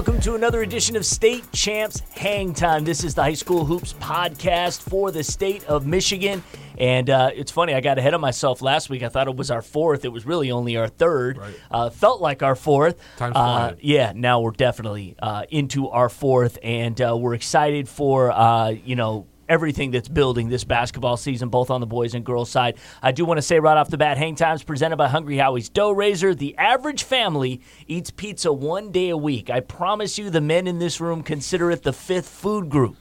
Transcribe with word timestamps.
welcome 0.00 0.18
to 0.18 0.34
another 0.34 0.62
edition 0.62 0.96
of 0.96 1.04
State 1.04 1.52
Champs 1.52 2.00
Hang 2.16 2.54
Time. 2.54 2.84
This 2.84 3.04
is 3.04 3.14
the 3.14 3.20
High 3.20 3.34
School 3.34 3.66
Hoops 3.66 3.92
podcast 3.92 4.80
for 4.80 5.10
the 5.10 5.22
state 5.22 5.62
of 5.66 5.86
Michigan. 5.86 6.42
And 6.78 7.10
uh, 7.10 7.32
it's 7.34 7.52
funny, 7.52 7.74
I 7.74 7.82
got 7.82 7.98
ahead 7.98 8.14
of 8.14 8.20
myself 8.22 8.62
last 8.62 8.88
week. 8.88 9.02
I 9.02 9.10
thought 9.10 9.28
it 9.28 9.36
was 9.36 9.50
our 9.50 9.60
fourth. 9.60 10.06
It 10.06 10.08
was 10.08 10.24
really 10.24 10.50
only 10.50 10.78
our 10.78 10.88
third. 10.88 11.36
Right. 11.36 11.54
Uh, 11.70 11.90
felt 11.90 12.22
like 12.22 12.42
our 12.42 12.54
fourth. 12.54 12.98
Time's 13.18 13.36
uh, 13.36 13.74
yeah, 13.78 14.14
now 14.16 14.40
we're 14.40 14.52
definitely 14.52 15.16
uh, 15.20 15.44
into 15.50 15.90
our 15.90 16.08
fourth, 16.08 16.56
and 16.62 16.98
uh, 16.98 17.14
we're 17.14 17.34
excited 17.34 17.86
for 17.86 18.30
uh, 18.30 18.70
you 18.70 18.96
know 18.96 19.26
everything 19.50 19.90
that's 19.90 20.08
building 20.08 20.48
this 20.48 20.62
basketball 20.62 21.16
season, 21.16 21.48
both 21.48 21.70
on 21.70 21.80
the 21.80 21.86
boys 21.86 22.14
and 22.14 22.24
girls 22.24 22.48
side. 22.50 22.78
I 23.02 23.10
do 23.10 23.24
want 23.24 23.38
to 23.38 23.42
say 23.42 23.58
right 23.58 23.76
off 23.76 23.90
the 23.90 23.98
bat, 23.98 24.16
Hang 24.16 24.36
Times 24.36 24.62
presented 24.62 24.96
by 24.96 25.08
Hungry 25.08 25.36
Howie's 25.36 25.68
Dough 25.68 25.90
Raiser. 25.90 26.34
The 26.34 26.56
average 26.56 27.02
family 27.02 27.60
eats 27.88 28.10
pizza 28.10 28.52
one 28.52 28.92
day 28.92 29.10
a 29.10 29.16
week. 29.16 29.50
I 29.50 29.58
promise 29.60 30.16
you, 30.18 30.30
the 30.30 30.40
men 30.40 30.68
in 30.68 30.78
this 30.78 31.00
room 31.00 31.24
consider 31.24 31.70
it 31.72 31.82
the 31.82 31.92
fifth 31.92 32.28
food 32.28 32.70
group. 32.70 32.96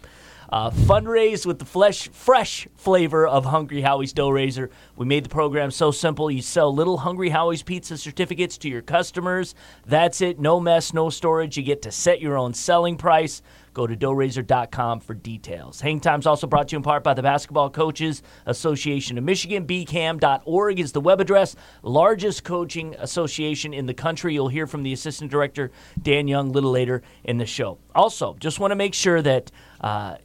Uh, 0.52 0.71
fundraise 0.71 1.45
with 1.45 1.59
the 1.59 1.66
flesh, 1.66 2.09
fresh 2.09 2.68
flavor 2.76 3.27
of 3.27 3.45
Hungry 3.45 3.81
Howie's 3.81 4.13
Dough 4.13 4.31
Raiser. 4.31 4.71
We 4.95 5.05
made 5.05 5.23
the 5.23 5.29
program 5.29 5.70
so 5.70 5.91
simple. 5.91 6.31
You 6.31 6.41
sell 6.41 6.73
little 6.73 6.98
Hungry 6.98 7.29
Howie's 7.29 7.62
pizza 7.62 7.98
certificates 7.98 8.57
to 8.59 8.70
your 8.70 8.81
customers. 8.81 9.54
That's 9.85 10.21
it. 10.21 10.40
No 10.40 10.59
mess, 10.59 10.91
no 10.91 11.12
storage. 11.12 11.55
You 11.55 11.62
get 11.62 11.84
to 11.84 11.91
set 11.91 12.20
your 12.20 12.35
own 12.35 12.55
selling 12.55 12.98
price. 12.98 13.43
Go 13.73 13.88
to 13.88 13.96
doughraiser.com 13.96 15.00
for 15.00 15.14
details. 15.14 15.82
Hang 15.82 16.00
Time's 16.00 16.26
also 16.26 16.48
brought 16.48 16.70
to 16.70 16.73
you 16.73 16.77
in 16.77 16.84
part 16.84 17.04
by 17.04 17.14
the 17.14 17.22
Basketball 17.22 17.70
Coaches 17.70 18.21
Association 18.46 19.18
of 19.18 19.24
Michigan. 19.24 19.66
bcam.org 19.66 20.80
is 20.80 20.91
the 20.91 21.02
web 21.02 21.20
address. 21.20 21.55
Largest 21.84 22.43
coaching 22.43 22.96
association 22.98 23.74
in 23.74 23.85
the 23.85 23.93
country. 23.93 24.34
You'll 24.34 24.48
hear 24.48 24.68
from 24.68 24.84
the 24.84 24.93
assistant 24.93 25.32
director, 25.32 25.71
Dan 26.02 26.27
Young, 26.27 26.49
a 26.49 26.52
little 26.52 26.71
later 26.71 27.02
in 27.24 27.38
the 27.38 27.46
show. 27.46 27.77
Also, 27.93 28.35
just 28.40 28.60
want 28.60 28.71
to 28.71 28.76
make 28.76 28.93
sure 28.93 29.21
that. 29.21 29.52
Uh, 29.82 30.15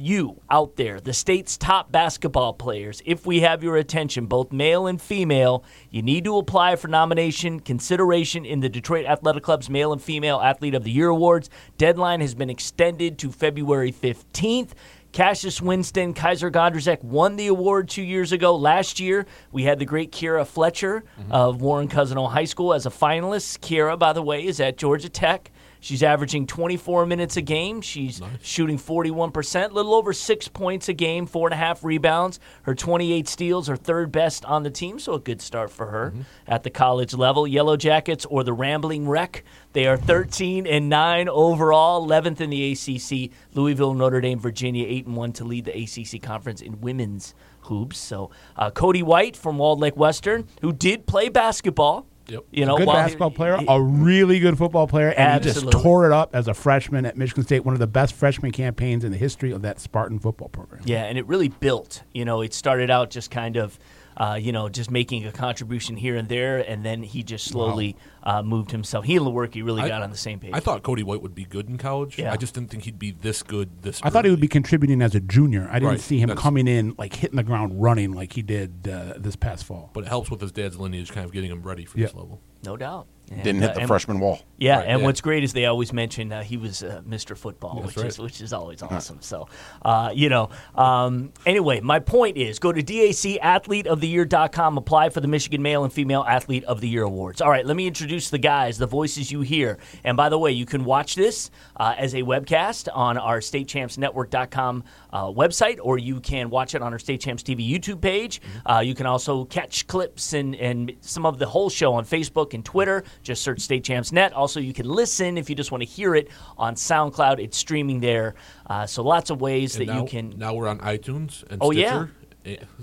you 0.00 0.40
out 0.50 0.76
there, 0.76 1.00
the 1.00 1.12
state's 1.12 1.56
top 1.56 1.90
basketball 1.92 2.52
players, 2.52 3.02
if 3.04 3.26
we 3.26 3.40
have 3.40 3.62
your 3.62 3.76
attention, 3.76 4.26
both 4.26 4.52
male 4.52 4.86
and 4.86 5.00
female, 5.00 5.64
you 5.90 6.02
need 6.02 6.24
to 6.24 6.36
apply 6.36 6.76
for 6.76 6.88
nomination 6.88 7.60
consideration 7.60 8.44
in 8.44 8.60
the 8.60 8.68
Detroit 8.68 9.06
Athletic 9.06 9.42
Club's 9.42 9.68
Male 9.68 9.92
and 9.92 10.02
Female 10.02 10.40
Athlete 10.40 10.74
of 10.74 10.84
the 10.84 10.90
Year 10.90 11.08
Awards. 11.08 11.50
Deadline 11.76 12.20
has 12.20 12.34
been 12.34 12.50
extended 12.50 13.18
to 13.18 13.32
February 13.32 13.92
15th. 13.92 14.70
Cassius 15.12 15.60
Winston, 15.62 16.12
Kysre 16.12 16.52
Gondrezick 16.52 17.02
won 17.02 17.36
the 17.36 17.46
award 17.46 17.88
two 17.88 18.02
years 18.02 18.30
ago. 18.32 18.54
Last 18.54 19.00
year, 19.00 19.26
we 19.52 19.64
had 19.64 19.78
the 19.78 19.84
great 19.84 20.12
Kierra 20.12 20.46
Fletcher 20.46 21.02
mm-hmm. 21.18 21.32
of 21.32 21.62
Warren 21.62 21.88
Cousino 21.88 22.30
High 22.30 22.44
School 22.44 22.74
as 22.74 22.84
a 22.84 22.90
finalist. 22.90 23.60
Kierra, 23.60 23.98
by 23.98 24.12
the 24.12 24.22
way, 24.22 24.44
is 24.44 24.60
at 24.60 24.76
Georgia 24.76 25.08
Tech. 25.08 25.50
She's 25.80 26.02
averaging 26.02 26.46
24 26.46 27.06
minutes 27.06 27.36
a 27.36 27.42
game. 27.42 27.80
She's 27.80 28.20
shooting 28.42 28.78
41%, 28.78 29.72
little 29.72 29.94
over 29.94 30.12
six 30.12 30.48
points 30.48 30.88
a 30.88 30.92
game, 30.92 31.26
four 31.26 31.48
and 31.48 31.54
a 31.54 31.56
half 31.56 31.84
rebounds. 31.84 32.40
Her 32.62 32.74
28 32.74 33.28
steals 33.28 33.68
are 33.68 33.76
third 33.76 34.10
best 34.12 34.44
on 34.44 34.62
the 34.62 34.70
team, 34.70 34.98
so 34.98 35.14
a 35.14 35.20
good 35.20 35.40
start 35.40 35.70
for 35.70 35.86
her 35.86 36.12
at 36.46 36.62
the 36.62 36.70
college 36.70 37.14
level. 37.14 37.46
Yellow 37.46 37.76
Jackets 37.76 38.24
or 38.26 38.44
the 38.44 38.52
Rambling 38.52 39.08
Wreck, 39.08 39.44
they 39.72 39.86
are 39.86 39.96
13 39.96 40.66
and 40.66 40.88
9 40.88 41.28
overall, 41.28 42.06
11th 42.06 42.40
in 42.40 42.50
the 42.50 42.72
ACC. 42.72 43.30
Louisville, 43.54 43.94
Notre 43.94 44.20
Dame, 44.20 44.40
Virginia, 44.40 44.86
8 44.86 45.06
and 45.06 45.16
1 45.16 45.32
to 45.34 45.44
lead 45.44 45.64
the 45.64 45.82
ACC 45.82 46.22
conference 46.22 46.60
in 46.60 46.80
women's 46.80 47.34
hoops. 47.62 47.98
So 47.98 48.30
uh, 48.56 48.70
Cody 48.70 49.02
White 49.02 49.36
from 49.36 49.58
Walled 49.58 49.80
Lake 49.80 49.96
Western, 49.96 50.46
who 50.60 50.72
did 50.72 51.06
play 51.06 51.28
basketball. 51.28 52.06
Yep. 52.28 52.44
You 52.50 52.66
know, 52.66 52.76
good 52.76 52.86
while 52.86 52.96
he- 52.96 53.02
basketball 53.02 53.30
player, 53.30 53.56
he- 53.56 53.66
a 53.68 53.80
really 53.80 54.38
good 54.38 54.58
football 54.58 54.86
player, 54.86 55.12
and 55.16 55.42
he 55.44 55.50
just 55.50 55.70
tore 55.70 56.06
it 56.06 56.12
up 56.12 56.34
as 56.34 56.46
a 56.48 56.54
freshman 56.54 57.06
at 57.06 57.16
Michigan 57.16 57.42
State. 57.44 57.64
One 57.64 57.74
of 57.74 57.80
the 57.80 57.86
best 57.86 58.14
freshman 58.14 58.52
campaigns 58.52 59.04
in 59.04 59.12
the 59.12 59.18
history 59.18 59.50
of 59.50 59.62
that 59.62 59.80
Spartan 59.80 60.18
football 60.18 60.48
program. 60.48 60.82
Yeah, 60.84 61.04
and 61.04 61.16
it 61.18 61.26
really 61.26 61.48
built. 61.48 62.02
You 62.12 62.24
know, 62.24 62.42
it 62.42 62.52
started 62.54 62.90
out 62.90 63.10
just 63.10 63.30
kind 63.30 63.56
of, 63.56 63.78
uh, 64.18 64.38
you 64.40 64.52
know, 64.52 64.68
just 64.68 64.90
making 64.90 65.24
a 65.24 65.32
contribution 65.32 65.96
here 65.96 66.16
and 66.16 66.28
there, 66.28 66.58
and 66.58 66.84
then 66.84 67.02
he 67.02 67.22
just 67.22 67.46
slowly 67.46 67.96
uh, 68.24 68.42
moved 68.42 68.70
himself. 68.72 69.04
He 69.04 69.16
and 69.16 69.24
Lewerke 69.24 69.64
really 69.64 69.80
I- 69.82 69.88
got 69.88 70.02
on 70.02 70.10
the 70.10 70.16
same 70.16 70.38
page. 70.40 70.50
I 70.52 70.60
thought 70.60 70.82
Cody 70.82 71.02
White 71.04 71.22
would 71.22 71.34
be 71.34 71.44
good 71.44 71.68
in 71.68 71.78
college. 71.78 72.18
Yeah. 72.18 72.32
I 72.32 72.36
just 72.36 72.52
didn't 72.54 72.70
think 72.70 72.82
he'd 72.82 72.98
be 72.98 73.12
this 73.12 73.42
good 73.42 73.82
this 73.82 74.00
I 74.02 74.10
thought 74.10 74.24
he 74.24 74.30
would 74.30 74.40
be 74.40 74.48
contributing 74.48 75.00
as 75.00 75.14
a 75.14 75.20
junior. 75.20 75.68
I 75.70 75.74
didn't 75.74 75.88
Right, 75.92 76.00
see 76.00 76.18
him 76.18 76.28
that's- 76.28 76.42
coming 76.42 76.66
in 76.68 76.94
like 76.98 77.14
hitting 77.14 77.36
the 77.36 77.42
ground 77.44 77.80
running 77.80 78.12
like 78.12 78.32
he 78.32 78.42
did 78.42 78.88
uh, 78.88 79.14
this 79.16 79.36
past 79.36 79.64
fall. 79.64 79.90
But 79.94 80.04
it 80.04 80.08
helps 80.08 80.30
with 80.30 80.40
his 80.40 80.52
dad's 80.52 80.76
lineage, 80.76 81.12
kind 81.12 81.24
of 81.24 81.32
getting 81.32 81.50
him 81.50 81.62
ready 81.62 81.84
for 81.84 81.98
Yeah. 81.98 82.06
this 82.06 82.14
level. 82.14 82.40
no 82.64 82.76
doubt. 82.76 83.06
And, 83.30 83.42
Didn't 83.42 83.60
hit 83.62 83.70
uh, 83.70 83.74
the 83.74 83.80
and- 83.80 83.88
freshman 83.88 84.20
wall. 84.20 84.40
Yeah, 84.60 84.78
Right, 84.78 84.88
and 84.88 85.00
yeah. 85.00 85.06
what's 85.06 85.20
great 85.20 85.44
is 85.44 85.52
they 85.52 85.66
always 85.66 85.92
mention 85.92 86.32
uh, 86.32 86.42
he 86.42 86.56
was 86.56 86.82
uh, 86.82 87.00
Mr. 87.08 87.36
Football, 87.36 87.80
That's 87.82 87.94
which 87.94 88.04
is 88.06 88.18
which 88.18 88.40
is 88.40 88.52
always 88.52 88.82
awesome. 88.82 89.18
So, 89.20 89.46
uh, 89.84 90.10
you 90.12 90.28
know, 90.28 90.50
um, 90.74 91.32
anyway, 91.46 91.80
my 91.80 92.00
point 92.00 92.36
is 92.36 92.58
go 92.58 92.72
to 92.72 92.82
dacathleteoftheyear.com, 92.82 94.76
apply 94.78 95.10
for 95.10 95.20
the 95.20 95.28
Michigan 95.28 95.62
Male 95.62 95.84
and 95.84 95.92
Female 95.92 96.24
Athlete 96.26 96.64
of 96.64 96.80
the 96.80 96.88
Year 96.88 97.04
awards. 97.04 97.40
All 97.40 97.50
right, 97.50 97.64
let 97.64 97.76
me 97.76 97.86
introduce 97.86 98.30
the 98.30 98.38
guys, 98.38 98.78
the 98.78 98.86
voices 98.86 99.30
you 99.30 99.42
hear. 99.42 99.78
And 100.02 100.16
by 100.16 100.28
the 100.28 100.38
way, 100.38 100.50
you 100.52 100.66
can 100.66 100.84
watch 100.84 101.14
this 101.14 101.50
uh, 101.76 101.94
as 101.96 102.14
a 102.14 102.22
webcast 102.22 102.88
on 102.92 103.16
our 103.16 103.38
statechampsnetwork.com 103.38 104.84
uh, 105.12 105.24
website, 105.26 105.78
or 105.82 105.98
you 105.98 106.20
can 106.20 106.50
watch 106.50 106.74
it 106.74 106.82
on 106.82 106.92
our 106.92 106.98
State 106.98 107.20
Champs 107.20 107.42
TV 107.42 107.68
YouTube 107.68 108.00
page. 108.00 108.40
Uh, 108.66 108.80
you 108.80 108.94
can 108.94 109.06
also 109.06 109.44
catch 109.44 109.86
clips 109.86 110.32
and, 110.32 110.54
and 110.56 110.92
some 111.00 111.24
of 111.24 111.38
the 111.38 111.46
whole 111.46 111.70
show 111.70 111.94
on 111.94 112.04
Facebook 112.04 112.54
and 112.54 112.64
Twitter. 112.64 113.04
Just 113.22 113.42
search 113.42 113.60
State 113.60 113.84
Champs 113.84 114.12
Net. 114.12 114.32
Also, 114.32 114.60
you 114.60 114.72
can 114.72 114.88
listen 114.88 115.36
if 115.38 115.48
you 115.50 115.56
just 115.56 115.70
want 115.72 115.82
to 115.82 115.88
hear 115.88 116.14
it 116.14 116.28
on 116.56 116.74
SoundCloud. 116.74 117.38
It's 117.38 117.56
streaming 117.56 118.00
there. 118.00 118.34
Uh, 118.66 118.86
so 118.86 119.02
lots 119.02 119.30
of 119.30 119.40
ways 119.40 119.76
And 119.76 119.88
that 119.88 119.92
now, 119.94 120.00
you 120.02 120.08
can. 120.08 120.34
now 120.36 120.54
we're 120.54 120.68
on 120.68 120.78
iTunes 120.78 121.44
and 121.50 121.58
Oh. 121.62 121.70
Stitcher. 121.72 122.10
Eh, 122.17 122.17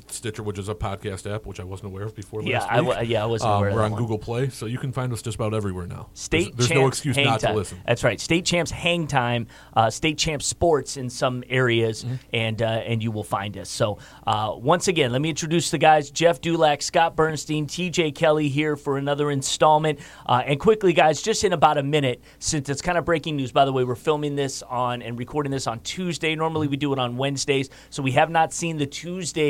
Stitcher, 0.08 0.44
which 0.44 0.60
is 0.60 0.70
a 0.70 0.76
podcast 0.76 1.30
app, 1.34 1.46
which 1.46 1.60
I 1.60 1.64
wasn't 1.64 1.88
aware 1.92 2.04
of 2.04 2.16
before 2.16 2.42
Yeah, 2.42 2.60
last 2.60 2.72
I 2.72 2.76
w- 2.78 3.02
yeah, 3.12 3.24
I 3.24 3.26
wasn't 3.26 3.52
Um, 3.52 3.58
aware 3.58 3.74
We're 3.74 3.84
on 3.84 3.92
one. 3.92 4.02
Google 4.02 4.18
Play, 4.20 4.50
so 4.50 4.66
you 4.66 4.78
can 4.78 4.92
find 4.92 5.12
us 5.14 5.22
just 5.22 5.36
about 5.36 5.54
everywhere 5.54 5.88
now. 5.88 6.08
State 6.14 6.56
there's, 6.58 6.70
there's 6.70 6.80
no 6.80 6.88
excuse 6.88 7.18
not 7.18 7.40
time. 7.40 7.52
to 7.54 7.58
listen. 7.58 7.80
That's 7.86 8.04
right. 8.04 8.20
State 8.20 8.46
Champs 8.46 8.72
Hang 8.72 9.08
Time, 9.08 9.48
uh, 9.76 9.90
State 9.90 10.18
Champs 10.18 10.46
Sports 10.46 10.98
in 10.98 11.10
some 11.10 11.44
areas, 11.50 12.04
Mm-hmm. 12.04 12.16
and 12.34 12.62
uh, 12.62 12.66
and 12.66 13.02
you 13.04 13.12
will 13.12 13.24
find 13.24 13.58
us. 13.58 13.70
So 13.70 13.98
uh, 14.28 14.54
once 14.56 14.88
again, 14.88 15.12
let 15.12 15.22
me 15.22 15.30
introduce 15.30 15.72
the 15.72 15.78
guys: 15.78 16.12
Jeff 16.12 16.42
Dulac, 16.42 16.82
Scott 16.82 17.16
Bernstein, 17.16 17.68
T.J. 17.68 18.12
Kelly 18.12 18.50
here 18.50 18.76
for 18.76 18.98
another 18.98 19.32
installment. 19.32 20.00
Uh, 20.26 20.44
and 20.46 20.60
quickly, 20.60 20.94
guys, 20.94 21.22
just 21.22 21.44
in 21.44 21.54
about 21.54 21.78
a 21.78 21.84
minute, 21.84 22.22
since 22.40 22.70
it's 22.70 22.82
kind 22.82 22.98
of 22.98 23.06
breaking 23.06 23.36
news. 23.38 23.52
By 23.52 23.66
the 23.66 23.72
way, 23.74 23.84
we're 23.84 23.96
filming 23.96 24.36
this 24.36 24.62
on 24.64 25.02
and 25.02 25.18
recording 25.18 25.52
this 25.52 25.68
on 25.68 25.80
Tuesday. 25.82 26.36
Normally 26.36 26.68
we 26.68 26.78
do 26.78 26.92
it 26.94 27.00
on 27.00 27.18
Wednesdays, 27.18 27.70
so 27.90 28.04
we 28.04 28.12
have 28.12 28.30
not 28.30 28.52
seen 28.54 28.78
the 28.78 28.86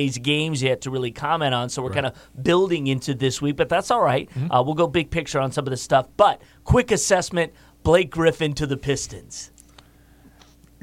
Tuesdays 0.06 0.24
games 0.24 0.62
yet 0.64 0.82
to 0.82 0.90
really 0.92 1.12
comment 1.12 1.54
on. 1.54 1.70
So 1.70 1.82
we're 1.82 1.92
kind 1.94 2.06
of 2.06 2.14
building 2.42 2.88
into 2.88 3.14
this 3.14 3.42
week, 3.42 3.56
but 3.56 3.70
that's 3.70 3.92
all 3.92 4.02
right. 4.02 4.30
Mm-hmm. 4.30 4.52
Uh, 4.52 4.62
we'll 4.64 4.76
go 4.76 4.88
big 4.88 5.10
picture 5.12 5.40
on 5.40 5.52
some 5.52 5.66
of 5.66 5.72
this 5.72 5.82
stuff. 5.82 6.08
But 6.18 6.42
quick 6.64 6.92
assessment: 6.92 7.54
Blake 7.84 8.10
Griffin 8.12 8.54
to 8.54 8.68
the 8.68 8.78
Pistons. 8.78 9.52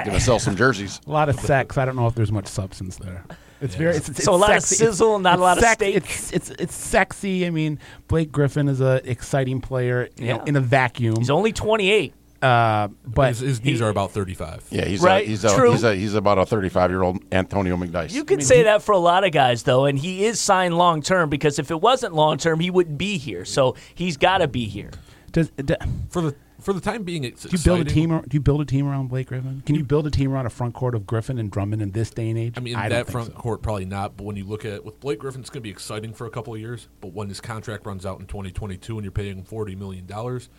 Gonna 0.05 0.21
sell 0.21 0.39
some 0.39 0.57
jerseys. 0.57 1.01
A 1.07 1.11
lot 1.11 1.29
of 1.29 1.39
sex. 1.39 1.79
I 1.79 1.85
don't 1.85 1.97
know 1.97 2.07
if 2.07 2.15
there's 2.15 2.33
much 2.33 2.49
substance 2.49 2.97
there. 2.97 3.25
It's 3.61 3.77
very 3.77 3.95
it's, 3.97 4.09
it's 4.09 4.25
So 4.25 4.35
a 4.35 4.37
lot 4.37 4.57
of 4.57 4.63
sexy. 4.65 4.85
It's- 4.85 4.97
sizzle, 4.97 5.19
not 5.21 5.35
a 5.35 5.35
it's 5.35 5.41
lot 5.41 5.59
of 5.59 5.63
sex- 5.63 5.75
steak. 5.75 5.97
It's 5.97 6.33
it's 6.33 6.51
it's 6.51 6.75
sexy. 6.75 7.47
I 7.47 7.51
mean, 7.51 7.79
Blake 8.09 8.33
Griffin 8.33 8.69
is 8.69 8.81
an 8.81 9.03
exciting 9.05 9.61
player 9.61 10.09
you 10.17 10.29
know, 10.29 10.43
in 10.45 10.57
a 10.57 10.61
vacuum. 10.61 11.15
He's 11.19 11.31
only 11.31 11.53
28. 11.53 12.13
Uh, 12.43 12.89
but 13.07 13.29
his, 13.29 13.39
his 13.41 13.65
knees 13.65 13.79
he- 13.79 13.85
are 13.85 13.89
about 13.89 14.11
35. 14.11 14.65
Yeah, 14.71 14.85
he's 14.85 15.01
Right, 15.01 15.25
a, 15.25 15.29
he's 15.29 15.45
a, 15.45 15.55
true. 15.55 15.71
he's 15.73 15.85
a, 15.85 15.95
he's 15.95 16.15
about 16.15 16.39
a 16.39 16.45
35 16.47 16.91
year 16.91 17.03
old 17.03 17.23
Antonio 17.33 17.77
McDyess. 17.77 18.13
You 18.13 18.25
could 18.25 18.43
say 18.43 18.65
that 18.65 18.83
for 18.83 18.93
a 18.93 18.99
lot 18.99 19.25
of 19.25 19.31
guys, 19.33 19.63
though, 19.63 19.85
and 19.85 19.99
he 19.99 20.25
is 20.25 20.41
signed 20.41 20.77
long 20.77 21.03
term 21.03 21.31
because 21.31 21.59
if 21.59 21.71
it 21.71 21.81
wasn't 21.81 22.15
long 22.15 22.39
term, 22.39 22.59
he 22.61 22.71
wouldn't 22.71 22.99
be 22.99 23.17
here. 23.19 23.45
So 23.45 23.77
he's 23.95 24.17
got 24.17 24.39
to 24.39 24.49
be 24.49 24.67
here. 24.67 24.91
does, 25.31 25.51
do 25.51 25.75
For 26.11 26.21
the 26.23 26.35
for 26.61 26.73
the 26.73 26.81
time 26.81 27.03
being, 27.03 27.25
it's 27.25 27.45
you 27.45 27.59
build 27.59 27.81
a 27.81 27.85
team? 27.85 28.13
ar- 28.13 28.23
Do 28.23 28.37
you 28.37 28.41
build 28.41 28.61
a 28.61 28.65
team 28.65 28.87
around 28.87 29.09
Blake 29.09 29.27
Griffin? 29.27 29.65
Can 29.67 29.75
you 29.75 29.83
build 29.83 30.07
a 30.07 30.13
team 30.13 30.33
around 30.33 30.47
a 30.47 30.51
front 30.51 30.75
court 30.75 30.95
of 30.95 31.05
Griffin 31.05 31.39
and 31.41 31.51
Drummond 31.51 31.83
in 31.83 31.91
this 31.91 32.11
day 32.11 32.31
and 32.31 32.39
age? 32.39 32.55
I 32.57 32.61
mean, 32.61 32.75
don't 32.75 32.89
that 32.91 33.09
front 33.11 33.33
so. 33.33 33.35
court 33.35 33.63
probably 33.63 33.85
not. 33.85 34.17
But 34.17 34.25
when 34.25 34.37
you 34.37 34.45
look 34.45 34.65
at 34.65 34.85
with 34.85 35.01
Blake 35.01 35.19
Griffin, 35.19 35.41
it's 35.41 35.51
going 35.51 35.61
to 35.61 35.65
be 35.65 35.71
exciting 35.71 36.13
for 36.15 36.25
a 36.27 36.31
couple 36.31 36.55
of 36.55 36.61
years. 36.61 36.87
But 37.01 37.15
when 37.15 37.29
his 37.29 37.41
contract 37.41 37.85
runs 37.85 38.07
out 38.07 38.21
in 38.21 38.27
2022 38.27 38.97
and 38.97 39.05
you're 39.05 39.11
paying 39.11 39.39
him 39.39 39.45
40 39.45 39.75
million 39.75 40.07
dollars, 40.07 40.51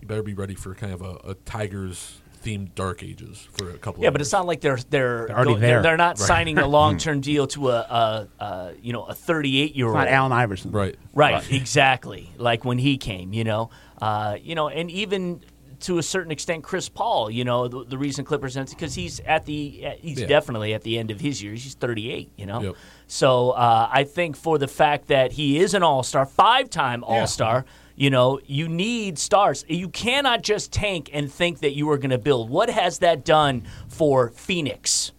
you 0.00 0.06
better 0.08 0.22
be 0.22 0.34
ready 0.34 0.54
for 0.54 0.74
kind 0.74 0.92
of 0.92 1.02
a, 1.02 1.30
a 1.30 1.34
Tigers 1.34 2.18
themed 2.42 2.74
Dark 2.74 3.02
Ages 3.02 3.46
for 3.52 3.68
a 3.70 3.74
couple. 3.76 4.00
Of 4.00 4.02
yeah, 4.02 4.08
of 4.08 4.14
but 4.14 4.20
years. 4.20 4.28
it's 4.28 4.32
not 4.32 4.46
like 4.46 4.60
they're 4.62 4.78
they're 4.88 5.26
They're 5.26 5.36
already 5.36 5.54
go- 5.54 5.60
there. 5.60 5.82
They're, 5.82 5.96
not 5.98 6.18
signing 6.18 6.58
a 6.58 6.66
long 6.78 6.96
term 6.98 7.20
deal 7.20 7.46
to 7.48 7.68
a, 7.70 7.78
a, 8.40 8.44
a 8.44 8.72
you 8.80 8.92
know 8.92 9.04
a 9.04 9.14
38 9.14 9.76
year 9.76 9.86
old. 9.86 9.96
not 9.96 10.08
Allen 10.08 10.32
Iverson. 10.32 10.70
right. 10.72 10.96
Right, 11.12 11.50
exactly. 11.52 12.30
Like 12.38 12.64
when 12.64 12.78
he 12.78 12.96
came, 12.96 13.32
you 13.34 13.44
know, 13.44 13.70
uh, 14.00 14.36
you 14.40 14.54
know, 14.54 14.68
and 14.68 14.90
even 14.90 15.42
to 15.80 15.96
a 15.98 16.02
certain 16.02 16.30
extent, 16.30 16.62
Chris 16.62 16.88
Paul. 16.88 17.30
You 17.30 17.44
know, 17.44 17.68
the, 17.68 17.84
the 17.84 17.98
reason 17.98 18.24
Clippers 18.24 18.54
because 18.56 18.94
he's 18.94 19.20
at 19.20 19.44
the 19.44 19.86
he's 20.00 20.20
Yeah. 20.20 20.26
definitely 20.26 20.72
at 20.74 20.82
the 20.82 20.98
end 20.98 21.10
of 21.10 21.20
his 21.20 21.42
years. 21.42 21.62
He's 21.62 21.74
38. 21.74 22.32
You 22.36 22.46
know, 22.46 22.60
Yep. 22.62 22.74
so 23.06 23.50
uh, 23.50 23.88
I 23.92 24.04
think 24.04 24.36
for 24.36 24.56
the 24.58 24.68
fact 24.68 25.08
that 25.08 25.32
he 25.32 25.58
is 25.58 25.74
an 25.74 25.82
All 25.82 26.02
Star, 26.02 26.24
five 26.26 26.70
time 26.70 27.04
All 27.04 27.26
Star. 27.26 27.64
You 28.00 28.08
know, 28.08 28.40
you 28.46 28.66
need 28.66 29.18
stars. 29.18 29.62
You 29.68 29.90
cannot 29.90 30.42
just 30.42 30.72
tank 30.72 31.10
and 31.12 31.30
think 31.30 31.58
that 31.58 31.72
you 31.72 31.90
are 31.90 31.98
going 31.98 32.12
to 32.12 32.18
build. 32.18 32.48
What 32.48 32.70
has 32.70 33.00
that 33.00 33.26
done 33.26 33.66
for 33.88 34.30
Phoenix? 34.30 35.12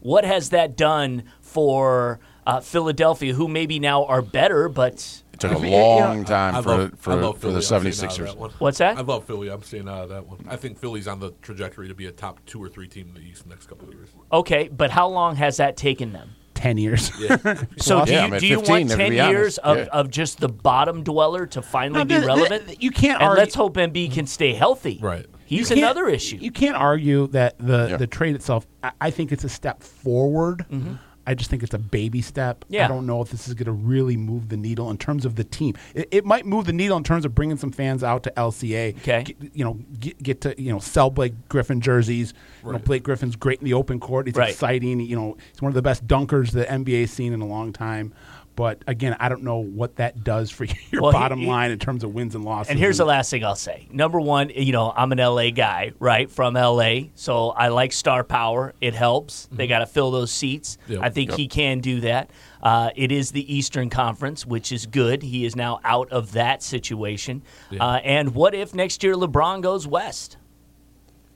What 0.00 0.26
has 0.26 0.50
that 0.50 0.76
done 0.76 1.22
for 1.40 2.20
uh, 2.46 2.60
Philadelphia, 2.60 3.32
who 3.32 3.48
maybe 3.48 3.78
now 3.78 4.04
are 4.04 4.20
better, 4.20 4.68
but 4.68 5.22
It 5.32 5.40
took 5.40 5.52
a 5.52 5.56
long 5.56 6.18
you 6.18 6.24
time 6.24 6.56
I 6.56 6.60
for 6.60 6.68
love, 6.68 6.98
for, 6.98 7.12
I 7.12 7.32
for 7.32 7.50
the 7.52 7.62
Philly. 7.62 7.74
I'm 7.74 7.92
staying 7.92 8.10
out 8.10 8.20
of 8.20 8.36
76ers. 8.36 8.50
that. 8.50 8.60
What's 8.60 8.78
that? 8.78 8.98
I 8.98 9.00
love 9.00 9.24
Philly. 9.24 9.48
I'm 9.48 9.62
staying 9.62 9.88
out 9.88 10.02
of 10.02 10.08
that 10.10 10.26
one. 10.26 10.44
I 10.46 10.56
think 10.56 10.78
Philly's 10.78 11.08
on 11.08 11.20
the 11.20 11.32
trajectory 11.40 11.88
to 11.88 11.94
be 11.94 12.04
a 12.04 12.12
top 12.12 12.44
two 12.44 12.62
or 12.62 12.68
three 12.68 12.86
team 12.86 13.08
in 13.08 13.14
the 13.14 13.26
East 13.26 13.44
the 13.44 13.48
next 13.48 13.66
couple 13.66 13.88
of 13.88 13.94
years. 13.94 14.10
okay, 14.30 14.68
but 14.68 14.90
how 14.90 15.08
long 15.08 15.36
has 15.36 15.56
that 15.56 15.78
taken 15.78 16.12
them? 16.12 16.32
Ten 16.56 16.78
years. 16.78 17.10
So 17.78 18.04
do 18.04 18.10
Yeah, 18.12 18.26
you, 18.26 18.34
I'm 18.34 18.40
do 18.40 18.46
you 18.46 18.56
15, 18.58 18.88
want 18.88 18.90
ten 18.98 19.12
years 19.12 19.58
of, 19.58 19.76
Yeah. 19.76 19.84
of 19.92 20.10
just 20.10 20.40
the 20.40 20.48
bottom 20.48 21.02
dweller 21.04 21.46
to 21.46 21.62
finally 21.62 22.00
No, 22.00 22.04
be 22.04 22.14
the- 22.14 22.20
the- 22.20 22.26
relevant? 22.26 22.82
you 22.82 22.90
can't 22.90 23.20
And 23.20 23.28
argue- 23.28 23.42
let's 23.42 23.54
hope 23.54 23.74
Embiid 23.76 24.12
can 24.14 24.26
stay 24.26 24.52
healthy. 24.54 24.98
Right. 25.00 25.26
He's 25.44 25.70
another 25.70 26.08
issue. 26.08 26.38
You 26.40 26.50
can't 26.50 26.74
argue 26.76 27.28
that 27.28 27.54
the 27.58 27.88
Yeah. 27.90 27.96
the 27.98 28.06
trade 28.08 28.34
itself. 28.34 28.66
I, 28.82 28.90
I 29.00 29.10
think 29.10 29.30
it's 29.30 29.44
a 29.44 29.48
step 29.48 29.82
forward. 29.82 30.64
Mm-hmm. 30.72 30.94
I 31.26 31.34
just 31.34 31.50
think 31.50 31.62
it's 31.62 31.74
a 31.74 31.78
baby 31.78 32.22
step. 32.22 32.64
Yeah. 32.68 32.84
I 32.84 32.88
don't 32.88 33.06
know 33.06 33.20
if 33.20 33.30
this 33.30 33.48
is 33.48 33.54
going 33.54 33.66
to 33.66 33.72
really 33.72 34.16
move 34.16 34.48
the 34.48 34.56
needle 34.56 34.90
in 34.90 34.98
terms 34.98 35.24
of 35.24 35.34
the 35.36 35.44
team. 35.44 35.74
It, 35.94 36.08
it 36.10 36.24
might 36.24 36.46
move 36.46 36.66
the 36.66 36.72
needle 36.72 36.96
in 36.96 37.02
terms 37.04 37.24
of 37.24 37.34
bringing 37.34 37.56
some 37.56 37.72
fans 37.72 38.04
out 38.04 38.22
to 38.24 38.32
LCA. 38.36 38.96
Okay. 38.98 39.22
Get- 39.24 39.36
you 39.56 39.64
know, 39.64 39.74
get, 39.98 40.22
get 40.22 40.40
to 40.42 40.60
you 40.60 40.72
know 40.72 40.78
sell 40.78 41.10
Blake 41.10 41.34
Griffin 41.48 41.80
jerseys. 41.80 42.32
You 42.64 42.72
know, 42.72 42.78
Blake 42.78 43.02
Griffin's 43.02 43.36
great 43.36 43.58
in 43.60 43.64
the 43.64 43.74
open 43.74 44.00
court. 44.00 44.26
He's 44.26 44.36
Right. 44.36 44.50
exciting. 44.50 45.00
You 45.00 45.16
know, 45.16 45.36
he's 45.52 45.62
one 45.62 45.70
of 45.70 45.74
the 45.74 45.82
best 45.82 46.06
dunkers 46.06 46.50
the 46.52 46.64
NBA's 46.64 47.10
seen 47.12 47.32
in 47.32 47.40
a 47.40 47.46
long 47.46 47.72
time. 47.72 48.12
But 48.56 48.82
again, 48.86 49.14
I 49.20 49.28
don't 49.28 49.42
know 49.42 49.58
what 49.58 49.96
that 49.96 50.24
does 50.24 50.50
for 50.50 50.64
your 50.90 51.02
Well, 51.02 51.12
bottom 51.12 51.38
he- 51.40 51.46
line 51.46 51.70
in 51.70 51.78
terms 51.78 52.02
of 52.02 52.14
wins 52.14 52.34
and 52.34 52.44
losses. 52.44 52.70
And 52.70 52.78
here's 52.78 52.96
the 52.98 53.04
last 53.04 53.30
thing 53.30 53.44
I'll 53.44 53.54
say. 53.54 53.86
Number 53.92 54.18
one, 54.18 54.48
you 54.48 54.72
know, 54.72 54.92
I'm 54.96 55.12
an 55.12 55.18
LA 55.18 55.50
guy, 55.50 55.92
right? 56.00 56.30
From 56.30 56.54
LA. 56.54 57.00
So 57.14 57.50
I 57.50 57.68
like 57.68 57.92
star 57.92 58.24
power. 58.24 58.74
It 58.80 58.94
helps. 58.94 59.48
They 59.52 59.66
got 59.66 59.80
to 59.80 59.86
fill 59.86 60.10
those 60.10 60.32
seats. 60.32 60.78
Yep. 60.88 61.00
I 61.02 61.10
think 61.10 61.32
he 61.32 61.46
can 61.48 61.80
do 61.80 62.00
that. 62.00 62.30
Uh, 62.62 62.90
it 62.96 63.12
is 63.12 63.30
the 63.30 63.54
Eastern 63.54 63.90
Conference, 63.90 64.44
which 64.46 64.72
is 64.72 64.86
good. 64.86 65.22
He 65.22 65.44
is 65.44 65.54
now 65.54 65.78
out 65.84 66.10
of 66.10 66.32
that 66.32 66.62
situation. 66.62 67.42
Yeah. 67.70 67.84
Uh, 67.84 67.96
and 67.98 68.34
what 68.34 68.54
if 68.54 68.74
next 68.74 69.04
year 69.04 69.14
LeBron 69.14 69.60
goes 69.60 69.86
west? 69.86 70.38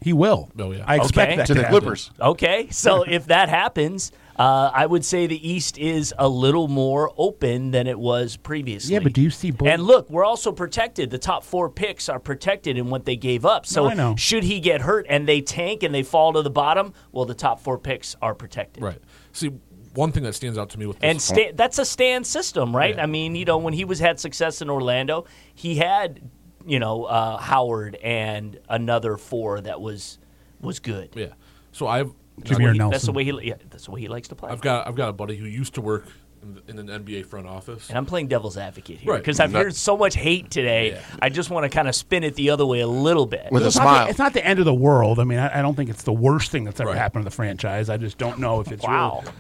he 0.02 0.14
will. 0.14 0.48
Oh, 0.58 0.72
yeah. 0.72 0.82
I 0.86 0.96
expect 0.96 1.28
Okay. 1.32 1.36
that 1.36 1.46
To 1.48 1.52
the 1.52 1.60
happen. 1.60 1.78
Clippers. 1.78 2.10
Okay, 2.18 2.68
so 2.70 3.02
if 3.06 3.26
that 3.26 3.50
happens, 3.50 4.12
uh, 4.40 4.70
I 4.72 4.86
would 4.86 5.04
say 5.04 5.26
the 5.26 5.48
East 5.48 5.76
is 5.76 6.14
a 6.18 6.26
little 6.26 6.66
more 6.66 7.12
open 7.18 7.72
than 7.72 7.86
it 7.86 7.98
was 7.98 8.38
previously. 8.38 8.94
Yeah, 8.94 9.00
but 9.00 9.12
do 9.12 9.20
you 9.20 9.28
see 9.28 9.50
Blake- 9.50 9.70
And 9.74 9.82
look, 9.82 10.08
we're 10.08 10.24
also 10.24 10.50
protected. 10.50 11.10
The 11.10 11.18
top 11.18 11.44
four 11.44 11.68
picks 11.68 12.08
are 12.08 12.18
protected 12.18 12.78
in 12.78 12.88
what 12.88 13.04
they 13.04 13.16
gave 13.16 13.44
up. 13.44 13.66
So 13.66 13.86
I 13.86 13.92
know. 13.94 14.16
should 14.16 14.44
he 14.44 14.58
get 14.58 14.80
hurt 14.80 15.04
and 15.10 15.28
they 15.28 15.42
tank 15.42 15.82
and 15.82 15.94
they 15.94 16.02
fall 16.02 16.32
to 16.32 16.40
the 16.42 16.48
bottom, 16.50 16.94
well, 17.12 17.26
the 17.26 17.34
top 17.34 17.60
four 17.60 17.76
picks 17.76 18.16
are 18.22 18.34
protected. 18.34 18.82
Right. 18.82 18.98
See, 19.32 19.50
one 19.94 20.10
thing 20.10 20.22
that 20.22 20.34
stands 20.34 20.56
out 20.56 20.70
to 20.70 20.78
me 20.78 20.86
with 20.86 20.98
this, 21.00 21.10
And 21.10 21.20
sta- 21.20 21.52
that's 21.54 21.78
a 21.78 21.84
stand 21.84 22.26
system, 22.26 22.74
right? 22.74 22.96
Yeah. 22.96 23.02
I 23.02 23.06
mean, 23.06 23.34
you 23.34 23.44
know, 23.44 23.58
when 23.58 23.74
he 23.74 23.84
was 23.84 23.98
had 23.98 24.18
success 24.18 24.62
in 24.62 24.70
Orlando, 24.70 25.26
he 25.54 25.74
had, 25.76 26.30
you 26.66 26.78
know, 26.78 27.04
uh, 27.04 27.36
Howard 27.36 27.96
and 27.96 28.58
another 28.70 29.16
four 29.18 29.60
that 29.60 29.80
was 29.82 30.18
was 30.62 30.78
good. 30.78 31.10
yeah. 31.14 31.26
So 31.72 31.86
I've 31.86 32.12
That's 32.38 32.50
Jameer 32.52 32.56
the 32.58 32.64
way 32.64 32.72
Nelson. 32.78 32.90
That's 32.90 33.04
the 33.04 33.12
way 33.12 33.24
he. 33.24 33.32
Yeah, 33.42 33.54
that's 33.80 33.86
the 33.86 33.92
way 33.92 34.00
he 34.00 34.08
likes 34.08 34.28
to 34.28 34.34
play. 34.34 34.50
I've 34.50 34.60
got 34.60 34.86
I've 34.86 34.94
got 34.94 35.08
a 35.08 35.12
buddy 35.14 35.36
who 35.36 35.46
used 35.46 35.74
to 35.74 35.80
work 35.80 36.06
in, 36.42 36.54
the, 36.54 36.62
in 36.82 36.90
an 36.90 37.04
NBA 37.04 37.24
front 37.26 37.46
office. 37.46 37.88
And 37.88 37.96
I'm 37.96 38.04
playing 38.06 38.28
devil's 38.28 38.56
advocate 38.58 38.98
here 39.00 39.12
Right. 39.12 39.18
because 39.22 39.40
I've 39.40 39.52
Not- 39.52 39.62
heard 39.62 39.74
so 39.74 39.96
much 39.96 40.14
hate 40.14 40.50
today. 40.50 40.92
Yeah. 40.92 41.00
I 41.22 41.28
just 41.30 41.48
want 41.50 41.64
to 41.64 41.68
kind 41.74 41.88
of 41.88 41.94
spin 41.94 42.22
it 42.24 42.34
the 42.34 42.50
other 42.50 42.64
way 42.66 42.80
a 42.80 42.86
little 42.86 43.26
bit. 43.26 43.48
With 43.50 43.62
a 43.62 43.66
It's 43.68 43.76
not, 43.76 43.82
smile. 43.82 44.04
the, 44.04 44.10
it's 44.10 44.18
not 44.18 44.32
the 44.34 44.44
end 44.46 44.58
of 44.58 44.64
the 44.66 44.74
world. 44.74 45.18
I 45.18 45.24
mean, 45.24 45.38
I, 45.38 45.58
I 45.58 45.62
don't 45.62 45.74
think 45.74 45.88
it's 45.90 46.02
the 46.02 46.12
worst 46.12 46.50
thing 46.50 46.64
that's 46.64 46.78
ever 46.80 46.90
Right. 46.90 46.98
happened 46.98 47.24
to 47.24 47.30
the 47.30 47.34
franchise. 47.34 47.88
I 47.90 47.96
just 47.96 48.16
don't 48.18 48.38
know 48.38 48.60
if 48.60 48.70
it's 48.72 48.82
wow. 48.86 49.20
really- 49.22 49.32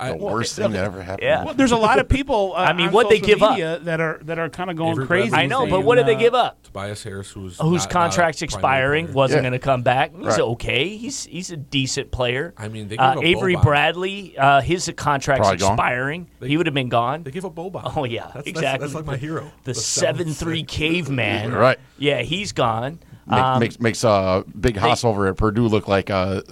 I, 0.00 0.10
The 0.12 0.16
worst 0.16 0.56
thing 0.56 0.72
that 0.72 0.84
ever 0.84 1.02
happened. 1.02 1.22
Yeah. 1.24 1.44
Well, 1.44 1.54
there's 1.54 1.72
a 1.72 1.76
lot 1.76 1.98
of 1.98 2.08
people. 2.08 2.26
Uh, 2.56 2.60
I 2.60 2.72
mean, 2.72 2.90
what 2.92 3.08
they 3.10 3.18
give 3.20 3.42
up. 3.42 3.50
media 3.52 3.78
that 3.80 4.00
are 4.00 4.18
that 4.24 4.38
are 4.38 4.48
kind 4.48 4.70
of 4.70 4.76
going 4.76 4.92
Avery 4.92 5.06
crazy. 5.06 5.34
I 5.34 5.46
know, 5.46 5.60
saying, 5.60 5.70
but 5.70 5.80
what 5.82 5.96
did 5.96 6.06
they 6.06 6.14
uh, 6.14 6.18
give 6.18 6.34
up? 6.34 6.62
Tobias 6.62 7.02
Harris, 7.02 7.30
who's 7.30 7.58
Whose 7.58 7.60
not- 7.60 7.72
not 7.72 7.90
contract's 7.90 8.40
primary 8.40 8.44
expiring 9.00 9.12
wasn't 9.12 9.38
Yeah. 9.38 9.50
going 9.50 9.52
to 9.60 9.64
come 9.64 9.82
back. 9.82 10.12
He's 10.16 10.26
Right. 10.26 10.40
okay. 10.40 10.96
He's 10.96 11.24
he's 11.24 11.50
a 11.50 11.56
decent 11.56 12.10
player. 12.10 12.54
I 12.56 12.68
mean, 12.68 12.88
they 12.88 12.96
uh, 12.96 13.14
gave 13.14 13.18
up 13.18 13.24
Avery 13.24 13.56
Boban. 13.56 13.62
Bradley, 13.62 14.38
uh, 14.38 14.60
his 14.62 14.90
contract's 14.96 15.40
Probably 15.42 15.58
gone. 15.58 15.72
expiring. 15.74 16.30
he 16.42 16.56
would 16.56 16.66
have 16.66 16.74
been 16.74 16.88
gone. 16.88 17.22
They 17.24 17.30
gave 17.30 17.44
up 17.44 17.54
Boban. 17.54 17.92
Oh 17.96 18.04
yeah, 18.04 18.30
that's, 18.34 18.46
exactly. 18.46 18.62
That's, 18.86 18.92
that's 18.92 18.94
like 18.94 19.04
my 19.04 19.16
hero. 19.16 19.50
The 19.64 19.74
seven 19.74 20.32
three 20.32 20.62
caveman. 20.64 21.52
Right. 21.52 21.78
Yeah, 21.98 22.22
he's 22.22 22.52
gone. 22.52 23.00
Make, 23.26 23.40
Um, 23.40 23.60
makes 23.60 23.80
makes 23.80 24.04
uh, 24.04 24.42
Big 24.58 24.76
Haas 24.76 25.04
over 25.04 25.26
at 25.26 25.36
Purdue 25.36 25.66
look 25.68 25.88
like 25.88 26.10
uh, 26.10 26.42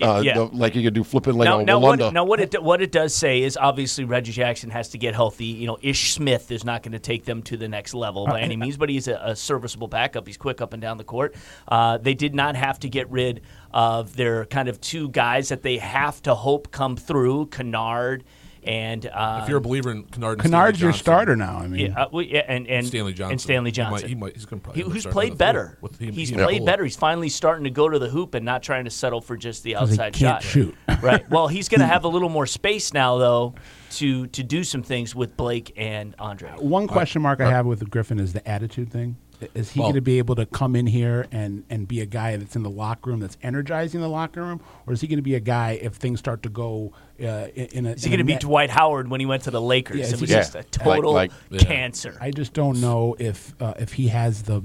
uh, 0.00 0.16
uh, 0.16 0.20
Yeah. 0.20 0.34
the- 0.34 0.44
like 0.46 0.74
you 0.74 0.82
could 0.82 0.94
do 0.94 1.04
flipping 1.04 1.34
like 1.36 1.46
now, 1.46 1.60
a 1.60 1.64
now 1.64 1.80
Walunda. 1.80 1.98
what, 2.00 2.12
now 2.12 2.24
what 2.24 2.40
it 2.40 2.62
what 2.62 2.82
it 2.82 2.92
does 2.92 3.14
say 3.14 3.42
is 3.42 3.56
obviously 3.56 4.04
Reggie 4.04 4.32
Jackson 4.32 4.70
has 4.70 4.88
to 4.90 4.98
get 4.98 5.14
healthy. 5.14 5.46
You 5.46 5.66
know, 5.66 5.78
Ish 5.80 6.12
Smith 6.12 6.50
is 6.50 6.64
not 6.64 6.82
going 6.82 6.92
to 6.92 6.98
take 6.98 7.24
them 7.24 7.42
to 7.42 7.56
the 7.56 7.68
next 7.68 7.94
level 7.94 8.26
by 8.26 8.40
any 8.40 8.56
means, 8.56 8.76
but 8.76 8.88
he's 8.88 9.08
a, 9.08 9.20
a 9.24 9.36
serviceable 9.36 9.88
backup. 9.88 10.26
He's 10.26 10.36
quick 10.36 10.60
up 10.60 10.72
and 10.72 10.80
down 10.82 10.96
the 10.98 11.04
court. 11.04 11.34
Uh, 11.68 11.98
they 11.98 12.14
did 12.14 12.34
not 12.34 12.56
have 12.56 12.78
to 12.80 12.88
get 12.88 13.10
rid 13.10 13.42
of 13.72 14.16
their 14.16 14.44
kind 14.46 14.68
of 14.68 14.80
two 14.80 15.08
guys 15.10 15.48
that 15.48 15.62
they 15.62 15.78
have 15.78 16.20
to 16.22 16.34
hope 16.34 16.70
come 16.70 16.96
through, 16.96 17.46
Kennard 17.46 18.24
and 18.66 19.06
uh, 19.06 19.40
If 19.42 19.48
you're 19.48 19.58
a 19.58 19.60
believer 19.60 19.90
in 19.90 20.04
Kennard, 20.04 20.34
and 20.34 20.42
Kennard's 20.42 20.80
your 20.80 20.92
starter 20.92 21.36
now. 21.36 21.58
I 21.58 21.66
mean, 21.68 21.92
yeah, 21.92 22.02
uh, 22.04 22.08
well, 22.12 22.22
yeah, 22.22 22.42
and 22.48 22.66
and 22.66 22.86
Stanley 22.86 23.12
Johnson. 23.12 23.32
and 23.32 23.40
Stanley 23.40 23.70
He 23.70 23.80
might- 23.80 23.90
Johnson. 23.90 24.08
he 24.08 24.14
might- 24.14 24.34
he's 24.34 24.44
gonna 24.46 24.60
probably 24.60 24.82
He- 24.82 24.90
who's 24.90 25.06
played 25.06 25.38
better. 25.38 25.78
field 25.80 25.82
with 25.82 25.98
him- 26.00 26.14
he's 26.14 26.28
he- 26.30 26.34
played 26.34 26.64
better. 26.64 26.84
He's 26.84 26.96
finally 26.96 27.28
starting 27.28 27.64
to 27.64 27.70
go 27.70 27.88
to 27.88 27.98
the 27.98 28.08
hoop 28.08 28.34
and 28.34 28.44
not 28.44 28.62
trying 28.62 28.84
to 28.84 28.90
settle 28.90 29.20
for 29.20 29.36
just 29.36 29.62
the 29.62 29.74
'Cause 29.74 29.90
he 29.90 29.94
outside 29.94 30.12
can't 30.14 30.42
shot. 30.42 30.42
shoot. 30.42 30.74
right. 31.02 31.28
Well, 31.30 31.48
he's 31.48 31.68
going 31.68 31.80
to 31.86 31.86
have 31.86 32.04
a 32.04 32.08
little 32.08 32.28
more 32.28 32.46
space 32.46 32.92
now, 32.92 33.18
though, 33.18 33.54
to 33.92 34.26
to 34.28 34.42
do 34.42 34.64
some 34.64 34.82
things 34.82 35.14
with 35.14 35.36
Blake 35.36 35.72
and 35.76 36.14
Andre. 36.18 36.50
one 36.58 36.86
question 36.88 37.22
mark 37.22 37.40
I 37.40 37.50
have 37.50 37.66
with 37.66 37.88
Griffin 37.88 38.18
is 38.18 38.32
the 38.32 38.46
attitude 38.48 38.90
thing. 38.90 39.16
Is 39.54 39.72
he 39.72 39.80
Well- 39.80 39.88
going 39.88 39.94
to 39.96 40.00
be 40.00 40.18
able 40.18 40.34
to 40.36 40.46
come 40.46 40.74
in 40.76 40.86
here 40.86 41.26
and, 41.30 41.64
and 41.70 41.86
be 41.86 42.00
a 42.00 42.06
guy 42.06 42.36
that's 42.36 42.56
in 42.56 42.62
the 42.62 42.70
locker 42.70 43.10
room, 43.10 43.20
that's 43.20 43.36
energizing 43.42 44.00
the 44.00 44.08
locker 44.08 44.42
room, 44.42 44.60
or 44.86 44.92
is 44.92 45.00
he 45.00 45.06
going 45.06 45.18
to 45.18 45.22
be 45.22 45.34
a 45.34 45.40
guy 45.40 45.72
if 45.82 45.94
things 45.94 46.18
start 46.18 46.42
to 46.44 46.48
go 46.48 46.92
uh, 47.20 47.48
in, 47.54 47.66
in 47.66 47.86
a? 47.86 47.90
Is 47.92 48.04
he 48.04 48.10
going 48.10 48.18
to 48.18 48.24
be 48.24 48.36
Dwight 48.36 48.70
Howard 48.70 49.08
when 49.08 49.20
he 49.20 49.26
went 49.26 49.42
to 49.44 49.50
the 49.50 49.60
Lakers? 49.60 49.98
Yeah, 49.98 50.06
it 50.06 50.10
was 50.12 50.20
he- 50.20 50.26
just 50.26 50.54
Yeah. 50.54 50.60
a 50.60 50.64
total 50.64 51.12
Like- 51.12 51.32
like- 51.50 51.60
cancer. 51.60 52.16
I 52.20 52.30
just 52.30 52.52
don't 52.52 52.80
know 52.80 53.16
if 53.18 53.54
uh, 53.60 53.74
if 53.78 53.92
he 53.94 54.08
has 54.08 54.42
the 54.42 54.62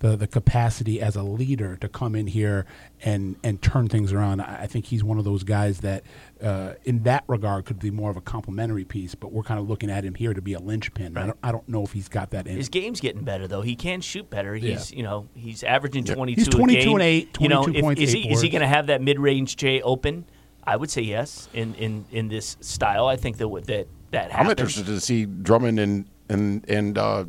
the 0.00 0.16
the 0.16 0.26
capacity 0.26 1.00
as 1.00 1.16
a 1.16 1.22
leader 1.22 1.76
to 1.76 1.88
come 1.88 2.14
in 2.14 2.26
here 2.28 2.66
and 3.02 3.36
and 3.42 3.60
turn 3.60 3.88
things 3.88 4.12
around. 4.12 4.40
I 4.40 4.62
I 4.62 4.66
think 4.66 4.86
he's 4.86 5.02
one 5.02 5.18
of 5.18 5.24
those 5.24 5.42
guys 5.44 5.80
that, 5.80 6.04
uh, 6.42 6.74
in 6.84 7.02
that 7.04 7.24
regard, 7.26 7.64
could 7.64 7.78
be 7.78 7.90
more 7.90 8.10
of 8.10 8.16
a 8.16 8.20
complementary 8.20 8.84
piece. 8.84 9.14
But 9.14 9.32
we're 9.32 9.42
kind 9.42 9.58
of 9.58 9.68
looking 9.68 9.90
at 9.90 10.04
him 10.04 10.14
here 10.14 10.34
to 10.34 10.42
be 10.42 10.52
a 10.54 10.58
linchpin. 10.60 11.14
Right. 11.14 11.22
I, 11.22 11.26
don't, 11.26 11.38
I 11.44 11.52
don't 11.52 11.68
know 11.68 11.82
if 11.82 11.92
he's 11.92 12.08
got 12.08 12.30
that 12.30 12.46
in. 12.46 12.56
His 12.56 12.68
game's 12.68 13.00
getting 13.00 13.24
better 13.24 13.48
though. 13.48 13.62
He 13.62 13.74
can 13.76 14.00
shoot 14.00 14.28
better. 14.30 14.54
He's 14.54 14.92
Yeah. 14.92 14.96
you 14.96 15.02
know 15.02 15.28
he's 15.34 15.62
averaging 15.64 16.06
Yeah. 16.06 16.14
twenty 16.14 16.34
two. 16.34 16.40
He's 16.42 16.48
22 16.48 16.92
and 16.92 17.02
eight, 17.02 17.36
You 17.40 17.48
know, 17.48 17.64
if- 17.66 17.80
points, 17.82 18.00
is 18.00 18.14
eight 18.14 18.22
he 18.26 18.32
is 18.32 18.40
he 18.40 18.48
going 18.48 18.62
to 18.62 18.68
have 18.68 18.86
that 18.88 19.02
mid 19.02 19.18
range 19.18 19.56
J 19.56 19.80
open? 19.82 20.24
I 20.64 20.76
would 20.76 20.90
say 20.90 21.02
yes. 21.02 21.48
In 21.54 21.74
in 21.74 22.04
in 22.12 22.28
this 22.28 22.56
style, 22.60 23.06
I 23.06 23.16
think 23.16 23.38
that 23.38 23.48
would- 23.48 23.64
that 23.66 23.88
that 24.12 24.34
I'm 24.34 24.48
interested 24.48 24.86
to 24.86 25.00
see 25.00 25.24
Drummond 25.26 25.78
and 25.80 26.06
and 26.28 26.64
and 26.68 26.96
uh, 26.98 27.24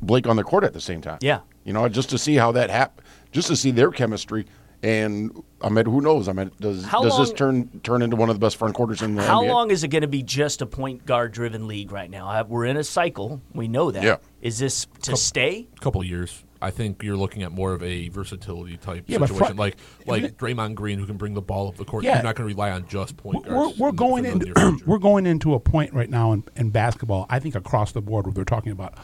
Blake 0.00 0.26
on 0.26 0.36
the 0.36 0.44
court 0.44 0.64
at 0.64 0.72
the 0.72 0.80
same 0.80 1.00
time. 1.00 1.18
Yeah. 1.20 1.40
You 1.68 1.74
know, 1.74 1.86
just 1.86 2.08
to 2.10 2.18
see 2.18 2.34
how 2.34 2.50
that 2.52 2.70
hap- 2.70 3.02
just 3.30 3.48
to 3.48 3.54
see 3.56 3.70
their 3.70 3.90
chemistry. 3.90 4.46
And 4.82 5.42
I 5.60 5.68
mean, 5.68 5.84
who 5.86 6.00
knows? 6.00 6.28
I 6.28 6.32
mean, 6.32 6.50
does 6.60 6.84
How 6.84 7.02
does 7.02 7.18
this 7.18 7.32
turn 7.32 7.80
turn 7.82 8.00
into 8.00 8.16
one 8.16 8.30
of 8.30 8.36
the 8.36 8.40
best 8.40 8.56
front 8.56 8.74
quarters 8.74 9.02
in 9.02 9.16
the 9.16 9.22
How 9.22 9.42
NBA? 9.42 9.48
long 9.48 9.70
is 9.70 9.84
it 9.84 9.88
going 9.88 10.02
to 10.02 10.08
be 10.08 10.22
just 10.22 10.62
a 10.62 10.66
point 10.66 11.04
guard 11.04 11.32
driven 11.32 11.66
league 11.66 11.90
right 11.92 12.08
now? 12.08 12.28
Uh, 12.30 12.44
we're 12.48 12.64
in 12.64 12.76
a 12.76 12.84
cycle. 12.84 13.42
We 13.52 13.68
know 13.68 13.90
that. 13.90 14.02
Yeah. 14.02 14.16
Is 14.40 14.58
this 14.58 14.86
to 15.02 15.16
stay? 15.16 15.66
A 15.76 15.80
couple 15.80 16.02
years. 16.04 16.44
I 16.62 16.70
think 16.70 17.02
you're 17.04 17.16
looking 17.16 17.42
at 17.42 17.52
more 17.52 17.72
of 17.72 17.82
a 17.84 18.08
versatility 18.08 18.76
type 18.78 19.04
Yeah, 19.08 19.18
situation, 19.18 19.36
front- 19.36 19.56
like 19.58 19.76
like 20.06 20.36
Draymond 20.38 20.74
Green, 20.76 20.98
who 20.98 21.06
can 21.06 21.16
bring 21.16 21.34
the 21.34 21.42
ball 21.42 21.68
up 21.68 21.76
the 21.76 21.84
court. 21.84 22.04
Yeah. 22.04 22.14
You're 22.14 22.22
not 22.24 22.36
going 22.36 22.48
to 22.48 22.54
rely 22.54 22.70
on 22.70 22.86
just 22.88 23.16
point 23.16 23.46
we're, 23.46 23.52
guards. 23.66 23.78
we're 23.78 23.92
going 23.92 24.24
for 24.24 24.30
into 24.30 24.78
we're 24.86 24.98
going 24.98 25.26
into 25.26 25.54
a 25.54 25.60
point 25.60 25.92
right 25.92 26.08
now 26.10 26.32
in, 26.32 26.44
in 26.56 26.70
basketball. 26.70 27.26
I 27.28 27.40
think 27.40 27.54
across 27.56 27.92
the 27.92 28.00
board, 28.00 28.26
where 28.26 28.32
they're 28.32 28.44
talking 28.44 28.72
about 28.72 28.94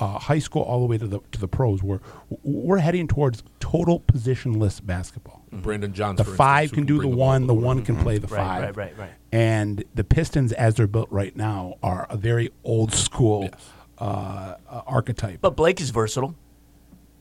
uh, 0.00 0.18
high 0.18 0.38
school 0.38 0.62
all 0.62 0.80
the 0.80 0.86
way 0.86 0.98
to 0.98 1.06
the 1.06 1.20
to 1.32 1.38
the 1.40 1.48
pros, 1.48 1.82
where 1.82 2.00
we're 2.42 2.78
heading 2.78 3.06
towards 3.06 3.42
total 3.60 4.00
positionless 4.00 4.84
basketball. 4.84 5.44
Brandon 5.52 5.92
Johns. 5.92 6.16
The 6.18 6.24
five 6.24 6.64
instance, 6.64 6.70
who 6.70 6.74
can 6.76 6.86
do 6.86 6.94
the 6.94 6.98
bring 7.00 7.10
ball 7.16 7.26
one, 7.26 7.42
up 7.42 7.46
the 7.48 7.54
one 7.54 7.82
can 7.84 7.96
play 7.96 8.18
the 8.18 8.26
Right, 8.28 8.36
five. 8.38 8.62
right, 8.62 8.76
right, 8.76 8.98
right. 8.98 9.10
And 9.32 9.84
the 9.94 10.04
Pistons, 10.04 10.52
as 10.52 10.74
they're 10.76 10.86
built 10.86 11.08
right 11.10 11.36
now, 11.36 11.74
are 11.82 12.06
a 12.08 12.16
very 12.16 12.50
old 12.64 12.92
school 12.92 13.42
Yes. 13.44 13.70
uh, 13.98 14.54
uh, 14.68 14.82
archetype. 14.86 15.40
But 15.40 15.56
Blake 15.56 15.80
is 15.80 15.90
versatile. 15.90 16.34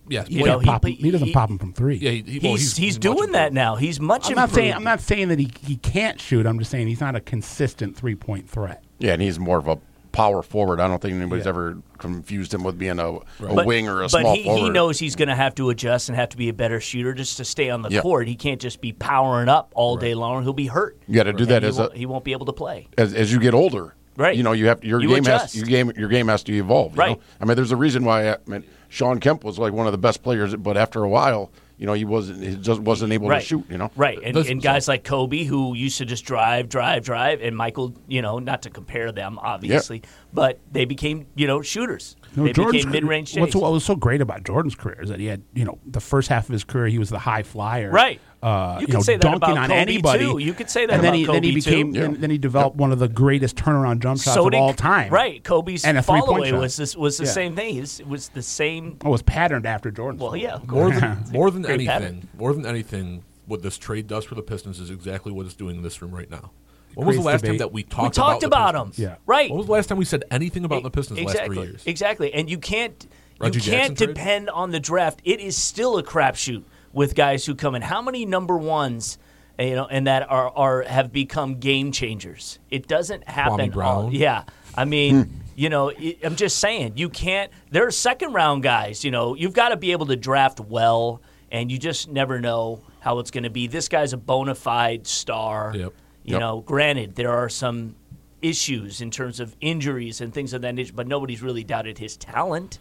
Yes, 0.07 0.27
he, 0.27 0.35
you 0.39 0.45
know, 0.45 0.53
doesn't 0.53 0.65
pop 0.65 0.85
he- 0.85 0.93
him- 0.93 0.97
he 1.05 1.11
doesn't 1.11 1.27
he- 1.27 1.33
pop 1.33 1.49
him 1.51 1.59
from 1.59 1.71
three. 1.73 1.97
yeah, 1.97 2.09
he, 2.11 2.21
he- 2.23 2.39
well, 2.39 2.53
he's, 2.55 2.75
he's, 2.77 2.95
much 2.95 3.01
doing 3.01 3.31
that 3.33 3.53
now. 3.53 3.75
He's 3.75 3.99
much 3.99 4.29
I'm 4.29 4.35
not 4.35 4.49
saying 4.49 4.73
I'm 4.73 4.83
not 4.83 5.01
saying 5.01 5.27
that 5.27 5.37
he, 5.37 5.51
he 5.61 5.75
can't 5.75 6.19
shoot. 6.19 6.47
I'm 6.47 6.57
just 6.57 6.71
saying 6.71 6.87
he's 6.87 7.01
not 7.01 7.15
a 7.15 7.19
consistent 7.19 7.95
three 7.95 8.15
point 8.15 8.49
threat. 8.49 8.83
Yeah, 8.97 9.13
and 9.13 9.21
he's 9.21 9.37
more 9.37 9.57
of 9.59 9.67
a 9.67 9.77
power 10.11 10.41
forward. 10.41 10.79
I 10.79 10.87
don't 10.87 11.01
think 11.01 11.15
anybody's 11.15 11.45
Yeah. 11.45 11.49
ever 11.49 11.77
confused 11.97 12.53
him 12.53 12.63
with 12.63 12.77
being 12.79 12.99
a, 12.99 13.09
a 13.15 13.19
But- 13.39 13.65
wing 13.65 13.87
or 13.87 14.01
a 14.03 14.09
small 14.09 14.35
he, 14.35 14.43
forward. 14.43 14.59
But 14.59 14.63
he 14.65 14.69
knows 14.71 14.99
he's 14.99 15.15
going 15.15 15.29
to 15.29 15.35
have 15.35 15.53
to 15.55 15.69
adjust 15.69 16.09
and 16.09 16.15
have 16.15 16.29
to 16.29 16.37
be 16.37 16.49
a 16.49 16.53
better 16.53 16.79
shooter 16.79 17.13
just 17.13 17.37
to 17.37 17.45
stay 17.45 17.69
on 17.69 17.81
the 17.81 17.89
Yeah. 17.89 18.01
court. 18.01 18.27
He 18.27 18.35
can't 18.35 18.59
just 18.59 18.81
be 18.81 18.91
powering 18.93 19.49
up 19.49 19.71
all 19.75 19.97
day 19.97 20.13
long. 20.15 20.43
He'll 20.43 20.53
be 20.53 20.67
hurt. 20.67 20.97
You 21.07 21.15
gotta 21.15 21.33
do 21.33 21.43
And 21.43 21.51
that 21.51 21.61
he 21.63 21.67
as 21.69 21.77
a- 21.77 21.81
won't, 21.83 21.97
he 21.97 22.05
won't 22.05 22.23
be 22.23 22.31
able 22.31 22.45
to 22.47 22.53
play. 22.53 22.87
as, 22.97 23.13
as 23.13 23.31
you 23.31 23.39
get 23.39 23.53
older, 23.53 23.93
Right. 24.17 24.35
You 24.35 24.43
know, 24.43 24.51
you 24.51 24.67
have 24.67 24.83
your 24.83 24.99
You 25.01 25.07
game 25.07 25.19
adjust. 25.19 25.53
has 25.53 25.55
your 25.55 25.65
game 25.65 25.93
your 25.95 26.09
game 26.09 26.27
has 26.27 26.43
to 26.43 26.53
evolve. 26.53 26.91
you 26.93 26.99
Right. 26.99 27.11
know? 27.17 27.23
I 27.39 27.45
mean, 27.45 27.55
there's 27.55 27.71
a 27.71 27.77
reason 27.77 28.03
why 28.03 28.31
I 28.31 28.37
mean, 28.47 28.65
Shawn 28.89 29.19
Kemp 29.21 29.45
was 29.45 29.57
like 29.57 29.71
one 29.71 29.85
of 29.85 29.93
the 29.93 29.97
best 29.97 30.23
players, 30.23 30.53
but 30.57 30.75
after 30.75 31.03
a 31.05 31.07
while, 31.09 31.51
you 31.79 31.85
know, 31.85 31.93
he 31.93 32.03
wasn't 32.03 32.43
he 32.43 32.57
just 32.57 32.81
wasn't 32.81 33.13
able 33.13 33.29
right. 33.29 33.39
to 33.39 33.45
shoot. 33.45 33.65
You 33.69 33.77
know, 33.77 33.89
right? 33.95 34.19
And, 34.21 34.35
and 34.35 34.61
guys 34.61 34.89
like 34.89 35.05
Kobe, 35.05 35.45
who 35.45 35.73
used 35.75 35.97
to 35.99 36.05
just 36.05 36.25
drive, 36.25 36.67
drive, 36.67 37.05
drive, 37.05 37.41
and 37.41 37.55
Michael, 37.55 37.95
you 38.07 38.21
know, 38.21 38.37
not 38.37 38.63
to 38.63 38.69
compare 38.69 39.13
them, 39.13 39.39
obviously, 39.39 40.03
but 40.33 40.59
they 40.71 40.83
became, 40.83 41.25
you 41.35 41.47
know, 41.47 41.61
shooters. 41.61 42.17
No, 42.35 42.43
they 42.43 42.51
Jordan's 42.51 42.83
became 42.83 42.91
mid-range. 42.91 43.37
What's 43.37 43.55
what 43.55 43.71
was 43.71 43.85
so 43.85 43.95
great 43.95 44.19
about 44.19 44.43
Jordan's 44.43 44.75
career 44.75 45.01
is 45.01 45.09
that 45.09 45.21
he 45.21 45.27
had, 45.27 45.41
you 45.53 45.63
know, 45.63 45.79
the 45.85 46.01
first 46.01 46.27
half 46.27 46.49
of 46.49 46.53
his 46.53 46.65
career 46.65 46.87
he 46.87 46.99
was 46.99 47.09
the 47.09 47.19
high 47.19 47.43
flyer, 47.43 47.89
Right. 47.89 48.19
Uh, 48.41 48.75
You 48.75 48.81
you, 48.81 48.85
could 48.87 48.93
know, 48.95 49.01
say 49.01 49.13
that 49.17 49.21
dunking 49.21 49.51
about 49.51 49.57
on 49.57 49.67
Kobe, 49.69 49.79
anybody. 49.79 50.25
too. 50.25 50.37
You 50.37 50.53
could 50.53 50.69
say 50.69 50.85
that 50.85 50.93
and 50.93 51.03
then 51.03 51.09
about 51.13 51.17
he, 51.17 51.25
then 51.25 51.43
he 51.43 51.49
Kobe, 51.51 51.59
too. 51.61 51.69
became, 51.71 51.93
Yeah. 51.95 52.01
then, 52.03 52.21
then 52.21 52.29
he 52.29 52.37
developed 52.37 52.77
one 52.77 52.91
of 52.93 52.99
the 52.99 53.09
greatest 53.09 53.57
turnaround 53.57 53.99
jump 54.01 54.21
shots 54.21 54.33
so 54.35 54.45
of 54.45 54.51
did- 54.51 54.57
all 54.59 54.73
time. 54.73 55.11
Right. 55.11 55.43
Kobe's 55.43 55.83
And 55.83 55.97
a 55.97 56.01
fall 56.01 56.25
three-point 56.25 56.47
shot. 56.51 56.59
was 56.61 56.77
this 56.77 56.95
was 56.95 57.17
the 57.17 57.25
Yeah. 57.25 57.31
same 57.31 57.55
thing. 57.55 57.75
His- 57.75 57.99
It 57.99 58.07
was 58.07 58.29
the 58.29 58.41
same. 58.41 58.97
Oh, 59.03 59.09
it 59.09 59.11
was 59.11 59.21
patterned 59.23 59.65
after 59.65 59.91
Jordan. 59.91 60.19
Well, 60.19 60.37
yeah, 60.37 60.59
More 60.67 60.89
than 60.91 61.25
more 61.33 61.51
than 61.51 61.65
anything, 61.65 61.87
pattern. 61.87 62.27
more 62.37 62.53
than 62.53 62.65
anything, 62.65 63.23
what 63.45 63.61
this 63.61 63.77
trade 63.77 64.07
does 64.07 64.23
for 64.23 64.35
the 64.35 64.41
Pistons 64.41 64.79
is 64.79 64.89
exactly 64.89 65.31
what 65.33 65.45
it's 65.45 65.55
doing 65.55 65.75
in 65.75 65.81
this 65.83 66.01
room 66.01 66.11
right 66.15 66.29
now. 66.31 66.51
When 66.95 67.07
was 67.07 67.17
the 67.17 67.21
creates 67.23 67.43
last 67.43 67.45
time 67.45 67.57
that 67.57 67.71
we 67.73 67.79
We 67.81 67.83
talked 67.83 68.15
talked 68.15 68.43
about, 68.43 68.69
about, 68.69 68.73
the 68.73 68.79
him. 68.79 68.87
Pistons? 68.89 69.03
Yeah. 69.03 69.15
Right. 69.25 69.49
When 69.49 69.57
was 69.57 69.65
the 69.67 69.73
last 69.73 69.87
time 69.89 69.97
we 69.97 70.05
said 70.05 70.23
anything 70.31 70.63
about 70.65 70.83
the 70.83 70.89
Pistons 70.89 71.19
the 71.19 71.25
last 71.25 71.43
three 71.43 71.57
years? 71.59 71.83
Exactly. 71.85 72.33
And 72.33 72.49
you 72.49 72.57
can't 72.57 73.05
Reggie 73.39 73.57
you 73.59 73.61
Jackson 73.65 73.79
can't 73.79 73.97
trade? 73.97 74.07
depend 74.15 74.49
on 74.49 74.71
the 74.71 74.79
draft. 74.79 75.19
It 75.23 75.39
is 75.39 75.55
still 75.57 75.97
a 75.97 76.03
crapshoot 76.03 76.63
with 76.93 77.15
guys 77.15 77.45
who 77.45 77.55
come 77.55 77.75
in. 77.75 77.81
How 77.81 78.01
many 78.01 78.25
number 78.25 78.57
ones, 78.57 79.17
uh, 79.59 79.63
you 79.63 79.75
know, 79.75 79.85
and 79.87 80.07
that 80.07 80.29
are 80.29 80.49
are 80.49 80.81
have 80.83 81.11
become 81.11 81.55
game 81.59 81.91
changers? 81.91 82.59
It 82.69 82.87
doesn't 82.87 83.27
happen. 83.27 83.73
All- 83.79 84.13
yeah. 84.13 84.43
I 84.75 84.85
mean, 84.85 85.43
you 85.55 85.69
know, 85.69 85.91
I'm 86.23 86.35
just 86.35 86.59
saying 86.59 86.93
you 86.95 87.09
can't. 87.09 87.51
There 87.71 87.85
are 87.87 87.91
second 87.91 88.33
round 88.33 88.63
guys. 88.63 89.03
You 89.03 89.11
know, 89.11 89.35
you've 89.35 89.53
got 89.53 89.69
to 89.69 89.77
be 89.77 89.91
able 89.91 90.05
to 90.07 90.15
draft 90.15 90.59
well, 90.59 91.21
and 91.51 91.71
you 91.71 91.77
just 91.77 92.09
never 92.09 92.39
know 92.39 92.83
how 93.01 93.19
it's 93.19 93.31
going 93.31 93.43
to 93.45 93.49
be. 93.49 93.67
This 93.67 93.87
guy's 93.87 94.13
a 94.13 94.17
bona 94.17 94.55
fide 94.55 95.07
star. 95.07 95.73
Yep. 95.75 95.93
You 96.23 96.33
Yep. 96.33 96.39
know, 96.39 96.59
granted, 96.61 97.15
there 97.15 97.31
are 97.31 97.49
some 97.49 97.95
issues 98.41 99.01
in 99.01 99.09
terms 99.11 99.39
of 99.39 99.55
injuries 99.59 100.21
and 100.21 100.33
things 100.33 100.53
of 100.53 100.61
that 100.61 100.75
nature, 100.75 100.93
but 100.93 101.07
nobody's 101.07 101.41
really 101.41 101.63
doubted 101.63 101.97
his 101.97 102.15
talent. 102.17 102.77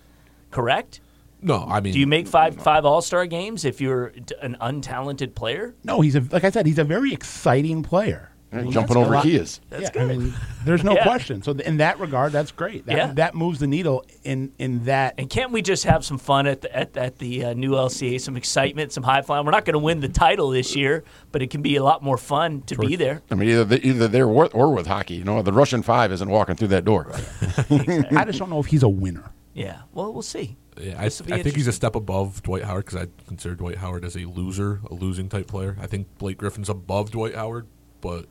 Correct? 0.50 1.00
No, 1.40 1.64
I 1.68 1.80
mean, 1.80 1.92
Do 1.92 2.00
you 2.00 2.06
make 2.06 2.26
five 2.26 2.56
five 2.56 2.84
All 2.84 3.00
Star 3.02 3.26
games 3.26 3.64
if 3.64 3.80
you're 3.80 4.10
d- 4.10 4.34
an 4.42 4.56
untalented 4.60 5.34
player? 5.34 5.74
no, 5.84 6.00
he's 6.00 6.16
a 6.16 6.20
like 6.32 6.44
I 6.44 6.50
said, 6.50 6.66
he's 6.66 6.78
a 6.78 6.84
very 6.84 7.12
exciting 7.12 7.82
player. 7.82 8.30
Yeah, 8.50 8.62
Well, 8.62 8.70
jumping 8.72 8.96
over 8.96 9.12
a 9.12 9.16
lot- 9.16 9.24
keys. 9.24 9.60
That's 9.68 9.82
yeah, 9.82 9.90
good. 9.90 10.02
I 10.02 10.06
mean, 10.16 10.34
there's 10.64 10.82
no 10.82 10.92
Yeah. 10.94 11.02
question. 11.02 11.42
So 11.42 11.52
th- 11.52 11.68
in 11.68 11.76
that 11.76 12.00
regard, 12.00 12.32
that's 12.32 12.50
great. 12.50 12.86
That, 12.86 12.96
Yeah. 12.96 13.12
that 13.12 13.34
moves 13.34 13.58
the 13.60 13.66
needle 13.66 14.06
in 14.24 14.52
in 14.58 14.84
that. 14.86 15.16
And 15.18 15.28
can't 15.28 15.52
we 15.52 15.60
just 15.60 15.84
have 15.84 16.02
some 16.02 16.16
fun 16.16 16.46
at 16.46 16.62
the, 16.62 16.74
at, 16.74 16.96
at 16.96 17.18
the 17.18 17.44
uh, 17.44 17.52
new 17.52 17.72
LCA, 17.72 18.18
some 18.18 18.38
excitement, 18.38 18.90
some 18.92 19.02
high 19.02 19.20
flying? 19.20 19.44
We're 19.44 19.50
not 19.52 19.66
going 19.66 19.74
to 19.74 19.78
win 19.78 20.00
the 20.00 20.08
title 20.08 20.48
this 20.48 20.74
year, 20.74 21.04
but 21.30 21.42
it 21.42 21.50
can 21.50 21.60
be 21.60 21.76
a 21.76 21.82
lot 21.84 22.02
more 22.02 22.16
fun 22.16 22.62
to 22.62 22.76
be 22.78 22.96
there. 22.96 23.20
I 23.30 23.34
mean, 23.34 23.50
either 23.50 23.64
they, 23.66 23.80
either 23.80 24.08
there 24.08 24.26
or, 24.26 24.48
or 24.54 24.72
with 24.74 24.86
hockey. 24.86 25.16
You 25.16 25.24
know, 25.24 25.42
the 25.42 25.52
Russian 25.52 25.82
five 25.82 26.10
isn't 26.10 26.30
walking 26.30 26.56
through 26.56 26.68
that 26.68 26.86
door. 26.86 27.12
I 27.70 28.24
just 28.26 28.38
don't 28.38 28.48
know 28.50 28.60
if 28.60 28.66
he's 28.66 28.82
a 28.82 28.88
winner. 28.88 29.30
Yeah. 29.52 29.80
Well, 29.92 30.12
we'll 30.12 30.22
see. 30.22 30.56
I, 30.78 30.82
I 30.82 31.04
This 31.04 31.20
will 31.20 31.36
be 31.36 31.42
think 31.42 31.56
he's 31.56 31.66
a 31.66 31.72
step 31.72 31.94
above 31.94 32.42
Dwight 32.42 32.64
Howard 32.64 32.86
because 32.86 33.02
I 33.02 33.08
consider 33.26 33.54
Dwight 33.54 33.76
Howard 33.76 34.04
as 34.04 34.16
a 34.16 34.24
loser, 34.24 34.80
a 34.90 34.94
losing 34.94 35.28
type 35.28 35.46
player. 35.46 35.76
I 35.80 35.86
think 35.86 36.06
Blake 36.18 36.38
Griffin's 36.38 36.68
above 36.68 37.10
Dwight 37.10 37.34
Howard, 37.34 37.66
but 38.00 38.26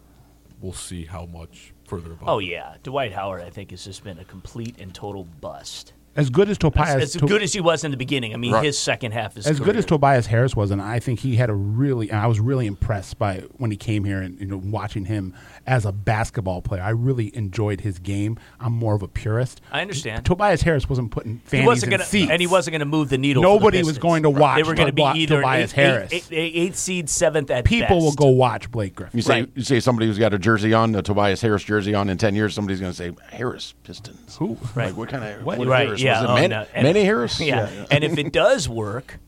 we'll 0.61 0.73
see 0.73 1.05
how 1.05 1.25
much 1.25 1.73
further 1.85 2.11
above. 2.11 2.27
Oh 2.27 2.39
yeah, 2.39 2.75
Dwight 2.83 3.13
Howard, 3.13 3.41
I 3.41 3.49
think 3.49 3.71
has 3.71 3.85
just 3.85 4.03
been 4.03 4.19
a 4.19 4.25
complete 4.25 4.75
and 4.79 4.93
total 4.93 5.23
bust. 5.23 5.93
As 6.17 6.29
good 6.29 6.49
as 6.49 6.57
Tobias, 6.57 6.89
As, 6.95 7.15
as 7.15 7.21
To- 7.21 7.27
good 7.27 7.41
as 7.43 7.53
he 7.53 7.61
was 7.61 7.83
in 7.83 7.91
the 7.91 7.97
beginning, 7.97 8.33
I 8.33 8.37
mean, 8.37 8.51
Right. 8.51 8.65
his 8.65 8.77
second 8.77 9.13
half 9.13 9.37
is 9.37 9.47
as 9.47 9.59
good 9.59 9.77
as 9.77 9.85
Tobias 9.85 10.25
Harris 10.25 10.55
was, 10.55 10.71
and 10.71 10.81
I 10.81 10.99
think 10.99 11.19
he 11.19 11.35
had 11.37 11.49
a 11.49 11.53
really, 11.53 12.09
and 12.09 12.19
I 12.19 12.27
was 12.27 12.39
really 12.39 12.65
impressed 12.67 13.17
by 13.19 13.43
when 13.57 13.71
he 13.71 13.77
came 13.77 14.03
here 14.03 14.19
and 14.21 14.39
you 14.39 14.47
know 14.47 14.57
watching 14.57 15.05
him 15.05 15.33
as 15.65 15.85
a 15.85 15.91
basketball 15.91 16.61
player. 16.61 16.81
I 16.81 16.89
really 16.89 17.35
enjoyed 17.35 17.81
his 17.81 17.99
game. 17.99 18.37
I'm 18.59 18.73
more 18.73 18.95
of 18.95 19.01
a 19.03 19.07
purist. 19.07 19.61
I 19.71 19.81
understand. 19.81 20.25
Tobias 20.25 20.61
Harris 20.63 20.89
wasn't 20.89 21.11
putting 21.11 21.41
He 21.51 21.63
wasn't 21.65 21.93
in 21.93 21.97
gonna, 21.99 22.09
seats, 22.09 22.31
and 22.31 22.41
he 22.41 22.47
wasn't 22.47 22.71
going 22.73 22.79
to 22.79 22.85
move 22.85 23.09
the 23.09 23.17
needle. 23.17 23.43
for 23.43 23.47
the 23.47 23.53
Nobody 23.53 23.83
was 23.83 23.97
going 23.99 24.23
to 24.23 24.29
watch 24.29 24.57
They 24.57 24.63
were 24.63 24.73
going 24.73 24.87
to 24.87 24.93
be 24.93 25.03
either 25.03 25.35
Tobias 25.41 25.71
eight, 25.71 25.75
Harris. 25.75 26.13
eight- 26.13 26.27
eight- 26.31 26.55
eighth 26.55 26.75
seed, 26.77 27.09
seventh 27.09 27.51
at 27.51 27.63
People 27.65 27.99
will 27.99 28.13
go 28.13 28.27
watch 28.27 28.71
Blake 28.71 28.95
Griffin. 28.95 29.15
You 29.17 29.21
say 29.21 29.41
Right. 29.41 29.49
you 29.55 29.61
say 29.63 29.79
somebody 29.79 30.07
who's 30.07 30.17
got 30.17 30.33
a 30.33 30.39
jersey 30.39 30.73
on, 30.73 30.95
a 30.95 31.01
Tobias 31.03 31.41
Harris 31.41 31.63
jersey 31.63 31.93
on, 31.93 32.09
in 32.09 32.17
ten 32.17 32.33
years, 32.33 32.53
somebody's 32.55 32.79
going 32.79 32.91
to 32.93 32.97
say 32.97 33.11
Harris 33.29 33.75
Pistons. 33.83 34.35
Who? 34.37 34.57
Right. 34.73 34.87
Like 34.87 34.97
what 34.97 35.09
kind 35.09 35.23
of 35.23 35.43
What? 35.43 35.57
what 35.59 35.67
Right, 35.67 35.85
Harris? 35.87 36.01
Yeah, 36.07 36.21
Was 36.21 36.29
it 36.29 36.31
oh, 36.31 36.35
Man- 36.35 36.49
no, 36.49 36.65
and- 36.73 36.83
Manny 36.83 37.03
Harris? 37.03 37.39
Yeah. 37.41 37.85
and 37.91 38.03
if 38.03 38.17
it 38.17 38.31
does 38.33 38.67
work, 38.67 39.19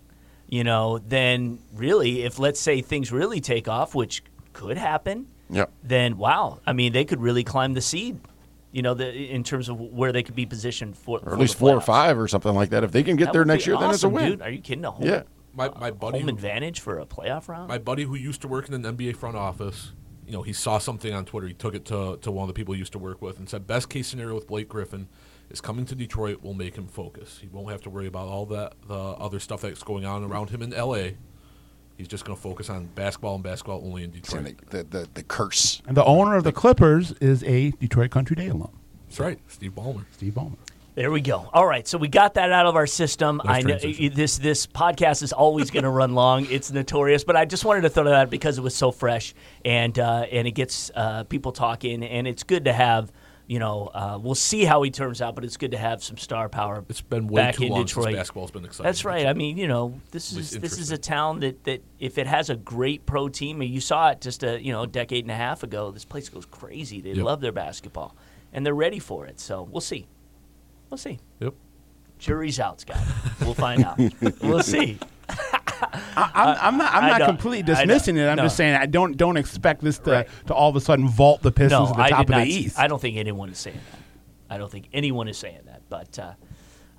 you 0.48 0.64
know, 0.64 0.98
then 1.00 1.60
really, 1.76 2.24
if 2.24 2.40
let's 2.40 2.60
say 2.60 2.82
things 2.82 3.12
really 3.12 3.40
take 3.40 3.68
off, 3.68 3.94
which 3.96 4.24
could 4.54 4.78
happen, 4.78 5.28
Yeah. 5.50 5.66
then 5.84 6.18
wow, 6.18 6.60
I 6.66 6.74
mean, 6.74 6.92
they 6.94 7.06
could 7.06 7.22
really 7.22 7.44
climb 7.44 7.74
the 7.74 7.82
seed. 7.82 8.20
You 8.72 8.84
know, 8.84 8.94
the, 8.94 9.12
in 9.12 9.44
terms 9.44 9.68
of 9.68 9.80
where 9.80 10.12
they 10.12 10.22
could 10.22 10.36
be 10.36 10.46
positioned 10.46 10.96
for, 10.96 11.20
Or 11.24 11.34
at 11.34 11.40
least 11.40 11.56
four 11.56 11.76
or 11.76 11.82
five 11.82 12.20
or 12.20 12.28
something 12.28 12.54
like 12.54 12.70
that. 12.70 12.84
If 12.84 12.92
they 12.92 13.02
can 13.02 13.16
get 13.16 13.34
there 13.34 13.44
next 13.44 13.66
year, 13.66 13.76
then 13.78 13.90
it's 13.90 14.04
a 14.04 14.10
win. 14.10 14.30
Dude, 14.34 14.42
are 14.44 14.50
you 14.52 14.62
kidding? 14.62 14.86
A 14.86 14.92
home, 14.92 15.08
Yeah. 15.08 15.24
my 15.56 15.70
my 15.80 15.90
buddy, 15.90 16.20
home 16.20 16.30
who- 16.30 16.36
advantage 16.36 16.80
for 16.80 17.00
a 17.00 17.06
playoff 17.06 17.48
round? 17.48 17.68
my 17.68 17.80
buddy 17.80 18.04
who 18.04 18.14
used 18.16 18.42
to 18.42 18.48
work 18.48 18.68
in 18.68 18.74
an 18.76 18.84
NBA 18.96 19.14
front 19.16 19.36
office, 19.38 19.94
you 20.28 20.34
know, 20.34 20.44
he 20.44 20.54
saw 20.54 20.78
something 20.78 21.12
on 21.12 21.26
Twitter. 21.26 21.48
He 21.48 21.56
took 21.56 21.74
it 21.74 21.84
to, 21.86 22.18
to 22.22 22.30
one 22.32 22.44
of 22.44 22.48
the 22.48 22.54
people 22.54 22.76
he 22.76 22.80
used 22.80 22.92
to 22.92 23.00
work 23.00 23.20
with 23.24 23.40
and 23.40 23.50
said, 23.50 23.66
best 23.66 23.90
case 23.90 24.08
scenario 24.08 24.36
with 24.36 24.46
Blake 24.46 24.70
Griffin 24.70 25.08
is 25.50 25.62
coming 25.62 25.86
to 25.86 25.96
Detroit 25.96 26.42
will 26.44 26.54
make 26.54 26.76
him 26.76 26.88
focus. 26.88 27.40
He 27.42 27.48
won't 27.48 27.70
have 27.72 27.82
to 27.82 27.90
worry 27.90 28.08
about 28.08 28.28
all 28.28 28.46
that 28.48 28.74
the 28.88 28.96
other 28.96 29.40
stuff 29.40 29.62
that's 29.62 29.84
going 29.84 30.06
on 30.06 30.24
around 30.24 30.50
him 30.50 30.62
in 30.62 30.74
L.A. 30.74 31.18
He's 31.98 32.08
just 32.08 32.24
going 32.24 32.36
to 32.36 32.42
focus 32.42 32.70
on 32.70 32.86
basketball 32.96 33.36
and 33.36 33.44
basketball 33.44 33.82
only 33.84 34.04
in 34.04 34.12
Detroit. 34.12 34.46
And 34.46 34.58
the, 34.70 34.78
the, 34.78 34.84
the, 34.84 35.10
the 35.16 35.24
curse. 35.24 35.82
And 35.86 35.98
the 35.98 36.06
owner 36.06 36.38
of 36.38 36.46
the 36.46 36.54
Clippers 36.54 37.12
is 37.20 37.44
a 37.44 37.72
Detroit 37.72 38.10
Country 38.10 38.38
Day 38.38 38.48
alum, 38.48 38.72
That's 39.08 39.20
right, 39.20 39.40
Steve 39.50 39.74
Ballmer. 39.74 40.06
Steve 40.12 40.34
Ballmer. 40.34 40.56
There 40.96 41.12
we 41.12 41.22
go. 41.22 41.50
All 41.54 41.66
right, 41.66 41.88
so 41.88 41.98
we 41.98 42.08
got 42.08 42.34
that 42.34 42.52
out 42.52 42.66
of 42.66 42.76
our 42.76 42.88
system. 42.88 43.42
Nice 43.46 43.58
I 43.58 43.62
know 43.62 43.78
transition. 43.78 44.14
this 44.16 44.38
this 44.38 44.68
podcast 44.68 45.24
is 45.24 45.32
always 45.32 45.72
going 45.72 45.84
to 45.84 45.90
run 45.90 46.14
long. 46.14 46.46
It's 46.50 46.72
notorious, 46.72 47.24
but 47.24 47.38
I 47.38 47.46
just 47.46 47.64
wanted 47.64 47.82
to 47.82 47.90
throw 47.90 48.04
that 48.04 48.14
out 48.14 48.30
because 48.30 48.58
it 48.58 48.62
was 48.62 48.76
so 48.76 48.92
fresh 48.92 49.34
and 49.64 49.98
uh, 49.98 50.26
and 50.32 50.48
it 50.48 50.52
gets 50.52 50.92
uh, 50.96 51.24
people 51.26 51.52
talking, 51.54 52.04
and 52.04 52.28
it's 52.28 52.44
good 52.44 52.66
to 52.66 52.74
have. 52.74 53.12
You 53.50 53.58
know, 53.58 53.90
uh, 53.96 54.20
we'll 54.22 54.36
see 54.36 54.64
how 54.64 54.84
he 54.84 54.92
turns 54.92 55.24
out, 55.24 55.34
but 55.34 55.44
it's 55.44 55.58
good 55.58 55.72
to 55.72 55.78
have 55.80 56.04
some 56.04 56.18
star 56.18 56.50
power. 56.50 56.86
It's 56.88 57.02
been 57.02 57.26
way 57.26 57.42
back 57.42 57.56
too 57.56 57.64
in 57.64 57.70
long 57.72 57.84
Detroit. 57.84 58.06
since 58.06 58.18
basketball's 58.18 58.52
been 58.52 58.64
exciting. 58.64 58.84
That's 58.84 59.04
right. 59.04 59.26
I 59.26 59.34
mean, 59.34 59.58
you 59.58 59.68
know, 59.68 60.00
this 60.12 60.32
is 60.34 60.52
this 60.52 60.78
is 60.78 60.92
a 60.92 61.00
town 61.00 61.40
that, 61.40 61.64
that 61.64 61.82
if 62.00 62.20
it 62.20 62.28
has 62.28 62.52
a 62.52 62.56
great 62.56 63.08
pro 63.08 63.28
team, 63.28 63.60
and 63.62 63.70
you 63.72 63.82
saw 63.82 64.10
it 64.12 64.22
just 64.22 64.44
a 64.44 64.62
you 64.64 64.72
know 64.72 64.84
a 64.84 64.88
decade 64.88 65.24
and 65.24 65.32
a 65.32 65.36
half 65.36 65.64
ago, 65.64 65.90
this 65.90 66.06
place 66.06 66.30
goes 66.30 66.46
crazy. 66.46 67.02
They 67.02 67.14
Yep. 67.14 67.26
love 67.26 67.42
their 67.42 67.52
basketball, 67.52 68.16
and 68.54 68.64
they're 68.64 68.76
ready 68.76 69.00
for 69.00 69.26
it. 69.26 69.40
So 69.40 69.64
we'll 69.64 69.82
see. 69.82 70.06
We'll 70.92 71.00
see. 71.00 71.18
Yep. 71.40 71.56
Jury's 72.20 72.60
out, 72.60 72.82
Scott. 72.82 73.02
We'll 73.42 73.56
find 73.56 73.84
out. 73.84 73.98
we'll 74.44 74.62
see. 74.62 75.00
I, 75.82 76.32
I'm, 76.34 76.58
I'm 76.74 76.78
not. 76.78 76.94
I'm 76.94 77.04
I 77.04 77.10
not 77.10 77.20
know. 77.20 77.26
completely 77.28 77.74
I 77.74 77.76
dismissing 77.78 78.18
it. 78.18 78.28
I'm 78.28 78.38
No. 78.38 78.44
just 78.44 78.58
saying 78.58 78.76
I 78.76 78.86
don't 78.86 79.16
don't 79.18 79.38
expect 79.38 79.82
this 79.82 80.00
to 80.00 80.12
Right. 80.12 80.28
to 80.48 80.54
all 80.54 80.70
of 80.70 80.76
a 80.76 80.82
sudden 80.82 81.08
vault 81.08 81.42
the 81.42 81.52
Pistons 81.52 81.72
No, 81.72 81.88
to 81.88 81.94
the 81.94 82.02
I 82.04 82.10
top 82.10 82.30
of 82.30 82.36
the 82.36 82.44
East. 82.44 82.78
I 82.80 82.88
don't 82.88 83.02
think 83.02 83.18
anyone 83.18 83.50
is 83.50 83.58
saying 83.58 83.80
that. 83.92 84.00
I 84.56 84.58
don't 84.58 84.72
think 84.72 84.88
anyone 84.94 85.28
is 85.28 85.38
saying 85.38 85.60
that. 85.66 85.82
But 85.90 86.18
uh, 86.20 86.34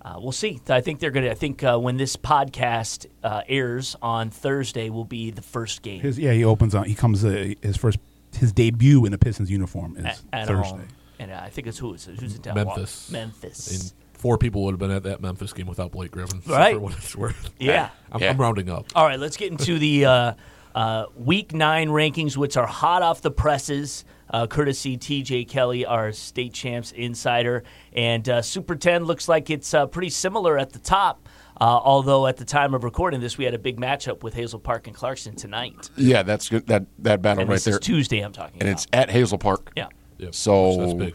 uh, 0.03 0.17
we'll 0.21 0.33
see. 0.33 0.61
I 0.69 0.81
think 0.81 1.01
they're 1.01 1.11
gonna. 1.11 1.31
I 1.31 1.35
think 1.35 1.63
uh, 1.63 1.79
when 1.79 1.97
this 1.97 2.17
podcast 2.17 3.07
uh, 3.23 3.43
airs 3.49 3.97
on 4.01 4.31
Thursday, 4.31 4.89
will 4.91 5.05
be 5.05 5.31
the 5.31 5.43
first 5.43 5.83
game 5.83 6.01
His, 6.01 6.19
yeah, 6.19 6.33
he 6.33 6.45
opens 6.45 6.75
on. 6.75 6.85
He 6.85 6.95
comes 6.95 7.25
uh, 7.25 7.53
his 7.61 7.77
first 7.77 7.99
his 8.39 8.53
debut 8.53 9.05
in 9.07 9.13
a 9.13 9.19
Pistons 9.19 9.51
uniform 9.51 9.97
is 9.97 10.05
at, 10.05 10.21
at 10.33 10.49
Thursday. 10.49 10.69
home. 10.69 10.89
And 11.19 11.31
uh, 11.33 11.41
I 11.43 11.51
think 11.51 11.67
it's 11.67 11.77
who 11.79 11.93
is 11.95 12.09
it? 12.09 12.19
Who's 12.19 12.35
in 12.37 12.43
town? 12.43 12.55
Memphis. 12.55 13.11
Memphis. 13.11 13.93
And 14.21 14.23
four 14.23 14.39
people 14.39 14.65
would 14.65 14.73
have 14.73 14.79
been 14.79 14.91
at 14.91 15.03
that 15.05 15.21
Memphis 15.23 15.53
game 15.53 15.67
without 15.67 15.93
Blake 15.93 16.11
Griffin. 16.11 16.43
so 16.43 16.53
Right. 16.53 16.75
For 16.75 16.81
what 16.81 16.93
it's 16.95 17.17
worth. 17.17 17.51
Yeah. 17.59 17.91
I'm, 18.13 18.21
Yeah. 18.21 18.31
I'm 18.31 18.37
rounding 18.39 18.69
up. 18.69 18.87
All 18.95 19.05
right, 19.07 19.19
let's 19.19 19.37
get 19.37 19.51
into 19.51 19.79
the 19.79 20.05
uh, 20.05 20.33
uh, 20.75 21.07
week 21.17 21.53
nine 21.55 21.89
rankings, 21.89 22.37
which 22.37 22.57
are 22.57 22.67
hot 22.67 23.03
off 23.03 23.23
the 23.23 23.31
presses, 23.31 24.05
uh, 24.31 24.47
courtesy 24.47 24.97
TJ 24.99 25.49
Kelly, 25.49 25.85
our 25.87 26.13
state 26.13 26.53
champs 26.53 26.93
insider. 26.93 27.63
And 27.93 28.29
uh, 28.29 28.43
Super 28.43 28.77
10 28.77 29.05
looks 29.05 29.29
like 29.29 29.49
it's 29.51 29.73
uh, 29.75 29.87
pretty 29.87 30.11
similar 30.11 30.59
at 30.59 30.73
the 30.73 30.79
top. 30.79 31.29
Uh, 31.61 31.65
although 31.65 32.27
at 32.27 32.39
the 32.39 32.45
time 32.45 32.73
of 32.73 32.85
recording 32.85 33.21
this, 33.21 33.37
we 33.37 33.45
had 33.45 33.53
a 33.53 33.59
big 33.59 33.79
matchup 33.79 34.23
with 34.23 34.33
Hazel 34.33 34.59
Park 34.59 34.87
and 34.87 34.97
Clarkston 34.97 35.37
tonight. 35.37 35.91
Yeah, 35.97 36.23
that's 36.23 36.49
good. 36.49 36.67
That 36.69 36.87
that 37.01 37.21
battle 37.21 37.43
And 37.43 37.51
right 37.51 37.57
this 37.57 37.65
there, 37.65 37.75
is 37.75 37.81
Tuesday, 37.81 38.21
I'm 38.21 38.33
talking 38.33 38.61
and 38.61 38.71
about. 38.71 38.73
it's 38.73 38.87
at 38.95 39.11
Hazel 39.11 39.37
Park. 39.39 39.71
yeah. 39.77 39.89
Yep. 40.19 40.35
So 40.35 40.77
that's 40.79 40.95
big. 40.95 41.15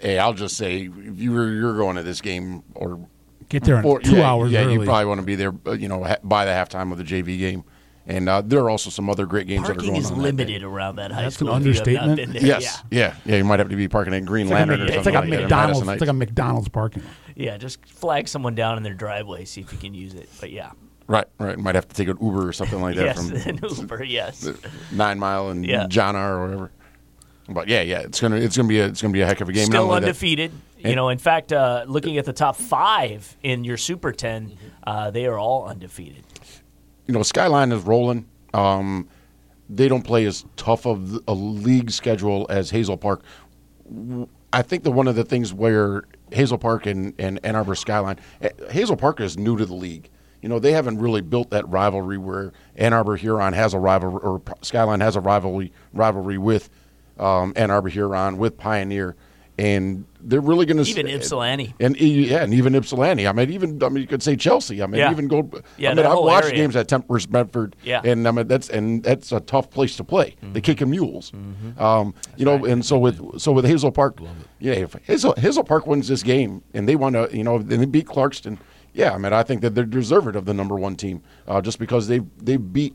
Hey, 0.00 0.18
I'll 0.18 0.32
just 0.34 0.56
say 0.56 0.82
if 0.92 1.18
you 1.20 1.32
were 1.32 1.48
you're 1.52 1.76
going 1.76 1.96
to 1.96 2.02
this 2.02 2.20
game 2.20 2.62
or 2.74 3.06
Get 3.48 3.64
there 3.64 3.78
in 3.80 3.84
or- 3.84 3.98
two 4.00 4.16
yeah, 4.16 4.30
hours 4.30 4.52
yeah, 4.52 4.60
early. 4.62 4.74
you 4.74 4.84
probably 4.84 5.06
want 5.06 5.20
to 5.20 5.26
be 5.26 5.34
there. 5.34 5.52
uh, 5.66 5.72
You 5.72 5.88
know, 5.88 6.06
by 6.22 6.44
the 6.44 6.52
halftime 6.52 6.92
of 6.92 6.98
the 6.98 7.04
JV 7.04 7.36
game, 7.38 7.64
and 8.06 8.28
uh, 8.28 8.42
there 8.42 8.60
are 8.60 8.70
also 8.70 8.90
some 8.90 9.10
other 9.10 9.26
great 9.26 9.46
games 9.48 9.66
that 9.66 9.76
are 9.76 9.80
going 9.80 9.96
is 9.96 10.06
on. 10.10 10.18
that 10.18 10.36
day. 10.36 10.44
limited 10.44 10.62
around 10.62 10.96
that 10.96 11.10
high 11.10 11.22
That's 11.22 11.40
an 11.40 11.46
school. 11.48 11.56
if 11.56 11.64
you 11.64 11.94
not 11.94 12.02
understatement. 12.04 12.16
been 12.16 12.32
there. 12.32 12.42
Yes, 12.60 12.82
yeah. 12.92 13.14
yeah, 13.24 13.36
You 13.38 13.44
might 13.44 13.58
have 13.58 13.68
to 13.70 13.76
be 13.76 13.88
parking 13.88 14.14
at 14.14 14.24
Green 14.24 14.46
It's 14.46 14.52
like, 14.52 14.66
a, 14.66 14.70
Lantern 14.70 14.80
Mc- 14.86 14.94
or 14.94 14.98
it's 14.98 15.06
like 15.06 15.14
something 15.14 15.32
a 15.32 15.36
that. 15.36 15.42
McDonald's. 15.42 15.88
It's 15.88 16.00
like 16.00 16.10
a 16.10 16.12
McDonald's 16.12 16.68
parking. 16.68 17.02
Yeah. 17.34 17.52
yeah, 17.52 17.58
just 17.58 17.84
flag 17.86 18.28
someone 18.28 18.54
down 18.54 18.76
in 18.76 18.84
their 18.84 18.94
driveway, 18.94 19.44
see 19.44 19.60
if 19.62 19.72
you 19.72 19.78
can 19.78 19.94
use 19.94 20.14
it. 20.14 20.28
But 20.40 20.50
yeah, 20.52 20.70
Right, 21.08 21.26
right. 21.40 21.58
Might 21.58 21.74
have 21.74 21.88
to 21.88 21.94
take 21.96 22.06
an 22.06 22.18
Uber 22.22 22.46
or 22.48 22.52
something 22.52 22.80
like 22.80 22.94
that 22.94 23.04
yes, 23.16 23.28
from 23.28 23.36
an 23.48 23.60
Uber, 23.68 24.04
yes. 24.04 24.48
Nine 24.92 25.18
Mile 25.18 25.48
and 25.50 25.66
Yeah. 25.66 25.88
John 25.88 26.14
R 26.14 26.36
or 26.36 26.46
whatever. 26.46 26.70
But 27.50 27.68
yeah, 27.68 27.82
yeah, 27.82 28.00
it's 28.00 28.20
gonna 28.20 28.36
it's 28.36 28.56
gonna 28.56 28.68
be 28.68 28.78
a 28.80 28.86
it's 28.86 29.02
gonna 29.02 29.12
be 29.12 29.20
a 29.20 29.26
heck 29.26 29.40
of 29.40 29.48
a 29.48 29.52
game. 29.52 29.66
Still 29.66 29.82
only 29.82 30.00
that- 30.00 30.06
undefeated. 30.06 30.52
You 30.78 30.96
know, 30.96 31.10
in 31.10 31.18
fact, 31.18 31.52
uh, 31.52 31.84
looking 31.86 32.16
at 32.16 32.24
the 32.24 32.32
top 32.32 32.56
five 32.56 33.36
in 33.42 33.64
your 33.64 33.76
Super 33.76 34.12
10, 34.12 34.56
uh, 34.86 35.10
they 35.10 35.26
are 35.26 35.38
all 35.38 35.66
undefeated. 35.66 36.24
you 37.06 37.12
know, 37.12 37.22
Skyline 37.22 37.70
is 37.70 37.82
rolling. 37.82 38.24
Um, 38.54 39.06
they 39.68 39.88
don't 39.88 40.02
play 40.02 40.24
as 40.24 40.46
tough 40.56 40.86
of 40.86 41.18
a 41.28 41.34
league 41.34 41.90
schedule 41.90 42.46
as 42.48 42.70
Hazel 42.70 42.96
Park. 42.96 43.22
I 44.52 44.62
think 44.62 44.84
that 44.84 44.92
one 44.92 45.06
of 45.06 45.16
the 45.16 45.24
things 45.24 45.52
where 45.52 46.04
Hazel 46.32 46.56
Park 46.58 46.86
and, 46.86 47.12
and 47.18 47.38
Ann 47.44 47.56
Arbor 47.56 47.74
Skyline, 47.74 48.18
eh, 48.40 48.50
Hazel 48.70 48.96
Park 48.96 49.20
is 49.20 49.36
new 49.36 49.56
to 49.56 49.66
the 49.66 49.74
league. 49.74 50.08
You 50.40 50.48
know, 50.48 50.58
they 50.58 50.72
haven't 50.72 50.98
really 50.98 51.20
built 51.20 51.50
that 51.50 51.68
rivalry 51.68 52.16
where 52.16 52.52
Ann 52.76 52.92
Arbor 52.94 53.16
Huron 53.16 53.52
has 53.52 53.74
a 53.74 53.78
rivalry 53.78 54.20
or 54.22 54.40
Skyline 54.62 55.00
has 55.00 55.14
a 55.14 55.20
rivalry 55.20 55.72
rivalry 55.92 56.38
with 56.38 56.70
um, 57.20 57.52
Ann 57.56 57.70
Arbor 57.70 57.88
Huron 57.90 58.38
with 58.38 58.56
Pioneer, 58.56 59.14
and 59.58 60.06
they're 60.22 60.40
really 60.40 60.64
going 60.66 60.82
to 60.82 60.90
Even 60.90 61.06
Ypsilanti. 61.06 61.74
and 61.80 62.00
e- 62.00 62.28
yeah, 62.30 62.42
and 62.42 62.54
even 62.54 62.74
Ypsilanti. 62.74 63.26
I 63.28 63.32
mean, 63.32 63.50
even 63.50 63.82
I 63.82 63.88
mean, 63.90 64.00
you 64.02 64.06
could 64.08 64.22
say 64.22 64.34
Chelsea. 64.36 64.82
I 64.82 64.86
mean, 64.86 64.98
Yeah. 65.00 65.10
even 65.10 65.28
go. 65.28 65.48
Yeah, 65.76 65.90
I 65.90 65.94
mean, 65.94 66.06
I've 66.06 66.18
watched 66.18 66.46
area. 66.46 66.56
games 66.56 66.76
at 66.76 66.88
Temperance 66.88 67.26
Bedford. 67.26 67.76
Yeah. 67.84 68.00
and 68.04 68.26
I 68.26 68.30
mean 68.30 68.46
that's 68.48 68.68
and 68.70 69.02
that's 69.02 69.32
a 69.32 69.40
tough 69.40 69.70
place 69.70 69.96
to 69.96 70.04
play. 70.04 70.36
Mm-hmm. 70.42 70.52
The 70.54 70.60
kicking 70.62 70.90
mules. 70.90 71.32
Um, 71.78 72.14
you 72.36 72.44
know, 72.44 72.64
and 72.64 72.84
so 72.84 72.98
with 72.98 73.38
so 73.40 73.52
with 73.52 73.64
Hazel 73.66 73.92
Park, 73.92 74.18
yeah, 74.60 74.72
if 74.72 74.94
Hazel, 75.04 75.34
Hazel 75.36 75.64
Park 75.64 75.86
wins 75.86 76.08
this 76.08 76.22
game 76.22 76.62
and 76.74 76.88
they 76.88 76.96
want 76.96 77.14
to, 77.16 77.28
you 77.36 77.44
know, 77.44 77.56
and 77.56 77.68
they 77.68 77.84
beat 77.86 78.06
Clarkston. 78.06 78.58
Yeah, 78.92 79.12
I 79.14 79.18
mean, 79.18 79.32
I 79.32 79.42
think 79.44 79.60
that 79.60 79.74
they're 79.76 79.84
deserving 79.84 80.34
of 80.36 80.46
the 80.46 80.54
number 80.54 80.74
one 80.74 80.96
team 80.96 81.22
uh, 81.46 81.60
just 81.60 81.78
because 81.78 82.08
they 82.08 82.20
they 82.38 82.56
beat 82.56 82.94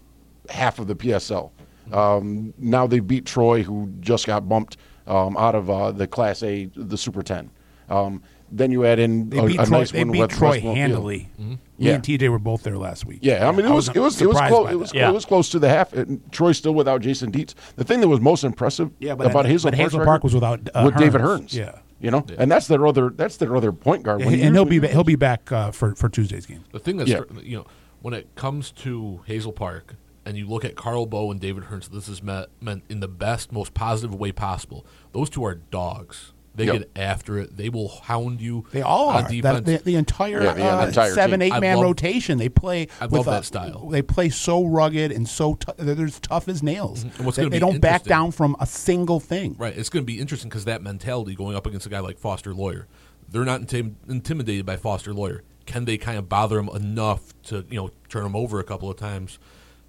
half 0.49 0.77
of 0.79 0.87
the 0.87 0.95
PSL. 0.95 1.51
Um, 1.91 2.53
now 2.57 2.87
they 2.87 2.99
beat 2.99 3.25
Troy, 3.25 3.63
who 3.63 3.91
just 3.99 4.25
got 4.27 4.47
bumped 4.49 4.77
um, 5.07 5.37
out 5.37 5.55
of 5.55 5.69
uh, 5.69 5.91
the 5.91 6.07
Class 6.07 6.41
A, 6.43 6.65
the 6.75 6.97
Super 6.97 7.21
Ten. 7.21 7.51
Um, 7.89 8.23
then 8.51 8.71
you 8.71 8.85
add 8.85 8.99
in 8.99 9.29
They 9.29 9.39
a, 9.39 9.45
beat 9.45 9.59
a 9.59 9.65
Troy. 9.65 9.77
nice 9.79 9.91
they 9.91 9.99
win 9.99 10.11
beat 10.11 10.21
with 10.21 10.31
Troy 10.31 10.49
West 10.49 10.61
Bloomfield. 10.61 10.77
handily. 10.77 11.29
Me 11.37 11.57
Yeah. 11.77 11.93
and 11.95 12.03
TJ 12.03 12.29
were 12.29 12.39
both 12.39 12.63
there 12.63 12.77
last 12.77 13.05
week. 13.05 13.19
Yeah, 13.21 13.47
I 13.49 13.51
mean 13.51 13.65
it 13.65 13.71
was 13.71 13.89
it 13.89 13.97
was 13.99 14.21
it 14.21 14.27
was 14.27 14.37
close. 14.37 14.71
It 14.71 14.75
was. 14.75 14.93
Yeah. 14.93 15.09
it 15.09 15.13
was 15.13 15.25
close 15.25 15.49
to 15.49 15.59
the 15.59 15.67
half. 15.67 15.91
And 15.93 16.21
Troy's 16.31 16.57
still 16.57 16.73
without 16.73 17.01
Jason 17.01 17.31
Dietz. 17.31 17.53
The 17.75 17.83
thing 17.83 18.01
that 18.01 18.07
was 18.07 18.21
most 18.21 18.43
impressive 18.43 18.91
Yeah, 18.99 19.15
but- 19.15 19.27
about 19.27 19.45
Hazel, 19.45 19.71
but 19.71 19.77
Hazel 19.77 20.05
Park 20.05 20.23
was 20.23 20.33
without, 20.33 20.61
uh, 20.73 20.83
with 20.85 20.95
David 20.97 21.21
Hearns. 21.21 21.49
Hearns. 21.49 21.53
Yeah. 21.55 21.79
you 21.99 22.11
know, 22.11 22.25
and 22.37 22.51
that's 22.51 22.67
their 22.67 22.85
other 22.85 23.09
that's 23.09 23.37
their 23.37 23.55
other 23.55 23.71
point 23.71 24.03
guard. 24.03 24.19
When 24.19 24.29
and, 24.29 24.37
you- 24.37 24.43
and 24.47 24.55
he'll 24.55 24.65
be 24.65 24.79
ba- 24.79 24.87
he'll 24.89 25.03
be 25.03 25.15
back 25.15 25.51
uh, 25.51 25.71
for 25.71 25.95
for 25.95 26.07
Tuesday's 26.07 26.45
game. 26.45 26.63
The 26.71 26.79
thing 26.79 26.97
that's 26.97 27.09
Yeah. 27.09 27.21
you 27.41 27.57
know 27.57 27.65
when 28.01 28.13
it 28.13 28.33
comes 28.35 28.71
to 28.71 29.21
Hazel 29.25 29.51
Park 29.51 29.95
and 30.25 30.37
you 30.37 30.47
look 30.47 30.65
at 30.65 30.75
Carl 30.75 31.05
Bow 31.05 31.31
and 31.31 31.39
David 31.39 31.65
Hearns, 31.65 31.89
this 31.89 32.07
is 32.09 32.21
meant, 32.23 32.49
meant 32.61 32.83
in 32.89 32.99
the 32.99 33.07
best, 33.07 33.51
most 33.51 33.73
positive 33.73 34.15
way 34.15 34.31
possible. 34.31 34.85
Those 35.11 35.29
two 35.29 35.43
are 35.45 35.55
dogs. 35.55 36.31
They 36.55 36.67
Yep. 36.67 36.73
get 36.77 36.91
after 36.95 37.37
it. 37.37 37.57
They 37.57 37.67
will 37.67 37.89
hound 37.89 38.39
you. 38.39 38.65
They 38.71 38.81
all 38.81 39.09
on 39.09 39.25
are. 39.25 39.29
defense. 39.29 39.65
That, 39.65 39.65
the, 39.65 39.91
the 39.91 39.95
entire, 39.97 40.41
Yeah, 40.41 40.53
the 40.53 40.63
uh, 40.83 40.85
entire 40.87 41.13
seven 41.13 41.41
team. 41.41 41.51
eight 41.51 41.55
I 41.55 41.59
man 41.59 41.75
love- 41.75 41.83
rotation. 41.85 42.37
They 42.37 42.47
play. 42.47 42.87
I 43.01 43.07
with 43.07 43.13
love 43.13 43.27
a- 43.27 43.31
that 43.31 43.43
style. 43.45 43.89
They 43.89 44.01
play 44.01 44.29
so 44.29 44.63
rugged 44.65 45.11
and 45.11 45.27
so 45.27 45.55
tou- 45.55 45.73
they're 45.77 45.95
they're 45.95 46.05
as 46.05 46.17
tough 46.21 46.47
as 46.47 46.63
nails. 46.63 47.03
Mm-hmm. 47.03 47.25
What's 47.25 47.35
They, 47.35 47.43
they 47.43 47.49
be 47.49 47.59
don't 47.59 47.81
back 47.81 48.03
down 48.05 48.31
from 48.31 48.55
a 48.61 48.65
single 48.65 49.19
thing. 49.19 49.55
Right. 49.59 49.77
It's 49.77 49.89
going 49.89 50.03
to 50.03 50.07
be 50.07 50.17
interesting 50.21 50.47
because 50.47 50.63
that 50.63 50.81
mentality 50.81 51.35
going 51.35 51.57
up 51.57 51.65
against 51.65 51.87
a 51.87 51.89
guy 51.89 51.99
like 51.99 52.17
Foster 52.17 52.53
Loyer, 52.53 52.87
they're 53.27 53.43
not 53.43 53.59
intim- 53.63 53.95
intimidated 54.07 54.65
by 54.65 54.77
Foster 54.77 55.13
Loyer. 55.13 55.41
Can 55.65 55.83
they 55.83 55.97
kind 55.97 56.17
of 56.17 56.29
bother 56.29 56.57
him 56.57 56.69
enough 56.69 57.33
to 57.47 57.65
you 57.69 57.75
know 57.75 57.89
turn 58.07 58.25
him 58.25 58.33
over 58.35 58.61
a 58.61 58.63
couple 58.63 58.89
of 58.89 58.95
times 58.95 59.39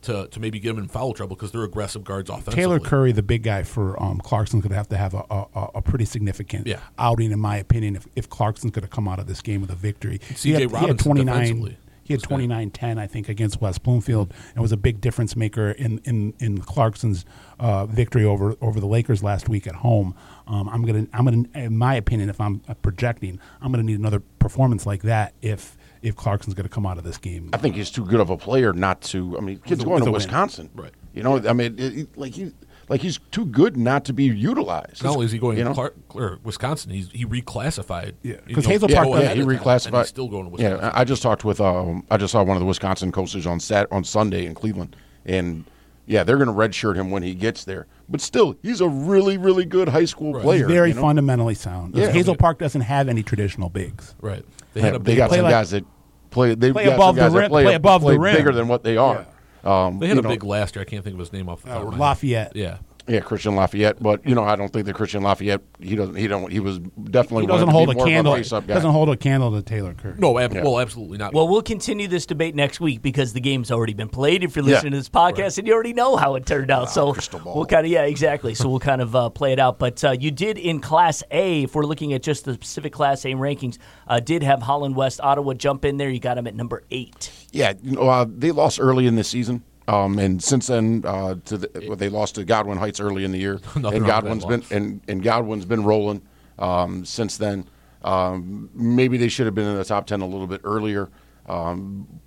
to, 0.06 0.26
to 0.28 0.40
maybe 0.40 0.58
get 0.58 0.70
him 0.70 0.78
in 0.78 0.88
foul 0.88 1.12
trouble 1.12 1.36
because 1.36 1.52
they're 1.52 1.62
aggressive 1.64 2.02
guards 2.02 2.30
offensively? 2.30 2.54
Taylor 2.54 2.80
Currie, 2.80 3.12
the 3.12 3.22
big 3.22 3.42
guy 3.42 3.62
for 3.62 4.00
um, 4.02 4.18
Clarkston's 4.18 4.62
going 4.62 4.70
to 4.70 4.76
have 4.76 4.88
to 4.88 4.96
have 4.96 5.14
a, 5.14 5.24
a, 5.30 5.68
a 5.76 5.82
pretty 5.82 6.04
significant 6.04 6.66
Yeah. 6.66 6.80
outing, 6.98 7.30
in 7.32 7.38
my 7.40 7.56
opinion, 7.58 7.96
if, 7.96 8.06
if 8.16 8.28
Clarkston's 8.28 8.72
going 8.72 8.82
to 8.84 8.88
come 8.88 9.06
out 9.08 9.18
of 9.18 9.26
this 9.26 9.42
game 9.42 9.60
with 9.60 9.70
a 9.70 9.74
victory. 9.76 10.20
C.J. 10.34 10.42
he 10.42 10.62
had, 10.62 10.70
he 10.80 10.86
had 10.88 10.98
29. 10.98 11.76
He 12.02 12.12
had 12.14 12.22
29 12.22 12.70
10, 12.70 12.98
I 13.00 13.08
think, 13.08 13.28
against 13.28 13.60
West 13.60 13.82
Bloomfield 13.82 14.32
and 14.54 14.62
was 14.62 14.70
a 14.70 14.76
big 14.76 15.00
difference 15.00 15.34
maker 15.34 15.72
in, 15.72 15.98
in, 16.04 16.34
in 16.38 16.58
Clarkston's 16.58 17.24
uh, 17.58 17.86
victory 17.86 18.24
over 18.24 18.54
over 18.60 18.78
the 18.78 18.86
Lakers 18.86 19.24
last 19.24 19.48
week 19.48 19.66
at 19.66 19.74
home. 19.74 20.14
Um, 20.46 20.68
I'm 20.68 20.84
gonna 20.86 21.08
I'm 21.12 21.24
gonna 21.24 21.42
in 21.54 21.76
my 21.76 21.96
opinion, 21.96 22.28
if 22.30 22.40
I'm 22.40 22.62
uh, 22.68 22.74
projecting, 22.74 23.40
I'm 23.60 23.72
gonna 23.72 23.82
need 23.82 23.98
another 23.98 24.20
performance 24.38 24.86
like 24.86 25.02
that 25.02 25.34
if 25.42 25.76
if 26.02 26.16
Clarkston's 26.16 26.54
gonna 26.54 26.68
come 26.68 26.86
out 26.86 26.98
of 26.98 27.04
this 27.04 27.18
game. 27.18 27.50
I 27.52 27.56
think 27.56 27.74
he's 27.76 27.90
too 27.90 28.04
good 28.04 28.20
of 28.20 28.30
a 28.30 28.36
player 28.36 28.72
not 28.72 29.00
to. 29.02 29.36
I 29.36 29.40
mean, 29.40 29.58
kid's 29.58 29.84
going 29.84 29.98
to 30.02 30.08
a 30.08 30.12
win. 30.12 30.14
Wisconsin, 30.14 30.70
Right. 30.74 30.92
You 31.14 31.22
know, 31.22 31.40
I 31.48 31.52
mean, 31.54 31.78
it, 31.78 31.98
it- 31.98 32.18
like 32.18 32.34
he 32.34 32.52
like 32.88 33.00
he's 33.00 33.18
too 33.30 33.46
good 33.46 33.76
not 33.76 34.04
to 34.04 34.12
be 34.12 34.24
utilized. 34.24 35.02
Not 35.02 35.14
only 35.14 35.24
is 35.26 35.32
he 35.32 35.38
going 35.38 35.56
you 35.56 35.64
to 35.64 35.70
know? 35.70 35.74
Clark, 35.74 35.96
or 36.14 36.38
Wisconsin, 36.44 36.90
he's 36.92 37.10
he 37.10 37.24
reclassified. 37.24 38.12
Yeah, 38.22 38.36
you 38.46 38.54
'cause 38.54 38.64
know, 38.64 38.70
Hazel 38.70 38.88
to 38.88 38.94
Park 38.94 39.06
go 39.08 39.14
yeah, 39.16 39.22
he 39.22 39.28
at 39.28 39.38
and 39.38 39.48
reclassified. 39.48 39.98
he's 40.00 40.08
still 40.08 40.28
going 40.28 40.44
to 40.44 40.50
Wisconsin. 40.50 40.78
Yeah, 40.82 40.90
I 40.94 41.00
I 41.00 41.04
just 41.04 41.22
talked 41.22 41.44
with 41.44 41.60
um, 41.60 42.04
I 42.10 42.16
just 42.18 42.32
saw 42.32 42.42
one 42.42 42.56
of 42.56 42.60
the 42.60 42.66
Wisconsin 42.66 43.12
coaches 43.12 43.46
on 43.46 43.60
Sat 43.60 43.88
on 43.90 44.04
Sunday 44.04 44.44
in 44.46 44.54
Cleveland, 44.54 44.94
and 45.24 45.64
yeah, 46.06 46.24
they're 46.24 46.36
going 46.36 46.48
to 46.48 46.52
redshirt 46.54 46.96
him 46.96 47.10
when 47.10 47.22
he 47.22 47.34
gets 47.34 47.64
there. 47.64 47.86
But 48.08 48.20
still, 48.20 48.56
he's 48.62 48.80
a 48.80 48.88
really, 48.88 49.36
really 49.36 49.64
good 49.64 49.88
high 49.88 50.04
school 50.04 50.32
Right. 50.34 50.42
player. 50.42 50.66
Very 50.68 50.90
you 50.90 50.94
know? 50.94 51.00
fundamentally 51.02 51.54
sound. 51.54 51.94
Yeah. 51.96 52.10
Hazel 52.10 52.36
Park 52.36 52.58
doesn't 52.58 52.82
have 52.82 53.08
any 53.08 53.22
traditional 53.22 53.68
bigs. 53.68 54.14
right. 54.20 54.44
They 54.74 54.80
Yeah, 54.82 54.86
had 54.86 54.94
a 54.96 54.98
they 54.98 55.16
got 55.16 55.28
play 55.30 55.38
some 55.38 55.44
like- 55.44 55.52
guys 55.52 55.70
that 55.70 55.84
play. 56.30 56.54
They 56.54 56.70
Play 56.72 56.84
above 56.86 57.14
the 57.16 57.22
guys 57.22 57.32
rim- 57.32 57.48
Play, 57.50 57.62
play 57.64 57.74
above 57.74 58.02
the 58.02 58.08
play 58.08 58.16
rim. 58.18 58.36
bigger 58.36 58.52
than 58.52 58.68
what 58.68 58.84
they 58.84 58.96
are. 58.98 59.24
Um, 59.64 59.98
They 59.98 60.06
had 60.08 60.18
a 60.18 60.22
know, 60.22 60.28
big 60.28 60.44
last 60.44 60.76
year. 60.76 60.82
I 60.82 60.84
can't 60.84 61.02
think 61.02 61.14
of 61.14 61.20
his 61.20 61.32
name 61.32 61.48
off 61.48 61.62
the 61.62 61.68
top 61.70 61.78
Uh, 61.78 61.80
of 61.80 61.86
my 61.86 61.92
head. 61.94 62.00
Lafayette. 62.00 62.52
Yeah. 62.56 62.76
Yeah, 63.08 63.20
Christian 63.20 63.54
Lafayette, 63.54 64.02
but 64.02 64.26
you 64.26 64.34
know, 64.34 64.42
I 64.42 64.56
don't 64.56 64.72
think 64.72 64.86
that 64.86 64.94
Christian 64.94 65.22
Lafayette. 65.22 65.60
He 65.80 65.94
doesn't. 65.94 66.16
He 66.16 66.26
don't. 66.26 66.50
He 66.50 66.58
was 66.58 66.78
definitely. 66.80 67.42
He 67.44 67.46
doesn't 67.46 67.68
hold 67.68 67.88
a 67.90 67.94
candle. 67.94 68.34
face-up. 68.34 68.66
Doesn't 68.66 68.90
hold 68.90 69.08
a 69.10 69.16
candle 69.16 69.52
to 69.52 69.62
Taylor 69.62 69.94
Kirk. 69.94 70.18
No, 70.18 70.38
ab- 70.40 70.52
Yeah. 70.52 70.64
well, 70.64 70.80
absolutely 70.80 71.16
not. 71.18 71.32
Well, 71.32 71.46
we'll 71.46 71.62
continue 71.62 72.08
this 72.08 72.26
debate 72.26 72.56
next 72.56 72.80
week 72.80 73.02
because 73.02 73.32
the 73.32 73.38
game's 73.40 73.70
already 73.70 73.94
been 73.94 74.08
played. 74.08 74.42
If 74.42 74.56
you're 74.56 74.64
Yeah. 74.64 74.74
listening 74.74 74.92
to 74.92 74.98
this 74.98 75.08
podcast, 75.08 75.56
and 75.58 75.68
you 75.68 75.74
already 75.74 75.92
know 75.92 76.16
how 76.16 76.34
it 76.34 76.46
turned 76.46 76.70
out, 76.72 76.90
so 76.90 77.14
we'll 77.44 77.64
kind 77.66 77.86
of 77.86 77.92
yeah, 77.92 78.02
exactly. 78.02 78.54
So 78.54 78.68
we'll 78.68 78.80
kind 78.80 79.00
of 79.00 79.14
uh, 79.14 79.30
play 79.30 79.52
it 79.52 79.60
out. 79.60 79.78
But 79.78 80.02
uh, 80.02 80.10
you 80.18 80.32
did 80.32 80.58
in 80.58 80.80
Class 80.80 81.22
A, 81.30 81.62
if 81.62 81.76
we're 81.76 81.86
looking 81.86 82.12
at 82.12 82.22
just 82.24 82.44
the 82.44 82.54
specific 82.54 82.92
Class 82.92 83.24
A 83.24 83.34
rankings, 83.34 83.78
uh, 84.08 84.18
did 84.18 84.42
have 84.42 84.62
Holland 84.62 84.96
West 84.96 85.20
Ottawa 85.22 85.54
jump 85.54 85.84
in 85.84 85.96
there. 85.96 86.10
You 86.10 86.18
got 86.18 86.34
them 86.34 86.48
at 86.48 86.56
number 86.56 86.82
eight. 86.90 87.30
Yeah, 87.52 87.74
you 87.82 87.92
know, 87.92 88.08
uh, 88.08 88.26
they 88.28 88.50
lost 88.50 88.80
early 88.80 89.06
in 89.06 89.14
the 89.14 89.22
season, 89.24 89.62
um, 89.88 90.18
and 90.18 90.42
since 90.42 90.66
then, 90.66 91.02
uh, 91.06 91.36
to 91.44 91.58
the, 91.58 91.84
well, 91.86 91.96
they 91.96 92.08
lost 92.08 92.34
to 92.36 92.44
Godwin 92.44 92.78
Heights 92.78 93.00
early 93.00 93.24
in 93.24 93.32
the 93.32 93.38
year, 93.38 93.60
Nothing 93.76 93.98
and 93.98 94.06
Godwin's 94.06 94.44
been 94.44 94.64
and, 94.70 95.00
and 95.08 95.22
Godwin's 95.22 95.64
been 95.64 95.84
rolling 95.84 96.22
um, 96.58 97.04
since 97.04 97.36
then. 97.36 97.68
Um, 98.02 98.70
maybe 98.74 99.16
they 99.16 99.28
should 99.28 99.46
have 99.46 99.54
been 99.54 99.66
in 99.66 99.76
the 99.76 99.84
top 99.84 100.06
ten 100.06 100.20
a 100.20 100.26
little 100.26 100.46
bit 100.46 100.60
earlier. 100.64 101.08
Um, 101.46 102.20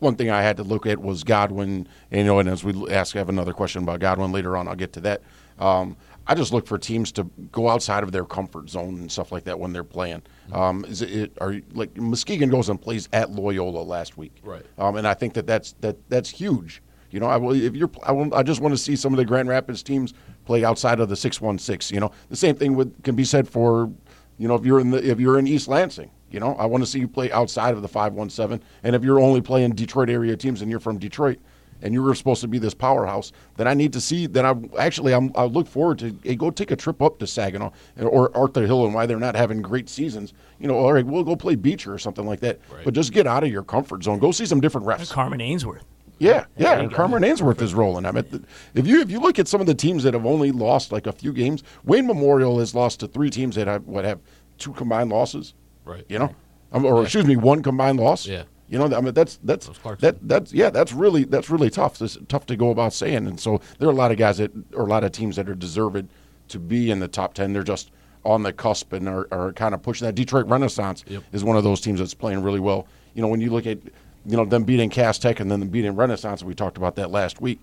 one 0.00 0.16
thing 0.16 0.28
I 0.30 0.42
had 0.42 0.56
to 0.58 0.62
look 0.62 0.86
at 0.86 1.00
was 1.00 1.24
Godwin, 1.24 1.88
and, 2.10 2.18
you 2.18 2.24
know, 2.24 2.38
and 2.38 2.48
as 2.48 2.62
we 2.62 2.90
ask, 2.92 3.16
I 3.16 3.20
have 3.20 3.28
another 3.28 3.52
question 3.52 3.82
about 3.82 4.00
Godwin 4.00 4.32
later 4.32 4.56
on. 4.56 4.68
I'll 4.68 4.74
get 4.74 4.92
to 4.94 5.00
that. 5.00 5.22
Um, 5.58 5.96
I 6.26 6.34
just 6.34 6.52
look 6.52 6.66
for 6.66 6.78
teams 6.78 7.12
to 7.12 7.24
go 7.52 7.68
outside 7.68 8.02
of 8.02 8.12
their 8.12 8.24
comfort 8.24 8.70
zone 8.70 8.96
and 8.96 9.12
stuff 9.12 9.30
like 9.30 9.44
that 9.44 9.58
when 9.58 9.72
they're 9.72 9.84
playing. 9.84 10.22
Um, 10.52 10.84
is 10.86 11.02
it 11.02 11.32
are 11.40 11.56
like 11.72 11.96
Muskegon 11.96 12.48
goes 12.48 12.68
and 12.68 12.80
plays 12.80 13.08
at 13.12 13.30
Loyola 13.30 13.80
last 13.80 14.16
week, 14.16 14.40
Right. 14.42 14.64
Um, 14.78 14.96
and 14.96 15.06
I 15.06 15.14
think 15.14 15.34
that 15.34 15.46
that's 15.46 15.72
that 15.80 15.96
that's 16.08 16.30
huge. 16.30 16.82
You 17.14 17.20
know, 17.20 17.26
I 17.26 17.36
will, 17.36 17.54
if 17.54 17.76
you're, 17.76 17.90
I, 18.02 18.10
will, 18.10 18.34
I 18.34 18.42
just 18.42 18.60
want 18.60 18.74
to 18.74 18.76
see 18.76 18.96
some 18.96 19.12
of 19.12 19.18
the 19.18 19.24
Grand 19.24 19.48
Rapids 19.48 19.84
teams 19.84 20.14
play 20.46 20.64
outside 20.64 20.98
of 20.98 21.08
the 21.08 21.14
six 21.14 21.40
one 21.40 21.58
six. 21.58 21.92
You 21.92 22.00
know, 22.00 22.10
the 22.28 22.34
same 22.34 22.56
thing 22.56 22.74
with 22.74 23.04
can 23.04 23.14
be 23.14 23.22
said 23.22 23.48
for, 23.48 23.88
you 24.36 24.48
know, 24.48 24.56
if 24.56 24.66
you're 24.66 24.80
in 24.80 24.90
the 24.90 25.08
if 25.08 25.20
you're 25.20 25.38
in 25.38 25.46
East 25.46 25.68
Lansing. 25.68 26.10
You 26.32 26.40
know, 26.40 26.56
I 26.56 26.66
want 26.66 26.82
to 26.82 26.90
see 26.90 26.98
you 26.98 27.06
play 27.06 27.30
outside 27.30 27.74
of 27.74 27.82
the 27.82 27.88
five 27.88 28.14
one 28.14 28.28
seven. 28.28 28.60
And 28.82 28.96
if 28.96 29.04
you're 29.04 29.20
only 29.20 29.40
playing 29.40 29.76
Detroit 29.76 30.10
area 30.10 30.36
teams 30.36 30.60
and 30.60 30.68
you're 30.68 30.80
from 30.80 30.98
Detroit, 30.98 31.38
and 31.82 31.94
you 31.94 32.02
were 32.02 32.16
supposed 32.16 32.40
to 32.40 32.48
be 32.48 32.58
this 32.58 32.74
powerhouse, 32.74 33.30
then 33.56 33.68
I 33.68 33.74
need 33.74 33.92
to 33.92 34.00
see. 34.00 34.26
Then 34.26 34.44
I 34.44 34.56
actually 34.76 35.14
I'm, 35.14 35.30
I 35.36 35.44
look 35.44 35.68
forward 35.68 36.00
to 36.00 36.18
hey, 36.24 36.34
go 36.34 36.50
take 36.50 36.72
a 36.72 36.76
trip 36.76 37.00
up 37.00 37.20
to 37.20 37.28
Saginaw 37.28 37.70
or 38.00 38.36
Arthur 38.36 38.66
Hill 38.66 38.84
and 38.86 38.92
why 38.92 39.06
they're 39.06 39.20
not 39.20 39.36
having 39.36 39.62
great 39.62 39.88
seasons. 39.88 40.32
You 40.58 40.66
know, 40.66 40.76
all 40.76 40.92
right, 40.92 41.06
we'll 41.06 41.22
go 41.22 41.36
play 41.36 41.54
Beecher 41.54 41.94
or 41.94 41.98
something 41.98 42.26
like 42.26 42.40
that. 42.40 42.58
Right. 42.72 42.84
But 42.84 42.94
just 42.94 43.12
get 43.12 43.28
out 43.28 43.44
of 43.44 43.50
your 43.50 43.62
comfort 43.62 44.02
zone. 44.02 44.18
Go 44.18 44.32
see 44.32 44.46
some 44.46 44.60
different 44.60 44.88
refs. 44.88 45.12
Carman-Ainsworth. 45.12 45.84
Yeah, 46.24 46.46
yeah. 46.56 46.78
And. 46.78 46.92
Carman-Ainsworth 46.92 47.60
is 47.60 47.74
rolling. 47.74 48.06
I 48.06 48.12
mean, 48.12 48.46
if 48.74 48.86
you 48.86 49.00
if 49.00 49.10
you 49.10 49.20
look 49.20 49.38
at 49.38 49.46
some 49.48 49.60
of 49.60 49.66
the 49.66 49.74
teams 49.74 50.02
that 50.04 50.14
have 50.14 50.24
only 50.26 50.52
lost 50.52 50.92
like 50.92 51.06
a 51.06 51.12
few 51.12 51.32
games, 51.32 51.62
Wayne 51.84 52.06
Memorial 52.06 52.58
has 52.58 52.74
lost 52.74 53.00
to 53.00 53.08
three 53.08 53.30
teams 53.30 53.56
that 53.56 53.66
have 53.66 53.84
what 53.84 54.04
have 54.04 54.20
two 54.58 54.72
combined 54.72 55.10
losses. 55.10 55.54
Right. 55.84 56.04
You 56.08 56.18
know, 56.18 56.34
um, 56.72 56.84
or 56.84 57.02
excuse 57.02 57.26
me, 57.26 57.36
one 57.36 57.62
combined 57.62 58.00
loss. 58.00 58.26
Yeah. 58.26 58.44
You 58.68 58.78
know, 58.78 58.96
I 58.96 59.00
mean 59.02 59.12
that's 59.12 59.38
that's 59.44 59.68
that 60.00 60.16
that's 60.26 60.52
yeah, 60.52 60.70
that's 60.70 60.92
really 60.92 61.24
that's 61.24 61.50
really 61.50 61.68
tough. 61.70 62.00
It's 62.00 62.16
tough 62.28 62.46
to 62.46 62.56
go 62.56 62.70
about 62.70 62.92
saying. 62.94 63.26
And 63.26 63.38
so 63.38 63.60
there 63.78 63.88
are 63.88 63.92
a 63.92 63.94
lot 63.94 64.10
of 64.10 64.16
guys 64.16 64.38
that 64.38 64.50
or 64.74 64.84
a 64.84 64.88
lot 64.88 65.04
of 65.04 65.12
teams 65.12 65.36
that 65.36 65.48
are 65.48 65.54
deserved 65.54 66.08
to 66.48 66.58
be 66.58 66.90
in 66.90 67.00
the 67.00 67.08
top 67.08 67.34
ten. 67.34 67.52
They're 67.52 67.62
just 67.62 67.90
on 68.24 68.42
the 68.42 68.52
cusp 68.54 68.94
and 68.94 69.06
are, 69.06 69.28
are 69.30 69.52
kind 69.52 69.74
of 69.74 69.82
pushing 69.82 70.06
that. 70.06 70.14
Detroit 70.14 70.46
Renaissance 70.46 71.04
Yep. 71.06 71.22
is 71.32 71.44
one 71.44 71.58
of 71.58 71.64
those 71.64 71.82
teams 71.82 72.00
that's 72.00 72.14
playing 72.14 72.42
really 72.42 72.60
well. 72.60 72.86
You 73.12 73.20
know, 73.20 73.28
when 73.28 73.42
you 73.42 73.50
look 73.50 73.66
at 73.66 73.78
you 74.26 74.36
know 74.36 74.44
them 74.44 74.64
beating 74.64 74.90
Cass 74.90 75.18
Tech 75.18 75.40
and 75.40 75.50
then 75.50 75.60
them 75.60 75.68
beating 75.68 75.94
Renaissance, 75.94 76.42
we 76.42 76.54
talked 76.54 76.76
about 76.76 76.96
that 76.96 77.10
last 77.10 77.40
week. 77.40 77.60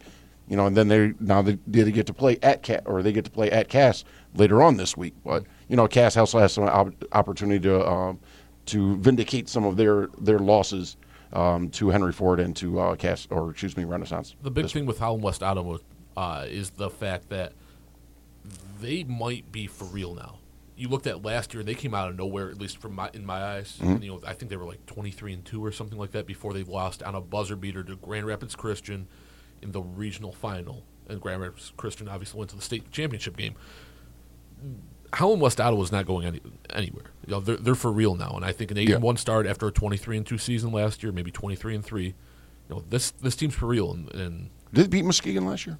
You 0.47 0.58
know, 0.58 0.65
and 0.65 0.76
then 0.76 0.89
they 0.89 1.13
now 1.19 1.41
they, 1.41 1.58
they 1.65 1.89
get 1.91 2.08
to 2.08 2.13
play 2.13 2.38
at 2.43 2.62
Cat 2.62 2.84
or 2.86 3.02
they 3.02 3.13
get 3.13 3.26
to 3.26 3.32
play 3.32 3.50
at 3.52 3.69
Cass 3.69 4.04
later 4.36 4.62
on 4.62 4.78
this 4.78 4.97
week. 4.97 5.13
But 5.24 5.45
you 5.69 5.76
know, 5.76 5.88
Cass 5.88 6.17
also 6.17 6.39
has 6.39 6.54
some 6.54 6.65
op- 6.65 6.93
opportunity 7.13 7.60
to 7.62 7.88
um, 7.88 8.19
to 8.67 8.97
vindicate 8.97 9.47
some 9.47 9.65
of 9.65 9.78
their 9.78 10.08
their 10.19 10.39
losses 10.39 10.97
um, 11.34 11.69
to 11.69 11.89
Henry 11.89 12.12
Ford 12.12 12.39
and 12.39 12.56
to 12.58 12.80
uh, 12.80 12.95
Cass 12.95 13.28
or 13.30 13.52
excuse 13.52 13.78
me 13.78 13.86
Renaissance. 13.86 14.36
The 14.41 14.52
big 14.52 14.69
thing 14.69 14.86
with 14.86 15.00
Holland 15.00 15.24
West 15.24 15.41
Ottawa 15.41 15.78
uh, 16.17 16.45
is 16.50 16.71
the 16.71 16.89
fact 16.89 17.30
that 17.30 17.54
they 18.82 19.04
might 19.04 19.52
be 19.52 19.67
for 19.67 19.86
real 19.86 20.15
now. 20.15 20.39
You 20.82 20.89
looked 20.89 21.06
at 21.08 21.24
last 21.24 21.54
year, 21.54 21.60
and 21.62 21.67
they 21.67 21.76
came 21.76 21.94
out 21.94 22.10
of 22.10 22.15
nowhere. 22.17 22.50
At 22.50 22.60
least 22.60 22.78
from 22.80 22.96
my 22.96 23.10
in 23.13 23.26
my 23.26 23.44
eyes, 23.44 23.78
Mm-hmm. 23.82 24.02
you 24.04 24.10
know, 24.12 24.22
I 24.26 24.34
think 24.34 24.50
they 24.50 24.58
were 24.58 24.65
like 24.65 24.86
twenty 24.88 25.12
three 25.12 25.32
and 25.34 25.46
two 25.46 25.63
or 25.63 25.72
something 25.72 25.98
like 26.00 26.12
that 26.12 26.26
before 26.26 26.54
they 26.54 26.63
lost 26.63 27.04
on 27.04 27.13
a 27.15 27.22
buzzer 27.22 27.56
beater 27.56 27.84
to 27.84 27.96
Grand 27.98 28.26
Rapids 28.26 28.56
Christian 28.56 29.08
in 29.62 29.72
the 29.74 29.82
regional 29.82 30.32
final. 30.32 30.84
And 31.08 31.22
Grand 31.22 31.41
Rapids 31.41 31.72
Christian 31.78 32.08
obviously 32.08 32.38
went 32.39 32.50
to 32.52 32.56
the 32.56 32.62
state 32.62 32.89
championship 32.91 33.38
game. 33.38 33.56
Holland 35.13 35.41
West 35.41 35.60
Ottawa 35.60 35.82
is 35.84 35.91
not 35.91 36.06
going 36.06 36.26
any, 36.26 36.39
anywhere. 36.70 37.12
You 37.28 37.32
know, 37.34 37.39
they're, 37.41 37.58
they're 37.58 37.76
for 37.76 37.91
real 37.91 38.15
now, 38.15 38.32
and 38.36 38.46
I 38.46 38.54
think 38.54 38.72
an 38.72 38.78
eight 38.78 38.88
Yeah. 38.89 38.96
and 38.96 39.04
one 39.04 39.17
start 39.17 39.46
after 39.46 39.67
a 39.67 39.72
twenty 39.72 39.98
three 39.98 40.17
and 40.17 40.26
two 40.26 40.38
season 40.38 40.72
last 40.72 41.04
year, 41.04 41.12
maybe 41.12 41.32
twenty 41.32 41.56
three 41.56 41.76
and 41.76 41.84
three. 41.84 42.06
You 42.70 42.76
know, 42.76 42.84
this 42.89 43.12
this 43.12 43.36
team's 43.36 43.54
for 43.56 43.65
real, 43.67 43.91
and, 43.91 44.10
and 44.15 44.50
Did 44.74 44.86
they 44.86 44.88
beat 44.88 45.06
Muskegon 45.06 45.46
last 45.46 45.67
year? 45.67 45.78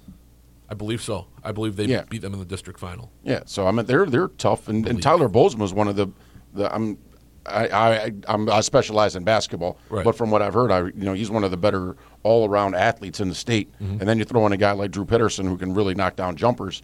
I 0.72 0.74
believe 0.74 1.02
so. 1.02 1.26
I 1.44 1.52
believe 1.52 1.76
they 1.76 1.84
Yeah. 1.84 2.04
beat 2.08 2.22
them 2.22 2.32
in 2.32 2.38
the 2.38 2.46
district 2.46 2.80
final. 2.80 3.10
Yeah, 3.22 3.40
so 3.44 3.66
I 3.66 3.72
mean 3.72 3.84
they're 3.84 4.06
they're 4.06 4.28
tough, 4.28 4.68
and, 4.68 4.88
and 4.88 5.02
Tyler 5.02 5.28
Bozeman 5.28 5.60
was 5.60 5.74
one 5.74 5.86
of 5.86 5.96
the 5.96 6.08
the 6.54 6.74
I'm. 6.74 6.96
I, 7.44 7.66
I 7.68 8.12
I'm, 8.28 8.48
I 8.48 8.60
specialize 8.60 9.16
in 9.16 9.24
basketball, 9.24 9.76
Right. 9.90 10.04
but 10.04 10.14
from 10.16 10.30
what 10.30 10.42
I've 10.42 10.54
heard, 10.54 10.70
I 10.70 10.78
you 10.84 10.92
know 11.08 11.12
he's 11.12 11.28
one 11.30 11.42
of 11.44 11.50
the 11.50 11.56
better 11.56 11.96
all 12.22 12.48
around 12.48 12.74
athletes 12.76 13.18
in 13.20 13.28
the 13.28 13.34
state. 13.34 13.68
Mm-hmm. 13.82 13.98
And 14.00 14.08
then 14.08 14.16
you 14.18 14.24
throw 14.24 14.46
in 14.46 14.52
a 14.52 14.56
guy 14.56 14.70
like 14.72 14.92
Drew 14.92 15.04
Peterson 15.04 15.46
who 15.46 15.58
can 15.58 15.74
really 15.74 15.94
knock 15.94 16.14
down 16.16 16.36
jumpers. 16.36 16.82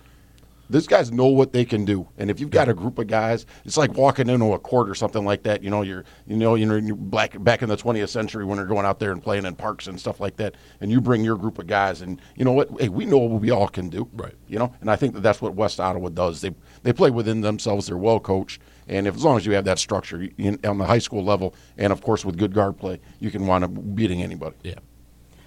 These 0.70 0.87
guys 0.87 1.11
know 1.11 1.26
what 1.26 1.52
they 1.52 1.64
can 1.64 1.85
do, 1.85 2.09
and 2.18 2.31
if 2.31 2.40
you've 2.40 2.50
got 2.50 2.68
a 2.68 2.74
group 2.74 2.98
of 2.98 3.07
guys, 3.07 3.46
it's 3.64 3.78
like 3.78 3.94
walking 3.94 4.28
into 4.28 4.52
a 4.52 4.59
court 4.59 4.90
or 4.90 4.94
something 4.94 5.24
like 5.24 5.42
that. 5.44 5.62
You 5.62 5.70
know, 5.70 5.83
you're 5.83 6.04
you 6.26 6.37
know 6.37 6.57
you 6.57 6.66
know 6.66 6.76
you're 6.76 6.94
back 6.94 7.42
back 7.42 7.62
in 7.62 7.68
the 7.68 7.76
20th 7.76 8.11
century 8.11 8.44
when 8.44 8.59
they're 8.59 8.66
going 8.66 8.85
out 8.85 8.98
there 8.98 9.12
and 9.12 9.22
playing 9.22 9.46
in 9.46 9.54
parks 9.54 9.87
and 9.87 9.98
stuff 9.98 10.20
like 10.20 10.37
that, 10.37 10.57
and 10.81 10.90
you 10.90 11.00
bring 11.00 11.24
your 11.24 11.37
group 11.37 11.59
of 11.59 11.66
guys, 11.66 12.02
and 12.02 12.20
you 12.37 12.44
know 12.44 12.52
what? 12.52 12.68
Hey, 12.78 12.88
we 12.88 13.07
know 13.07 13.18
what 13.18 13.40
we 13.40 13.50
all 13.50 13.68
can 13.68 13.88
do, 13.88 14.09
Right. 14.12 14.35
You 14.46 14.59
know, 14.59 14.74
and 14.81 14.90
I 14.90 14.96
think 14.96 15.14
that 15.14 15.22
that's 15.22 15.40
what 15.40 15.54
West 15.54 15.81
Ottawa 15.81 16.11
does. 16.11 16.40
They 16.40 16.54
they 16.83 16.92
play 16.92 17.11
within 17.11 17.40
themselves. 17.40 17.87
They're 17.87 17.96
well 17.96 18.20
coached, 18.20 18.61
and 18.87 19.07
if 19.07 19.14
as 19.14 19.24
long 19.24 19.37
as 19.37 19.46
you 19.46 19.52
have 19.52 19.64
that 19.64 19.78
structure 19.78 20.28
in, 20.37 20.59
on 20.64 20.78
the 20.78 20.87
high 20.87 20.98
school 20.98 21.24
level, 21.24 21.54
and 21.78 21.92
of 21.92 22.02
course 22.02 22.24
with 22.24 22.37
good 22.37 22.52
guard 22.52 22.76
play, 22.76 23.00
you 23.20 23.31
can 23.31 23.46
wind 23.46 23.64
up 23.64 23.70
beating 23.94 24.22
anybody. 24.22 24.57
Yeah. 24.62 24.74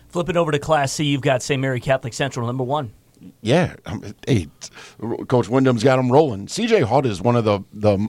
Flipping 0.10 0.36
over 0.36 0.52
to 0.52 0.60
Class 0.60 0.92
C, 0.92 1.06
you've 1.06 1.22
got 1.22 1.42
St. 1.42 1.62
Mary 1.62 1.80
Catholic 1.80 2.14
Central, 2.14 2.46
number 2.46 2.66
one. 2.66 2.92
Yeah, 3.42 3.76
um, 3.86 4.04
hey, 4.28 4.48
Coach 5.28 5.48
Wyndham's 5.48 5.84
got 5.84 6.00
him 6.00 6.12
rolling. 6.12 6.48
C.J. 6.48 6.82
Hutt 6.82 7.06
is 7.06 7.22
one 7.22 7.36
of 7.36 7.46
the 7.46 7.62
the. 7.74 8.08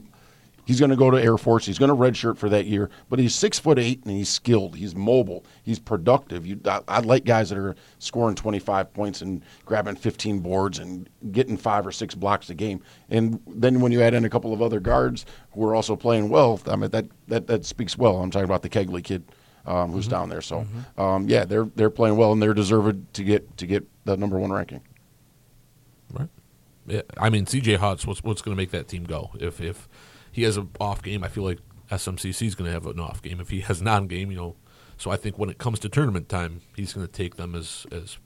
He's 0.65 0.79
going 0.79 0.91
to 0.91 0.95
go 0.95 1.11
to 1.11 1.21
Air 1.21 1.37
Force. 1.37 1.65
He's 1.65 1.77
going 1.77 1.89
to 1.89 1.95
redshirt 1.95 2.37
for 2.37 2.47
that 2.47 2.67
year, 2.67 2.89
but 3.09 3.19
he's 3.19 3.35
six 3.35 3.59
foot 3.59 3.77
eight 3.77 4.01
and 4.05 4.15
he's 4.15 4.29
skilled. 4.29 4.77
He's 4.77 4.95
mobile. 4.95 5.43
He's 5.63 5.77
productive. 5.77 6.45
You, 6.47 6.57
I, 6.65 6.79
I 6.87 6.99
like 7.01 7.25
guys 7.25 7.49
that 7.49 7.57
are 7.57 7.75
scoring 7.99 8.35
twenty 8.35 8.59
five 8.59 8.93
points 8.93 9.21
and 9.21 9.43
grabbing 9.65 9.95
fifteen 9.97 10.39
boards 10.39 10.79
and 10.79 11.09
getting 11.33 11.57
five 11.57 11.85
or 11.85 11.91
six 11.91 12.15
blocks 12.15 12.49
a 12.49 12.53
game. 12.53 12.81
And 13.09 13.41
then 13.45 13.81
when 13.81 13.91
you 13.91 14.01
add 14.01 14.13
in 14.13 14.23
a 14.23 14.29
couple 14.29 14.53
of 14.53 14.61
other 14.61 14.79
guards 14.79 15.25
who 15.51 15.65
are 15.65 15.75
also 15.75 15.97
playing 15.97 16.29
well, 16.29 16.61
I 16.67 16.77
mean 16.77 16.91
that 16.91 17.05
that 17.27 17.47
that 17.47 17.65
speaks 17.65 17.97
well. 17.97 18.17
I'm 18.21 18.31
talking 18.31 18.45
about 18.45 18.61
the 18.61 18.69
Kegley 18.69 19.03
kid. 19.03 19.25
Um, 19.65 19.91
who's 19.91 20.07
down 20.09 20.27
there? 20.27 20.41
So, 20.41 20.65
um, 20.97 21.27
yeah, 21.29 21.45
they're 21.45 21.65
they're 21.75 21.89
playing 21.89 22.17
well 22.17 22.31
and 22.33 22.41
they're 22.41 22.53
deserved 22.53 23.13
to 23.13 23.23
get 23.23 23.57
to 23.57 23.67
get 23.67 23.85
the 24.05 24.15
number 24.17 24.37
one 24.39 24.51
ranking. 24.51 24.81
Right. 26.85 26.95
Yeah. 26.95 27.01
I 27.17 27.29
mean, 27.29 27.45
CJ 27.45 27.77
Hutz, 27.77 28.05
what's 28.05 28.23
what's 28.23 28.41
going 28.41 28.55
to 28.55 28.61
make 28.61 28.71
that 28.71 28.87
team 28.87 29.03
go? 29.03 29.31
If 29.39 29.61
if 29.61 29.87
he 30.31 30.43
has 30.43 30.57
an 30.57 30.69
off 30.79 31.01
game, 31.01 31.23
I 31.23 31.27
feel 31.27 31.43
like 31.43 31.59
SMCC 31.91 32.47
is 32.47 32.55
going 32.55 32.67
to 32.67 32.73
have 32.73 32.85
an 32.85 32.99
off 32.99 33.21
game. 33.21 33.39
If 33.39 33.49
he 33.49 33.61
has 33.61 33.81
non 33.81 34.07
game, 34.07 34.31
you 34.31 34.37
know. 34.37 34.55
So 34.97 35.11
I 35.11 35.17
think 35.17 35.37
when 35.37 35.49
it 35.49 35.57
comes 35.57 35.79
to 35.79 35.89
tournament 35.89 36.29
time, 36.29 36.61
he's 36.75 36.93
going 36.93 37.05
to 37.05 37.11
take 37.11 37.35
them 37.35 37.55
as 37.55 37.85
as 37.91 38.17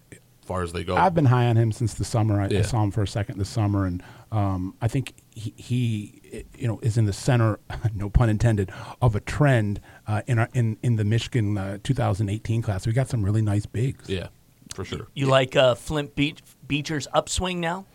far 0.47 0.63
as 0.63 0.71
they 0.71 0.83
go. 0.83 0.95
I've 0.95 1.13
been 1.13 1.25
high 1.25 1.47
on 1.47 1.57
him 1.57 1.71
since 1.71 1.93
the 1.93 2.05
summer. 2.05 2.41
I, 2.41 2.45
I 2.45 2.61
saw 2.61 2.81
him 2.81 2.91
for 2.91 3.03
a 3.03 3.07
second 3.07 3.37
this 3.37 3.49
summer, 3.49 3.85
and 3.85 4.01
um, 4.31 4.75
I 4.81 4.87
think 4.87 5.13
he, 5.29 5.53
he, 5.57 6.45
you 6.57 6.67
know, 6.67 6.79
is 6.81 6.97
in 6.97 7.05
the 7.05 7.13
center, 7.13 7.59
no 7.93 8.09
pun 8.09 8.29
intended, 8.29 8.71
of 9.01 9.15
a 9.15 9.19
trend 9.19 9.81
uh, 10.07 10.21
in 10.25 10.39
our 10.39 10.49
in 10.53 10.77
in 10.81 10.95
the 10.95 11.03
Michigan 11.03 11.57
uh, 11.57 11.77
2018 11.83 12.61
class. 12.61 12.87
We 12.87 12.93
got 12.93 13.09
some 13.09 13.23
really 13.23 13.41
nice 13.41 13.65
bigs. 13.65 14.09
yeah, 14.09 14.27
for 14.73 14.85
sure. 14.85 15.07
You 15.13 15.27
like 15.27 15.55
uh, 15.55 15.75
Flint 15.75 16.15
Beach, 16.15 16.39
Beecher's 16.65 17.07
upswing 17.13 17.59
now? 17.59 17.85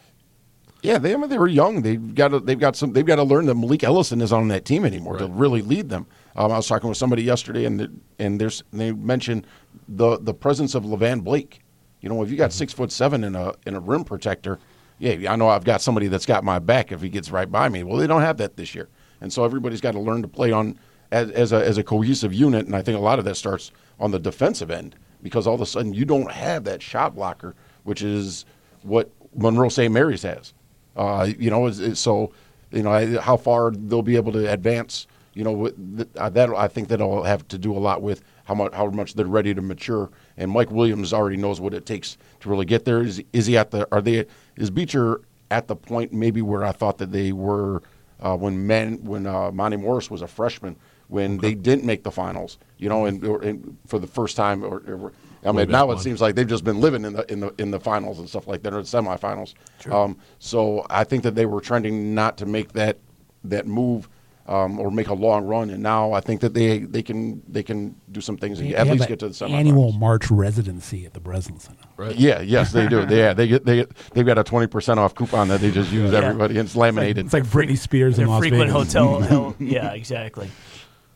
Yeah, 0.82 0.98
they 0.98 1.14
I 1.14 1.16
mean, 1.16 1.30
they 1.30 1.38
were 1.38 1.46
young. 1.48 1.82
They've 1.82 2.14
got 2.14 2.28
to, 2.28 2.40
they've 2.40 2.58
got 2.58 2.74
some 2.74 2.92
they've 2.92 3.06
got 3.06 3.16
to 3.16 3.22
learn 3.22 3.46
that 3.46 3.54
Malik 3.54 3.84
Ellison 3.84 4.20
is 4.20 4.32
on 4.32 4.48
that 4.48 4.64
team 4.64 4.84
anymore 4.84 5.16
to 5.18 5.26
really 5.28 5.62
lead 5.62 5.88
them. 5.88 6.06
Um, 6.34 6.50
I 6.50 6.56
was 6.56 6.66
talking 6.66 6.88
with 6.88 6.98
somebody 6.98 7.22
yesterday, 7.22 7.64
and 7.66 7.78
the- 7.80 7.92
and 8.18 8.40
there's 8.40 8.64
they 8.72 8.90
mentioned 8.92 9.46
the 9.88 10.18
the 10.18 10.34
presence 10.34 10.74
of 10.74 10.82
Levan 10.84 11.22
Blake. 11.22 11.60
You 12.00 12.08
know, 12.08 12.20
if 12.22 12.30
you 12.30 12.36
got 12.36 12.50
Mm-hmm. 12.50 12.58
six 12.58 12.72
foot 12.72 12.90
seven 12.90 13.22
in 13.22 13.36
a 13.36 13.54
in 13.64 13.74
a 13.76 13.80
rim 13.80 14.02
protector, 14.02 14.58
yeah, 14.98 15.32
I 15.32 15.36
know 15.36 15.48
I've 15.48 15.62
got 15.64 15.80
somebody 15.82 16.08
that's 16.08 16.26
got 16.26 16.42
my 16.42 16.58
back 16.58 16.90
if 16.90 17.00
he 17.00 17.08
gets 17.08 17.30
right 17.30 17.50
by 17.50 17.68
me. 17.68 17.84
Well, 17.84 17.96
they 17.96 18.08
don't 18.08 18.22
have 18.22 18.38
that 18.38 18.56
this 18.56 18.74
year, 18.74 18.88
and 19.20 19.32
so 19.32 19.44
everybody's 19.44 19.80
got 19.80 19.92
to 19.92 20.00
learn 20.00 20.20
to 20.22 20.28
play 20.28 20.50
on 20.50 20.76
as, 21.12 21.30
as 21.30 21.52
a 21.52 21.64
as 21.64 21.78
a 21.78 21.84
cohesive 21.84 22.34
unit. 22.34 22.66
And 22.66 22.74
I 22.74 22.82
think 22.82 22.98
a 22.98 23.00
lot 23.00 23.20
of 23.20 23.24
that 23.26 23.36
starts 23.36 23.70
on 24.00 24.10
the 24.10 24.18
defensive 24.18 24.70
end 24.72 24.96
because 25.22 25.46
all 25.46 25.54
of 25.54 25.60
a 25.60 25.66
sudden 25.66 25.94
you 25.94 26.04
don't 26.04 26.32
have 26.32 26.64
that 26.64 26.82
shot 26.82 27.14
blocker, 27.14 27.54
which 27.84 28.02
is 28.02 28.44
what 28.82 29.12
Monroe 29.36 29.68
St. 29.68 29.92
Mary's 29.94 30.24
has. 30.24 30.52
Uh, 30.96 31.28
you 31.38 31.50
know, 31.50 31.70
so 31.70 32.32
you 32.70 32.82
know 32.82 32.92
I- 32.92 33.20
how 33.20 33.36
far 33.36 33.70
they'll 33.70 34.02
be 34.02 34.16
able 34.16 34.32
to 34.32 34.50
advance. 34.52 35.06
You 35.34 35.44
know, 35.44 35.68
th- 35.68 36.08
uh, 36.16 36.28
that 36.30 36.50
I 36.50 36.68
think 36.68 36.88
that'll 36.88 37.22
have 37.22 37.48
to 37.48 37.58
do 37.58 37.72
a 37.74 37.80
lot 37.80 38.02
with 38.02 38.22
how 38.44 38.54
much 38.54 38.72
how 38.74 38.86
much 38.90 39.14
they're 39.14 39.26
ready 39.26 39.54
to 39.54 39.62
mature. 39.62 40.10
And 40.36 40.50
Mike 40.50 40.70
Williams 40.70 41.12
already 41.14 41.38
knows 41.38 41.58
what 41.60 41.72
it 41.72 41.86
takes 41.86 42.18
to 42.40 42.50
really 42.50 42.66
get 42.66 42.84
there. 42.84 43.00
Is 43.02 43.22
is 43.32 43.46
he 43.46 43.56
at 43.56 43.70
the? 43.70 43.88
Are 43.92 44.02
they? 44.02 44.26
Is 44.56 44.70
Beecher 44.70 45.22
at 45.50 45.68
the 45.68 45.76
point 45.76 46.12
maybe 46.12 46.42
where 46.42 46.64
I 46.64 46.72
thought 46.72 46.98
that 46.98 47.12
they 47.12 47.32
were 47.32 47.82
uh, 48.20 48.36
when 48.36 48.66
man 48.66 49.02
when 49.04 49.26
uh, 49.26 49.50
Monty 49.50 49.78
Morris 49.78 50.10
was 50.10 50.20
a 50.20 50.28
freshman 50.28 50.76
when 51.08 51.38
they 51.38 51.54
didn't 51.54 51.84
make 51.84 52.02
the 52.04 52.10
finals. 52.10 52.58
You 52.76 52.90
know, 52.90 53.06
and, 53.06 53.22
and 53.24 53.78
for 53.86 53.98
the 53.98 54.06
first 54.06 54.36
time 54.36 54.62
or. 54.62 54.82
or 54.86 55.12
I 55.44 55.48
mean, 55.52 55.66
back 55.66 55.68
now 55.70 55.90
it 55.90 55.98
seems 56.00 56.20
like 56.20 56.34
they've 56.36 56.46
just 56.46 56.64
been 56.64 56.80
living 56.80 57.04
in 57.04 57.14
the 57.14 57.30
in 57.32 57.40
the 57.40 57.54
in 57.58 57.70
the 57.70 57.80
finals 57.80 58.18
and 58.18 58.28
stuff 58.28 58.46
like 58.46 58.62
that, 58.62 58.72
or 58.72 58.82
the 58.82 58.88
semifinals. 58.88 59.54
Um, 59.90 60.16
so 60.38 60.86
I 60.88 61.04
think 61.04 61.22
that 61.24 61.34
they 61.34 61.46
were 61.46 61.60
trending 61.60 62.14
not 62.14 62.36
to 62.38 62.46
make 62.46 62.72
that 62.74 62.98
that 63.44 63.66
move 63.66 64.08
um, 64.46 64.78
or 64.80 64.90
make 64.90 65.08
a 65.08 65.14
long 65.14 65.44
run, 65.46 65.70
and 65.70 65.82
now 65.82 66.12
I 66.12 66.20
think 66.20 66.40
that 66.42 66.52
they 66.54 66.78
they 66.80 67.02
can 67.02 67.42
they 67.48 67.62
can 67.62 67.94
do 68.10 68.20
some 68.20 68.36
things 68.36 68.60
and 68.60 68.68
They 68.70 68.74
at 68.74 68.86
have 68.86 68.96
least 68.96 69.08
get 69.08 69.18
to 69.20 69.28
the 69.28 69.34
semifinals. 69.34 69.50
annual 69.54 69.92
March 69.92 70.30
residency 70.30 71.06
at 71.06 71.12
the 71.14 71.20
Breslin 71.20 71.58
Center. 71.60 71.78
Right. 71.96 72.14
Yeah, 72.16 72.40
yes, 72.40 72.72
they 72.72 72.86
do. 72.88 73.04
they, 73.06 73.18
yeah. 73.18 73.32
They 73.34 73.46
get 73.48 73.64
they 73.64 73.86
they've 74.14 74.26
got 74.26 74.38
a 74.38 74.44
twenty 74.44 74.66
percent 74.68 74.98
off 75.00 75.14
coupon 75.14 75.48
that 75.48 75.60
they 75.60 75.70
just 75.70 75.90
use 75.92 76.12
Yeah. 76.12 76.18
everybody, 76.20 76.58
and 76.58 76.66
it's 76.66 76.76
laminated. 76.76 77.24
It's 77.26 77.32
like 77.34 77.44
Britney 77.44 77.78
Spears 77.78 78.14
in 78.18 78.24
Their 78.24 78.28
Las 78.28 78.40
frequent 78.40 78.70
Vegas. 78.72 78.92
hotel. 78.94 79.56
yeah, 79.60 79.92
exactly. 79.92 80.50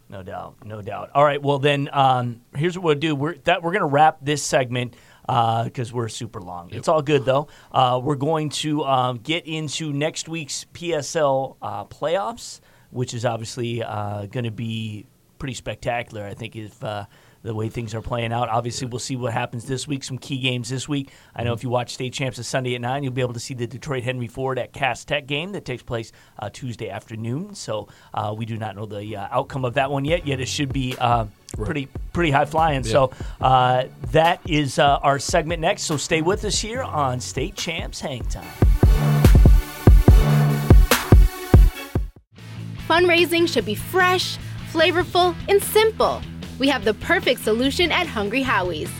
No 0.09 0.23
doubt, 0.23 0.64
no 0.64 0.83
doubt. 0.83 1.11
All 1.14 1.25
right, 1.25 1.42
well 1.42 1.59
then, 1.59 1.88
um, 1.92 2.40
here's 2.55 2.79
what 2.79 2.85
we'll 2.85 2.95
do. 2.95 3.14
We're 3.16 3.37
that 3.38 3.62
we're 3.62 3.73
gonna 3.73 3.87
wrap 3.87 4.19
this 4.23 4.42
segment 4.42 4.95
because 5.27 5.92
we're 5.92 6.09
super 6.09 6.40
long. 6.40 6.71
It's 6.71 6.88
all 6.88 7.03
good 7.03 7.25
though. 7.25 7.49
Uh, 7.73 8.01
we're 8.03 8.14
going 8.14 8.51
to 8.51 8.85
um, 8.85 9.19
get 9.19 9.47
into 9.47 9.92
next 9.92 10.29
week's 10.29 10.66
PSL 10.73 11.57
uh, 11.61 11.85
playoffs, 11.87 12.61
which 12.90 13.12
is 13.14 13.25
obviously 13.25 13.83
uh, 13.83 14.27
going 14.27 14.45
to 14.45 14.51
be 14.51 15.07
pretty 15.38 15.55
spectacular. 15.55 16.25
I 16.25 16.35
think 16.35 16.55
if 16.57 16.83
uh, 16.83 17.07
the 17.42 17.55
way 17.55 17.68
things 17.68 17.94
are 17.94 18.03
playing 18.03 18.33
out. 18.33 18.49
Obviously, 18.49 18.87
we'll 18.87 18.99
see 18.99 19.16
what 19.16 19.33
happens 19.33 19.66
this 19.66 19.87
week. 19.87 20.05
Some 20.05 20.18
key 20.18 20.38
games 20.38 20.68
this 20.68 20.88
week. 20.88 21.11
I 21.35 21.44
know 21.44 21.53
if 21.53 21.62
you 21.62 21.70
watch 21.70 21.94
state 21.94 22.12
champs 22.12 22.37
this 22.37 22.49
Sunday 22.49 22.75
at 22.75 22.81
nine, 22.81 23.03
you'll 23.03 23.12
be 23.12 23.20
able 23.22 23.35
to 23.35 23.40
see 23.40 23.55
the 23.55 23.66
Detroit 23.66 24.03
Henry 24.03 24.27
Ford 24.27 24.59
at 24.59 24.72
Cass 24.72 25.05
Tech 25.05 25.27
game 25.27 25.53
that 25.53 25.64
takes 25.64 25.83
place 25.83 26.12
uh, 26.38 26.51
Tuesday 26.51 26.90
afternoon. 26.90 27.55
So 27.55 27.88
uh, 28.12 28.35
we 28.37 28.46
do 28.46 28.57
not 28.57 28.77
know 28.77 28.87
the 28.87 29.16
uh, 29.16 29.29
outcome 29.31 29.64
of 29.64 29.75
that 29.75 29.90
one 29.90 30.05
yet. 30.05 30.27
Yet 30.27 30.40
it 30.40 30.49
should 30.49 30.72
be. 30.72 30.96
Uh, 30.99 31.27
Pretty, 31.57 31.88
pretty 32.12 32.31
high 32.31 32.44
flying. 32.44 32.85
So 32.85 33.12
uh, 33.40 33.85
that 34.11 34.40
is 34.46 34.79
uh, 34.79 34.99
our 35.03 35.18
segment 35.18 35.62
next. 35.62 35.85
So 35.85 35.96
stay 35.96 36.20
with 36.20 36.44
us 36.44 36.61
here 36.61 36.83
on 36.83 37.18
State 37.18 37.55
Champs 37.55 38.01
Hang 38.01 38.25
Time. 38.25 38.44
Fundraising 42.87 43.49
should 43.49 43.64
be 43.64 43.75
fresh, 43.75 44.37
flavorful, 44.70 45.35
and 45.49 45.62
simple. 45.62 46.20
We 46.59 46.69
have 46.69 46.85
the 46.85 46.95
perfect 46.95 47.42
solution 47.42 47.92
at 47.92 48.07
Hungry 48.07 48.42
Howie's. 48.42 48.90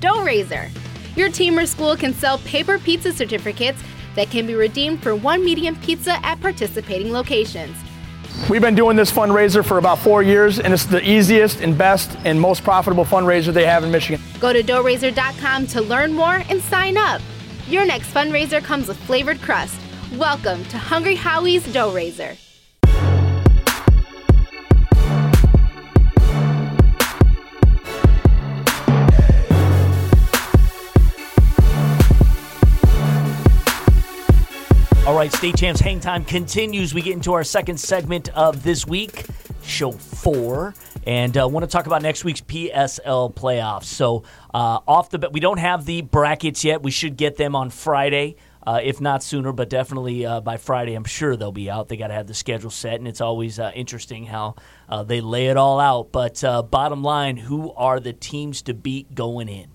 Dough 0.00 0.24
Raiser. 0.24 0.70
Your 1.16 1.30
team 1.30 1.58
or 1.58 1.66
school 1.66 1.96
can 1.96 2.14
sell 2.14 2.38
paper 2.38 2.78
pizza 2.78 3.12
certificates 3.12 3.82
that 4.14 4.30
can 4.30 4.46
be 4.46 4.54
redeemed 4.54 5.02
for 5.02 5.14
one 5.14 5.44
medium 5.44 5.76
pizza 5.76 6.24
at 6.24 6.40
participating 6.40 7.12
locations. 7.12 7.76
We've 8.48 8.62
been 8.62 8.74
doing 8.74 8.96
this 8.96 9.12
fundraiser 9.12 9.64
for 9.64 9.78
about 9.78 9.98
four 9.98 10.22
years, 10.22 10.58
and 10.58 10.72
it's 10.72 10.86
the 10.86 11.08
easiest 11.08 11.60
and 11.60 11.76
best 11.76 12.16
and 12.24 12.40
most 12.40 12.64
profitable 12.64 13.04
fundraiser 13.04 13.52
they 13.52 13.66
have 13.66 13.84
in 13.84 13.90
Michigan. 13.90 14.20
Go 14.40 14.52
to 14.52 14.62
doughRaiser.com 14.62 15.66
to 15.68 15.80
learn 15.82 16.12
more 16.12 16.42
and 16.48 16.60
sign 16.62 16.96
up. 16.96 17.20
Your 17.68 17.84
next 17.84 18.12
fundraiser 18.12 18.62
comes 18.62 18.88
with 18.88 18.96
flavored 19.04 19.40
crust. 19.40 19.78
Welcome 20.16 20.64
to 20.66 20.78
Hungry 20.78 21.14
Howie's 21.14 21.70
Dough 21.72 21.92
Raiser. 21.92 22.36
All 35.06 35.14
right, 35.14 35.30
State 35.30 35.58
Champs 35.58 35.82
Hang 35.82 36.00
Time 36.00 36.24
continues. 36.24 36.94
We 36.94 37.02
get 37.02 37.12
into 37.12 37.34
our 37.34 37.44
second 37.44 37.78
segment 37.78 38.30
of 38.30 38.62
this 38.62 38.86
week, 38.86 39.26
show 39.62 39.92
four, 39.92 40.74
and 41.06 41.36
uh, 41.36 41.46
want 41.46 41.62
to 41.62 41.70
talk 41.70 41.84
about 41.84 42.00
next 42.00 42.24
week's 42.24 42.40
PSL 42.40 43.34
playoffs. 43.34 43.84
So, 43.84 44.22
uh, 44.54 44.80
off 44.88 45.10
the 45.10 45.28
we 45.30 45.40
don't 45.40 45.58
have 45.58 45.84
the 45.84 46.00
brackets 46.00 46.64
yet. 46.64 46.82
We 46.82 46.90
should 46.90 47.18
get 47.18 47.36
them 47.36 47.54
on 47.54 47.68
Friday, 47.68 48.36
uh, 48.66 48.80
if 48.82 48.98
not 48.98 49.22
sooner, 49.22 49.52
but 49.52 49.68
definitely 49.68 50.24
uh, 50.24 50.40
by 50.40 50.56
Friday. 50.56 50.94
I'm 50.94 51.04
sure 51.04 51.36
they'll 51.36 51.52
be 51.52 51.68
out. 51.68 51.90
They 51.90 51.98
got 51.98 52.08
to 52.08 52.14
have 52.14 52.26
the 52.26 52.32
schedule 52.32 52.70
set, 52.70 52.94
and 52.94 53.06
it's 53.06 53.20
always 53.20 53.58
uh, 53.58 53.72
interesting 53.74 54.24
how 54.24 54.54
uh, 54.88 55.02
they 55.02 55.20
lay 55.20 55.48
it 55.48 55.58
all 55.58 55.80
out. 55.80 56.12
But 56.12 56.40
bottom 56.70 57.02
line, 57.02 57.36
who 57.36 57.74
are 57.74 58.00
the 58.00 58.14
teams 58.14 58.62
to 58.62 58.72
beat 58.72 59.14
going 59.14 59.50
in? 59.50 59.68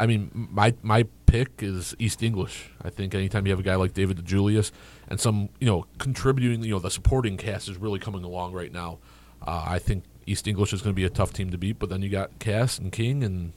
I 0.00 0.06
mean, 0.06 0.30
my 0.32 0.74
my 0.82 1.06
pick 1.32 1.62
is 1.62 1.96
East 1.98 2.22
English. 2.22 2.68
I 2.84 2.90
think 2.90 3.14
anytime 3.14 3.46
you 3.46 3.52
have 3.52 3.58
a 3.58 3.62
guy 3.62 3.76
like 3.76 3.94
David 3.94 4.18
DeJulius 4.18 4.70
and 5.08 5.18
some, 5.18 5.48
you 5.60 5.66
know, 5.66 5.86
contributing, 5.96 6.62
you 6.62 6.72
know, 6.72 6.78
the 6.78 6.90
supporting 6.90 7.38
cast 7.38 7.70
is 7.70 7.78
really 7.78 7.98
coming 7.98 8.22
along 8.22 8.52
right 8.52 8.70
now. 8.70 8.98
Uh, 9.40 9.64
I 9.66 9.78
think 9.78 10.04
East 10.26 10.46
English 10.46 10.74
is 10.74 10.82
going 10.82 10.92
to 10.92 10.96
be 10.96 11.06
a 11.06 11.10
tough 11.10 11.32
team 11.32 11.50
to 11.50 11.56
beat, 11.56 11.78
but 11.78 11.88
then 11.88 12.02
you 12.02 12.10
got 12.10 12.38
Cass 12.38 12.78
and 12.78 12.92
King, 12.92 13.24
and 13.24 13.54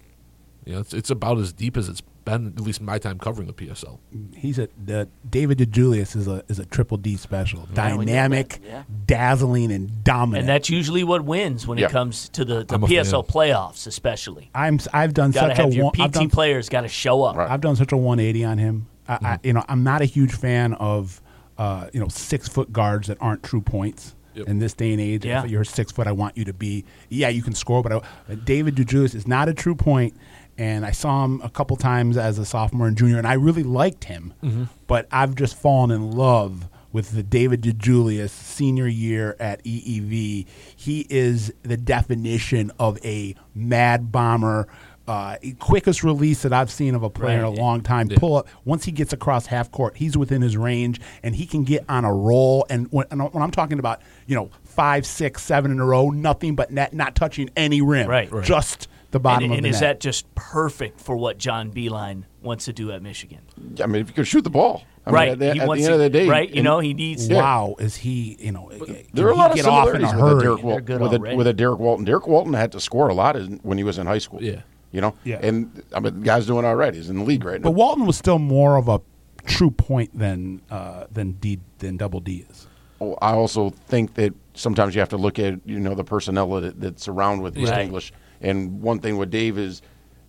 you 0.63 0.71
know, 0.71 0.79
it's 0.79 0.93
it's 0.93 1.09
about 1.09 1.37
as 1.37 1.51
deep 1.51 1.75
as 1.75 1.89
it's 1.89 2.01
been 2.25 2.47
at 2.47 2.59
least 2.59 2.81
my 2.81 2.97
time 2.97 3.19
covering 3.19 3.47
the 3.47 3.53
PSL. 3.53 3.99
He's 4.35 4.57
a 4.59 4.67
the 4.83 5.07
David 5.29 5.59
DeJulius 5.59 6.15
is 6.15 6.27
a 6.27 6.43
is 6.47 6.59
a 6.59 6.65
triple 6.65 6.97
D 6.97 7.15
special, 7.17 7.67
dynamic, 7.73 8.59
Yeah. 8.65 8.83
dazzling, 9.05 9.71
and 9.71 10.03
dominant. 10.03 10.41
And 10.41 10.49
that's 10.49 10.69
usually 10.69 11.03
what 11.03 11.23
wins 11.23 11.65
when 11.67 11.77
Yeah. 11.77 11.85
it 11.85 11.91
comes 11.91 12.29
to 12.29 12.43
the, 12.43 12.63
the 12.65 12.79
PSL 12.79 13.23
fan. 13.23 13.31
playoffs, 13.33 13.87
especially. 13.87 14.49
I'm 14.53 14.79
I've 14.93 15.13
done 15.13 15.31
Got 15.31 15.47
to 15.49 15.55
such 15.55 15.65
a 15.65 15.75
your 15.75 15.85
one, 15.85 15.93
I've 16.01 16.11
PT 16.11 16.13
done, 16.13 16.29
players 16.29 16.69
got 16.69 16.81
to 16.81 16.87
show 16.87 17.23
up. 17.23 17.35
Right. 17.35 17.49
I've 17.49 17.61
done 17.61 17.75
such 17.75 17.91
a 17.91 17.97
180 17.97 18.43
on 18.43 18.57
him. 18.57 18.87
I, 19.07 19.13
I, 19.13 19.17
Mm-hmm. 19.17 19.47
you 19.47 19.53
know, 19.53 19.63
I'm 19.69 19.83
not 19.83 20.01
a 20.01 20.05
huge 20.05 20.33
fan 20.33 20.73
of 20.73 21.21
uh, 21.57 21.87
you 21.93 21.99
know 21.99 22.07
six 22.09 22.47
foot 22.49 22.73
guards 22.73 23.07
that 23.07 23.17
aren't 23.21 23.43
true 23.43 23.61
points. 23.61 24.15
Yep. 24.33 24.49
In 24.49 24.59
this 24.59 24.73
day 24.73 24.91
and 24.91 24.99
age, 24.99 25.23
Yeah. 25.25 25.45
if 25.45 25.49
you're 25.49 25.63
six 25.63 25.93
foot, 25.93 26.07
I 26.07 26.11
want 26.11 26.35
you 26.35 26.43
to 26.43 26.51
be. 26.51 26.83
Yeah, 27.07 27.29
you 27.29 27.41
can 27.41 27.53
score, 27.55 27.81
but 27.81 27.93
I, 27.93 28.01
but 28.27 28.43
David 28.43 28.75
DeJulius 28.75 29.15
is 29.15 29.25
not 29.25 29.47
a 29.47 29.53
true 29.53 29.75
point, 29.75 30.13
and 30.57 30.85
I 30.85 30.91
saw 30.91 31.25
him 31.25 31.41
a 31.43 31.49
couple 31.49 31.75
times 31.77 32.17
as 32.17 32.39
a 32.39 32.45
sophomore 32.45 32.87
and 32.87 32.97
junior, 32.97 33.17
and 33.17 33.27
I 33.27 33.33
really 33.33 33.63
liked 33.63 34.05
him. 34.05 34.33
Mm-hmm. 34.43 34.63
But 34.87 35.07
I've 35.11 35.35
just 35.35 35.57
fallen 35.57 35.91
in 35.91 36.11
love 36.11 36.67
with 36.93 37.11
the 37.11 37.23
David 37.23 37.61
DeJulius 37.61 38.29
senior 38.29 38.87
year 38.87 39.35
at 39.39 39.61
EEV. 39.65 40.45
He 40.75 41.05
is 41.09 41.53
the 41.63 41.75
definition 41.77 42.71
of 42.79 42.97
a 43.05 43.35
mad 43.53 44.11
bomber. 44.11 44.67
Uh, 45.07 45.35
quickest 45.59 46.03
release 46.03 46.41
that 46.41 46.51
I've 46.51 46.71
seen 46.71 46.95
of 46.95 47.03
a 47.03 47.11
player 47.11 47.37
in 47.37 47.43
Right. 47.43 47.57
a 47.59 47.61
long 47.61 47.81
time. 47.81 48.07
Pull 48.09 48.37
up 48.37 48.47
once 48.63 48.85
he 48.85 48.91
gets 48.91 49.13
across 49.13 49.45
half 49.45 49.69
court, 49.71 49.97
he's 49.97 50.17
within 50.17 50.41
his 50.41 50.57
range, 50.57 50.99
and 51.21 51.35
he 51.35 51.45
can 51.45 51.63
get 51.63 51.85
on 51.87 52.05
a 52.05 52.11
roll. 52.11 52.65
And 52.71 52.87
when, 52.91 53.05
and 53.11 53.21
when 53.31 53.43
I'm 53.43 53.51
talking 53.51 53.77
about 53.77 54.01
you 54.25 54.35
know 54.35 54.49
five, 54.63 55.05
six, 55.05 55.43
seven 55.43 55.69
in 55.69 55.79
a 55.79 55.85
row, 55.85 56.09
nothing 56.09 56.55
but 56.55 56.71
net, 56.71 56.91
not 56.95 57.13
touching 57.13 57.51
any 57.55 57.81
rim, 57.81 58.09
Right. 58.09 58.31
Right. 58.31 58.43
just 58.43 58.87
the 59.15 59.19
bottom 59.19 59.45
And, 59.45 59.53
of 59.53 59.57
and 59.57 59.65
the 59.65 59.69
is 59.69 59.81
net. 59.81 59.95
that 59.95 59.99
just 60.01 60.33
perfect 60.35 60.99
for 61.01 61.15
what 61.15 61.37
John 61.37 61.71
Beilein 61.71 62.23
wants 62.41 62.65
to 62.65 62.73
do 62.73 62.91
at 62.91 63.01
Michigan? 63.01 63.39
I 63.81 63.87
mean, 63.87 64.01
if 64.01 64.09
you 64.09 64.13
could 64.13 64.27
shoot 64.27 64.43
the 64.43 64.49
ball, 64.49 64.83
I 65.05 65.09
mean, 65.09 65.15
right. 65.15 65.29
At 65.29 65.39
the, 65.39 65.49
at 65.49 65.53
the 65.55 65.61
end 65.71 65.79
to- 65.83 65.93
of 65.93 65.99
the 65.99 66.09
day, 66.09 66.27
right? 66.27 66.49
You 66.49 66.55
and 66.57 66.63
know, 66.65 66.79
he 66.79 66.93
needs. 66.93 67.27
Yeah. 67.27 67.37
wow, 67.41 67.75
is 67.79 67.95
he? 67.95 68.35
You 68.39 68.51
know, 68.51 68.71
There 69.13 69.27
are 69.27 69.31
a 69.31 69.35
lot 69.35 69.51
of 69.51 69.55
get 69.55 69.65
a 69.65 69.69
similarities 69.69 70.13
with 70.13 70.23
a. 70.23 70.39
Derrick, 70.41 70.85
They're 70.85 70.97
Wal- 70.99 71.09
with, 71.09 71.13
a, 71.31 71.35
with 71.35 71.47
a 71.47 71.53
Derrick 71.53 71.79
Walton. 71.79 72.05
Derrick 72.05 72.27
Walton 72.27 72.53
had 72.53 72.71
to 72.73 72.79
score 72.79 73.07
a 73.07 73.13
lot 73.13 73.35
as, 73.35 73.47
when 73.63 73.77
he 73.77 73.83
was 73.83 73.97
in 73.97 74.05
high 74.07 74.17
school. 74.19 74.43
Yeah. 74.43 74.61
you 74.91 75.01
know. 75.01 75.15
Yeah. 75.23 75.39
and 75.41 75.81
I 75.93 75.99
mean, 76.01 76.19
the 76.19 76.25
guy's 76.25 76.45
doing 76.45 76.65
all 76.65 76.75
right. 76.75 76.93
He's 76.93 77.09
in 77.09 77.17
the 77.19 77.23
league 77.25 77.43
right 77.45 77.59
now. 77.61 77.65
But 77.69 77.71
Walton 77.71 78.05
was 78.05 78.17
still 78.17 78.39
more 78.39 78.75
of 78.77 78.87
a 78.89 78.99
true 79.45 79.71
point 79.71 80.17
than 80.17 80.61
uh, 80.69 81.05
than 81.11 81.33
D 81.33 81.59
than 81.79 81.97
Double 81.97 82.19
D 82.19 82.45
is. 82.49 82.67
Oh, 83.01 83.15
I 83.21 83.33
also 83.33 83.71
think 83.87 84.13
that 84.15 84.33
sometimes 84.53 84.95
you 84.95 85.01
have 85.01 85.09
to 85.09 85.17
look 85.17 85.37
at 85.37 85.59
you 85.65 85.79
know 85.79 85.93
the 85.95 86.03
personnel 86.03 86.49
that, 86.61 86.79
that's 86.81 87.07
around 87.07 87.41
with 87.41 87.57
East 87.57 87.71
Right. 87.71 87.81
English. 87.85 88.11
And 88.41 88.81
one 88.81 88.99
thing 88.99 89.17
with 89.17 89.29
Dave 89.31 89.57
is, 89.57 89.81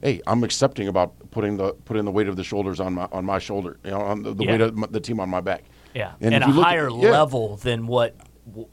hey, 0.03 0.21
I'm 0.27 0.45
accepting 0.45 0.89
about 0.89 1.13
putting 1.31 1.57
the 1.57 1.73
putting 1.85 2.05
the 2.05 2.11
weight 2.13 2.29
of 2.29 2.37
the 2.37 2.45
shoulders 2.45 2.81
on 2.81 2.95
my 2.95 3.09
on 3.13 3.25
my 3.25 3.39
shoulder, 3.39 3.79
you 3.85 3.91
know, 3.91 4.01
on 4.01 4.23
the, 4.23 4.35
the 4.35 4.45
Yeah. 4.45 4.51
weight 4.53 4.61
of 4.61 4.77
my, 4.77 4.87
the 4.91 5.01
team 5.01 5.21
on 5.21 5.29
my 5.29 5.41
back. 5.41 5.65
Yeah, 5.95 6.13
And 6.21 6.35
and, 6.35 6.45
a 6.45 6.47
you 6.49 6.53
look 6.55 6.65
at- 6.67 6.69
higher 6.71 6.91
yeah. 6.91 7.11
level 7.11 7.57
than 7.57 7.87
what 7.87 8.15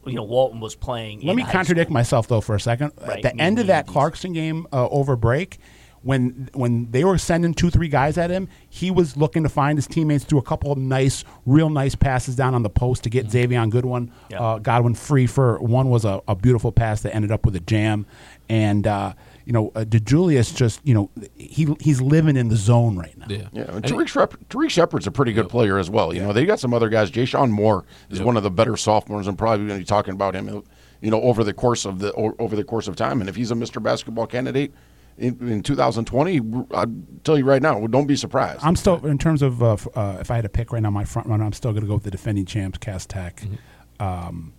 you 0.05 0.13
know 0.13 0.23
Walton 0.23 0.59
was 0.59 0.75
playing. 0.75 1.21
Let 1.21 1.31
in 1.31 1.35
me 1.37 1.41
high 1.43 1.51
contradict 1.51 1.87
school. 1.87 1.93
myself 1.93 2.27
though 2.27 2.41
for 2.41 2.53
a 2.55 2.59
second. 2.59 2.91
Right, 3.01 3.17
At 3.25 3.31
the 3.31 3.37
me 3.37 3.41
end 3.43 3.59
of 3.59 3.67
that 3.67 3.87
neither. 3.87 3.99
Clarkston 3.99 4.33
game 4.33 4.67
uh, 4.71 4.87
over 4.89 5.15
break, 5.15 5.57
when 6.03 6.49
when 6.53 6.91
they 6.91 7.03
were 7.03 7.17
sending 7.17 7.53
two 7.53 7.69
three 7.69 7.87
guys 7.87 8.17
at 8.17 8.29
him, 8.29 8.47
he 8.69 8.91
was 8.91 9.17
looking 9.17 9.43
to 9.43 9.49
find 9.49 9.77
his 9.77 9.87
teammates 9.87 10.23
through 10.25 10.39
a 10.39 10.43
couple 10.43 10.71
of 10.71 10.77
nice, 10.77 11.23
real 11.45 11.69
nice 11.69 11.95
passes 11.95 12.35
down 12.35 12.53
on 12.53 12.61
the 12.63 12.69
post 12.69 13.03
to 13.03 13.09
get 13.09 13.31
Xavier 13.31 13.65
Goodwin, 13.67 14.11
Yeah. 14.29 14.41
uh, 14.41 14.59
Godwin 14.59 14.93
free 14.95 15.27
for 15.27 15.57
one 15.59 15.89
was 15.89 16.05
a, 16.05 16.21
a 16.27 16.35
beautiful 16.35 16.71
pass 16.71 17.01
that 17.01 17.15
ended 17.15 17.31
up 17.31 17.45
with 17.45 17.55
a 17.55 17.59
jam, 17.61 18.05
and 18.49 18.85
uh, 18.85 19.13
you 19.45 19.53
know 19.53 19.71
uh, 19.75 19.85
DeJulius 19.85 20.55
just 20.55 20.79
you 20.83 20.93
know 20.93 21.09
he 21.35 21.73
he's 21.79 22.01
living 22.01 22.35
in 22.35 22.49
the 22.49 22.55
zone 22.57 22.97
right 22.97 23.17
now. 23.17 23.25
Yeah. 23.29 23.47
Yeah, 23.53 23.63
and 23.71 23.83
Tariq, 23.83 24.07
Shep- 24.07 24.35
Tariq 24.49 24.69
Shepard's 24.69 25.07
a 25.07 25.11
pretty 25.11 25.33
good 25.33 25.49
player 25.49 25.77
as 25.79 25.89
well. 25.89 26.13
You 26.13 26.21
know, 26.21 26.33
they 26.33 26.45
got 26.45 26.59
some 26.59 26.73
other 26.73 26.89
guys. 26.89 27.09
Jay 27.09 27.25
Sean 27.25 27.51
Moore 27.51 27.85
is 28.09 28.21
one 28.21 28.35
of 28.37 28.43
the 28.43 28.51
better 28.51 28.75
sophomores, 28.77 29.27
and 29.27 29.37
probably 29.37 29.65
going 29.67 29.79
to 29.79 29.83
be 29.83 29.85
talking 29.85 30.13
about 30.13 30.35
him, 30.35 30.63
you 31.01 31.11
know, 31.11 31.21
over 31.21 31.43
the 31.43 31.53
course 31.53 31.85
of 31.85 31.99
the 31.99 32.11
over 32.13 32.55
the 32.55 32.63
course 32.63 32.87
of 32.89 32.95
time. 32.97 33.21
And 33.21 33.29
if 33.29 33.35
he's 33.35 33.51
a 33.51 33.55
Mr. 33.55 33.81
Basketball 33.81 34.27
candidate 34.27 34.73
in, 35.17 35.37
in 35.49 35.63
2020, 35.63 36.41
I'll 36.73 36.85
tell 37.23 37.37
you 37.37 37.45
right 37.45 37.61
now, 37.61 37.85
don't 37.87 38.07
be 38.07 38.15
surprised. 38.15 38.61
I'm 38.63 38.75
still 38.75 39.05
in 39.05 39.17
terms 39.17 39.41
of 39.41 39.61
uh, 39.61 39.73
f- 39.73 39.87
uh, 39.95 40.17
if 40.19 40.31
I 40.31 40.35
had 40.35 40.41
to 40.43 40.49
pick 40.49 40.71
right 40.71 40.81
now 40.81 40.89
my 40.89 41.03
front 41.05 41.27
runner, 41.27 41.43
I'm 41.43 41.53
still 41.53 41.71
going 41.71 41.83
to 41.83 41.87
go 41.87 41.93
with 41.95 42.03
the 42.03 42.11
defending 42.11 42.45
champs, 42.45 42.77
Cass 42.77 43.05
Tech. 43.05 43.37
Mm-hmm. 43.41 44.03
Um, 44.03 44.53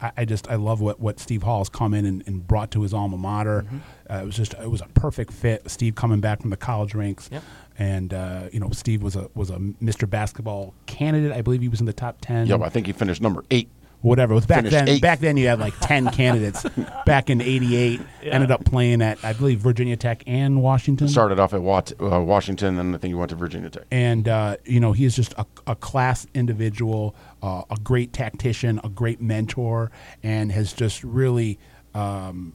I, 0.00 0.12
I 0.18 0.24
just 0.24 0.50
I 0.50 0.56
love 0.56 0.80
what, 0.80 0.98
what 0.98 1.20
Steve 1.20 1.42
Hall 1.42 1.58
has 1.58 1.68
come 1.68 1.94
in 1.94 2.04
and, 2.06 2.22
and 2.26 2.46
brought 2.46 2.70
to 2.72 2.82
his 2.82 2.92
alma 2.94 3.16
mater. 3.16 3.62
Mm-hmm. 3.62 3.78
Uh, 4.10 4.22
it 4.22 4.26
was 4.26 4.36
just 4.36 4.54
it 4.54 4.70
was 4.70 4.80
a 4.80 4.86
perfect 4.94 5.32
fit. 5.32 5.70
Steve 5.70 5.94
coming 5.94 6.20
back 6.20 6.40
from 6.40 6.50
the 6.50 6.56
college 6.56 6.94
ranks, 6.94 7.28
Yep. 7.30 7.42
and 7.78 8.14
uh, 8.14 8.42
you 8.52 8.58
know 8.60 8.70
Steve 8.70 9.02
was 9.02 9.14
a 9.14 9.30
was 9.34 9.50
a 9.50 9.56
Mr. 9.58 10.08
Basketball 10.08 10.74
candidate. 10.86 11.32
I 11.32 11.42
believe 11.42 11.60
he 11.60 11.68
was 11.68 11.80
in 11.80 11.86
the 11.86 11.92
top 11.92 12.16
ten. 12.20 12.46
yeah, 12.46 12.56
I 12.56 12.68
think 12.68 12.86
he 12.86 12.92
finished 12.92 13.20
number 13.22 13.44
eight. 13.50 13.68
Whatever 14.02 14.32
it 14.32 14.36
was 14.36 14.46
back 14.46 14.58
Finished 14.58 14.72
then. 14.72 14.88
eighth. 14.88 15.00
Back 15.02 15.20
then, 15.20 15.36
you 15.36 15.46
had 15.46 15.58
like 15.60 15.74
ten 15.80 16.10
candidates. 16.12 16.66
Back 17.06 17.30
in 17.30 17.40
'88, 17.40 18.00
ended 18.24 18.50
up 18.50 18.64
playing 18.64 19.00
at 19.00 19.24
I 19.24 19.32
believe 19.32 19.60
Virginia 19.60 19.96
Tech 19.96 20.22
and 20.26 20.60
Washington. 20.60 21.08
Started 21.08 21.38
off 21.38 21.54
at 21.54 21.62
Wat, 21.62 21.92
uh, 22.00 22.20
Washington, 22.20 22.70
and 22.70 22.78
then 22.78 22.94
I 22.94 22.98
think 22.98 23.10
he 23.10 23.14
went 23.14 23.30
to 23.30 23.36
Virginia 23.36 23.70
Tech. 23.70 23.84
and 23.90 24.26
uh, 24.28 24.56
you 24.64 24.80
know 24.80 24.92
he 24.92 25.04
is 25.04 25.14
just 25.16 25.32
a, 25.38 25.46
a 25.66 25.76
class 25.76 26.26
individual, 26.34 27.14
uh, 27.42 27.62
a 27.70 27.76
great 27.82 28.12
tactician, 28.12 28.80
a 28.82 28.88
great 28.88 29.20
mentor, 29.20 29.90
and 30.22 30.50
has 30.52 30.72
just 30.72 31.04
really 31.04 31.58
um, 31.94 32.54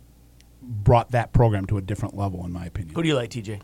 brought 0.61 1.11
that 1.11 1.31
program 1.31 1.65
to 1.67 1.77
a 1.77 1.81
different 1.81 2.15
level, 2.17 2.45
in 2.45 2.51
my 2.51 2.65
opinion. 2.65 2.93
Who 2.93 3.01
do 3.03 3.07
you 3.07 3.15
like, 3.15 3.29
TJ? 3.29 3.61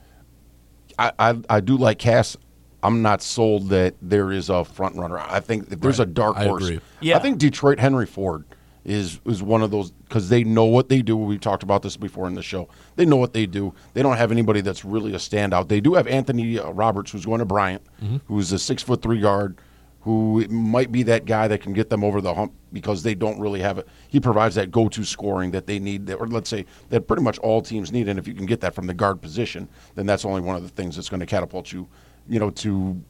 I, 0.97 1.11
I, 1.19 1.37
I 1.49 1.59
do 1.59 1.75
like 1.75 1.99
Cass. 1.99 2.37
I'm 2.83 3.01
not 3.01 3.21
sold 3.21 3.69
that 3.69 3.95
there 4.01 4.31
is 4.31 4.49
a 4.49 4.65
front 4.65 4.95
runner. 4.97 5.17
I 5.17 5.39
think 5.39 5.71
if 5.71 5.79
there's 5.79 5.99
Right. 5.99 6.07
a 6.07 6.11
dark 6.11 6.37
I 6.37 6.45
horse, 6.45 6.63
agree. 6.65 6.79
Yeah. 7.01 7.15
I 7.15 7.19
think 7.19 7.37
Detroit 7.37 7.79
Henry 7.79 8.05
Ford 8.05 8.43
is 8.85 9.21
is 9.25 9.41
one 9.41 9.61
of 9.61 9.71
those 9.71 9.91
because 9.91 10.27
they 10.27 10.43
know 10.43 10.65
what 10.65 10.89
they 10.89 11.01
do. 11.01 11.15
We 11.15 11.37
talked 11.37 11.63
about 11.63 11.81
this 11.81 11.95
before 11.95 12.27
in 12.27 12.33
the 12.35 12.41
show. 12.43 12.67
They 12.97 13.05
know 13.05 13.15
what 13.15 13.31
they 13.31 13.45
do. 13.45 13.73
They 13.93 14.03
don't 14.03 14.17
have 14.17 14.31
anybody 14.31 14.59
that's 14.59 14.83
really 14.83 15.13
a 15.13 15.17
standout. 15.17 15.69
They 15.69 15.79
do 15.79 15.93
have 15.93 16.05
Anthony 16.07 16.59
uh, 16.59 16.69
Roberts, 16.71 17.11
who's 17.11 17.25
going 17.25 17.39
to 17.39 17.45
Bryant, 17.45 17.81
who's 18.27 18.51
a 18.51 18.59
six 18.59 18.83
foot 18.83 19.01
three 19.01 19.21
guard, 19.21 19.57
who 20.01 20.45
might 20.49 20.91
be 20.91 21.03
that 21.03 21.23
guy 21.23 21.47
that 21.47 21.61
can 21.61 21.71
get 21.71 21.89
them 21.89 22.03
over 22.03 22.19
the 22.19 22.33
hump 22.33 22.51
because 22.73 23.03
they 23.03 23.15
don't 23.15 23.39
really 23.39 23.61
have 23.61 23.77
it. 23.77 23.87
He 24.09 24.19
provides 24.19 24.55
that 24.55 24.69
go 24.69 24.89
to 24.89 25.05
scoring 25.05 25.51
that 25.51 25.65
they 25.65 25.79
need, 25.79 26.11
or 26.11 26.27
let's 26.27 26.49
say 26.49 26.65
that 26.89 27.07
pretty 27.07 27.23
much 27.23 27.37
all 27.39 27.61
teams 27.61 27.93
need. 27.93 28.09
And 28.09 28.19
if 28.19 28.27
you 28.27 28.33
can 28.33 28.45
get 28.45 28.59
that 28.59 28.75
from 28.75 28.87
the 28.87 28.93
guard 28.93 29.21
position, 29.21 29.69
then 29.95 30.05
that's 30.05 30.25
only 30.25 30.41
one 30.41 30.57
of 30.57 30.63
the 30.63 30.67
things 30.69 30.97
that's 30.97 31.07
going 31.07 31.21
to 31.21 31.25
catapult 31.25 31.71
you, 31.71 31.87
you 32.27 32.39
know, 32.39 32.49
to 32.49 33.01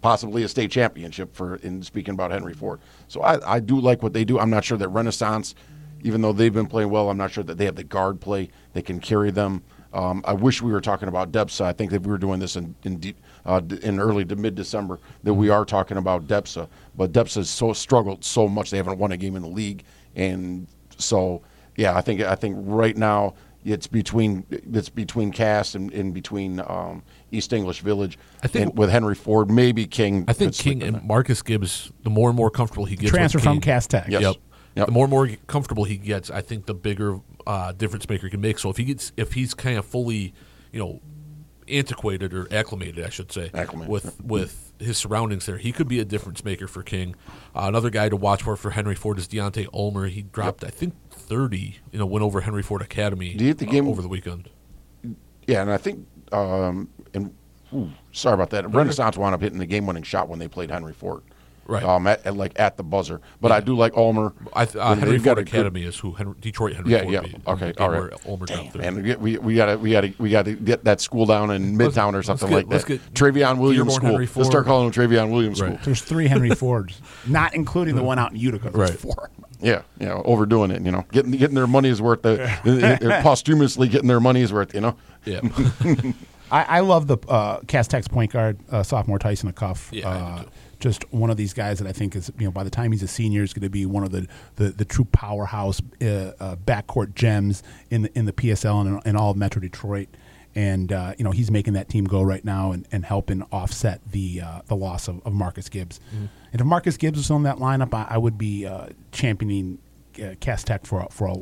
possibly 0.00 0.42
a 0.42 0.48
state 0.48 0.70
championship 0.70 1.34
for 1.34 1.56
in 1.56 1.82
speaking 1.82 2.14
about 2.14 2.30
Henry 2.30 2.54
Ford. 2.54 2.80
So 3.08 3.22
I, 3.22 3.54
I 3.56 3.60
do 3.60 3.80
like 3.80 4.02
what 4.02 4.12
they 4.12 4.24
do. 4.24 4.38
I'm 4.38 4.50
not 4.50 4.64
sure 4.64 4.78
that 4.78 4.88
Renaissance, 4.88 5.54
even 6.02 6.20
though 6.20 6.32
they've 6.32 6.52
been 6.52 6.66
playing 6.66 6.90
well, 6.90 7.10
I'm 7.10 7.16
not 7.16 7.30
sure 7.30 7.44
that 7.44 7.58
they 7.58 7.64
have 7.64 7.76
the 7.76 7.84
guard 7.84 8.20
play 8.20 8.50
that 8.74 8.84
can 8.84 9.00
carry 9.00 9.30
them. 9.30 9.62
Um, 9.92 10.22
I 10.26 10.34
wish 10.34 10.60
we 10.60 10.70
were 10.70 10.82
talking 10.82 11.08
about 11.08 11.32
Depsa. 11.32 11.62
I 11.62 11.72
think 11.72 11.90
that 11.92 12.02
we 12.02 12.10
were 12.10 12.18
doing 12.18 12.40
this 12.40 12.56
in 12.56 12.74
in, 12.84 12.98
de- 13.00 13.14
uh, 13.46 13.62
in 13.82 13.98
early 13.98 14.24
to 14.26 14.36
mid 14.36 14.54
December 14.54 14.98
that 15.22 15.32
we 15.32 15.48
are 15.48 15.64
talking 15.64 15.96
about 15.96 16.26
Depsa, 16.26 16.68
but 16.94 17.12
Depsa's 17.12 17.48
so 17.48 17.72
struggled 17.72 18.22
so 18.22 18.46
much 18.46 18.70
they 18.70 18.76
haven't 18.76 18.98
won 18.98 19.12
a 19.12 19.16
game 19.16 19.34
in 19.34 19.42
the 19.42 19.48
league, 19.48 19.84
and 20.14 20.66
so 20.98 21.40
yeah, 21.76 21.96
I 21.96 22.02
think 22.02 22.20
I 22.20 22.34
think 22.34 22.56
right 22.58 22.96
now 22.96 23.34
it's 23.70 23.86
between 23.86 24.44
it's 24.50 24.88
between 24.88 25.32
Cass 25.32 25.74
and 25.74 25.90
in 25.92 26.12
between 26.12 26.60
um, 26.60 27.02
East 27.30 27.52
English 27.52 27.80
Village. 27.80 28.18
I 28.42 28.48
think- 28.48 28.70
and 28.70 28.78
with 28.78 28.90
Henry 28.90 29.14
Ford, 29.14 29.50
maybe 29.50 29.86
King. 29.86 30.24
I 30.28 30.32
think 30.32 30.54
King 30.54 30.82
and 30.82 30.96
that. 30.96 31.04
Marcus 31.04 31.42
Gibbs, 31.42 31.92
the 32.02 32.10
more 32.10 32.28
and 32.30 32.36
more 32.36 32.50
comfortable 32.50 32.84
he 32.84 32.96
gets, 32.96 33.10
Transfer 33.10 33.38
with 33.38 33.44
from 33.44 33.54
King, 33.54 33.60
Cass 33.62 33.86
Tech. 33.86 34.06
Yes. 34.08 34.22
Yep. 34.22 34.36
Yep. 34.76 34.86
The 34.86 34.92
more 34.92 35.04
and 35.04 35.10
more 35.10 35.28
comfortable 35.46 35.84
he 35.84 35.96
gets, 35.96 36.30
I 36.30 36.40
think 36.40 36.66
the 36.66 36.74
bigger 36.74 37.18
uh, 37.46 37.72
difference 37.72 38.08
maker 38.08 38.26
he 38.26 38.30
can 38.30 38.40
make. 38.40 38.58
So 38.58 38.70
if 38.70 38.76
he 38.76 38.84
gets, 38.84 39.12
if 39.16 39.32
he's 39.32 39.52
kind 39.54 39.76
of 39.78 39.84
fully, 39.84 40.34
you 40.72 40.78
know, 40.78 41.00
antiquated 41.68 42.32
or 42.32 42.46
acclimated, 42.52 43.04
I 43.04 43.08
should 43.10 43.32
say, 43.32 43.50
Acclimated. 43.54 43.90
with 43.90 44.20
with 44.22 44.72
his 44.78 44.96
surroundings 44.96 45.46
there, 45.46 45.58
he 45.58 45.72
could 45.72 45.88
be 45.88 45.98
a 45.98 46.04
difference 46.04 46.44
maker 46.44 46.68
for 46.68 46.82
King. 46.82 47.16
Uh, 47.54 47.62
another 47.64 47.90
guy 47.90 48.08
to 48.08 48.16
watch 48.16 48.42
for 48.42 48.56
for 48.56 48.70
Henry 48.70 48.94
Ford 48.94 49.18
is 49.18 49.26
Deontay 49.28 49.66
Ulmer. 49.74 50.06
He 50.06 50.22
dropped, 50.22 50.62
I 50.64 50.68
think, 50.70 50.94
thirty. 51.28 51.78
You 51.92 51.98
know, 51.98 52.06
went 52.06 52.24
over 52.24 52.40
Henry 52.40 52.62
Ford 52.62 52.82
Academy. 52.82 53.34
Do 53.34 53.44
you 53.44 53.54
think 53.54 53.70
the 53.70 53.76
uh, 53.76 53.80
game- 53.80 53.88
over 53.88 54.02
the 54.02 54.08
weekend? 54.08 54.48
Yeah, 55.46 55.62
and 55.62 55.70
I 55.70 55.76
think 55.76 56.06
um, 56.32 56.88
and 57.14 57.34
ooh, 57.74 57.90
sorry 58.12 58.34
about 58.34 58.50
that. 58.50 58.68
Renaissance 58.70 59.16
wound 59.16 59.34
up 59.34 59.40
hitting 59.40 59.58
the 59.58 59.66
game-winning 59.66 60.02
shot 60.02 60.28
when 60.28 60.38
they 60.38 60.48
played 60.48 60.70
Henry 60.70 60.92
Ford. 60.92 61.22
Right. 61.66 61.82
Um, 61.82 62.06
at, 62.06 62.24
at, 62.26 62.34
like 62.34 62.58
at 62.58 62.78
the 62.78 62.82
buzzer, 62.82 63.20
but 63.42 63.52
I 63.52 63.60
do 63.60 63.76
like 63.76 63.94
Ulmer. 63.94 64.32
I 64.54 64.64
th- 64.64 64.76
uh, 64.76 64.94
Henry 64.94 65.18
Ford 65.18 65.36
a 65.36 65.42
good- 65.44 65.48
Academy 65.48 65.82
is 65.84 65.98
who 65.98 66.12
Henry, 66.12 66.34
Detroit 66.40 66.72
Henry 66.76 66.92
Yeah, 66.92 67.02
Ford 67.02 67.12
yeah. 67.12 67.20
beat. 67.20 67.34
in 67.34 67.42
Okay, 67.46 67.72
all 67.78 67.90
right. 67.90 68.00
where 68.00 68.10
Ulmer 68.26 68.46
dropped 68.46 68.72
30. 68.72 68.84
And 68.86 69.02
we, 69.02 69.16
we, 69.16 69.36
we 69.38 69.54
gotta 69.54 69.76
we 69.78 69.90
gotta 69.92 70.14
we 70.18 70.30
gotta 70.30 70.54
get 70.54 70.84
that 70.84 71.02
school 71.02 71.26
down 71.26 71.50
in 71.50 71.76
Midtown 71.76 72.12
or 72.14 72.16
let's 72.16 72.26
something 72.26 72.48
get- 72.48 72.54
like 72.54 72.66
let's 72.68 72.84
that. 72.84 73.02
get 73.04 73.12
Travion 73.12 73.58
Williams 73.58 73.94
School. 73.96 74.08
Henry 74.12 74.26
Let's 74.34 74.48
start 74.48 74.64
calling 74.64 74.90
them 74.90 75.10
Travion 75.10 75.30
Williams 75.30 75.60
Right. 75.60 75.72
School. 75.74 75.80
There's 75.84 76.00
three 76.00 76.26
Henry 76.26 76.48
Fords, 76.54 77.02
not 77.26 77.54
including 77.54 77.96
the 77.96 78.02
one 78.02 78.18
out 78.18 78.30
in 78.32 78.38
Utica. 78.38 78.70
There's 78.70 78.90
Right. 78.90 78.98
four. 78.98 79.30
Yeah, 79.60 79.82
yeah, 79.98 80.20
overdoing 80.24 80.70
it. 80.70 80.82
You 80.82 80.92
know, 80.92 81.04
getting 81.12 81.32
getting 81.32 81.54
their 81.54 81.66
money's 81.66 82.00
worth. 82.00 82.22
The, 82.22 83.20
posthumously 83.22 83.88
getting 83.88 84.08
their 84.08 84.20
money's 84.20 84.52
worth. 84.52 84.74
You 84.74 84.80
know. 84.80 84.96
Yeah. 85.24 85.40
I, 86.50 86.62
I 86.62 86.80
love 86.80 87.06
the 87.06 87.18
uh, 87.28 87.60
Cass 87.66 87.88
Tech's 87.88 88.08
point 88.08 88.32
guard, 88.32 88.58
uh, 88.70 88.82
sophomore 88.82 89.18
Tyson 89.18 89.52
Cuff. 89.52 89.90
Yeah, 89.92 90.08
I 90.08 90.16
do 90.16 90.24
uh, 90.24 90.42
too. 90.42 90.48
just 90.80 91.12
one 91.12 91.30
of 91.30 91.36
these 91.36 91.52
guys 91.52 91.78
that 91.78 91.86
I 91.86 91.92
think 91.92 92.16
is, 92.16 92.32
you 92.38 92.46
know, 92.46 92.50
by 92.50 92.64
the 92.64 92.70
time 92.70 92.92
he's 92.92 93.02
a 93.02 93.08
senior, 93.08 93.42
is 93.42 93.52
going 93.52 93.62
to 93.64 93.70
be 93.70 93.86
one 93.86 94.02
of 94.02 94.12
the, 94.12 94.26
the, 94.56 94.70
the 94.70 94.84
true 94.84 95.04
powerhouse 95.06 95.80
uh, 96.00 96.32
uh, 96.40 96.56
backcourt 96.56 97.14
gems 97.14 97.62
in 97.90 98.02
the 98.02 98.18
in 98.18 98.24
the 98.24 98.32
PSL 98.32 98.86
and 98.86 99.06
in 99.06 99.16
all 99.16 99.30
of 99.30 99.36
Metro 99.36 99.60
Detroit. 99.60 100.08
And 100.58 100.92
uh, 100.92 101.14
you 101.16 101.22
know 101.22 101.30
he's 101.30 101.52
making 101.52 101.74
that 101.74 101.88
team 101.88 102.04
go 102.04 102.20
right 102.20 102.44
now 102.44 102.72
and, 102.72 102.84
and 102.90 103.04
helping 103.04 103.42
offset 103.52 104.00
the 104.10 104.40
uh, 104.40 104.62
the 104.66 104.74
loss 104.74 105.06
of, 105.06 105.24
of 105.24 105.32
Marcus 105.32 105.68
Gibbs. 105.68 106.00
Mm-hmm. 106.08 106.26
And 106.52 106.60
if 106.60 106.66
Marcus 106.66 106.96
Gibbs 106.96 107.18
was 107.18 107.30
on 107.30 107.44
that 107.44 107.58
lineup, 107.58 107.94
I, 107.94 108.14
I 108.14 108.18
would 108.18 108.36
be 108.36 108.66
uh, 108.66 108.88
championing 109.12 109.78
uh, 110.20 110.34
Cass 110.40 110.64
Tech 110.64 110.84
for 110.84 111.02
a, 111.02 111.08
for 111.10 111.28
a. 111.28 111.34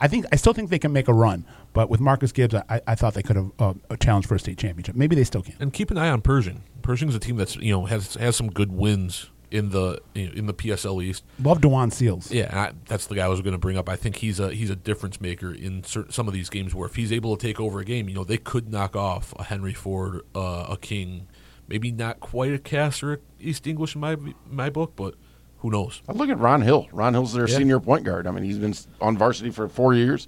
I 0.00 0.08
think 0.08 0.24
I 0.32 0.36
still 0.36 0.54
think 0.54 0.70
they 0.70 0.78
can 0.78 0.90
make 0.90 1.08
a 1.08 1.12
run, 1.12 1.44
but 1.74 1.90
with 1.90 2.00
Marcus 2.00 2.32
Gibbs, 2.32 2.54
I, 2.54 2.80
I 2.86 2.94
thought 2.94 3.12
they 3.12 3.22
could 3.22 3.36
have 3.36 3.50
uh, 3.58 3.74
challenged 4.00 4.26
for 4.26 4.36
a 4.36 4.38
state 4.38 4.56
championship. 4.56 4.96
Maybe 4.96 5.16
they 5.16 5.24
still 5.24 5.42
can. 5.42 5.54
and 5.60 5.70
keep 5.70 5.90
an 5.90 5.98
eye 5.98 6.08
on 6.08 6.22
Pershing. 6.22 6.62
Pershing's 6.80 7.14
a 7.14 7.18
team 7.20 7.36
that's 7.36 7.56
you 7.56 7.72
know 7.72 7.84
has 7.84 8.14
has 8.14 8.36
some 8.36 8.48
good 8.48 8.72
wins 8.72 9.28
in 9.52 9.70
the 9.70 10.00
you 10.14 10.26
know, 10.28 10.32
in 10.34 10.46
the 10.46 10.54
PSL 10.54 11.02
East. 11.04 11.24
Love 11.40 11.60
Dewan 11.60 11.90
Seals. 11.90 12.30
Yeah, 12.32 12.50
I, 12.52 12.72
that's 12.86 13.06
the 13.06 13.14
guy 13.14 13.24
I 13.24 13.28
was 13.28 13.40
going 13.42 13.52
to 13.52 13.58
bring 13.58 13.76
up. 13.76 13.88
I 13.88 13.96
think 13.96 14.16
he's 14.16 14.40
a 14.40 14.52
he's 14.52 14.70
a 14.70 14.76
difference 14.76 15.20
maker 15.20 15.52
in 15.52 15.84
certain, 15.84 16.10
some 16.12 16.26
of 16.26 16.34
these 16.34 16.48
games 16.50 16.74
where 16.74 16.88
if 16.88 16.96
he's 16.96 17.12
able 17.12 17.36
to 17.36 17.46
take 17.46 17.60
over 17.60 17.78
a 17.80 17.84
game, 17.84 18.08
you 18.08 18.14
know, 18.14 18.24
they 18.24 18.38
could 18.38 18.70
knock 18.72 18.96
off 18.96 19.34
a 19.38 19.44
Henry 19.44 19.74
Ford, 19.74 20.22
uh, 20.34 20.66
a 20.70 20.76
King, 20.80 21.28
maybe 21.68 21.92
not 21.92 22.20
quite 22.20 22.52
a 22.52 22.58
Cass 22.58 23.02
or 23.02 23.12
a 23.14 23.18
East 23.40 23.66
English 23.66 23.94
in 23.94 24.00
my 24.00 24.16
my 24.50 24.70
book, 24.70 24.94
but 24.96 25.14
who 25.58 25.70
knows? 25.70 26.02
I 26.08 26.12
look 26.12 26.28
at 26.30 26.38
Ron 26.38 26.62
Hill. 26.62 26.88
Ron 26.92 27.12
Hill's 27.14 27.32
their 27.34 27.48
Yeah. 27.48 27.56
senior 27.58 27.78
point 27.78 28.04
guard. 28.04 28.26
I 28.26 28.30
mean, 28.32 28.42
he's 28.44 28.58
been 28.58 28.74
on 29.00 29.16
varsity 29.16 29.50
for 29.50 29.68
four 29.68 29.94
years. 29.94 30.26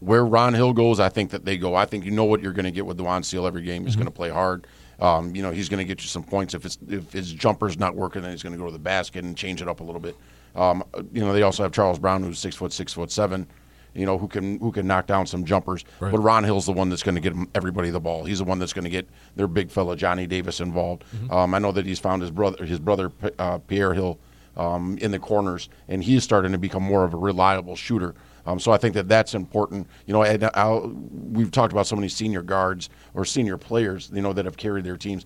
Where 0.00 0.24
Ron 0.26 0.52
Hill 0.52 0.72
goes, 0.74 1.00
I 1.00 1.08
think 1.08 1.30
that 1.30 1.44
they 1.46 1.56
go. 1.56 1.74
I 1.74 1.86
think 1.86 2.04
you 2.04 2.10
know 2.10 2.24
what 2.24 2.42
you're 2.42 2.52
going 2.52 2.64
to 2.66 2.70
get 2.70 2.84
with 2.84 2.98
Dewan 2.98 3.22
Seal 3.22 3.46
every 3.46 3.62
game. 3.62 3.86
He's 3.86 3.96
going 3.96 4.04
to 4.06 4.10
play 4.12 4.28
hard. 4.28 4.66
Um, 5.00 5.34
you 5.34 5.42
know, 5.42 5.50
he's 5.50 5.68
going 5.68 5.78
to 5.78 5.84
get 5.84 6.02
you 6.02 6.08
some 6.08 6.22
points. 6.22 6.54
If 6.54 6.64
it's 6.64 6.78
if 6.88 7.12
his 7.12 7.32
jumper's 7.32 7.78
not 7.78 7.94
working, 7.94 8.22
then 8.22 8.30
he's 8.30 8.42
going 8.42 8.52
to 8.52 8.58
go 8.58 8.66
to 8.66 8.72
the 8.72 8.78
basket 8.78 9.24
and 9.24 9.36
change 9.36 9.60
it 9.62 9.68
up 9.68 9.80
a 9.80 9.84
little 9.84 10.00
bit. 10.00 10.16
Um, 10.54 10.84
you 11.12 11.20
know, 11.20 11.32
they 11.32 11.42
also 11.42 11.62
have 11.62 11.72
Charles 11.72 11.98
Brown, 11.98 12.22
who's 12.22 12.38
six 12.38 12.56
foot 12.56 12.72
six 12.72 12.92
foot 12.92 13.10
seven. 13.10 13.46
You 13.94 14.06
know, 14.06 14.18
who 14.18 14.26
can 14.26 14.58
who 14.58 14.72
can 14.72 14.86
knock 14.88 15.06
down 15.06 15.26
some 15.26 15.44
jumpers. 15.44 15.84
Right. 16.00 16.10
But 16.10 16.18
Ron 16.18 16.42
Hill's 16.42 16.66
the 16.66 16.72
one 16.72 16.90
that's 16.90 17.04
going 17.04 17.14
to 17.14 17.20
get 17.20 17.32
everybody 17.54 17.90
the 17.90 18.00
ball. 18.00 18.24
He's 18.24 18.38
the 18.38 18.44
one 18.44 18.58
that's 18.58 18.72
going 18.72 18.84
to 18.84 18.90
get 18.90 19.08
their 19.36 19.46
big 19.46 19.70
fella 19.70 19.96
Johnny 19.96 20.26
Davis 20.26 20.60
involved. 20.60 21.04
Um, 21.30 21.54
I 21.54 21.58
know 21.60 21.70
that 21.70 21.86
he's 21.86 22.00
found 22.00 22.22
his 22.22 22.32
brother 22.32 22.64
his 22.64 22.80
brother 22.80 23.12
uh, 23.38 23.58
Pierre 23.58 23.94
Hill 23.94 24.18
um, 24.56 24.98
in 24.98 25.10
the 25.12 25.18
corners, 25.20 25.68
and 25.88 26.02
he's 26.02 26.24
starting 26.24 26.52
to 26.52 26.58
become 26.58 26.82
more 26.82 27.04
of 27.04 27.14
a 27.14 27.16
reliable 27.16 27.76
shooter. 27.76 28.14
Um, 28.46 28.58
so 28.58 28.72
I 28.72 28.76
think 28.76 28.94
that 28.94 29.08
that's 29.08 29.34
important. 29.34 29.86
You 30.06 30.12
know, 30.12 30.22
and 30.22 30.50
I'll, 30.54 30.88
we've 30.88 31.50
talked 31.50 31.72
about 31.72 31.86
so 31.86 31.96
many 31.96 32.08
senior 32.08 32.42
guards 32.42 32.90
or 33.14 33.24
senior 33.24 33.56
players, 33.56 34.10
you 34.12 34.22
know, 34.22 34.32
that 34.32 34.44
have 34.44 34.56
carried 34.56 34.84
their 34.84 34.96
teams. 34.96 35.24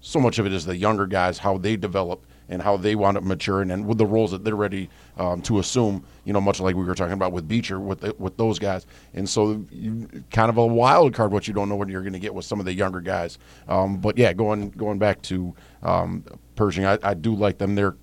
So 0.00 0.20
much 0.20 0.38
of 0.38 0.46
it 0.46 0.52
is 0.52 0.64
the 0.64 0.76
younger 0.76 1.06
guys, 1.06 1.38
how 1.38 1.58
they 1.58 1.76
develop 1.76 2.24
and 2.48 2.62
how 2.62 2.76
they 2.76 2.94
wind 2.94 3.16
up 3.16 3.24
maturing, 3.24 3.70
and 3.72 3.86
with 3.86 3.98
the 3.98 4.06
roles 4.06 4.30
that 4.30 4.44
they're 4.44 4.54
ready 4.54 4.88
um, 5.16 5.42
to 5.42 5.58
assume. 5.58 6.04
You 6.24 6.32
know, 6.32 6.40
much 6.40 6.60
like 6.60 6.76
we 6.76 6.84
were 6.84 6.94
talking 6.94 7.12
about 7.12 7.32
with 7.32 7.48
Beecher, 7.48 7.80
with 7.80 8.00
the, 8.00 8.14
with 8.18 8.36
those 8.36 8.58
guys, 8.58 8.86
and 9.14 9.28
so 9.28 9.64
you, 9.70 10.08
kind 10.30 10.48
of 10.48 10.56
a 10.56 10.66
wild 10.66 11.12
card. 11.12 11.32
What 11.32 11.48
you 11.48 11.54
don't 11.54 11.68
know 11.68 11.74
what 11.74 11.88
you're 11.88 12.02
going 12.02 12.12
to 12.12 12.20
get 12.20 12.34
with 12.34 12.44
some 12.44 12.60
of 12.60 12.66
the 12.66 12.72
younger 12.72 13.00
guys. 13.00 13.38
Um, 13.68 13.98
but 13.98 14.16
yeah, 14.16 14.32
going 14.32 14.70
going 14.70 14.98
back 14.98 15.22
to 15.22 15.54
um, 15.82 16.24
Pershing, 16.54 16.84
I, 16.84 16.98
I 17.02 17.14
do 17.14 17.34
like 17.34 17.58
them. 17.58 17.74
They're 17.74 17.96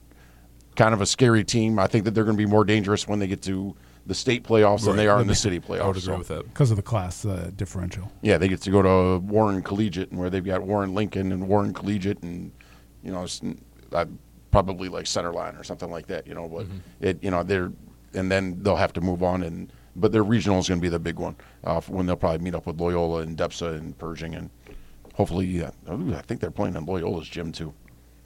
kind 0.75 0.93
of 0.93 1.01
a 1.01 1.05
scary 1.05 1.43
team. 1.43 1.79
I 1.79 1.87
think 1.87 2.03
that 2.05 2.11
they're 2.11 2.25
going 2.25 2.37
to 2.37 2.43
be 2.43 2.49
more 2.49 2.65
dangerous 2.65 3.07
when 3.07 3.19
they 3.19 3.27
get 3.27 3.41
to 3.43 3.75
the 4.05 4.13
state 4.13 4.43
playoffs 4.43 4.85
than 4.85 4.97
they 4.97 5.07
are 5.07 5.21
in 5.21 5.27
the 5.27 5.35
city 5.35 5.59
playoffs. 5.59 5.81
I 5.81 5.87
would 5.87 5.97
agree 5.97 6.01
So, 6.13 6.17
with 6.17 6.27
that. 6.29 6.43
because 6.49 6.71
of 6.71 6.77
the 6.77 6.83
class 6.83 7.25
uh, 7.25 7.51
differential. 7.55 8.11
Yeah, 8.21 8.37
they 8.37 8.47
get 8.47 8.61
to 8.63 8.71
go 8.71 8.81
to 8.81 9.25
Warren 9.25 9.61
Collegiate, 9.61 10.11
and 10.11 10.19
where 10.19 10.29
they've 10.29 10.43
got 10.43 10.61
Warren 10.63 10.93
Lincoln 10.93 11.31
and 11.31 11.47
Warren 11.47 11.73
Collegiate, 11.73 12.21
and 12.21 12.51
you 13.03 13.11
know, 13.11 13.23
it's, 13.23 13.41
uh, 13.93 14.05
probably 14.51 14.89
like 14.89 15.05
Centerline 15.05 15.59
or 15.59 15.63
something 15.63 15.89
like 15.89 16.07
that. 16.07 16.27
You 16.27 16.35
know, 16.35 16.47
but 16.49 16.67
it 16.99 17.23
you 17.23 17.31
know 17.31 17.43
they're 17.43 17.71
and 18.13 18.29
then 18.31 18.61
they'll 18.61 18.75
have 18.75 18.93
to 18.93 19.01
move 19.01 19.23
on 19.23 19.43
and. 19.43 19.71
But 19.95 20.11
their 20.11 20.23
regional 20.23 20.57
is 20.57 20.67
going 20.67 20.79
to 20.79 20.81
be 20.81 20.89
the 20.89 20.97
big 20.97 21.19
one 21.19 21.35
uh, 21.65 21.79
when 21.81 22.07
they'll 22.07 22.15
probably 22.15 22.39
meet 22.39 22.55
up 22.55 22.65
with 22.65 22.81
Loyola 22.81 23.19
and 23.19 23.37
Depsa 23.37 23.77
and 23.77 23.95
Pershing 23.95 24.33
and 24.33 24.49
hopefully, 25.13 25.45
yeah, 25.45 25.69
ooh, 25.87 26.15
I 26.15 26.21
think 26.23 26.41
they're 26.41 26.49
playing 26.49 26.75
in 26.75 26.83
Loyola's 26.87 27.29
gym 27.29 27.51
too. 27.51 27.71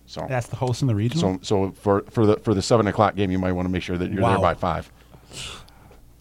So 0.06 0.26
That's 0.30 0.48
the 0.48 0.56
host 0.56 0.82
in 0.82 0.88
the 0.88 0.96
regional. 0.96 1.40
so 1.44 1.66
so 1.68 1.72
for 1.74 2.06
for 2.10 2.26
the 2.26 2.38
for 2.38 2.54
the 2.54 2.62
seven 2.62 2.88
o'clock 2.88 3.18
game, 3.18 3.32
you 3.32 3.38
might 3.38 3.52
want 3.52 3.66
to 3.68 3.70
make 3.70 3.84
sure 3.84 3.98
that 3.98 4.10
you're 4.14 4.22
there 4.22 4.40
by 4.40 4.54
five. 4.54 4.90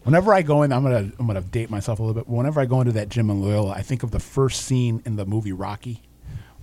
Whenever 0.07 0.33
I 0.33 0.41
go 0.41 0.63
in, 0.63 0.71
I'm 0.71 0.83
gonna 0.83 1.11
I'm 1.19 1.27
gonna 1.27 1.41
date 1.41 1.69
myself 1.69 1.99
a 1.99 2.01
little 2.01 2.15
bit. 2.19 2.27
Whenever 2.27 2.59
I 2.61 2.65
go 2.65 2.79
into 2.81 2.93
that 2.93 3.09
gym 3.09 3.29
in 3.29 3.41
Loyola, 3.41 3.71
I 3.73 3.81
think 3.81 4.03
of 4.03 4.11
the 4.11 4.19
first 4.19 4.63
scene 4.63 5.01
in 5.05 5.17
the 5.17 5.25
movie 5.25 5.51
Rocky, 5.51 6.01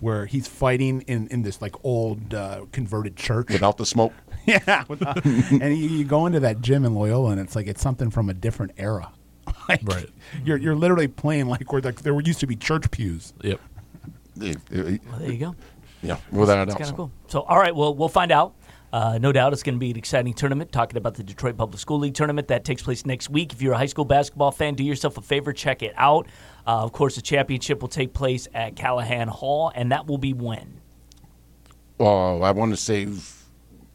where 0.01 0.27
he's 0.27 0.49
fighting 0.49 1.03
in, 1.03 1.29
in 1.29 1.43
this 1.43 1.61
like 1.63 1.75
old 1.85 2.33
uh, 2.35 2.65
converted 2.73 3.17
church. 3.17 3.51
Without 3.51 3.77
the 3.77 3.85
smoke, 3.87 4.13
yeah, 4.47 4.85
without- 4.89 5.23
and 5.25 5.77
you, 5.79 5.89
you 5.89 6.05
go 6.05 6.25
into 6.27 6.41
that 6.41 6.61
gym 6.63 6.85
in 6.85 6.95
Loyola, 6.95 7.31
and 7.33 7.41
it's 7.41 7.55
like 7.55 7.67
it's 7.67 7.83
something 7.83 8.11
from 8.11 8.31
a 8.31 8.35
different 8.35 8.73
era. 8.79 9.13
like, 9.69 9.83
Right. 9.85 10.09
You're 10.45 10.57
you're 10.57 10.75
literally 10.75 11.09
playing 11.09 11.47
like 11.49 11.71
where 11.71 11.83
like, 11.83 12.01
there 12.01 12.19
used 12.21 12.41
to 12.41 12.47
be 12.47 12.57
church 12.57 12.91
pews. 12.91 13.35
Yep. 13.43 13.61
it- 14.41 14.57
it- 14.71 15.01
Well, 15.11 15.19
there 15.19 15.31
you 15.33 15.39
go. 15.39 15.55
yeah, 16.03 16.17
without 16.33 16.59
a 16.59 16.63
It's 16.63 16.71
doubt. 16.73 16.79
kind 16.79 16.91
of 16.91 16.97
cool. 16.97 17.11
So, 17.29 17.41
all 17.43 17.59
right, 17.59 17.77
well, 17.77 17.95
we'll 17.95 18.09
find 18.09 18.33
out. 18.33 18.55
Uh, 18.95 19.19
no 19.19 19.33
doubt 19.33 19.53
it's 19.53 19.65
going 19.65 19.75
to 19.75 19.81
be 19.81 19.91
an 19.91 19.97
exciting 19.97 20.33
tournament. 20.33 20.71
Talking 20.71 20.97
about 20.97 21.15
the 21.15 21.25
Detroit 21.25 21.57
Public 21.57 21.81
School 21.81 21.99
League 21.99 22.15
tournament 22.15 22.47
that 22.47 22.65
takes 22.65 22.81
place 22.81 23.05
next 23.05 23.29
week. 23.29 23.53
If 23.53 23.61
you're 23.61 23.73
a 23.73 23.77
high 23.77 23.87
school 23.87 24.05
basketball 24.05 24.53
fan, 24.53 24.77
do 24.77 24.85
yourself 24.85 25.19
a 25.19 25.21
favor, 25.21 25.53
check 25.53 25.83
it 25.83 25.93
out. 25.97 26.29
Uh, 26.65 26.85
of 26.85 26.93
course, 26.93 27.17
the 27.17 27.21
championship 27.21 27.81
will 27.81 27.89
take 27.89 28.13
place 28.13 28.47
at 28.55 28.77
Callahan 28.77 29.27
Hall, 29.27 29.73
and 29.75 29.91
that 29.91 30.07
will 30.07 30.19
be 30.19 30.33
when? 30.33 30.81
Oh, 31.99 32.41
I 32.41 32.53
want 32.53 32.71
to 32.71 32.77
say 32.77 33.09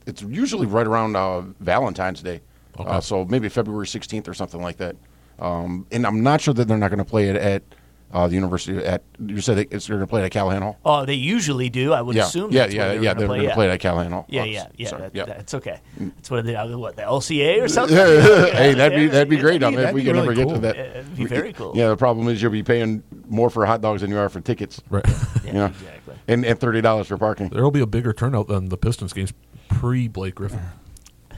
it's 0.06 0.22
usually 0.22 0.68
right 0.68 0.86
around 0.86 1.16
uh, 1.16 1.44
Valentine's 1.62 2.22
Day. 2.22 2.42
Uh, 2.78 3.00
so 3.00 3.24
maybe 3.24 3.48
February 3.48 3.86
16th 3.86 4.28
or 4.28 4.34
something 4.34 4.62
like 4.62 4.76
that. 4.78 4.98
Um, 5.40 5.88
and 5.94 6.06
I'm 6.06 6.24
not 6.24 6.42
sure 6.42 6.54
that 6.54 6.68
they're 6.68 6.78
not 6.78 6.90
going 6.90 6.98
to 6.98 7.06
play 7.06 7.30
it 7.30 7.38
at 7.38 7.64
uh, 8.12 8.28
the 8.28 8.36
university. 8.36 8.78
At 8.78 9.04
you 9.24 9.42
said 9.42 9.58
it's 9.72 9.88
they're 9.88 9.98
going 9.98 10.08
to 10.08 10.10
play 10.10 10.24
at 10.24 10.32
Callahan 10.32 10.62
Hall. 10.62 10.78
Oh, 10.84 11.06
they 11.06 11.14
usually 11.14 11.70
do. 11.70 11.94
I 11.94 12.02
would 12.02 12.16
yeah, 12.16 12.24
assume. 12.26 12.52
yeah, 12.52 12.62
that's 12.64 12.74
yeah, 12.74 12.88
they're 12.90 13.04
yeah. 13.04 13.14
They're 13.14 13.28
going 13.28 13.42
to 13.42 13.48
yeah. 13.48 13.54
play 13.54 13.70
at 13.70 13.80
Callahan 13.80 14.12
Hall. 14.12 14.26
Yeah, 14.30 14.42
Oh, 14.42 14.46
yeah, 14.46 14.68
yeah. 14.76 14.88
sorry, 14.90 15.02
that- 15.04 15.16
yeah. 15.16 15.26
That's 15.26 15.54
okay. 15.56 15.80
That's 15.98 16.32
what 16.32 16.46
they 16.46 16.56
what 16.56 16.96
the 16.96 17.04
LCA 17.04 17.62
or 17.62 17.68
something. 17.70 17.96
hey, 17.96 18.74
that'd 18.74 18.98
be 18.98 19.08
that'd 19.08 19.30
be 19.30 19.38
great. 19.38 19.64
I 19.64 19.70
mean, 19.70 19.80
if 19.80 19.94
we 19.94 20.04
could 20.04 20.16
can 20.16 20.28
really 20.28 20.42
ever 20.42 20.46
get 20.50 20.54
to 20.56 20.60
that, 20.62 20.78
It'd 20.78 21.16
be 21.16 21.26
very 21.26 21.54
cool. 21.54 21.74
Yeah, 21.76 21.90
the 21.90 21.98
problem 21.98 22.28
is 22.28 22.42
you'll 22.42 22.52
be 22.52 22.64
paying 22.64 23.04
more 23.28 23.50
for 23.50 23.66
hot 23.66 23.82
dogs 23.82 24.02
than 24.02 24.10
you 24.12 24.18
are 24.18 24.30
for 24.30 24.42
tickets. 24.42 24.82
Right. 24.90 25.06
Yeah, 25.46 25.54
Yeah, 25.54 25.66
exactly. 25.68 26.16
and 26.28 26.46
and 26.46 26.60
thirty 26.60 26.80
dollars 26.82 27.08
for 27.08 27.18
parking. 27.18 27.50
there 27.50 27.64
will 27.64 27.72
be 27.72 27.80
a 27.80 27.88
bigger 27.88 28.14
turnout 28.14 28.48
than 28.50 28.70
the 28.70 28.78
Pistons 28.78 29.14
games 29.14 29.34
pre 29.68 30.08
Blake 30.08 30.36
Griffin. 30.36 30.60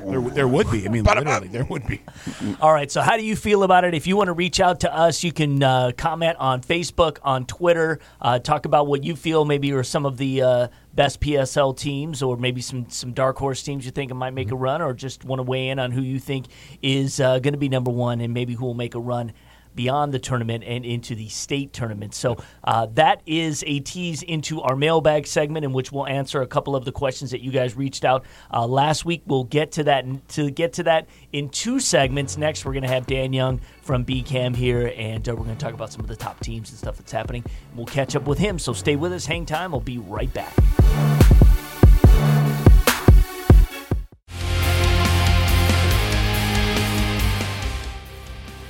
There, 0.05 0.21
there 0.21 0.47
would 0.47 0.69
be. 0.71 0.85
I 0.85 0.89
mean, 0.89 1.03
literally, 1.03 1.47
there 1.47 1.65
would 1.65 1.85
be. 1.87 2.01
All 2.61 2.73
right. 2.73 2.91
So, 2.91 3.01
how 3.01 3.17
do 3.17 3.23
you 3.23 3.35
feel 3.35 3.63
about 3.63 3.83
it? 3.83 3.93
If 3.93 4.07
you 4.07 4.17
want 4.17 4.27
to 4.27 4.33
reach 4.33 4.59
out 4.59 4.81
to 4.81 4.93
us, 4.93 5.23
you 5.23 5.31
can 5.31 5.61
uh, 5.61 5.91
comment 5.97 6.37
on 6.39 6.61
Facebook, 6.61 7.17
on 7.23 7.45
Twitter, 7.45 7.99
uh, 8.21 8.39
talk 8.39 8.65
about 8.65 8.87
what 8.87 9.03
you 9.03 9.15
feel 9.15 9.45
maybe 9.45 9.71
are 9.73 9.83
some 9.83 10.05
of 10.05 10.17
the 10.17 10.41
uh, 10.41 10.67
best 10.93 11.21
PSL 11.21 11.77
teams, 11.77 12.21
or 12.21 12.37
maybe 12.37 12.61
some 12.61 12.89
some 12.89 13.13
dark 13.13 13.37
horse 13.37 13.63
teams 13.63 13.85
you 13.85 13.91
think 13.91 14.13
might 14.13 14.33
make 14.33 14.51
a 14.51 14.55
run, 14.55 14.81
or 14.81 14.93
just 14.93 15.23
want 15.23 15.39
to 15.39 15.43
weigh 15.43 15.69
in 15.69 15.79
on 15.79 15.91
who 15.91 16.01
you 16.01 16.19
think 16.19 16.47
is 16.81 17.19
uh, 17.19 17.39
going 17.39 17.53
to 17.53 17.59
be 17.59 17.69
number 17.69 17.91
one, 17.91 18.21
and 18.21 18.33
maybe 18.33 18.53
who 18.53 18.65
will 18.65 18.73
make 18.73 18.95
a 18.95 18.99
run 18.99 19.33
beyond 19.81 20.13
the 20.13 20.19
tournament 20.19 20.63
and 20.63 20.85
into 20.85 21.15
the 21.15 21.27
state 21.27 21.73
tournament. 21.73 22.13
So 22.13 22.37
uh, 22.63 22.85
that 22.93 23.23
is 23.25 23.63
a 23.65 23.79
tease 23.79 24.21
into 24.21 24.61
our 24.61 24.75
mailbag 24.75 25.25
segment 25.25 25.65
in 25.65 25.73
which 25.73 25.91
we'll 25.91 26.05
answer 26.05 26.43
a 26.43 26.45
couple 26.45 26.75
of 26.75 26.85
the 26.85 26.91
questions 26.91 27.31
that 27.31 27.41
you 27.41 27.49
guys 27.49 27.75
reached 27.75 28.05
out 28.05 28.23
uh, 28.53 28.67
last 28.67 29.05
week. 29.05 29.23
We'll 29.25 29.45
get 29.45 29.71
to 29.73 29.83
that 29.85 30.05
to 30.29 30.51
get 30.51 30.73
to 30.73 30.83
that 30.83 31.07
in 31.33 31.49
two 31.49 31.79
segments. 31.79 32.37
Next, 32.37 32.63
we're 32.63 32.73
going 32.73 32.83
to 32.83 32.89
have 32.89 33.07
Dan 33.07 33.33
Young 33.33 33.59
from 33.81 34.05
BCAM 34.05 34.55
here, 34.55 34.93
and 34.95 35.27
uh, 35.27 35.31
we're 35.33 35.45
going 35.45 35.57
to 35.57 35.65
talk 35.65 35.73
about 35.73 35.91
some 35.91 36.01
of 36.01 36.07
the 36.07 36.15
top 36.15 36.39
teams 36.41 36.69
and 36.69 36.77
stuff 36.77 36.97
that's 36.97 37.11
happening. 37.11 37.43
We'll 37.75 37.87
catch 37.87 38.15
up 38.15 38.27
with 38.27 38.37
him. 38.37 38.59
So 38.59 38.73
stay 38.73 38.95
with 38.95 39.13
us. 39.13 39.25
Hang 39.25 39.47
time. 39.47 39.71
We'll 39.71 39.81
be 39.81 39.97
right 39.97 40.31
back. 40.31 41.20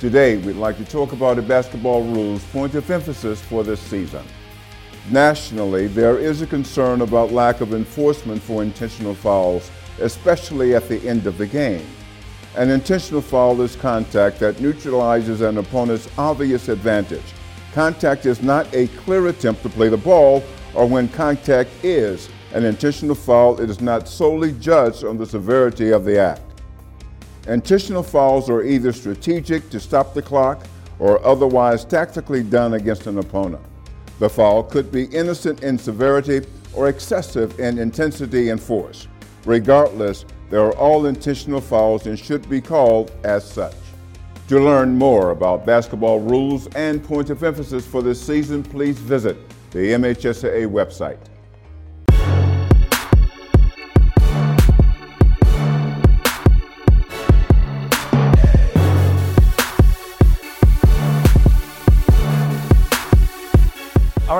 Today, 0.02 0.36
we'd 0.36 0.56
like 0.56 0.76
to 0.78 0.84
talk 0.84 1.12
about 1.12 1.36
the 1.36 1.42
basketball 1.42 2.02
rules 2.02 2.42
point 2.46 2.74
of 2.74 2.90
emphasis 2.90 3.40
for 3.40 3.62
this 3.62 3.78
season. 3.78 4.24
Nationally, 5.12 5.86
there 5.86 6.18
is 6.18 6.42
a 6.42 6.46
concern 6.48 7.02
about 7.02 7.30
lack 7.30 7.60
of 7.60 7.72
enforcement 7.72 8.42
for 8.42 8.64
intentional 8.64 9.14
fouls, 9.14 9.70
especially 10.00 10.74
at 10.74 10.88
the 10.88 11.00
end 11.08 11.28
of 11.28 11.38
the 11.38 11.46
game. 11.46 11.86
An 12.56 12.68
intentional 12.68 13.22
foul 13.22 13.60
is 13.60 13.76
contact 13.76 14.40
that 14.40 14.60
neutralizes 14.60 15.40
an 15.40 15.58
opponent's 15.58 16.08
obvious 16.18 16.68
advantage. 16.68 17.32
Contact 17.72 18.26
is 18.26 18.42
not 18.42 18.66
a 18.74 18.88
clear 18.88 19.28
attempt 19.28 19.62
to 19.62 19.68
play 19.68 19.88
the 19.88 19.96
ball, 19.96 20.42
or 20.74 20.84
when 20.84 21.06
contact 21.10 21.70
is 21.84 22.28
an 22.54 22.64
intentional 22.64 23.14
foul, 23.14 23.60
it 23.60 23.70
is 23.70 23.80
not 23.80 24.08
solely 24.08 24.50
judged 24.50 25.04
on 25.04 25.16
the 25.16 25.26
severity 25.26 25.92
of 25.92 26.04
the 26.04 26.18
act. 26.18 26.51
Intentional 27.48 28.02
fouls 28.04 28.48
are 28.48 28.62
either 28.62 28.92
strategic 28.92 29.68
to 29.70 29.80
stop 29.80 30.14
the 30.14 30.22
clock 30.22 30.64
or 30.98 31.24
otherwise 31.26 31.84
tactically 31.84 32.42
done 32.42 32.74
against 32.74 33.08
an 33.08 33.18
opponent. 33.18 33.62
The 34.20 34.30
foul 34.30 34.62
could 34.62 34.92
be 34.92 35.06
innocent 35.06 35.64
in 35.64 35.76
severity 35.76 36.46
or 36.72 36.88
excessive 36.88 37.58
in 37.58 37.78
intensity 37.78 38.50
and 38.50 38.60
force. 38.60 39.08
Regardless, 39.44 40.24
they 40.50 40.56
are 40.58 40.72
all 40.76 41.06
intentional 41.06 41.60
fouls 41.60 42.06
and 42.06 42.16
should 42.16 42.48
be 42.48 42.60
called 42.60 43.10
as 43.24 43.50
such. 43.50 43.74
To 44.48 44.60
learn 44.60 44.96
more 44.96 45.30
about 45.30 45.66
basketball 45.66 46.20
rules 46.20 46.68
and 46.76 47.02
points 47.02 47.30
of 47.30 47.42
emphasis 47.42 47.84
for 47.84 48.02
this 48.02 48.20
season, 48.24 48.62
please 48.62 48.98
visit 48.98 49.36
the 49.72 49.78
MHSAA 49.78 50.70
website. 50.70 51.18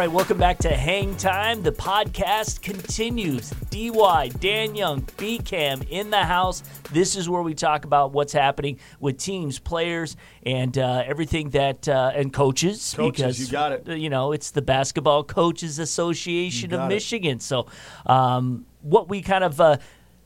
Right, 0.02 0.10
welcome 0.10 0.36
back 0.36 0.58
to 0.58 0.68
Hang 0.68 1.16
Time. 1.16 1.62
The 1.62 1.70
podcast 1.70 2.60
continues. 2.60 3.50
DY, 3.70 4.32
Dan 4.40 4.74
Young, 4.74 5.02
BCAM 5.02 5.86
in 5.90 6.10
the 6.10 6.24
house. 6.24 6.64
This 6.90 7.14
is 7.14 7.28
where 7.28 7.42
we 7.42 7.54
talk 7.54 7.84
about 7.84 8.10
what's 8.10 8.32
happening 8.32 8.80
with 8.98 9.16
teams, 9.18 9.60
players, 9.60 10.16
and 10.44 10.76
uh, 10.76 11.04
everything 11.06 11.50
that, 11.50 11.86
uh, 11.86 12.10
and 12.16 12.32
coaches. 12.32 12.94
Coaches, 12.96 13.22
because, 13.22 13.40
you 13.40 13.46
got 13.52 13.70
it. 13.70 13.86
You 13.96 14.10
know, 14.10 14.32
it's 14.32 14.50
the 14.50 14.62
Basketball 14.62 15.22
Coaches 15.22 15.78
Association 15.78 16.74
of 16.74 16.80
it. 16.80 16.88
Michigan. 16.88 17.38
So, 17.38 17.68
um, 18.04 18.66
what 18.80 19.08
we 19.08 19.22
kind 19.22 19.44
of. 19.44 19.60
Uh, 19.60 19.76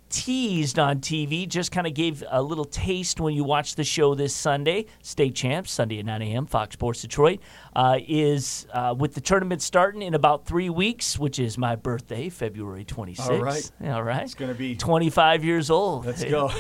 teased 0.09 0.79
on 0.79 1.01
TV. 1.01 1.49
Just 1.49 1.73
kind 1.73 1.87
of 1.87 1.95
gave 1.95 2.23
a 2.29 2.43
little 2.43 2.65
taste 2.65 3.21
when 3.21 3.35
you 3.35 3.45
watch 3.45 3.75
the 3.75 3.85
show 3.85 4.15
this 4.15 4.35
Sunday. 4.35 4.87
State 5.03 5.35
champs, 5.35 5.71
Sunday 5.71 5.99
at 5.99 6.07
9 6.07 6.23
a.m., 6.23 6.47
Fox 6.47 6.75
Sports 6.75 7.03
Detroit, 7.03 7.41
uh, 7.75 7.99
is 8.07 8.67
uh, 8.73 8.95
with 8.97 9.15
the 9.15 9.21
tournament 9.21 9.63
starting 9.63 10.03
in 10.03 10.15
about 10.15 10.47
three 10.47 10.71
weeks, 10.71 11.19
which 11.19 11.39
is 11.39 11.59
my 11.59 11.77
birthday, 11.77 12.29
February 12.29 12.85
26th. 12.85 13.31
All 13.31 13.43
right. 13.43 13.71
All 13.85 14.03
right. 14.03 14.23
It's 14.23 14.35
gonna 14.35 14.55
be- 14.55 14.77
25 14.77 15.45
years 15.45 15.71
old. 15.71 16.07
Let's 16.07 16.25
go. 16.25 16.51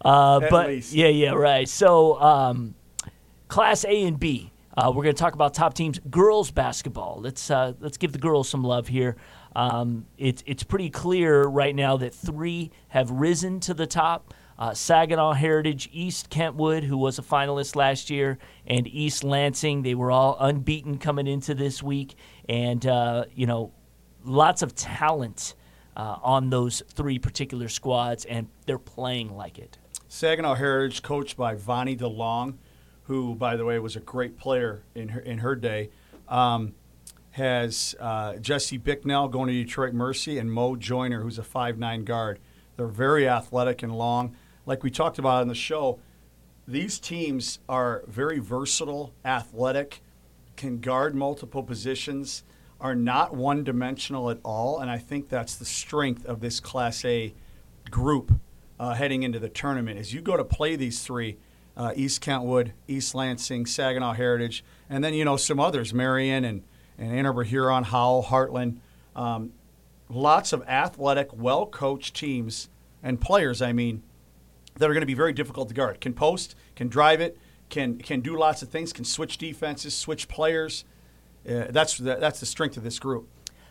Uh, 0.00 0.40
but 0.50 0.68
least. 0.68 0.92
yeah, 0.92 1.08
yeah, 1.08 1.30
right. 1.30 1.68
So, 1.68 2.20
um, 2.20 2.74
Class 3.48 3.84
A 3.84 4.04
and 4.04 4.18
B. 4.18 4.52
Uh, 4.76 4.92
we're 4.94 5.04
going 5.04 5.14
to 5.14 5.18
talk 5.18 5.32
about 5.32 5.54
top 5.54 5.72
teams. 5.72 5.98
Girls 6.10 6.50
basketball. 6.50 7.18
Let's 7.22 7.50
uh, 7.50 7.72
let's 7.80 7.96
give 7.96 8.12
the 8.12 8.18
girls 8.18 8.46
some 8.48 8.62
love 8.62 8.88
here. 8.88 9.16
Um, 9.56 10.04
it's 10.18 10.44
it's 10.46 10.62
pretty 10.62 10.90
clear 10.90 11.44
right 11.44 11.74
now 11.74 11.96
that 11.96 12.14
three 12.14 12.70
have 12.88 13.10
risen 13.10 13.58
to 13.60 13.72
the 13.72 13.86
top. 13.86 14.34
Uh, 14.58 14.74
Saginaw 14.74 15.32
Heritage, 15.32 15.88
East 15.92 16.28
Kentwood, 16.28 16.84
who 16.84 16.98
was 16.98 17.18
a 17.18 17.22
finalist 17.22 17.74
last 17.74 18.10
year, 18.10 18.38
and 18.66 18.86
East 18.86 19.24
Lansing. 19.24 19.80
They 19.80 19.94
were 19.94 20.10
all 20.10 20.36
unbeaten 20.38 20.98
coming 20.98 21.26
into 21.26 21.54
this 21.54 21.82
week, 21.82 22.16
and 22.50 22.84
uh, 22.86 23.24
you 23.34 23.46
know, 23.46 23.72
lots 24.24 24.60
of 24.60 24.74
talent 24.74 25.54
uh, 25.96 26.18
on 26.22 26.50
those 26.50 26.82
three 26.92 27.18
particular 27.18 27.70
squads, 27.70 28.26
and 28.26 28.48
they're 28.66 28.78
playing 28.78 29.34
like 29.34 29.58
it. 29.58 29.78
Saginaw 30.08 30.56
Heritage, 30.56 31.02
coached 31.02 31.38
by 31.38 31.54
Vonnie 31.54 31.96
DeLong, 31.96 32.56
who, 33.04 33.34
by 33.34 33.56
the 33.56 33.64
way, 33.64 33.78
was 33.78 33.96
a 33.96 34.00
great 34.00 34.36
player 34.36 34.82
in 34.94 35.08
her, 35.08 35.20
in 35.20 35.38
her 35.38 35.56
day, 35.56 35.88
um, 36.28 36.74
has 37.36 37.94
uh, 38.00 38.36
Jesse 38.36 38.78
Bicknell 38.78 39.28
going 39.28 39.48
to 39.48 39.52
Detroit 39.52 39.92
Mercy 39.92 40.38
and 40.38 40.50
Mo 40.50 40.74
Joyner, 40.74 41.20
who's 41.20 41.38
a 41.38 41.42
5'9 41.42 42.06
guard. 42.06 42.38
They're 42.76 42.86
very 42.86 43.28
athletic 43.28 43.82
and 43.82 43.94
long. 43.94 44.34
Like 44.64 44.82
we 44.82 44.90
talked 44.90 45.18
about 45.18 45.42
in 45.42 45.48
the 45.48 45.54
show, 45.54 45.98
these 46.66 46.98
teams 46.98 47.58
are 47.68 48.04
very 48.06 48.38
versatile, 48.38 49.12
athletic, 49.22 50.00
can 50.56 50.78
guard 50.80 51.14
multiple 51.14 51.62
positions, 51.62 52.42
are 52.80 52.94
not 52.94 53.36
one 53.36 53.64
dimensional 53.64 54.30
at 54.30 54.38
all. 54.42 54.78
And 54.78 54.90
I 54.90 54.96
think 54.96 55.28
that's 55.28 55.56
the 55.56 55.66
strength 55.66 56.24
of 56.24 56.40
this 56.40 56.58
Class 56.58 57.04
A 57.04 57.34
group 57.90 58.32
uh, 58.80 58.94
heading 58.94 59.24
into 59.24 59.38
the 59.38 59.50
tournament. 59.50 59.98
As 59.98 60.14
you 60.14 60.22
go 60.22 60.38
to 60.38 60.44
play 60.44 60.74
these 60.74 61.04
three, 61.04 61.36
uh, 61.76 61.92
East 61.96 62.22
Kentwood, 62.22 62.72
East 62.88 63.14
Lansing, 63.14 63.66
Saginaw 63.66 64.14
Heritage, 64.14 64.64
and 64.88 65.04
then, 65.04 65.12
you 65.12 65.26
know, 65.26 65.36
some 65.36 65.60
others, 65.60 65.92
Marian 65.92 66.42
and, 66.42 66.62
and 66.98 67.12
Ann 67.12 67.26
Arbor 67.26 67.44
Huron, 67.44 67.84
Howell, 67.84 68.24
Hartland. 68.24 68.78
Um, 69.14 69.52
lots 70.08 70.52
of 70.52 70.62
athletic, 70.68 71.28
well 71.32 71.66
coached 71.66 72.14
teams 72.14 72.68
and 73.02 73.20
players, 73.20 73.62
I 73.62 73.72
mean, 73.72 74.02
that 74.74 74.88
are 74.88 74.92
going 74.92 75.02
to 75.02 75.06
be 75.06 75.14
very 75.14 75.32
difficult 75.32 75.68
to 75.68 75.74
guard. 75.74 76.00
Can 76.00 76.12
post, 76.12 76.54
can 76.74 76.88
drive 76.88 77.20
it, 77.20 77.38
can 77.68 77.98
can 77.98 78.20
do 78.20 78.36
lots 78.36 78.62
of 78.62 78.68
things, 78.68 78.92
can 78.92 79.04
switch 79.04 79.38
defenses, 79.38 79.94
switch 79.94 80.28
players. 80.28 80.84
Uh, 81.48 81.66
that's 81.70 81.98
the, 81.98 82.16
that's 82.16 82.40
the 82.40 82.46
strength 82.46 82.76
of 82.76 82.82
this 82.82 82.98
group. 82.98 83.28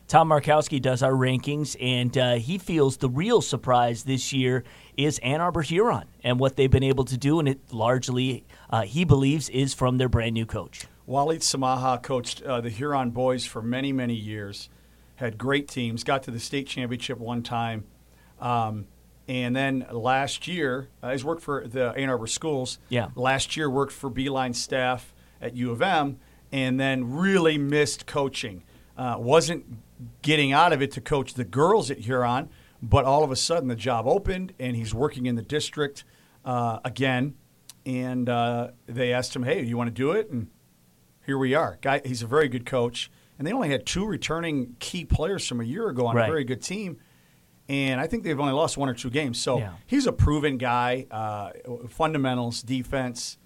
Tom 0.07 0.29
Markowski 0.29 0.79
does 0.79 1.01
our 1.01 1.13
rankings, 1.13 1.75
and 1.81 2.15
uh, 2.15 2.35
he 2.35 2.59
feels 2.59 2.97
the 2.97 3.09
real 3.09 3.41
surprise 3.41 4.03
this 4.03 4.31
year 4.31 4.63
is 4.95 5.17
Ann 5.19 5.41
Arbor 5.41 5.63
Huron 5.63 6.05
and 6.23 6.39
what 6.39 6.55
they've 6.55 6.69
been 6.69 6.83
able 6.83 7.05
to 7.05 7.17
do, 7.17 7.39
and 7.39 7.49
it 7.49 7.59
largely, 7.73 8.45
uh, 8.69 8.83
he 8.83 9.03
believes, 9.03 9.49
is 9.49 9.73
from 9.73 9.97
their 9.97 10.07
brand 10.07 10.35
new 10.35 10.45
coach. 10.45 10.85
Walid 11.05 11.41
Samaha 11.41 12.01
coached 12.01 12.41
uh, 12.41 12.61
the 12.61 12.69
Huron 12.69 13.11
boys 13.11 13.45
for 13.45 13.61
many, 13.61 13.91
many 13.91 14.15
years, 14.15 14.69
had 15.15 15.37
great 15.37 15.67
teams, 15.67 16.03
got 16.03 16.23
to 16.23 16.31
the 16.31 16.39
state 16.39 16.67
championship 16.67 17.17
one 17.19 17.43
time. 17.43 17.85
Um, 18.39 18.87
and 19.27 19.55
then 19.55 19.85
last 19.91 20.47
year, 20.47 20.89
uh, 21.01 21.11
he's 21.11 21.23
worked 21.23 21.41
for 21.41 21.67
the 21.67 21.89
Ann 21.91 22.09
Arbor 22.09 22.27
schools. 22.27 22.79
Yeah. 22.89 23.09
Last 23.15 23.55
year, 23.57 23.69
worked 23.69 23.93
for 23.93 24.09
Beilein 24.09 24.53
staff 24.53 25.13
at 25.41 25.55
U 25.55 25.71
of 25.71 25.81
M, 25.81 26.19
and 26.51 26.79
then 26.79 27.11
really 27.15 27.57
missed 27.57 28.05
coaching. 28.05 28.63
Uh, 28.97 29.15
wasn't 29.17 29.65
getting 30.21 30.51
out 30.53 30.73
of 30.73 30.81
it 30.81 30.91
to 30.91 31.01
coach 31.01 31.33
the 31.33 31.43
girls 31.43 31.89
at 31.91 31.99
Huron, 31.99 32.49
but 32.81 33.05
all 33.05 33.23
of 33.23 33.31
a 33.31 33.35
sudden 33.35 33.67
the 33.67 33.75
job 33.75 34.07
opened, 34.07 34.53
and 34.59 34.75
he's 34.75 34.93
working 34.93 35.25
in 35.25 35.35
the 35.35 35.41
district. 35.41 36.03
uh, 36.45 36.79
again, 36.85 37.35
and 37.85 38.29
uh, 38.29 38.69
they 38.87 39.11
asked 39.11 39.35
him, 39.35 39.43
"Hey, 39.43 39.63
you 39.63 39.77
want 39.77 39.87
to 39.87 39.93
do 39.93 40.11
it?" 40.11 40.29
And 40.29 40.47
here 41.25 41.37
we 41.37 41.53
are. 41.55 41.77
Guy, 41.81 42.01
he's 42.05 42.21
a 42.21 42.27
very 42.27 42.47
good 42.47 42.65
coach, 42.65 43.09
and 43.37 43.47
they 43.47 43.51
only 43.53 43.69
had 43.69 43.85
two 43.85 44.05
returning 44.05 44.75
key 44.79 45.05
players 45.05 45.47
from 45.47 45.61
a 45.61 45.63
year 45.63 45.87
ago 45.89 46.07
on 46.07 46.15
Right. 46.15 46.27
a 46.27 46.31
very 46.31 46.43
good 46.43 46.61
team. 46.61 46.97
And 47.67 47.99
I 47.99 48.05
think 48.05 48.23
they've 48.23 48.39
only 48.39 48.53
lost 48.53 48.77
one 48.77 48.89
or 48.89 48.93
two 48.93 49.09
games. 49.09 49.41
So 49.41 49.57
Yeah. 49.57 49.71
he's 49.87 50.05
a 50.05 50.11
proven 50.13 50.57
guy. 50.57 51.07
Uh, 51.09 51.49
fundamentals, 51.89 52.61
defense, 52.61 53.37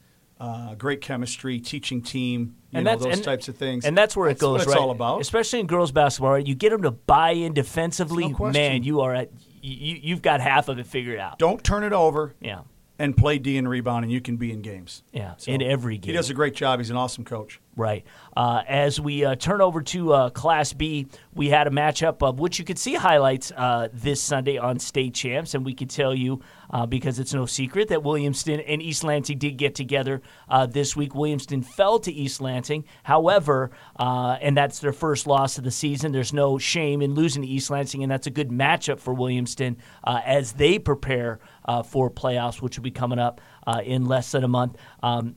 uh, 0.41 0.75
great 0.75 0.99
chemistry, 0.99 1.59
teaching 1.59 2.01
team, 2.01 2.55
you 2.71 2.81
know, 2.81 2.97
those 2.97 3.21
types 3.21 3.47
of 3.47 3.55
things. 3.55 3.85
And 3.85 3.97
that's 3.97 4.17
where 4.17 4.27
it 4.27 4.31
That's 4.31 4.41
goes, 4.41 4.61
it's 4.63 4.69
right? 4.71 4.77
all 4.77 4.91
about. 4.91 5.21
Especially 5.21 5.59
in 5.61 5.67
girls 5.67 5.91
basketball, 5.93 6.31
right? 6.31 6.45
You 6.45 6.55
get 6.55 6.71
them 6.71 6.81
to 6.83 6.91
buy 6.91 7.31
in 7.31 7.53
defensively, 7.53 8.27
No 8.29 8.49
man. 8.51 8.83
You 8.83 9.01
are 9.01 9.13
at 9.15 9.31
you, 9.61 9.99
you've 10.01 10.21
got 10.21 10.39
half 10.41 10.69
of 10.69 10.79
it 10.79 10.87
figured 10.87 11.19
out. 11.19 11.37
Don't 11.39 11.61
turn 11.63 11.83
it 11.83 11.91
over. 11.93 12.33
Yeah. 12.41 12.61
And 12.99 13.15
play 13.15 13.39
D 13.39 13.57
and 13.57 13.67
rebound, 13.67 14.03
and 14.03 14.11
you 14.11 14.21
can 14.21 14.37
be 14.37 14.51
in 14.51 14.61
games. 14.61 15.03
Yeah, 15.11 15.35
in 15.47 15.61
every 15.61 15.97
game. 15.97 16.11
He 16.11 16.17
does 16.17 16.29
a 16.29 16.33
great 16.33 16.53
job. 16.53 16.79
He's 16.79 16.89
an 16.89 16.97
awesome 16.97 17.23
coach. 17.23 17.59
Right. 17.75 18.05
Uh, 18.35 18.61
as 18.67 18.99
we 18.99 19.23
uh, 19.23 19.35
turn 19.35 19.61
over 19.61 19.81
to 19.81 20.13
uh, 20.13 20.29
Class 20.31 20.73
B, 20.73 21.07
we 21.33 21.47
had 21.47 21.65
a 21.65 21.69
matchup 21.69 22.21
of 22.21 22.39
which 22.39 22.59
you 22.59 22.65
could 22.65 22.77
see 22.77 22.93
highlights 22.93 23.53
uh, 23.55 23.87
this 23.93 24.21
Sunday 24.21 24.57
on 24.57 24.79
State 24.79 25.13
Champs, 25.13 25.55
and 25.55 25.65
we 25.65 25.73
could 25.73 25.89
tell 25.89 26.13
you 26.13 26.41
uh, 26.71 26.85
because 26.85 27.19
it's 27.19 27.33
no 27.33 27.45
secret 27.45 27.87
that 27.89 27.99
Williamston 27.99 28.63
and 28.67 28.81
East 28.81 29.03
Lansing 29.03 29.37
did 29.37 29.57
get 29.57 29.75
together 29.75 30.21
uh, 30.47 30.65
this 30.65 30.95
week. 30.95 31.13
Williamston 31.13 31.65
fell 31.65 31.99
to 31.99 32.11
East 32.11 32.41
Lansing, 32.41 32.85
however, 33.03 33.71
uh, 33.97 34.37
and 34.41 34.55
that's 34.55 34.79
their 34.79 34.93
first 34.93 35.27
loss 35.27 35.57
of 35.57 35.63
the 35.63 35.71
season. 35.71 36.11
There's 36.11 36.33
no 36.33 36.57
shame 36.57 37.01
in 37.01 37.13
losing 37.13 37.41
to 37.41 37.47
East 37.47 37.69
Lansing, 37.69 38.03
and 38.03 38.11
that's 38.11 38.27
a 38.27 38.31
good 38.31 38.49
matchup 38.49 38.99
for 38.99 39.13
Williamston 39.13 39.77
uh, 40.03 40.21
as 40.25 40.53
they 40.53 40.79
prepare 40.79 41.39
uh, 41.65 41.83
for 41.83 42.09
playoffs, 42.09 42.61
which 42.61 42.77
will 42.77 42.83
be 42.83 42.91
coming 42.91 43.19
up 43.19 43.41
in 43.83 44.05
less 44.05 44.31
than 44.31 44.43
a 44.43 44.47
month. 44.47 44.75
Um, 45.03 45.35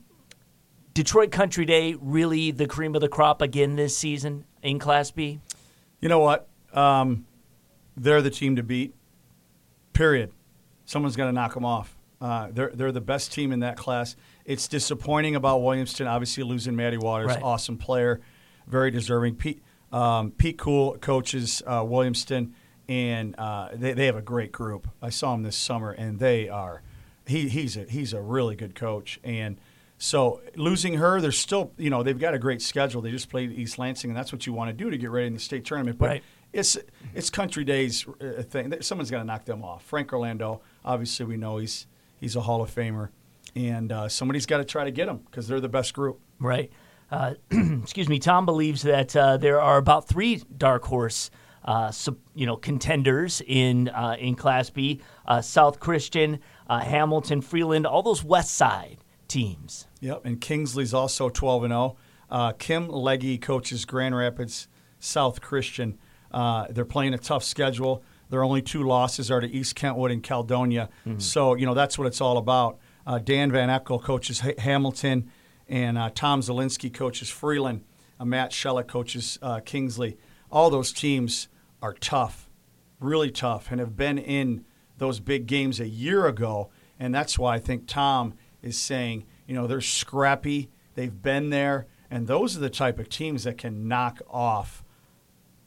Detroit 0.93 1.31
Country 1.31 1.65
Day 1.65 1.95
really 1.99 2.51
the 2.51 2.67
cream 2.67 2.95
of 2.95 3.01
the 3.01 3.07
crop 3.07 3.41
again 3.41 3.75
this 3.75 3.97
season 3.97 4.45
in 4.61 4.79
Class 4.79 5.11
B? 5.11 5.39
You 5.99 6.09
know 6.09 6.19
what? 6.19 6.47
Um, 6.71 7.25
they're 7.97 8.21
the 8.21 8.29
team 8.29 8.55
to 8.57 8.63
beat. 8.63 8.93
Period. 9.93 10.31
Someone's 10.85 11.15
going 11.15 11.29
to 11.29 11.33
knock 11.33 11.53
them 11.53 11.65
off. 11.65 11.95
Uh, 12.21 12.47
they're 12.51 12.71
they're 12.73 12.91
the 12.91 13.01
best 13.01 13.33
team 13.33 13.51
in 13.51 13.59
that 13.59 13.75
class. 13.77 14.15
It's 14.45 14.67
disappointing 14.67 15.35
about 15.35 15.59
Williamston. 15.61 16.07
Obviously, 16.07 16.43
losing 16.43 16.75
Maddie 16.75 16.97
Waters, 16.97 17.27
Right. 17.27 17.41
awesome 17.43 17.77
player, 17.77 18.21
very 18.67 18.91
deserving. 18.91 19.35
Pete 19.35 19.61
um, 19.91 20.31
Pete 20.31 20.57
Cool 20.57 20.97
coaches 21.01 21.61
uh, 21.67 21.81
Williamston, 21.81 22.51
and 22.87 23.35
uh, 23.37 23.69
they 23.73 23.93
they 23.93 24.05
have 24.05 24.15
a 24.15 24.21
great 24.21 24.51
group. 24.51 24.87
I 25.01 25.09
saw 25.09 25.33
him 25.33 25.43
this 25.43 25.55
summer, 25.57 25.91
and 25.91 26.19
they 26.19 26.47
are 26.49 26.81
he 27.27 27.49
he's 27.49 27.75
a 27.77 27.83
he's 27.83 28.13
a 28.13 28.21
really 28.21 28.55
good 28.55 28.75
coach 28.75 29.19
and. 29.23 29.57
So 29.99 30.41
losing 30.57 30.95
her, 30.95 31.21
they're 31.21 31.31
still, 31.31 31.71
you 31.77 31.89
know, 31.89 32.03
they've 32.03 32.19
got 32.19 32.33
a 32.33 32.39
great 32.39 32.61
schedule. 32.61 33.01
They 33.01 33.11
just 33.11 33.29
played 33.29 33.53
East 33.53 33.79
Lansing, 33.79 34.09
and 34.09 34.17
that's 34.17 34.33
what 34.33 34.45
you 34.45 34.51
want 34.51 34.67
to 34.69 34.73
do 34.73 34.89
to 34.89 34.97
get 34.97 35.09
ready 35.09 35.27
in 35.27 35.33
the 35.33 35.39
state 35.39 35.63
tournament. 35.63 35.97
But 35.97 36.09
Right. 36.09 36.23
it's 36.51 36.77
it's 37.13 37.29
country 37.29 37.63
days 37.63 38.05
uh, 38.19 38.41
thing. 38.41 38.73
Someone's 38.81 39.09
got 39.09 39.19
to 39.19 39.23
knock 39.23 39.45
them 39.45 39.63
off. 39.63 39.85
Frank 39.85 40.11
Orlando, 40.11 40.61
obviously, 40.85 41.25
we 41.25 41.37
know 41.37 41.57
he's 41.57 41.87
he's 42.19 42.35
a 42.35 42.41
Hall 42.41 42.61
of 42.61 42.73
Famer, 42.73 43.09
and 43.55 43.91
uh, 43.91 44.09
somebody's 44.09 44.45
got 44.45 44.57
to 44.57 44.65
try 44.65 44.83
to 44.83 44.91
get 44.91 45.07
him 45.07 45.17
because 45.17 45.47
they're 45.47 45.59
the 45.59 45.69
best 45.69 45.93
group. 45.93 46.19
Right. 46.39 46.71
Uh, 47.11 47.35
excuse 47.51 48.09
me. 48.09 48.19
Tom 48.19 48.45
believes 48.45 48.81
that 48.83 49.15
uh, 49.15 49.37
there 49.37 49.61
are 49.61 49.77
about 49.77 50.07
three 50.07 50.41
dark 50.57 50.85
horse, 50.85 51.29
uh, 51.63 51.91
sup- 51.91 52.17
you 52.33 52.45
know, 52.45 52.55
contenders 52.55 53.41
in 53.45 53.89
uh, 53.89 54.15
in 54.19 54.35
Class 54.35 54.69
B: 54.69 55.01
uh, 55.27 55.41
South 55.41 55.79
Christian, 55.79 56.39
uh, 56.67 56.79
Hamilton, 56.79 57.41
Freeland, 57.41 57.85
all 57.85 58.01
those 58.01 58.23
West 58.23 58.55
Side 58.55 58.97
teams. 59.27 59.87
Yep, 59.99 60.25
and 60.25 60.41
Kingsley's 60.41 60.93
also 60.93 61.29
12 61.29 61.65
and 61.65 61.71
0. 61.71 61.95
Uh, 62.29 62.51
Kim 62.53 62.87
Leggy 62.87 63.37
coaches 63.37 63.85
Grand 63.85 64.15
Rapids 64.15 64.67
South 64.99 65.41
Christian. 65.41 65.97
Uh, 66.31 66.65
they're 66.69 66.85
playing 66.85 67.13
a 67.13 67.17
tough 67.17 67.43
schedule. 67.43 68.03
Their 68.33 68.43
only 68.43 68.63
two 68.63 68.81
losses 68.81 69.29
are 69.29 69.39
to 69.39 69.47
East 69.47 69.75
Kentwood 69.75 70.09
and 70.09 70.23
Caledonia. 70.23 70.89
So, 71.19 71.53
you 71.53 71.67
know, 71.67 71.75
that's 71.75 71.99
what 71.99 72.07
it's 72.07 72.19
all 72.19 72.39
about. 72.39 72.79
Uh, 73.05 73.19
Dan 73.19 73.51
Van 73.51 73.69
Eckel 73.69 74.01
coaches 74.01 74.39
ha- 74.39 74.57
Hamilton, 74.57 75.29
and 75.69 75.99
uh, 75.99 76.09
Tom 76.15 76.41
Zielinski 76.41 76.91
coaches 76.91 77.29
Freeland. 77.29 77.83
Uh, 78.19 78.25
Matt 78.25 78.49
Schella 78.49 78.87
coaches 78.87 79.37
uh, 79.43 79.59
Kingsley. 79.59 80.17
All 80.51 80.71
those 80.71 80.91
teams 80.91 81.47
are 81.79 81.93
tough, 81.93 82.49
really 82.99 83.29
tough, 83.29 83.69
and 83.69 83.79
have 83.79 83.95
been 83.95 84.17
in 84.17 84.65
those 84.97 85.19
big 85.19 85.45
games 85.45 85.79
a 85.79 85.87
year 85.87 86.25
ago. 86.25 86.71
And 86.99 87.13
that's 87.13 87.37
why 87.37 87.53
I 87.53 87.59
think 87.59 87.85
Tom 87.85 88.33
is 88.63 88.79
saying, 88.79 89.27
you 89.45 89.53
know, 89.53 89.67
they're 89.67 89.79
scrappy, 89.79 90.71
they've 90.95 91.21
been 91.21 91.51
there, 91.51 91.85
and 92.09 92.25
those 92.25 92.57
are 92.57 92.61
the 92.61 92.71
type 92.71 92.97
of 92.97 93.09
teams 93.09 93.43
that 93.43 93.59
can 93.59 93.87
knock 93.87 94.23
off 94.27 94.82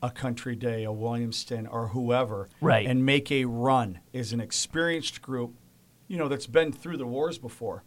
a 0.03 0.11
Country 0.11 0.55
Day, 0.57 0.85
a 0.85 0.89
Williamston, 0.89 1.67
or 1.73 1.89
whoever, 1.89 2.49
Right. 2.61 2.87
and 2.87 3.05
make 3.05 3.31
a 3.33 3.45
run. 3.47 4.01
Is 4.13 4.33
an 4.33 4.41
experienced 4.41 5.23
group, 5.23 5.55
you 6.09 6.17
know, 6.19 6.29
that's 6.29 6.47
been 6.47 6.73
through 6.73 6.99
the 6.99 7.07
wars 7.07 7.39
before. 7.39 7.83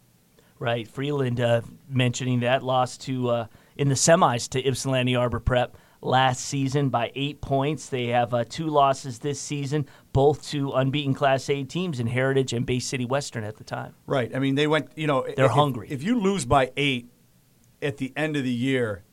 Right. 0.58 0.88
Freeland 0.88 1.40
uh, 1.40 1.62
mentioning 1.88 2.42
that 2.42 2.64
loss 2.64 2.98
to 3.00 3.30
uh, 3.30 3.48
in 3.78 3.88
the 3.88 3.96
semis 3.96 4.50
to 4.50 4.60
Ypsilanti 4.68 5.16
Arbor 5.16 5.40
Prep 5.40 5.78
last 6.02 6.44
season 6.44 6.90
by 6.90 7.12
eight 7.16 7.40
points. 7.40 7.88
They 7.88 8.08
have 8.08 8.34
uh, 8.34 8.44
two 8.48 8.68
losses 8.68 9.20
this 9.20 9.40
season, 9.40 9.86
both 10.12 10.46
to 10.50 10.72
unbeaten 10.74 11.14
Class 11.14 11.50
A 11.50 11.64
teams 11.64 12.00
in 12.02 12.08
Heritage 12.08 12.52
and 12.52 12.66
Bay 12.66 12.80
City 12.80 13.06
Western 13.06 13.46
at 13.46 13.56
the 13.56 13.64
time. 13.64 13.96
Right. 14.06 14.36
I 14.36 14.40
mean, 14.40 14.56
they 14.56 14.68
went. 14.68 14.90
You 14.98 15.08
know, 15.08 15.26
They're 15.38 15.46
if- 15.46 15.52
hungry. 15.52 15.88
If 15.90 16.04
you 16.04 16.20
lose 16.20 16.44
by 16.44 16.72
eight 16.76 17.10
at 17.82 17.96
the 17.98 18.12
end 18.18 18.36
of 18.36 18.44
the 18.44 18.52
year, 18.52 19.04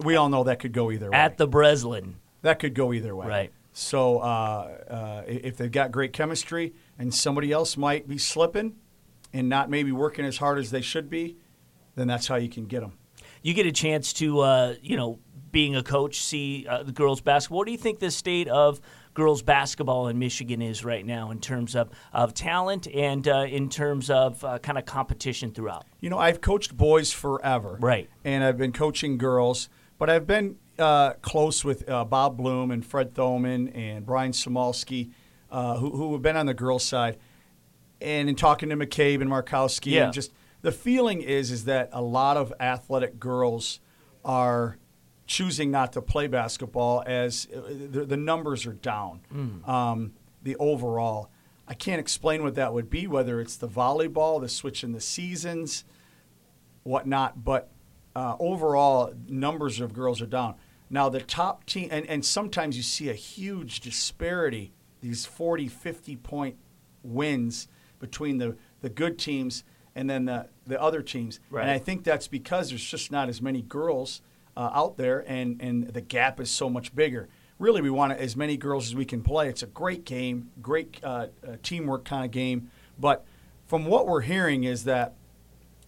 we 0.00 0.16
all 0.16 0.28
know 0.28 0.44
that 0.44 0.58
could 0.60 0.72
go 0.72 0.90
either 0.90 1.10
way. 1.10 1.16
At 1.16 1.36
the 1.38 1.46
Breslin. 1.46 2.16
that 2.42 2.58
could 2.58 2.74
go 2.74 2.92
either 2.92 3.14
way. 3.16 3.26
Right. 3.26 3.52
So 3.72 4.18
uh, 4.18 4.78
uh, 4.88 5.22
if 5.26 5.56
they've 5.56 5.70
got 5.70 5.92
great 5.92 6.12
chemistry 6.12 6.74
and 6.98 7.14
somebody 7.14 7.52
else 7.52 7.76
might 7.76 8.08
be 8.08 8.18
slipping 8.18 8.76
and 9.32 9.48
not 9.48 9.70
maybe 9.70 9.92
working 9.92 10.24
as 10.24 10.38
hard 10.38 10.58
as 10.58 10.70
they 10.70 10.80
should 10.80 11.08
be, 11.08 11.36
then 11.94 12.08
that's 12.08 12.26
how 12.26 12.36
you 12.36 12.48
can 12.48 12.66
get 12.66 12.80
them. 12.80 12.98
you 13.42 13.54
get 13.54 13.66
a 13.66 13.72
chance 13.72 14.12
to, 14.14 14.40
uh, 14.40 14.74
you 14.82 14.96
know, 14.96 15.18
being 15.52 15.76
a 15.76 15.82
coach, 15.82 16.20
see 16.20 16.66
uh, 16.68 16.82
the 16.82 16.92
girls 16.92 17.20
basketball. 17.20 17.58
What 17.58 17.66
do 17.66 17.72
you 17.72 17.78
think 17.78 18.00
the 18.00 18.10
state 18.10 18.48
of 18.48 18.80
girls 19.14 19.42
basketball 19.42 20.08
in 20.08 20.18
Michigan 20.18 20.60
is 20.60 20.84
right 20.84 21.04
now 21.04 21.30
in 21.30 21.40
terms 21.40 21.74
of, 21.74 21.90
of 22.12 22.34
talent 22.34 22.86
and 22.88 23.26
uh, 23.26 23.46
in 23.48 23.68
terms 23.68 24.10
of 24.10 24.44
uh, 24.44 24.58
kind 24.58 24.76
of 24.78 24.84
competition 24.86 25.52
throughout? 25.52 25.86
You 26.00 26.10
know, 26.10 26.18
I've 26.18 26.40
coached 26.40 26.76
boys 26.76 27.12
forever. 27.12 27.78
Right. 27.80 28.08
And 28.24 28.44
I've 28.44 28.58
been 28.58 28.72
coaching 28.72 29.18
girls, 29.18 29.68
but 29.98 30.08
I've 30.10 30.26
been 30.26 30.56
uh, 30.78 31.14
close 31.22 31.64
with 31.64 31.88
uh, 31.88 32.04
Bob 32.04 32.36
Bloom 32.36 32.70
and 32.70 32.84
Fred 32.86 33.14
Thoman 33.14 33.70
and 33.76 34.06
Brian 34.06 34.32
Samolsky, 34.32 35.10
uh, 35.50 35.76
who, 35.78 35.90
who 35.90 36.12
have 36.12 36.22
been 36.22 36.36
on 36.36 36.46
the 36.46 36.54
girls' 36.54 36.84
side. 36.84 37.18
And 38.00 38.28
in 38.28 38.36
talking 38.36 38.68
to 38.68 38.76
McCabe 38.76 39.20
and 39.20 39.28
Markowski, 39.30 39.90
Yeah. 39.92 40.04
and 40.04 40.12
just 40.12 40.32
the 40.62 40.70
feeling 40.72 41.20
is 41.20 41.50
is 41.50 41.64
that 41.64 41.88
a 41.92 42.00
lot 42.02 42.36
of 42.36 42.52
athletic 42.60 43.18
girls 43.18 43.80
are 44.24 44.78
choosing 45.26 45.70
not 45.70 45.92
to 45.94 46.00
play 46.02 46.26
basketball 46.26 47.02
as 47.06 47.48
uh, 47.54 47.60
the, 47.90 48.04
the 48.04 48.16
numbers 48.16 48.66
are 48.66 48.72
down. 48.72 49.20
Um, 49.66 50.12
the 50.42 50.54
overall, 50.56 51.30
I 51.66 51.74
can't 51.74 52.00
explain 52.00 52.42
what 52.44 52.54
that 52.54 52.72
would 52.72 52.88
be. 52.88 53.06
Whether 53.08 53.40
it's 53.40 53.56
the 53.56 53.68
volleyball, 53.68 54.40
the 54.40 54.48
switch 54.48 54.84
in 54.84 54.92
the 54.92 55.00
seasons, 55.00 55.84
whatnot. 56.84 57.44
But 57.44 57.70
uh, 58.18 58.36
overall, 58.40 59.14
numbers 59.28 59.78
of 59.78 59.92
girls 59.92 60.20
are 60.20 60.26
down. 60.26 60.56
Now, 60.90 61.08
the 61.08 61.20
top 61.20 61.64
team, 61.66 61.88
and, 61.92 62.04
and 62.06 62.24
sometimes 62.24 62.76
you 62.76 62.82
see 62.82 63.08
a 63.08 63.14
huge 63.14 63.78
disparity, 63.78 64.72
these 65.00 65.24
40, 65.24 65.68
50 65.68 66.16
point 66.16 66.56
wins 67.04 67.68
between 68.00 68.38
the, 68.38 68.56
the 68.80 68.88
good 68.88 69.20
teams 69.20 69.62
and 69.94 70.10
then 70.10 70.24
the, 70.24 70.48
the 70.66 70.82
other 70.82 71.00
teams. 71.00 71.38
Right. 71.48 71.62
And 71.62 71.70
I 71.70 71.78
think 71.78 72.02
that's 72.02 72.26
because 72.26 72.70
there's 72.70 72.82
just 72.82 73.12
not 73.12 73.28
as 73.28 73.40
many 73.40 73.62
girls 73.62 74.20
uh, 74.56 74.70
out 74.72 74.96
there, 74.96 75.24
and, 75.28 75.62
and 75.62 75.86
the 75.86 76.00
gap 76.00 76.40
is 76.40 76.50
so 76.50 76.68
much 76.68 76.92
bigger. 76.96 77.28
Really, 77.60 77.82
we 77.82 77.90
want 77.90 78.14
as 78.14 78.34
many 78.34 78.56
girls 78.56 78.88
as 78.88 78.96
we 78.96 79.04
can 79.04 79.22
play. 79.22 79.48
It's 79.48 79.62
a 79.62 79.66
great 79.66 80.04
game, 80.04 80.50
great 80.60 80.98
uh, 81.04 81.28
uh, 81.46 81.56
teamwork 81.62 82.04
kind 82.04 82.24
of 82.24 82.32
game. 82.32 82.72
But 82.98 83.24
from 83.66 83.86
what 83.86 84.08
we're 84.08 84.22
hearing 84.22 84.64
is 84.64 84.82
that 84.84 85.14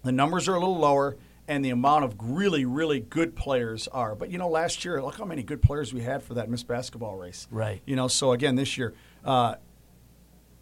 the 0.05 0.13
numbers 0.13 0.47
are 0.47 0.55
a 0.55 0.61
little 0.61 0.79
lower 0.79 1.17
and 1.51 1.65
the 1.65 1.71
amount 1.71 2.05
of 2.05 2.15
really, 2.21 2.65
really 2.65 3.01
good 3.01 3.35
players 3.35 3.89
are. 3.89 4.15
But 4.15 4.31
you 4.31 4.39
know, 4.39 4.49
last 4.49 4.85
year, 4.85 5.03
look 5.03 5.19
how 5.19 5.25
many 5.25 5.43
good 5.43 5.61
players 5.61 5.93
we 5.93 6.01
had 6.01 6.23
for 6.23 6.35
that 6.35 6.49
Miss 6.49 6.63
Basketball 6.63 7.17
race. 7.17 7.49
Right. 7.51 7.83
You 7.85 7.97
know, 7.97 8.07
so 8.07 8.31
again, 8.31 8.55
this 8.55 8.79
year, 8.79 8.95
uh, 9.25 9.57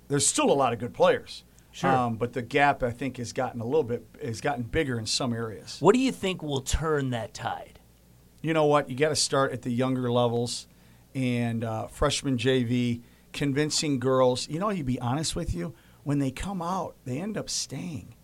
there's 0.08 0.26
still 0.26 0.50
a 0.50 0.54
lot 0.54 0.72
of 0.72 0.78
good 0.78 0.94
players. 0.94 1.44
Sure. 1.72 1.90
Um, 1.90 2.16
but 2.16 2.32
the 2.32 2.40
gap, 2.40 2.82
I 2.82 2.90
think, 2.90 3.18
has 3.18 3.34
gotten 3.34 3.60
a 3.60 3.66
little 3.66 3.84
bit 3.84 4.06
has 4.24 4.40
gotten 4.40 4.62
bigger 4.62 4.98
in 4.98 5.04
some 5.04 5.34
areas. 5.34 5.76
What 5.80 5.94
do 5.94 6.00
you 6.00 6.10
think 6.10 6.42
will 6.42 6.62
turn 6.62 7.10
that 7.10 7.34
tide? 7.34 7.78
You 8.40 8.54
know 8.54 8.64
what? 8.64 8.88
You 8.88 8.96
got 8.96 9.10
to 9.10 9.16
start 9.16 9.52
at 9.52 9.60
the 9.60 9.70
younger 9.70 10.10
levels, 10.10 10.68
and 11.14 11.64
uh, 11.64 11.88
freshman 11.88 12.38
JV, 12.38 13.02
convincing 13.34 13.98
girls. 13.98 14.48
You 14.48 14.58
know, 14.58 14.70
you 14.70 14.84
be 14.84 14.98
honest 15.00 15.36
with 15.36 15.54
you. 15.54 15.74
when 16.02 16.18
they 16.18 16.30
come 16.30 16.62
out, 16.62 16.96
they 17.04 17.18
end 17.18 17.36
up 17.36 17.50
staying 17.50 18.14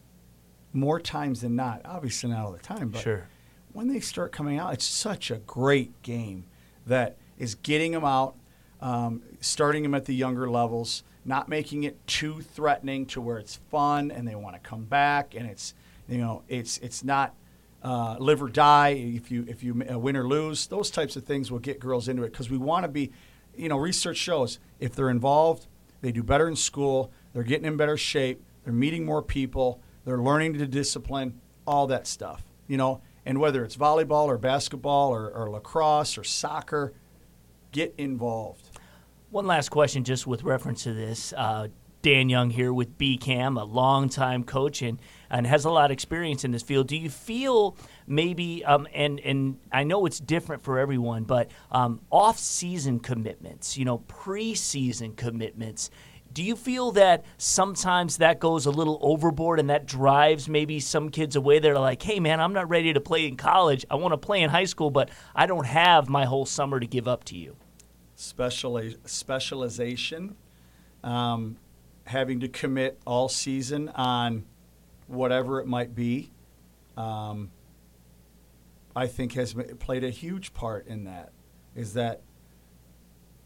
more 0.74 1.00
times 1.00 1.40
than 1.40 1.56
not. 1.56 1.80
Obviously, 1.84 2.30
not 2.30 2.44
all 2.44 2.52
the 2.52 2.58
time, 2.58 2.88
but 2.90 3.00
Sure. 3.02 3.28
when 3.72 3.88
they 3.88 4.00
start 4.00 4.32
coming 4.32 4.58
out, 4.58 4.74
it's 4.74 4.84
such 4.84 5.30
a 5.30 5.36
great 5.38 6.02
game 6.02 6.44
that 6.86 7.16
is 7.38 7.54
getting 7.54 7.92
them 7.92 8.04
out, 8.04 8.34
um, 8.80 9.22
starting 9.40 9.82
them 9.82 9.94
at 9.94 10.04
the 10.04 10.14
younger 10.14 10.50
levels, 10.50 11.02
not 11.24 11.48
making 11.48 11.84
it 11.84 12.04
too 12.06 12.40
threatening 12.42 13.06
to 13.06 13.20
where 13.20 13.38
it's 13.38 13.56
fun 13.70 14.10
and 14.10 14.28
they 14.28 14.34
want 14.34 14.54
to 14.54 14.60
come 14.68 14.84
back 14.84 15.34
and 15.34 15.48
it's 15.48 15.72
you 16.06 16.18
know 16.18 16.42
it's 16.48 16.76
it's 16.78 17.02
not 17.02 17.34
uh, 17.82 18.16
live 18.18 18.42
or 18.42 18.48
die 18.48 18.88
if 18.90 19.30
you 19.30 19.44
if 19.48 19.62
you 19.62 19.82
uh, 19.90 19.98
win 19.98 20.16
or 20.16 20.26
lose. 20.26 20.66
Those 20.66 20.90
types 20.90 21.16
of 21.16 21.24
things 21.24 21.50
will 21.50 21.58
get 21.60 21.80
girls 21.80 22.08
into 22.08 22.22
it 22.24 22.32
because 22.32 22.50
we 22.50 22.58
want 22.58 22.84
to 22.84 22.88
be, 22.88 23.10
you 23.56 23.68
know, 23.68 23.78
research 23.78 24.16
shows 24.18 24.58
if 24.80 24.94
they're 24.94 25.10
involved, 25.10 25.66
they 26.02 26.12
do 26.12 26.22
better 26.22 26.46
in 26.48 26.56
school, 26.56 27.10
they're 27.32 27.42
getting 27.42 27.66
in 27.66 27.76
better 27.76 27.96
shape, 27.96 28.42
they're 28.64 28.72
meeting 28.72 29.04
more 29.06 29.22
people, 29.22 29.80
they're 30.04 30.18
learning 30.18 30.54
to 30.54 30.66
discipline, 30.66 31.40
all 31.66 31.86
that 31.88 32.06
stuff, 32.06 32.44
you 32.66 32.76
know. 32.76 33.00
And 33.26 33.40
whether 33.40 33.64
it's 33.64 33.76
volleyball 33.76 34.26
or 34.26 34.36
basketball 34.36 35.10
or, 35.10 35.30
or 35.30 35.50
lacrosse 35.50 36.18
or 36.18 36.24
soccer, 36.24 36.92
get 37.72 37.94
involved. 37.96 38.68
One 39.30 39.46
last 39.46 39.70
question, 39.70 40.04
just 40.04 40.26
with 40.26 40.42
reference 40.42 40.84
to 40.84 40.92
this. 40.92 41.32
Uh, 41.36 41.68
Dan 42.04 42.28
Young 42.28 42.50
here 42.50 42.70
with 42.70 42.98
BCAM, 42.98 43.58
a 43.58 43.64
longtime 43.64 44.44
coach 44.44 44.82
and, 44.82 45.00
and 45.30 45.46
has 45.46 45.64
a 45.64 45.70
lot 45.70 45.86
of 45.86 45.90
experience 45.90 46.44
in 46.44 46.50
this 46.50 46.62
field. 46.62 46.86
Do 46.86 46.98
you 46.98 47.08
feel 47.08 47.78
maybe, 48.06 48.62
um, 48.62 48.86
and, 48.92 49.18
and 49.20 49.58
I 49.72 49.84
know 49.84 50.04
it's 50.04 50.20
different 50.20 50.62
for 50.62 50.78
everyone, 50.78 51.24
but 51.24 51.50
um, 51.72 52.02
off 52.10 52.38
season 52.38 53.00
commitments, 53.00 53.78
you 53.78 53.86
know, 53.86 54.00
preseason 54.00 55.16
commitments, 55.16 55.90
do 56.34 56.42
you 56.42 56.56
feel 56.56 56.90
that 56.92 57.24
sometimes 57.38 58.16
that 58.16 58.40
goes 58.40 58.66
a 58.66 58.70
little 58.70 58.98
overboard 59.00 59.60
and 59.60 59.70
that 59.70 59.86
drives 59.86 60.48
maybe 60.48 60.80
some 60.80 61.08
kids 61.08 61.36
away? 61.36 61.60
They're 61.60 61.78
like, 61.78 62.02
hey, 62.02 62.18
man, 62.18 62.40
I'm 62.40 62.52
not 62.52 62.68
ready 62.68 62.92
to 62.92 63.00
play 63.00 63.26
in 63.26 63.36
college. 63.36 63.86
I 63.88 63.94
want 63.94 64.12
to 64.12 64.18
play 64.18 64.42
in 64.42 64.50
high 64.50 64.64
school, 64.64 64.90
but 64.90 65.10
I 65.34 65.46
don't 65.46 65.64
have 65.64 66.08
my 66.08 66.24
whole 66.24 66.44
summer 66.44 66.80
to 66.80 66.86
give 66.86 67.06
up 67.06 67.22
to 67.24 67.36
you. 67.36 67.56
Speciali- 68.16 68.96
specialization, 69.08 70.34
um, 71.04 71.56
having 72.06 72.40
to 72.40 72.48
commit 72.48 73.00
all 73.06 73.28
season 73.28 73.88
on 73.90 74.44
whatever 75.06 75.60
it 75.60 75.66
might 75.68 75.94
be, 75.94 76.32
um, 76.96 77.52
I 78.96 79.06
think 79.06 79.34
has 79.34 79.54
played 79.78 80.02
a 80.02 80.10
huge 80.10 80.52
part 80.52 80.88
in 80.88 81.04
that. 81.04 81.30
Is 81.76 81.94
that, 81.94 82.22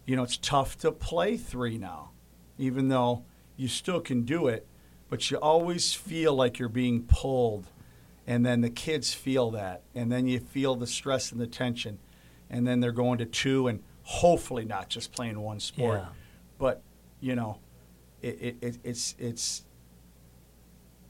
you 0.07 0.17
know, 0.17 0.23
it's 0.23 0.39
tough 0.39 0.79
to 0.79 0.93
play 0.93 1.37
three 1.37 1.77
now, 1.77 2.13
even 2.59 2.89
though 2.89 3.25
you 3.57 3.69
still 3.69 4.01
can 4.01 4.23
do 4.23 4.49
it, 4.49 4.67
but 5.09 5.31
you 5.31 5.37
always 5.39 5.95
feel 5.95 6.35
like 6.35 6.59
you're 6.59 6.69
being 6.69 7.03
pulled. 7.05 7.67
And 8.27 8.45
then 8.45 8.61
the 8.61 8.69
kids 8.71 9.15
feel 9.15 9.51
that. 9.53 9.83
And 9.95 10.13
then 10.13 10.27
you 10.27 10.39
feel 10.39 10.75
the 10.75 10.87
stress 10.87 11.33
and 11.33 11.41
the 11.41 11.47
tension. 11.47 11.99
And 12.51 12.67
then 12.67 12.81
they're 12.81 12.93
going 12.93 13.19
to 13.19 13.25
two 13.25 13.69
and 13.69 13.83
hopefully 14.03 14.65
not 14.67 14.89
just 14.91 15.13
playing 15.13 15.41
one 15.41 15.61
sport. 15.61 16.01
Yeah. 16.01 16.09
But, 16.59 16.83
you 17.21 17.35
know, 17.35 17.59
it, 18.21 18.39
it, 18.41 18.57
it, 18.61 18.79
it's, 18.85 19.15
it's, 19.19 19.65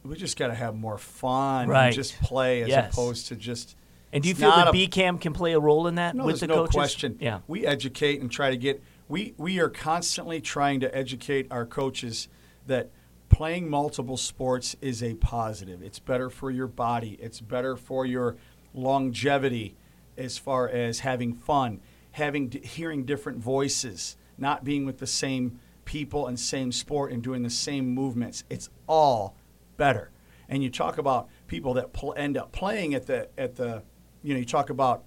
we 0.05 0.17
just 0.17 0.39
got 0.39 0.49
to 0.49 0.55
have 0.55 0.77
more 0.77 0.99
fun 0.99 1.69
Right. 1.69 1.87
and 1.87 1.95
just 1.95 2.21
play 2.23 2.63
as 2.63 2.69
Yes. 2.69 2.93
opposed 2.93 3.27
to 3.29 3.37
just. 3.37 3.77
And 4.13 4.23
do 4.23 4.29
you 4.29 4.35
feel 4.35 4.51
that 4.51 4.69
a- 4.69 4.73
BCAM 4.73 5.21
can 5.21 5.33
play 5.33 5.53
a 5.55 5.61
role 5.61 5.87
in 5.87 5.97
that 5.97 6.15
no, 6.15 6.25
with 6.25 6.41
the 6.41 6.47
no 6.47 6.55
coaches? 6.59 6.75
question. 6.75 7.19
Yeah. 7.21 7.41
we 7.49 7.67
educate 7.67 8.21
and 8.21 8.31
try 8.31 8.51
to 8.51 8.57
get. 8.57 8.83
We 9.09 9.35
we 9.39 9.59
are 9.59 9.71
constantly 9.71 10.41
trying 10.41 10.81
to 10.81 10.95
educate 10.95 11.47
our 11.51 11.65
coaches 11.65 12.29
that 12.67 12.91
playing 13.31 13.69
multiple 13.69 14.17
sports 14.17 14.77
is 14.81 15.03
a 15.03 15.15
positive. 15.15 15.83
It's 15.83 15.99
better 15.99 16.29
for 16.29 16.51
your 16.51 16.67
body. 16.67 17.19
It's 17.21 17.41
better 17.41 17.77
for 17.77 18.05
your 18.05 18.37
longevity, 18.75 19.77
as 20.17 20.37
far 20.37 20.69
as 20.69 21.01
having 21.01 21.33
fun, 21.35 21.81
having 22.13 22.51
hearing 22.63 23.05
different 23.05 23.39
voices, 23.39 24.17
not 24.37 24.65
being 24.65 24.85
with 24.85 24.99
the 24.99 25.07
same 25.07 25.59
people 25.85 26.27
and 26.27 26.39
same 26.39 26.71
sport 26.71 27.11
and 27.11 27.23
doing 27.23 27.43
the 27.43 27.51
same 27.51 27.89
movements. 27.95 28.45
It's 28.51 28.69
all 28.87 29.35
better. 29.79 30.11
And 30.51 30.63
you 30.63 30.71
talk 30.71 30.99
about 30.99 31.29
people 31.47 31.73
that 31.75 31.95
pl- 31.95 32.15
end 32.17 32.37
up 32.37 32.53
playing 32.53 32.93
at 32.95 33.07
the 33.07 33.29
at 33.39 33.57
the, 33.57 33.83
you 34.23 34.35
know, 34.35 34.41
you 34.41 34.45
talk 34.45 34.69
about 34.69 35.05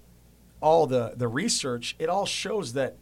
all 0.60 0.88
the 0.88 1.12
the 1.16 1.28
research. 1.28 1.94
It 2.00 2.08
all 2.08 2.26
shows 2.26 2.72
that 2.72 2.96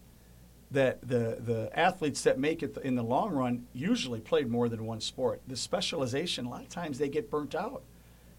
that 0.70 1.00
the 1.06 1.38
the 1.40 1.70
athletes 1.74 2.22
that 2.22 2.38
make 2.38 2.62
it 2.62 2.76
in 2.84 2.94
the 2.94 3.02
long 3.02 3.30
run 3.30 3.66
usually 3.72 4.20
played 4.20 4.48
more 4.48 4.68
than 4.68 4.86
one 4.86 5.00
sport. 5.00 5.42
The 5.46 5.56
specialization, 5.56 6.46
a 6.46 6.50
lot 6.50 6.62
of 6.62 6.68
times 6.68 6.98
they 6.98 7.08
get 7.08 7.30
burnt 7.30 7.54
out. 7.54 7.82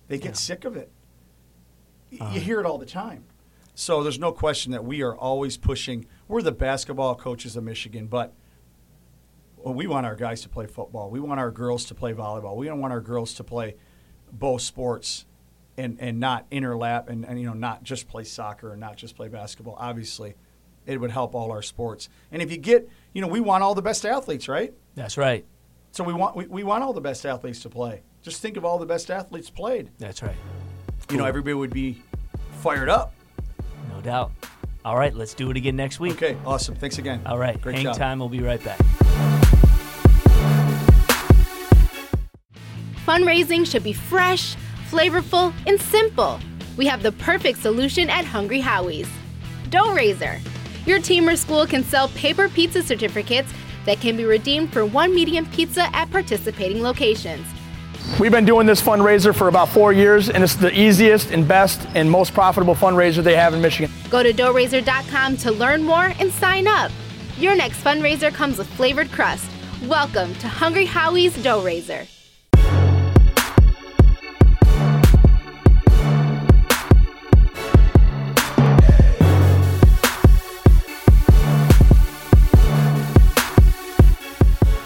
They 0.07 0.17
get 0.17 0.37
sick 0.37 0.65
of 0.65 0.75
it. 0.75 0.89
Y- 2.11 2.17
you 2.17 2.25
uh-huh. 2.25 2.39
hear 2.39 2.59
it 2.59 2.65
all 2.65 2.77
the 2.77 2.85
time. 2.85 3.25
So 3.73 4.03
there's 4.03 4.19
no 4.19 4.31
question 4.31 4.73
that 4.73 4.83
we 4.83 5.01
are 5.01 5.15
always 5.15 5.57
pushing. 5.57 6.05
We're 6.27 6.41
the 6.41 6.51
basketball 6.51 7.15
coaches 7.15 7.55
of 7.55 7.63
Michigan, 7.63 8.07
but 8.07 8.33
we 9.63 9.87
want 9.87 10.05
our 10.05 10.15
guys 10.15 10.41
to 10.41 10.49
play 10.49 10.67
football. 10.67 11.09
We 11.09 11.19
want 11.19 11.39
our 11.39 11.51
girls 11.51 11.85
to 11.85 11.95
play 11.95 12.13
volleyball. 12.13 12.55
We 12.55 12.67
don't 12.67 12.79
want 12.79 12.93
our 12.93 13.01
girls 13.01 13.33
to 13.35 13.43
play 13.43 13.75
both 14.31 14.61
sports 14.61 15.25
and, 15.77 15.97
and 15.99 16.19
not 16.19 16.49
interlap 16.49 17.09
and, 17.09 17.25
and 17.25 17.39
you 17.39 17.45
know 17.45 17.53
not 17.53 17.83
just 17.83 18.07
play 18.07 18.23
soccer 18.23 18.71
and 18.71 18.79
not 18.79 18.97
just 18.97 19.15
play 19.15 19.27
basketball. 19.27 19.75
Obviously, 19.79 20.35
it 20.93 20.99
would 20.99 21.11
help 21.11 21.35
all 21.35 21.51
our 21.51 21.61
sports. 21.61 22.09
And 22.31 22.41
if 22.41 22.51
you 22.51 22.57
get, 22.57 22.89
you 23.13 23.21
know, 23.21 23.27
we 23.27 23.39
want 23.39 23.63
all 23.63 23.75
the 23.75 23.81
best 23.81 24.05
athletes, 24.05 24.47
right? 24.47 24.73
That's 24.95 25.17
right. 25.17 25.45
So 25.91 26.03
we 26.03 26.13
want 26.13 26.35
we, 26.35 26.45
we 26.47 26.63
want 26.63 26.83
all 26.83 26.93
the 26.93 27.01
best 27.01 27.25
athletes 27.25 27.61
to 27.61 27.69
play. 27.69 28.01
Just 28.21 28.41
think 28.41 28.55
of 28.57 28.63
all 28.65 28.77
the 28.79 28.85
best 28.85 29.09
athletes 29.11 29.49
played. 29.49 29.89
That's 29.97 30.21
right. 30.21 30.35
You 31.09 31.17
know, 31.17 31.25
everybody 31.25 31.53
would 31.53 31.73
be 31.73 32.01
fired 32.61 32.87
up. 32.87 33.13
No 33.93 33.99
doubt. 34.01 34.31
All 34.85 34.95
right, 34.97 35.13
let's 35.13 35.33
do 35.33 35.51
it 35.51 35.57
again 35.57 35.75
next 35.75 35.99
week. 35.99 36.13
Okay, 36.13 36.37
awesome. 36.45 36.75
Thanks 36.75 36.97
again. 36.97 37.21
All 37.25 37.37
right, 37.37 37.59
Great 37.61 37.75
hang 37.75 37.83
job. 37.85 37.97
time. 37.97 38.19
We'll 38.19 38.29
be 38.29 38.39
right 38.41 38.63
back. 38.63 38.79
Fundraising 43.05 43.65
should 43.65 43.83
be 43.83 43.93
fresh, 43.93 44.55
flavorful, 44.89 45.53
and 45.67 45.79
simple. 45.81 46.39
We 46.77 46.85
have 46.85 47.03
the 47.03 47.11
perfect 47.11 47.59
solution 47.59 48.09
at 48.09 48.25
Hungry 48.25 48.59
Howie's. 48.59 49.09
Dough 49.69 49.93
Raiser. 49.93 50.39
Your 50.85 50.99
team 50.99 51.29
or 51.29 51.35
school 51.35 51.67
can 51.67 51.83
sell 51.83 52.07
paper 52.09 52.49
pizza 52.49 52.81
certificates 52.81 53.53
that 53.85 53.99
can 53.99 54.17
be 54.17 54.25
redeemed 54.25 54.73
for 54.73 54.85
one 54.85 55.13
medium 55.13 55.45
pizza 55.47 55.95
at 55.95 56.09
participating 56.09 56.81
locations. 56.81 57.45
We've 58.19 58.31
been 58.31 58.45
doing 58.45 58.65
this 58.65 58.81
fundraiser 58.81 59.33
for 59.33 59.47
about 59.47 59.69
four 59.69 59.93
years, 59.93 60.29
and 60.29 60.43
it's 60.43 60.55
the 60.55 60.77
easiest 60.77 61.31
and 61.31 61.47
best 61.47 61.87
and 61.93 62.09
most 62.09 62.33
profitable 62.33 62.73
fundraiser 62.73 63.23
they 63.23 63.35
have 63.35 63.53
in 63.53 63.61
Michigan. 63.61 63.91
Go 64.09 64.23
to 64.23 64.33
doughraiser.com 64.33 65.37
to 65.37 65.51
learn 65.51 65.83
more 65.83 66.13
and 66.19 66.31
sign 66.31 66.67
up. 66.67 66.91
Your 67.37 67.55
next 67.55 67.83
fundraiser 67.83 68.33
comes 68.33 68.57
with 68.57 68.67
flavored 68.73 69.11
crust. 69.11 69.49
Welcome 69.87 70.33
to 70.35 70.47
Hungry 70.47 70.85
Howie's 70.85 71.41
Dough 71.43 71.63
Raiser. 71.63 72.05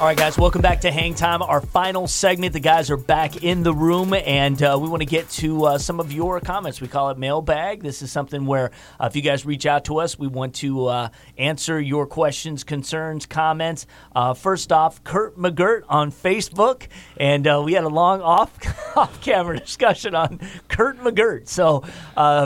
All 0.05 0.09
right, 0.09 0.17
guys, 0.19 0.37
welcome 0.37 0.61
back 0.61 0.81
to 0.81 0.91
Hang 0.91 1.15
Time, 1.15 1.41
our 1.41 1.61
final 1.61 2.07
segment. 2.07 2.53
The 2.53 2.59
guys 2.59 2.91
are 2.91 2.95
back 2.95 3.43
in 3.43 3.63
the 3.63 3.73
room, 3.73 4.13
and 4.13 4.61
uh, 4.61 4.77
we 4.79 4.87
want 4.87 5.01
to 5.01 5.07
get 5.07 5.27
to 5.31 5.65
uh, 5.65 5.77
some 5.79 5.99
of 5.99 6.13
your 6.13 6.39
comments. 6.39 6.79
We 6.79 6.87
call 6.87 7.09
it 7.09 7.17
mailbag. 7.17 7.81
This 7.81 8.03
is 8.03 8.11
something 8.11 8.45
where 8.45 8.69
uh, 8.99 9.07
if 9.07 9.15
you 9.15 9.23
guys 9.23 9.47
reach 9.47 9.65
out 9.65 9.85
to 9.85 9.97
us, 9.97 10.19
we 10.19 10.27
want 10.27 10.53
to 10.57 10.85
uh, 10.85 11.09
answer 11.39 11.81
your 11.81 12.05
questions, 12.05 12.63
concerns, 12.63 13.25
comments. 13.25 13.87
Uh, 14.15 14.35
first 14.35 14.71
off, 14.71 15.03
Kurt 15.03 15.39
McGirt 15.39 15.81
on 15.89 16.11
Facebook, 16.11 16.85
and 17.17 17.47
uh, 17.47 17.63
we 17.65 17.73
had 17.73 17.83
a 17.83 17.89
long 17.89 18.21
off 18.21 18.51
off 18.95 19.19
camera 19.21 19.57
discussion 19.57 20.13
on 20.13 20.39
Kurt 20.67 20.99
McGirt. 20.99 21.47
So, 21.47 21.79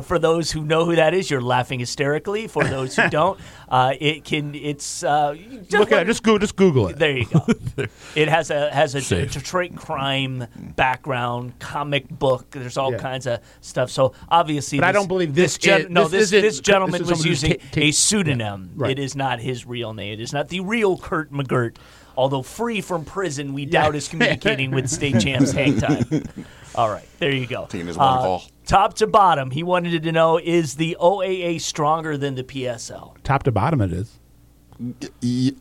for 0.04 0.18
those 0.18 0.50
who 0.50 0.64
know 0.64 0.86
who 0.86 0.96
that 0.96 1.14
is, 1.14 1.30
you're 1.30 1.42
laughing 1.42 1.82
hysterically. 1.82 2.48
For 2.48 2.64
those 2.64 2.96
who 2.96 3.10
don't, 3.10 3.38
uh, 3.70 3.94
it 4.00 4.24
can 4.24 4.56
it's 4.56 5.04
uh, 5.04 5.36
just 5.62 5.72
Look 5.74 5.92
at 5.92 6.02
it. 6.04 6.06
Just 6.08 6.24
go. 6.24 6.38
Just 6.38 6.56
Google 6.56 6.88
it. 6.88 6.98
there 6.98 7.18
you 7.18 7.26
go. 7.26 7.46
it 8.16 8.28
has 8.28 8.50
a 8.50 8.70
has 8.72 8.96
a 8.96 9.02
Safe. 9.02 9.32
Detroit 9.32 9.76
crime 9.76 10.48
background, 10.76 11.58
comic 11.60 12.10
book. 12.10 12.50
There's 12.52 12.78
all 12.78 12.92
Yeah. 12.92 12.98
kinds 12.98 13.28
of 13.28 13.40
stuff. 13.62 13.92
So 13.92 14.14
obviously, 14.30 14.80
But 14.80 14.88
I 14.88 14.92
don't 14.92 15.08
believe 15.08 15.36
this 15.36 15.58
gen- 15.58 15.82
is- 15.82 15.90
no, 15.90 16.08
this 16.08 16.32
this 16.32 16.42
this 16.42 16.60
gentleman 16.60 17.02
this 17.02 17.10
was 17.10 17.26
using 17.26 17.54
ta- 17.54 17.66
ta- 17.72 17.82
a 17.82 17.92
pseudonym. 17.92 18.72
Yeah, 18.76 18.82
right. 18.84 18.92
It 18.92 19.00
is 19.00 19.16
not 19.16 19.40
his 19.40 19.66
real 19.66 19.94
name. 19.94 20.14
It 20.14 20.22
is 20.22 20.34
not 20.34 20.50
the 20.50 20.62
real 20.62 20.98
Kurt 20.98 21.32
McGirt. 21.32 21.76
Although 22.18 22.42
free 22.42 22.82
from 22.82 23.06
prison, 23.06 23.54
we 23.54 23.66
doubt 23.66 23.96
is 23.96 24.08
communicating 24.10 24.72
with 24.72 24.90
state 24.98 25.20
champs 25.22 25.52
hang 25.52 25.80
time. 25.80 26.04
All 26.76 26.90
right, 26.90 27.06
there 27.20 27.32
you 27.34 27.48
go. 27.48 27.66
Team 27.66 27.88
is 27.88 27.98
one 27.98 28.08
Uh, 28.08 28.22
call. 28.22 28.44
Top 28.66 28.94
to 28.96 29.08
bottom, 29.08 29.52
he 29.52 29.64
wanted 29.64 30.04
to 30.04 30.12
know: 30.12 30.38
Is 30.38 30.76
the 30.76 30.96
OAA 31.00 31.60
stronger 31.60 32.18
than 32.18 32.36
the 32.36 32.44
PSL? 32.44 33.16
Top 33.24 33.44
to 33.44 33.52
bottom, 33.52 33.82
it 33.82 33.92
is. 33.92 34.20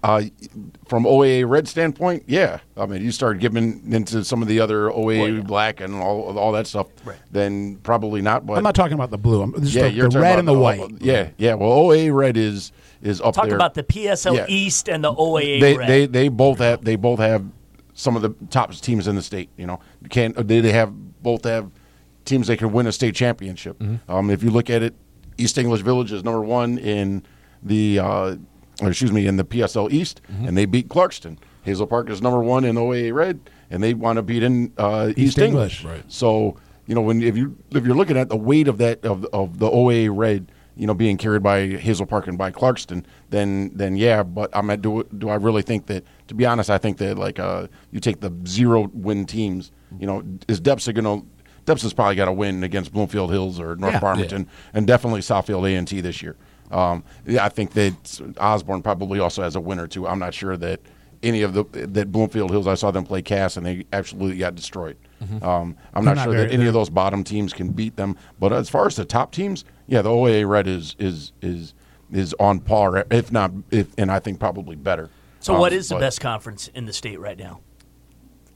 Uh, 0.05 0.23
from 0.87 1.03
OAA 1.05 1.49
red 1.49 1.67
standpoint, 1.67 2.23
yeah. 2.29 2.61
I 2.77 2.87
mean, 2.87 3.03
you 3.03 3.11
start 3.11 3.41
giving 3.41 3.93
into 3.93 4.23
some 4.25 4.43
of 4.43 4.49
the 4.49 4.61
other 4.61 4.91
OAA 4.91 5.45
black 5.45 5.81
and 5.81 5.93
all 5.95 6.39
all 6.39 6.53
that 6.53 6.69
stuff, 6.69 6.87
then 7.33 7.77
probably 7.83 8.23
not. 8.23 8.47
But 8.47 8.59
I'm 8.59 8.63
not 8.63 8.77
talking 8.77 8.95
about 8.95 9.11
the 9.11 9.19
blue. 9.19 9.43
I'm 9.43 9.55
just 9.61 9.75
yeah, 9.75 9.83
the, 9.85 9.91
you're 9.93 10.09
the 10.09 10.21
red 10.21 10.39
and 10.39 10.47
the 10.47 10.57
white. 10.57 10.89
Yeah, 11.01 11.31
yeah. 11.37 11.55
Well, 11.55 11.71
OAA 11.71 12.15
red 12.15 12.37
is 12.37 12.71
is 13.03 13.21
up 13.21 13.35
there. 13.35 13.43
Talk 13.43 13.47
there. 13.49 13.57
about 13.57 13.75
the 13.75 13.83
PSL 13.83 14.37
Yeah. 14.37 14.47
East 14.49 14.89
and 14.89 15.03
the 15.03 15.13
OAA 15.13 15.61
they, 15.61 15.77
Red. 15.77 15.89
they 15.89 16.07
they 16.07 16.29
both 16.29 16.59
have 16.59 16.85
they 16.85 16.95
both 16.95 17.19
have 17.19 17.45
some 17.99 18.15
of 18.15 18.23
the 18.23 18.31
top 18.49 18.73
teams 18.75 19.09
in 19.09 19.17
the 19.17 19.23
state. 19.23 19.51
You 19.57 19.67
know, 19.67 19.81
can't 20.09 20.35
they, 20.47 20.61
they 20.61 20.73
have 20.73 20.93
both 21.23 21.45
have 21.45 21.71
teams 22.25 22.47
that 22.47 22.59
can 22.59 22.73
win 22.73 22.87
a 22.87 22.93
state 22.93 23.15
championship. 23.15 23.77
Um, 24.09 24.31
if 24.31 24.43
you 24.43 24.51
look 24.51 24.71
at 24.71 24.83
it, 24.83 24.95
East 25.37 25.59
English 25.59 25.81
Village 25.83 26.13
is 26.13 26.23
number 26.23 26.41
one 26.41 26.79
in 26.79 27.25
the 27.63 27.99
uh, 27.99 28.37
or 28.81 28.89
excuse 28.89 29.11
me 29.13 29.27
in 29.27 29.37
the 29.37 29.45
PSL 29.45 29.91
East, 29.91 30.21
and 30.47 30.57
they 30.57 30.65
beat 30.65 30.89
Clarkston. 30.89 31.39
Hazel 31.65 31.87
Park 31.89 32.09
is 32.09 32.23
number 32.23 32.39
one 32.41 32.65
in 32.65 32.77
OAA 32.77 33.13
Red, 33.13 33.41
and 33.69 33.83
they 33.83 33.95
want 33.95 34.17
to 34.17 34.23
beat 34.23 34.43
in 34.45 34.73
uh, 34.79 35.13
East, 35.17 35.39
English. 35.39 35.85
English. 35.85 36.05
So 36.07 36.57
you 36.87 36.95
know 36.95 37.01
when 37.01 37.21
if 37.21 37.37
you 37.37 37.57
if 37.73 37.85
you're 37.85 37.97
looking 37.97 38.17
at 38.17 38.29
the 38.29 38.37
weight 38.37 38.69
of 38.69 38.79
that 38.79 39.05
of 39.05 39.25
of 39.33 39.59
the 39.59 39.69
OAA 39.69 40.17
Red. 40.17 40.53
You 40.77 40.87
know, 40.87 40.95
being 40.95 41.17
carried 41.17 41.43
by 41.43 41.67
Hazel 41.67 42.07
Park 42.07 42.29
and 42.29 42.39
by 42.39 42.53
Clarkston, 42.53 43.05
then 43.31 43.73
then 43.75 43.97
yeah. 43.97 44.23
But 44.23 44.49
I'm 44.53 44.71
at 44.71 44.81
do 44.81 45.03
do 45.19 45.29
I 45.29 45.35
really 45.35 45.63
think 45.63 45.87
that? 45.87 46.05
To 46.29 46.35
be 46.35 46.47
honest, 46.47 46.71
I 46.71 46.79
think 46.79 46.99
that 46.99 47.19
like 47.19 47.39
uh, 47.39 47.67
you 47.91 48.01
take 48.01 48.21
the 48.21 48.33
zero 48.47 48.91
win 48.93 49.27
teams. 49.27 49.73
You 49.99 50.07
know, 50.07 50.23
is 50.47 50.61
Depsa 50.61 50.95
going 50.95 51.23
to 51.23 51.27
Depps 51.65 51.83
has 51.83 51.93
probably 51.93 52.15
got 52.17 52.25
to 52.27 52.33
win 52.33 52.65
against 52.65 52.93
Bloomfield 52.95 53.31
Hills 53.31 53.61
or 53.61 53.77
North 53.77 53.93
Yeah. 53.93 54.01
Farmington, 54.01 54.49
and 54.73 54.87
definitely 54.87 55.21
Southfield 55.21 55.71
A 55.71 55.75
and 55.77 55.87
T 55.87 56.01
this 56.01 56.23
year. 56.23 56.35
Um, 56.71 57.05
yeah, 57.27 57.45
I 57.45 57.51
think 57.51 57.73
that 57.73 58.21
Osborne 58.41 58.81
probably 58.83 59.19
also 59.21 59.43
has 59.43 59.55
a 59.55 59.61
win 59.61 59.79
or 59.79 59.87
two. 59.87 60.07
I'm 60.07 60.19
not 60.19 60.33
sure 60.33 60.57
that 60.57 60.81
any 61.23 61.43
of 61.43 61.53
the 61.53 61.65
that 61.73 62.11
Bloomfield 62.11 62.51
Hills. 62.51 62.67
I 62.67 62.75
saw 62.75 62.91
them 62.91 63.05
play 63.05 63.21
Cass, 63.23 63.57
and 63.59 63.67
they 63.67 63.85
absolutely 63.93 64.39
got 64.39 64.55
destroyed. 64.55 64.97
Um, 65.43 65.77
I'm 65.93 66.05
not 66.05 66.17
not 66.17 66.25
sure 66.25 66.37
that 66.37 66.53
any 66.53 66.67
of 66.67 66.75
those 66.75 66.91
bottom 66.91 67.25
teams 67.25 67.53
can 67.53 67.71
beat 67.71 67.97
them. 67.97 68.17
But 68.39 68.53
as 68.53 68.69
far 68.71 68.87
as 68.87 68.97
the 68.97 69.05
top 69.05 69.33
teams, 69.33 69.65
yeah, 69.89 70.01
the 70.01 70.11
OAA 70.11 70.49
Red 70.49 70.67
is 70.67 70.95
is 70.99 71.33
is 71.43 71.75
is 72.13 72.35
on 72.41 72.61
par, 72.61 73.05
if 73.11 73.31
not, 73.33 73.51
if 73.71 73.89
and 73.99 74.11
I 74.11 74.21
think 74.21 74.39
probably 74.41 74.77
better. 74.77 75.11
So, 75.49 75.55
Um, 75.55 75.61
what 75.61 75.73
is 75.73 75.89
the 75.89 75.97
but- 75.97 76.01
best 76.01 76.21
conference 76.21 76.69
in 76.75 76.85
the 76.87 76.93
state 76.93 77.19
right 77.19 77.39
now? 77.39 77.61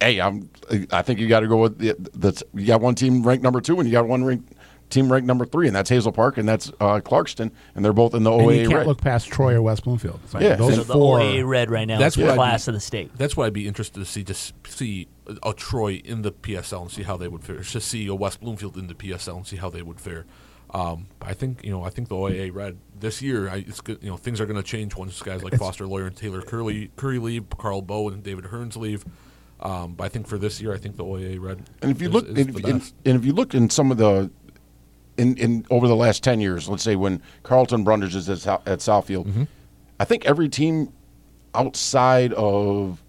hey, 0.01 0.21
I'm. 0.21 0.49
I 0.91 1.03
think 1.03 1.21
you 1.21 1.29
got 1.29 1.41
to 1.41 1.49
go 1.49 1.59
with 1.59 1.79
the, 1.79 1.95
the. 2.13 2.43
You 2.55 2.67
got 2.67 2.81
one 2.81 2.95
team 2.95 3.23
ranked 3.27 3.43
number 3.45 3.61
two, 3.61 3.79
and 3.79 3.89
you 3.89 3.93
got 3.93 4.07
one 4.09 4.25
ranked 4.25 4.53
team 4.91 5.11
ranked 5.11 5.27
number 5.27 5.47
three, 5.47 5.69
and 5.69 5.75
that's 5.77 5.89
Hazel 5.89 6.11
Park, 6.13 6.37
and 6.39 6.47
that's 6.49 6.69
uh, 6.81 7.01
Clarkston, 7.01 7.51
and 7.75 7.85
they're 7.85 7.93
both 7.95 8.13
in 8.13 8.25
the 8.25 8.33
And 8.33 8.51
you 8.51 8.63
can't 8.69 8.75
red. 8.79 8.87
look 8.89 9.01
past 9.01 9.29
Troy 9.29 9.55
or 9.55 9.63
West 9.63 9.85
Bloomfield. 9.85 10.21
So 10.29 10.39
Yeah. 10.41 10.57
those 10.57 10.75
So 10.75 10.83
the 10.83 10.93
four. 10.93 11.19
OAA 11.21 11.47
Red 11.49 11.71
right 11.71 11.87
now 11.89 11.99
That's 11.99 12.17
is 12.17 12.21
what 12.23 12.27
the 12.27 12.33
I'd 12.33 12.37
class 12.37 12.67
be- 12.67 12.71
of 12.71 12.75
the 12.75 12.81
state. 12.81 13.11
That's 13.17 13.37
why 13.37 13.47
I'd 13.47 13.53
be 13.55 13.67
interested 13.69 14.01
to 14.01 14.05
see 14.05 14.23
just 14.25 14.53
see 14.69 15.07
a 15.43 15.53
Troy 15.55 16.03
in 16.05 16.23
the 16.23 16.33
PSL 16.33 16.83
and 16.83 16.91
see 16.91 17.05
how 17.05 17.17
they 17.17 17.29
would 17.29 17.43
fare. 17.45 17.61
To 17.63 17.81
see 17.81 18.07
a 18.09 18.15
West 18.15 18.41
Bloomfield 18.41 18.77
in 18.77 18.89
the 18.89 18.95
PSL 18.95 19.37
and 19.39 19.47
see 19.47 19.57
how 19.57 19.71
they 19.71 19.83
would 19.83 20.01
fare. 20.01 20.27
Um, 20.73 21.07
I 21.21 21.35
think 21.35 21.63
you 21.65 21.71
know 21.71 21.85
I 21.85 21.91
think 21.91 22.09
the 22.09 22.15
OAA 22.15 22.55
Red 22.55 22.79
this 22.99 23.21
year 23.21 23.49
I, 23.49 23.57
it's 23.57 23.81
good. 23.83 23.99
You 24.03 24.11
know 24.11 24.17
things 24.17 24.41
are 24.41 24.47
going 24.47 24.57
to 24.57 24.63
change 24.63 24.97
once 24.97 25.21
guys 25.21 25.43
like 25.45 25.55
Foster 25.59 25.87
Loyer 25.87 26.07
and 26.07 26.17
Taylor 26.17 26.41
Curley 26.41 26.91
Currie 26.97 27.19
leave, 27.19 27.45
Carl 27.59 27.83
Bow 27.83 28.09
and 28.09 28.23
David 28.23 28.45
Hearns 28.47 28.77
leave. 28.77 29.05
Um, 29.61 29.93
but 29.95 30.05
I 30.05 30.09
think 30.09 30.27
for 30.27 30.39
this 30.39 30.61
year 30.61 30.73
I 30.75 30.79
think 30.79 30.97
the 30.97 31.05
OAA 31.05 31.41
Red. 31.41 31.63
And 31.83 31.91
if 31.91 32.01
you 32.01 32.09
is- 32.09 32.15
look, 32.15 32.27
is 32.27 32.39
and, 32.47 32.57
and- 32.65 32.93
and 33.05 33.17
if 33.17 33.25
you 33.25 33.33
look 33.33 33.55
in 33.55 33.69
some 33.71 33.91
of 33.93 33.99
the, 33.99 34.31
in, 35.19 35.37
in 35.37 35.67
over 35.71 35.87
the 35.87 35.95
last 35.95 36.25
ten 36.25 36.41
years, 36.41 36.69
let's 36.69 36.83
say 36.83 36.97
when 36.97 37.21
Carlton 37.43 37.85
Brundage 37.85 38.15
is 38.17 38.29
at, 38.31 38.47
at 38.67 38.79
Southfield, 38.79 39.27
Mm-hmm. 39.27 39.45
I 40.01 40.05
think 40.05 40.25
every 40.25 40.49
team 40.49 40.93
outside 41.55 42.33
of, 42.33 43.01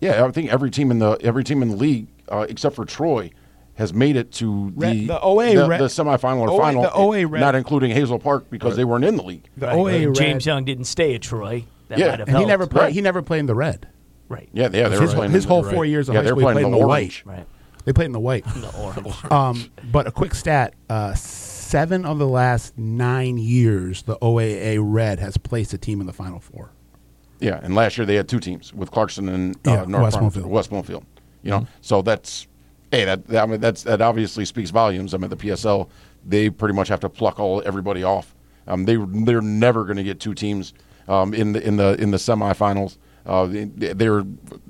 yeah, 0.00 0.24
I 0.24 0.30
think 0.30 0.50
every 0.52 0.70
team 0.70 0.90
in 0.90 1.00
the 1.00 1.18
every 1.20 1.44
team 1.44 1.60
in 1.60 1.68
the 1.70 1.76
league 1.76 2.06
uh, 2.30 2.46
except 2.48 2.76
for 2.76 2.84
Troy 2.84 3.30
has 3.76 3.92
made 3.92 4.16
it 4.16 4.30
to 4.32 4.70
the 4.76 4.86
Red- 4.86 5.06
the 5.08 5.20
OA 5.20 5.54
the, 5.54 5.68
Red- 5.68 5.80
the 5.80 5.86
semifinal 5.86 6.40
or 6.42 6.50
OA 6.50 6.58
final, 6.58 6.82
the 6.82 6.92
OA 6.92 7.26
Red- 7.26 7.40
not 7.40 7.54
including 7.54 7.90
Hazel 7.90 8.18
Park 8.18 8.48
because 8.50 8.76
they 8.76 8.84
weren't 8.84 9.04
in 9.04 9.16
the 9.16 9.22
league. 9.22 9.48
The 9.56 9.66
OAA 9.66 10.06
Red. 10.06 10.14
James 10.14 10.46
Young 10.46 10.64
didn't 10.64 10.84
stay 10.84 11.14
at 11.14 11.22
Troy. 11.22 11.64
That 11.88 11.98
Yeah, 11.98 12.10
might 12.10 12.18
have 12.20 12.28
and 12.28 12.38
he 12.38 12.44
never 12.44 12.66
played. 12.66 12.82
Right. 12.82 12.92
He 12.92 13.00
never 13.00 13.20
played 13.22 13.40
in 13.40 13.46
the 13.46 13.54
red. 13.54 13.88
Right. 14.28 14.48
Yeah, 14.52 14.68
yeah, 14.72 14.88
they 14.88 14.96
were 14.96 15.02
his 15.02 15.14
playing 15.14 15.32
his 15.32 15.44
in 15.44 15.48
whole 15.48 15.62
the, 15.62 15.70
four 15.70 15.82
right. 15.82 15.90
years 15.90 16.08
of 16.08 16.14
yeah, 16.14 16.20
high 16.20 16.24
they 16.26 16.32
were 16.32 16.40
school, 16.40 16.48
he 16.50 16.54
playing 16.54 16.70
played 16.70 16.74
in 16.74 16.80
the 16.80 16.86
orange. 16.86 17.22
Right. 17.26 17.46
They 17.84 17.92
played 17.92 18.06
in 18.06 18.12
the 18.12 18.20
white. 18.20 18.44
The 18.46 18.74
orange. 18.78 19.14
Um, 19.30 19.70
but 19.92 20.06
a 20.06 20.10
quick 20.10 20.34
stat: 20.34 20.74
uh, 20.88 21.12
seven 21.14 22.06
of 22.06 22.18
the 22.18 22.26
last 22.26 22.78
nine 22.78 23.36
years, 23.36 24.02
the 24.02 24.16
OAA 24.18 24.78
Red 24.80 25.18
has 25.18 25.36
placed 25.36 25.74
a 25.74 25.78
team 25.78 26.00
in 26.00 26.06
the 26.06 26.12
Final 26.14 26.40
Four. 26.40 26.70
Yeah, 27.40 27.60
and 27.62 27.74
last 27.74 27.98
year 27.98 28.06
they 28.06 28.14
had 28.14 28.28
two 28.28 28.40
teams 28.40 28.72
with 28.72 28.90
Clarkston 28.90 29.28
and 29.32 29.54
uh, 29.66 29.70
Yeah, 29.70 29.84
North 29.86 30.04
West 30.04 30.14
Farmington- 30.14 30.20
Bloomfield. 30.20 30.50
West 30.52 30.70
Bloomfield. 30.70 31.04
You 31.42 31.50
know, 31.50 31.66
so 31.82 32.00
that's 32.00 32.46
hey, 32.94 33.04
that, 33.04 33.26
that 33.26 33.42
I 33.42 33.46
mean 33.46 33.60
that's 33.60 33.82
that 33.84 34.00
obviously 34.00 34.44
speaks 34.44 34.70
volumes. 34.70 35.14
I 35.14 35.18
mean 35.18 35.30
the 35.30 35.36
PSL 35.36 35.88
they 36.26 36.50
pretty 36.50 36.74
much 36.74 36.88
have 36.88 37.00
to 37.00 37.08
pluck 37.08 37.38
all 37.38 37.62
everybody 37.64 38.02
off. 38.02 38.34
Um, 38.66 38.84
they 38.84 38.96
they're 38.96 39.42
never 39.42 39.84
going 39.84 39.96
to 39.96 40.04
get 40.04 40.20
two 40.20 40.34
teams 40.34 40.72
um, 41.08 41.34
in 41.34 41.52
the 41.52 41.66
in 41.66 41.76
the 41.76 42.00
in 42.00 42.10
the 42.10 42.16
semifinals. 42.16 42.96
Uh, 43.26 43.46
they, 43.46 43.64
they're 43.64 44.22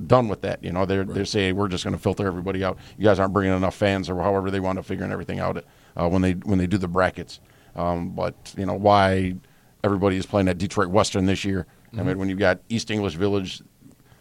done 0.06 0.28
with 0.28 0.40
that. 0.42 0.62
You 0.62 0.72
know, 0.72 0.84
they're 0.84 1.04
they're 1.04 1.24
saying 1.24 1.56
we're 1.56 1.68
just 1.68 1.84
going 1.84 1.94
to 1.94 2.00
filter 2.00 2.26
everybody 2.26 2.64
out. 2.64 2.78
You 2.98 3.04
guys 3.04 3.18
aren't 3.18 3.32
bringing 3.32 3.56
enough 3.56 3.74
fans, 3.74 4.08
or 4.08 4.20
however 4.20 4.50
they 4.50 4.60
want 4.60 4.78
to 4.78 4.82
figuring 4.82 5.12
everything 5.12 5.40
out 5.40 5.64
uh, 5.96 6.08
when 6.08 6.22
they 6.22 6.32
when 6.32 6.58
they 6.58 6.66
do 6.66 6.78
the 6.78 6.88
brackets. 6.88 7.40
Um, 7.76 8.10
but 8.10 8.54
you 8.56 8.66
know 8.66 8.74
why 8.74 9.34
everybody 9.82 10.16
is 10.16 10.26
playing 10.26 10.48
at 10.48 10.58
Detroit 10.58 10.88
Western 10.88 11.26
this 11.26 11.44
year. 11.44 11.66
I 11.96 12.02
mean, 12.02 12.18
when 12.18 12.28
you've 12.28 12.40
got 12.40 12.58
East 12.68 12.90
English 12.90 13.14
Village 13.14 13.62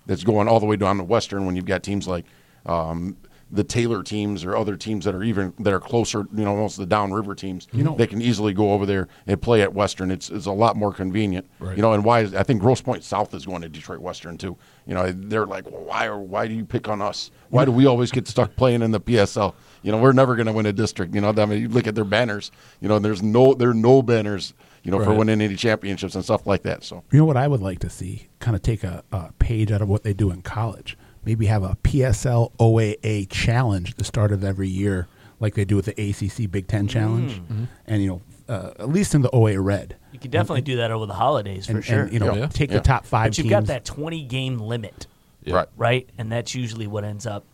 that's 0.05 0.23
going 0.23 0.47
all 0.47 0.59
the 0.59 0.67
way 0.67 0.75
down 0.75 0.97
to 0.97 1.03
Western, 1.03 1.47
when 1.47 1.55
you've 1.55 1.65
got 1.65 1.81
teams 1.81 2.07
like 2.07 2.25
um, 2.67 3.17
the 3.53 3.63
Taylor 3.63 4.01
teams 4.01 4.43
or 4.43 4.57
other 4.57 4.75
teams 4.75 5.05
that 5.05 5.13
are 5.13 5.23
even 5.23 5.53
that 5.59 5.71
are 5.71 5.79
closer, 5.79 6.25
you 6.35 6.43
know, 6.43 6.49
almost 6.55 6.77
the 6.77 6.85
downriver 6.87 7.35
teams, 7.35 7.67
you 7.71 7.83
know, 7.83 7.95
they 7.95 8.07
can 8.07 8.21
easily 8.21 8.51
go 8.51 8.73
over 8.73 8.85
there 8.85 9.07
and 9.27 9.39
play 9.41 9.61
at 9.61 9.73
Western. 9.73 10.09
It's 10.09 10.29
it's 10.31 10.47
a 10.47 10.51
lot 10.51 10.75
more 10.75 10.91
convenient, 10.91 11.47
Right. 11.59 11.77
you 11.77 11.81
know. 11.83 11.93
And 11.93 12.03
why 12.03 12.21
is, 12.21 12.33
I 12.33 12.41
think 12.43 12.61
Grosse 12.61 12.81
Pointe 12.81 13.03
South 13.03 13.33
is 13.35 13.45
going 13.45 13.61
to 13.61 13.69
Detroit 13.69 13.99
Western 13.99 14.37
too. 14.37 14.57
You 14.87 14.95
know, 14.95 15.11
they're 15.11 15.45
like, 15.45 15.69
well, 15.71 15.83
why 15.83 16.07
are 16.07 16.19
why 16.19 16.47
do 16.47 16.55
you 16.55 16.65
pick 16.65 16.89
on 16.89 17.01
us? 17.01 17.29
Why 17.49 17.63
do 17.63 17.71
we 17.71 17.85
always 17.85 18.11
get 18.11 18.27
stuck 18.27 18.55
playing 18.55 18.81
in 18.81 18.89
the 18.91 18.99
PSL? 18.99 19.53
You 19.83 19.91
know, 19.91 19.99
we're 19.99 20.11
never 20.13 20.35
going 20.35 20.47
to 20.47 20.53
win 20.53 20.65
a 20.65 20.73
district. 20.73 21.13
You 21.13 21.21
know, 21.21 21.29
I 21.29 21.45
mean, 21.45 21.61
you 21.61 21.69
look 21.69 21.85
at 21.85 21.93
their 21.93 22.03
banners. 22.05 22.51
You 22.81 22.87
know, 22.87 22.97
there's 22.97 23.21
no 23.21 23.53
there 23.53 23.69
are 23.69 23.73
no 23.75 24.01
banners. 24.01 24.53
You 24.85 24.91
know, 24.91 25.01
for 25.01 25.13
winning 25.13 25.39
any 25.39 25.55
championships 25.55 26.13
and 26.15 26.25
stuff 26.25 26.45
like 26.45 26.63
that. 26.63 26.83
So 26.83 27.03
You 27.09 27.19
know 27.19 27.25
what 27.25 27.37
I 27.37 27.47
would 27.47 27.61
like 27.61 27.79
to 27.79 27.89
see? 27.89 28.27
Kind 28.39 28.53
of 28.53 28.61
take 28.63 28.83
a, 28.83 29.01
a 29.13 29.31
page 29.39 29.71
out 29.71 29.81
of 29.81 29.87
what 29.87 30.03
they 30.03 30.13
do 30.13 30.29
in 30.29 30.41
college. 30.41 30.97
Maybe 31.25 31.45
have 31.45 31.63
a 31.63 31.75
PSL 31.83 32.51
OAA 32.59 33.29
challenge 33.29 33.95
the 33.95 34.03
start 34.03 34.31
of 34.31 34.43
every 34.43 34.67
year, 34.67 35.07
like 35.39 35.55
they 35.55 35.65
do 35.65 35.75
with 35.75 35.85
the 35.85 35.91
ACC 35.93 36.49
Big 36.51 36.67
Ten 36.67 36.87
Challenge, 36.87 37.41
and 37.87 38.01
you 38.01 38.07
know, 38.09 38.21
uh, 38.53 38.71
at 38.79 38.89
least 38.89 39.15
in 39.15 39.21
the 39.21 39.29
OAA 39.29 39.63
Red. 39.63 39.95
You 40.11 40.19
could 40.19 40.31
definitely 40.31 40.61
do 40.61 40.75
that 40.77 40.91
over 40.91 41.05
the 41.05 41.13
holidays 41.13 41.65
for 41.67 41.73
and, 41.73 41.83
sure. 41.85 42.01
and, 42.03 42.13
you 42.13 42.19
know, 42.19 42.35
Yeah. 42.35 42.47
take 42.47 42.69
Yeah. 42.69 42.77
the 42.77 42.83
top 42.83 43.05
five 43.05 43.31
but 43.31 43.37
you've 43.37 43.45
teams. 43.45 43.51
got 43.51 43.65
that 43.65 43.85
20 43.85 44.23
game 44.25 44.59
limit, 44.59 45.07
Yeah. 45.43 45.55
right. 45.55 45.67
right? 45.77 46.09
And 46.17 46.31
that's 46.31 46.53
usually 46.53 46.85
what 46.87 47.03
ends 47.03 47.25
up, 47.25 47.45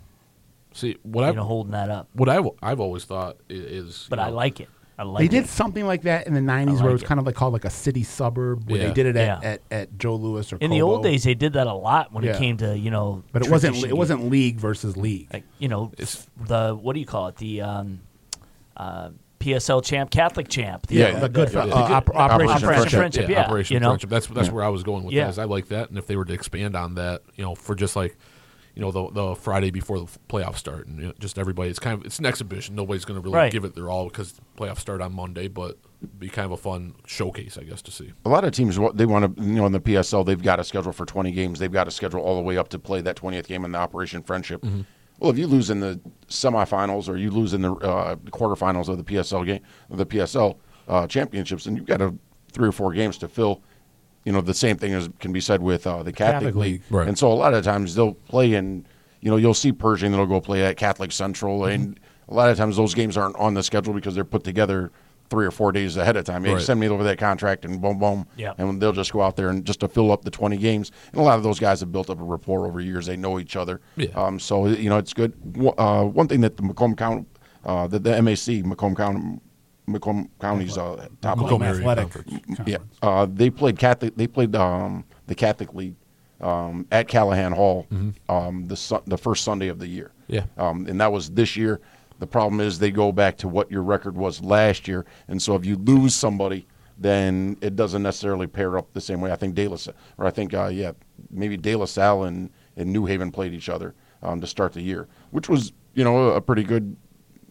See 0.74 0.98
what 1.04 1.22
you 1.22 1.28
I 1.28 1.32
know, 1.32 1.44
holding 1.44 1.72
that 1.72 1.90
up. 1.90 2.10
what 2.14 2.28
I've 2.28 2.48
I've 2.62 2.80
always 2.80 3.06
thought 3.06 3.38
is. 3.50 4.08
But 4.10 4.20
you 4.20 4.26
I 4.26 4.30
like 4.30 4.60
it. 4.60 4.70
I 5.00 5.04
like 5.04 5.20
They 5.32 5.38
it. 5.38 5.42
did 5.42 5.50
something 5.50 5.86
like 5.88 6.02
that 6.04 6.28
in 6.28 6.34
the 6.34 6.42
'90s, 6.42 6.82
where 6.82 6.90
it 6.90 6.94
was 6.94 7.02
it. 7.04 7.06
kind 7.06 7.20
of 7.20 7.26
like 7.26 7.36
called 7.36 7.54
like 7.54 7.64
a 7.66 7.70
city 7.70 8.04
suburb, 8.04 8.70
where 8.70 8.82
Yeah. 8.82 8.88
they 8.90 8.94
did 8.94 9.06
it 9.06 9.16
at, 9.16 9.42
Yeah. 9.44 9.50
at, 9.50 9.62
at 9.72 9.98
Joe 9.98 10.16
Louis 10.16 10.52
or 10.52 10.58
In 10.58 10.70
the 10.72 10.82
old 10.82 11.04
days, 11.04 11.24
they 11.24 11.34
did 11.36 11.54
that 11.54 11.68
a 11.68 11.74
lot 11.74 12.12
when 12.12 12.24
Yeah. 12.26 12.32
it 12.36 12.38
came 12.40 12.58
to 12.58 12.78
you 12.78 12.92
know. 12.92 13.24
but 13.32 13.44
it 13.46 13.50
wasn't 13.50 13.78
it 13.78 13.96
wasn't 13.98 14.30
league 14.30 14.58
versus 14.58 14.98
league. 14.98 15.28
like 15.34 15.44
you 15.58 15.70
know 15.70 15.92
it's, 15.98 16.28
the 16.46 16.76
what 16.80 16.94
do 16.94 17.00
you 17.00 17.06
call 17.06 17.28
it 17.28 17.38
the 17.38 17.62
um, 17.62 18.02
uh, 18.78 19.10
PSL 19.40 19.82
champ, 19.82 20.12
Catholic 20.12 20.50
champ. 20.50 20.88
The, 20.88 20.96
Yeah, 20.96 21.18
the 21.20 21.30
good 21.30 21.54
yeah, 21.54 21.62
uh, 21.62 21.66
yeah. 21.68 21.74
Oper- 22.02 22.14
Operation, 22.16 22.18
Operation 22.18 22.60
Friendship. 22.68 22.92
Friendship. 23.00 23.30
yeah, 23.30 23.46
Operation 23.46 23.74
you 23.76 23.80
know? 23.80 23.90
Friendship. 23.92 24.10
That's 24.10 24.28
that's 24.28 24.50
where 24.52 24.66
I 24.66 24.68
was 24.68 24.84
going 24.84 25.06
with 25.06 25.14
Yeah. 25.14 25.24
that. 25.26 25.30
Is 25.30 25.40
I 25.40 25.46
like 25.46 25.70
that, 25.70 25.88
and 25.90 25.98
if 25.98 26.08
they 26.08 26.18
were 26.18 26.26
to 26.26 26.34
expand 26.34 26.76
on 26.76 26.96
that, 26.96 27.22
you 27.38 27.44
know, 27.46 27.56
for 27.56 27.74
just 27.74 27.96
like, 27.96 28.18
you 28.80 28.86
know, 28.86 28.92
the 28.92 29.10
the 29.12 29.36
Friday 29.36 29.72
before 29.72 30.00
the 30.00 30.06
playoffs 30.30 30.56
start, 30.56 30.88
and 30.88 31.00
you 31.02 31.08
know, 31.08 31.14
just 31.20 31.38
everybody, 31.38 31.70
it's 31.70 31.80
kind 31.80 32.00
of 32.00 32.06
it's 32.06 32.18
an 32.18 32.26
exhibition. 32.26 32.76
Nobody's 32.76 33.04
going 33.04 33.20
to 33.20 33.22
really 33.24 33.36
Right. 33.36 33.52
give 33.52 33.66
it 33.66 33.76
their 33.76 33.90
all 33.90 34.06
because 34.08 34.40
playoffs 34.58 34.78
start 34.80 35.02
on 35.02 35.14
Monday, 35.14 35.50
but 35.50 35.78
be 36.18 36.30
kind 36.30 36.46
of 36.46 36.54
a 36.54 36.58
fun 36.58 36.96
showcase, 37.06 37.58
I 37.58 37.64
guess, 37.64 37.82
to 37.82 37.92
see. 37.92 38.14
a 38.24 38.30
lot 38.30 38.46
of 38.46 38.54
teams 38.54 38.80
they 38.94 39.06
want 39.06 39.36
to 39.38 39.44
you 39.44 39.56
know 39.56 39.66
in 39.66 39.74
the 39.74 39.82
PSL 39.82 40.26
they've 40.26 40.42
got 40.42 40.58
a 40.58 40.64
schedule 40.64 40.94
for 40.94 41.06
20 41.06 41.30
games 41.34 41.60
they've 41.60 41.74
got 41.74 41.90
a 41.90 41.92
schedule 41.92 42.22
all 42.22 42.38
the 42.38 42.42
way 42.42 42.58
up 42.58 42.70
to 42.70 42.80
play 42.80 43.02
that 43.02 43.18
20th 43.18 43.48
game 43.48 43.66
in 43.66 43.74
the 43.74 43.78
Operation 43.78 44.24
Friendship. 44.24 44.64
Well, 45.20 45.30
if 45.32 45.38
you 45.38 45.48
lose 45.48 45.70
in 45.70 45.82
the 45.82 46.00
semifinals 46.30 47.10
or 47.10 47.18
you 47.18 47.32
lose 47.32 47.54
in 47.54 47.62
the 47.64 47.74
uh, 47.74 48.16
quarterfinals 48.32 48.88
of 48.88 48.98
the 48.98 49.04
PSL 49.04 49.46
game, 49.46 49.60
of 49.90 49.98
the 49.98 50.06
PSL 50.06 50.58
uh, 50.88 51.06
championships, 51.08 51.66
and 51.66 51.76
you've 51.76 51.86
got 51.86 52.02
a 52.02 52.14
three 52.54 52.70
or 52.70 52.72
four 52.72 52.94
games 52.94 53.18
to 53.18 53.28
fill. 53.28 53.62
You 54.26 54.32
know 54.32 54.42
the 54.42 54.54
same 54.54 54.78
thing 54.78 54.94
as 54.94 55.10
can 55.20 55.32
be 55.32 55.40
said 55.42 55.62
with 55.62 55.88
uh, 55.88 56.04
the 56.04 56.12
Catholic, 56.12 56.50
Catholic 56.50 56.56
League, 56.56 56.72
League. 56.74 56.82
Right. 56.90 57.08
and 57.08 57.18
so 57.18 57.32
a 57.32 57.34
lot 57.34 57.54
of 57.54 57.64
times 57.64 57.96
they'll 57.96 58.14
play 58.14 58.54
in. 58.54 58.86
You 59.22 59.32
know, 59.32 59.38
you'll 59.38 59.54
see 59.54 59.72
Pershing 59.72 60.12
that'll 60.12 60.26
go 60.28 60.40
play 60.40 60.64
at 60.64 60.78
Catholic 60.78 61.12
Central, 61.12 61.66
and 61.66 62.00
a 62.30 62.34
lot 62.34 62.50
of 62.50 62.58
times 62.58 62.78
those 62.78 62.94
games 62.94 63.18
aren't 63.18 63.36
on 63.38 63.54
the 63.54 63.64
schedule 63.64 63.94
because 63.94 64.16
they're 64.16 64.24
put 64.24 64.44
together 64.44 64.92
three 65.30 65.46
or 65.46 65.52
four 65.52 65.72
days 65.72 65.98
ahead 65.98 66.18
of 66.18 66.26
time. 66.26 66.44
They 66.44 66.54
right. 66.54 66.62
send 66.62 66.80
me 66.80 66.88
over 66.88 67.04
that 67.04 67.18
contract 67.18 67.64
and 67.66 67.82
boom, 67.82 68.00
boom. 68.00 68.26
Yeah. 68.36 68.54
And 68.58 68.82
they'll 68.82 68.94
just 68.94 69.14
go 69.14 69.22
out 69.22 69.36
there 69.36 69.50
and 69.50 69.64
just 69.64 69.82
to 69.82 69.88
fill 69.88 70.12
up 70.12 70.24
the 70.24 70.32
20 70.32 70.58
games. 70.58 70.92
And 71.12 71.22
a 71.22 71.24
lot 71.24 71.38
of 71.38 71.44
those 71.44 71.60
guys 71.60 71.82
have 71.82 71.92
built 71.92 72.10
up 72.10 72.20
a 72.20 72.24
rapport 72.24 72.66
over 72.66 72.82
years. 72.82 73.06
They 73.06 73.16
know 73.16 73.40
each 73.40 73.56
other. 73.56 73.80
Yeah. 73.96 74.08
Um, 74.16 74.40
so, 74.40 74.66
you 74.68 74.90
know, 74.90 74.98
it's 74.98 75.14
good. 75.14 75.34
One- 75.56 75.76
Uh, 75.78 76.04
one 76.06 76.28
thing 76.28 76.42
that 76.42 76.58
the 76.58 76.64
Macomb 76.64 76.96
County, 76.96 77.26
uh, 77.64 77.86
the, 77.88 78.00
the 78.00 78.20
MAC, 78.22 78.66
Macomb 78.66 78.96
County, 78.96 79.40
Macomb 79.92 80.30
County's 80.40 80.78
uh, 80.78 81.08
top 81.22 81.38
Macomb 81.40 81.62
league. 81.62 81.70
Athletic 81.72 82.12
Conference. 82.12 82.60
Yeah, 82.66 82.78
uh, 83.02 83.28
they 83.32 83.50
played 83.50 83.78
Catholic. 83.78 84.16
They 84.16 84.28
played 84.28 84.56
um, 84.56 85.04
the 85.28 85.36
Catholic 85.36 85.74
League 85.74 85.96
um, 86.42 86.86
at 86.92 87.08
Callahan 87.08 87.52
Hall 87.52 87.86
um, 88.30 88.68
the 88.68 88.76
su- 88.78 89.02
the 89.06 89.18
first 89.18 89.44
Sunday 89.44 89.68
of 89.68 89.80
the 89.80 89.88
year. 89.88 90.12
Yeah. 90.28 90.44
um, 90.58 90.86
and 90.88 91.00
that 91.02 91.12
was 91.12 91.32
this 91.32 91.56
year. 91.58 91.82
The 92.20 92.28
problem 92.28 92.60
is 92.60 92.80
they 92.80 92.92
go 92.92 93.12
back 93.12 93.38
to 93.38 93.48
what 93.48 93.72
your 93.72 93.82
record 93.82 94.16
was 94.16 94.42
last 94.42 94.88
year, 94.88 95.06
and 95.28 95.42
so 95.42 95.56
if 95.56 95.66
you 95.66 95.78
lose 95.78 96.14
somebody, 96.14 96.68
then 96.98 97.56
it 97.62 97.76
doesn't 97.78 98.04
necessarily 98.04 98.46
pair 98.46 98.78
up 98.78 98.92
the 98.94 99.00
same 99.02 99.22
way. 99.22 99.32
I 99.32 99.38
think 99.38 99.56
De 99.56 99.68
La 99.68 99.78
or 100.18 100.26
I 100.26 100.30
think 100.32 100.54
uh, 100.54 100.68
yeah, 100.68 100.92
maybe 101.32 101.56
De 101.56 101.76
La 101.76 101.86
Salle 101.86 102.26
and, 102.26 102.50
and 102.76 102.92
New 102.92 103.06
Haven 103.06 103.32
played 103.32 103.54
each 103.54 103.70
other 103.70 103.96
um, 104.22 104.42
to 104.42 104.48
start 104.48 104.74
the 104.74 104.82
year, 104.82 105.08
which 105.32 105.48
was 105.48 105.72
you 105.94 106.04
know 106.04 106.32
a 106.32 106.42
pretty 106.42 106.64
good, 106.64 106.96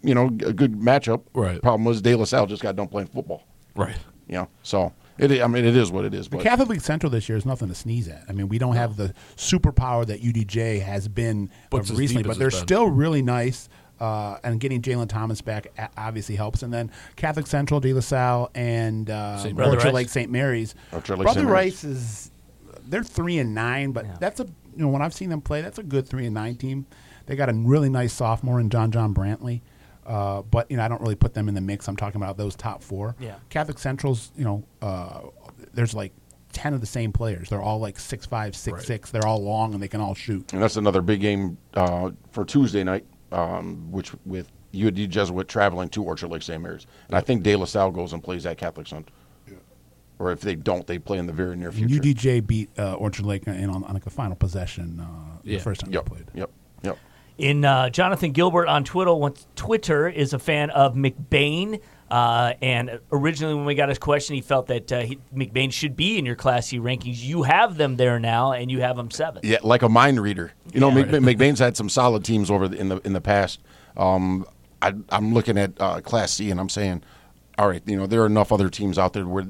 you 0.08 0.14
know, 0.14 0.26
a 0.26 0.52
good 0.52 0.72
matchup. 0.72 1.24
Right. 1.34 1.60
Problem 1.60 1.84
was 1.84 2.00
De 2.00 2.14
La 2.14 2.24
Salle 2.24 2.46
just 2.46 2.62
got 2.62 2.74
done 2.76 2.88
playing 2.88 3.08
football. 3.08 3.44
Right. 3.76 3.96
You 4.26 4.36
know, 4.36 4.48
so 4.62 4.92
it. 5.18 5.40
I 5.42 5.46
mean, 5.46 5.64
it 5.64 5.76
is 5.76 5.90
what 5.90 6.04
it 6.04 6.14
is. 6.14 6.28
The 6.28 6.36
But 6.36 6.44
Catholic 6.44 6.68
League 6.68 6.80
Central 6.80 7.10
this 7.10 7.28
year 7.28 7.36
is 7.36 7.46
nothing 7.46 7.68
to 7.68 7.74
sneeze 7.74 8.08
at. 8.08 8.24
I 8.28 8.32
mean, 8.32 8.48
we 8.48 8.58
don't 8.58 8.76
have 8.76 8.96
the 8.96 9.14
superpower 9.36 10.06
that 10.06 10.22
UDJ 10.22 10.80
has 10.82 11.08
been 11.08 11.50
But 11.70 11.78
uh, 11.78 11.80
it's 11.80 11.90
as 11.90 11.98
recently, 11.98 12.22
but 12.24 12.38
they're 12.38 12.48
it's 12.48 12.56
been. 12.58 12.66
still 12.66 12.88
really 12.88 13.22
nice. 13.22 13.68
Uh, 14.00 14.38
and 14.44 14.60
getting 14.60 14.80
Jalen 14.80 15.08
Thomas 15.08 15.40
back 15.40 15.66
obviously 15.96 16.36
helps. 16.36 16.62
And 16.62 16.72
then 16.72 16.90
Catholic 17.16 17.48
Central, 17.48 17.80
De 17.80 17.92
La 17.92 18.00
Salle, 18.00 18.48
and 18.54 19.10
uh, 19.10 19.38
St. 19.38 19.58
Orchard 19.58 19.84
Rice. 19.84 19.92
Lake 19.92 20.08
St. 20.08 20.30
Mary's. 20.30 20.74
Orchard 20.92 21.18
Lake 21.18 21.24
Brother 21.24 21.40
St. 21.40 21.50
Mary's. 21.50 21.74
Rice 21.74 21.84
is 21.84 22.30
they're 22.86 23.02
three 23.02 23.38
and 23.38 23.54
nine, 23.54 23.92
but 23.92 24.20
that's 24.20 24.40
a 24.40 24.44
you 24.44 24.84
know 24.84 24.88
when 24.88 25.02
I've 25.02 25.14
seen 25.14 25.30
them 25.30 25.40
play, 25.40 25.62
that's 25.62 25.78
a 25.78 25.82
good 25.82 26.08
three 26.08 26.26
and 26.26 26.34
nine 26.34 26.56
team. 26.56 26.86
They 27.26 27.36
got 27.36 27.50
a 27.50 27.52
really 27.52 27.90
nice 27.90 28.12
sophomore 28.12 28.60
in 28.60 28.70
John 28.70 28.90
John 28.90 29.12
Brantley. 29.14 29.60
Uh, 30.08 30.42
but 30.42 30.70
you 30.70 30.76
know, 30.78 30.82
I 30.84 30.88
don't 30.88 31.00
really 31.02 31.14
put 31.14 31.34
them 31.34 31.48
in 31.48 31.54
the 31.54 31.60
mix. 31.60 31.86
I'm 31.86 31.96
talking 31.96 32.20
about 32.20 32.36
those 32.36 32.56
top 32.56 32.82
four. 32.82 33.14
Yeah. 33.20 33.36
Catholic 33.50 33.78
Central's, 33.78 34.32
you 34.36 34.44
know, 34.44 34.64
uh, 34.82 35.20
there's 35.74 35.94
like 35.94 36.12
ten 36.52 36.72
of 36.74 36.80
the 36.80 36.86
same 36.86 37.12
players. 37.12 37.50
They're 37.50 37.60
all 37.62 37.78
like 37.78 37.98
six 37.98 38.24
five, 38.26 38.56
six 38.56 38.74
Right. 38.78 38.86
six. 38.86 39.10
They're 39.10 39.26
all 39.26 39.42
long 39.42 39.74
and 39.74 39.82
they 39.82 39.88
can 39.88 40.00
all 40.00 40.14
shoot. 40.14 40.52
and 40.54 40.62
that's 40.62 40.76
another 40.76 41.02
big 41.02 41.20
game 41.20 41.58
uh, 41.74 42.10
for 42.32 42.44
Tuesday 42.46 42.82
night, 42.82 43.04
um, 43.32 43.92
which 43.92 44.12
with 44.24 44.50
UD 44.74 45.10
Jesuit 45.10 45.46
traveling 45.46 45.88
to 45.90 46.02
Orchard 46.02 46.28
Lake 46.30 46.42
St. 46.42 46.62
Mary's, 46.62 46.86
and 47.08 47.16
I 47.16 47.20
think 47.20 47.42
De 47.42 47.54
La 47.54 47.64
Salle 47.66 47.90
goes 47.90 48.12
and 48.14 48.22
plays 48.22 48.46
at 48.46 48.56
Catholic 48.58 48.86
Central. 48.86 49.14
Or 50.20 50.32
if 50.32 50.40
they 50.40 50.56
don't, 50.56 50.84
they 50.84 50.98
play 50.98 51.18
in 51.18 51.26
the 51.26 51.32
very 51.32 51.54
near 51.54 51.70
future. 51.70 52.00
UDJ 52.00 52.44
beat 52.44 52.70
uh, 52.76 52.94
Orchard 52.94 53.24
Lake 53.24 53.46
in 53.46 53.70
on, 53.70 53.84
on 53.84 53.94
like 53.94 54.02
the 54.02 54.10
final 54.10 54.34
possession 54.34 54.98
uh, 55.00 55.38
Yeah. 55.44 55.58
the 55.58 55.62
first 55.62 55.80
time 55.82 55.92
Yep. 55.92 56.04
they 56.04 56.08
played. 56.10 56.24
Yep. 56.34 56.50
Yep. 56.82 56.98
In 57.38 57.64
uh, 57.64 57.88
Jonathan 57.90 58.32
Gilbert 58.32 58.66
on 58.66 58.82
Twitter, 58.82 59.14
Twitter 59.54 60.08
is 60.08 60.32
a 60.32 60.40
fan 60.40 60.70
of 60.70 60.94
McBain. 60.94 61.80
Uh, 62.10 62.54
and 62.60 62.98
originally, 63.12 63.54
when 63.54 63.64
we 63.64 63.76
got 63.76 63.88
his 63.88 63.98
question, 63.98 64.34
he 64.34 64.40
felt 64.40 64.66
that 64.66 64.90
uh, 64.90 65.00
he, 65.00 65.18
McBain 65.32 65.72
should 65.72 65.94
be 65.94 66.18
in 66.18 66.26
your 66.26 66.34
Class 66.34 66.66
C 66.66 66.78
rankings. 66.78 67.22
You 67.22 67.44
have 67.44 67.76
them 67.76 67.96
there 67.96 68.18
now, 68.18 68.52
and 68.52 68.70
you 68.70 68.80
have 68.80 68.96
them 68.96 69.10
seven. 69.10 69.42
Yeah, 69.44 69.58
like 69.62 69.82
a 69.82 69.88
mind 69.88 70.20
reader. 70.20 70.52
You 70.72 70.80
know, 70.80 70.88
Yeah. 70.88 71.04
Mc, 71.04 71.22
McBain's 71.22 71.60
had 71.60 71.76
some 71.76 71.88
solid 71.88 72.24
teams 72.24 72.50
over 72.50 72.66
the, 72.66 72.76
in 72.76 72.88
the 72.88 72.96
in 73.04 73.12
the 73.12 73.20
past. 73.20 73.60
Um, 73.96 74.44
I, 74.82 74.94
I'm 75.10 75.32
looking 75.32 75.58
at 75.58 75.72
uh, 75.78 76.00
Class 76.00 76.32
C, 76.32 76.50
and 76.50 76.58
I'm 76.58 76.68
saying, 76.68 77.02
all 77.56 77.68
right, 77.68 77.82
you 77.86 77.96
know, 77.96 78.06
there 78.06 78.22
are 78.22 78.26
enough 78.26 78.50
other 78.50 78.68
teams 78.68 78.98
out 78.98 79.12
there 79.12 79.26
where 79.26 79.46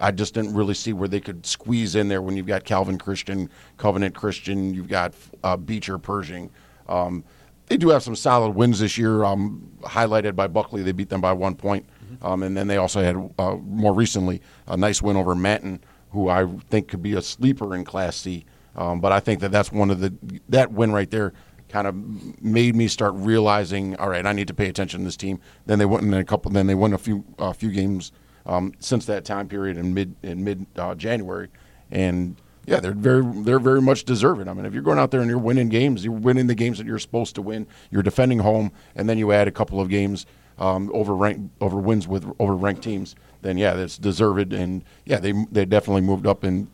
I 0.00 0.10
just 0.10 0.34
didn't 0.34 0.54
really 0.54 0.74
see 0.74 0.92
where 0.92 1.08
they 1.08 1.20
could 1.20 1.46
squeeze 1.46 1.94
in 1.94 2.08
there. 2.08 2.20
When 2.20 2.36
you've 2.36 2.46
got 2.46 2.64
Calvin 2.64 2.98
Christian, 2.98 3.48
Covenant 3.78 4.14
Christian, 4.14 4.74
you've 4.74 4.88
got 4.88 5.14
uh, 5.42 5.56
Beecher 5.56 5.96
Pershing. 5.96 6.50
Um, 6.88 7.24
they 7.66 7.76
do 7.76 7.88
have 7.88 8.02
some 8.02 8.16
solid 8.16 8.50
wins 8.50 8.80
this 8.80 8.98
year, 8.98 9.24
um, 9.24 9.70
highlighted 9.82 10.36
by 10.36 10.46
Buckley. 10.46 10.82
They 10.82 10.92
beat 10.92 11.08
them 11.08 11.20
by 11.20 11.32
one 11.32 11.54
point. 11.54 11.86
Um, 12.22 12.42
and 12.42 12.56
then 12.56 12.66
they 12.66 12.76
also 12.76 13.02
had 13.02 13.16
uh, 13.38 13.56
more 13.56 13.92
recently 13.92 14.40
a 14.66 14.76
nice 14.76 15.02
win 15.02 15.16
over 15.16 15.34
Manton, 15.34 15.80
who 16.10 16.28
I 16.28 16.46
think 16.70 16.88
could 16.88 17.02
be 17.02 17.14
a 17.14 17.22
sleeper 17.22 17.74
in 17.74 17.84
Class 17.84 18.16
C. 18.16 18.44
Um, 18.76 19.00
but 19.00 19.12
I 19.12 19.20
think 19.20 19.40
that 19.40 19.52
that's 19.52 19.70
one 19.72 19.90
of 19.90 20.00
the 20.00 20.12
that 20.48 20.72
win 20.72 20.92
right 20.92 21.10
there 21.10 21.32
kind 21.68 21.86
of 21.86 22.42
made 22.42 22.76
me 22.76 22.88
start 22.88 23.14
realizing, 23.14 23.96
all 23.96 24.08
right, 24.08 24.24
I 24.24 24.32
need 24.32 24.48
to 24.48 24.54
pay 24.54 24.68
attention 24.68 25.00
to 25.00 25.04
this 25.04 25.16
team. 25.16 25.40
Then 25.66 25.78
they 25.78 25.86
went 25.86 26.04
in 26.04 26.14
a 26.14 26.24
couple. 26.24 26.50
Then 26.50 26.66
they 26.66 26.74
won 26.74 26.92
a 26.92 26.98
few 26.98 27.24
a 27.38 27.54
few 27.54 27.70
games 27.70 28.12
um, 28.46 28.72
since 28.78 29.06
that 29.06 29.24
time 29.24 29.48
period 29.48 29.76
in 29.76 29.94
mid 29.94 30.14
in 30.22 30.44
mid 30.44 30.66
uh, 30.76 30.94
January, 30.94 31.48
and 31.90 32.36
yeah, 32.66 32.80
they're 32.80 32.92
very 32.92 33.22
they're 33.42 33.58
very 33.58 33.82
much 33.82 34.04
deserving. 34.04 34.48
I 34.48 34.54
mean, 34.54 34.64
if 34.64 34.72
you're 34.72 34.82
going 34.82 34.98
out 34.98 35.10
there 35.10 35.20
and 35.20 35.28
you're 35.28 35.38
winning 35.38 35.68
games, 35.68 36.04
you're 36.04 36.14
winning 36.14 36.46
the 36.46 36.54
games 36.54 36.78
that 36.78 36.86
you're 36.86 36.98
supposed 36.98 37.34
to 37.36 37.42
win. 37.42 37.66
You're 37.90 38.02
defending 38.02 38.38
home, 38.38 38.72
and 38.94 39.08
then 39.08 39.18
you 39.18 39.32
add 39.32 39.48
a 39.48 39.52
couple 39.52 39.80
of 39.80 39.88
games 39.88 40.26
um, 40.58 40.90
over 40.94 41.14
rank 41.14 41.50
over 41.60 41.78
wins 41.78 42.06
with 42.08 42.24
over 42.38 42.54
ranked 42.54 42.82
teams. 42.82 43.14
Then 43.42 43.58
yeah, 43.58 43.74
that's 43.74 43.98
deserved, 43.98 44.52
and 44.52 44.84
yeah, 45.04 45.18
they 45.18 45.32
they 45.50 45.64
definitely 45.64 46.02
moved 46.02 46.26
up. 46.26 46.44
And 46.44 46.68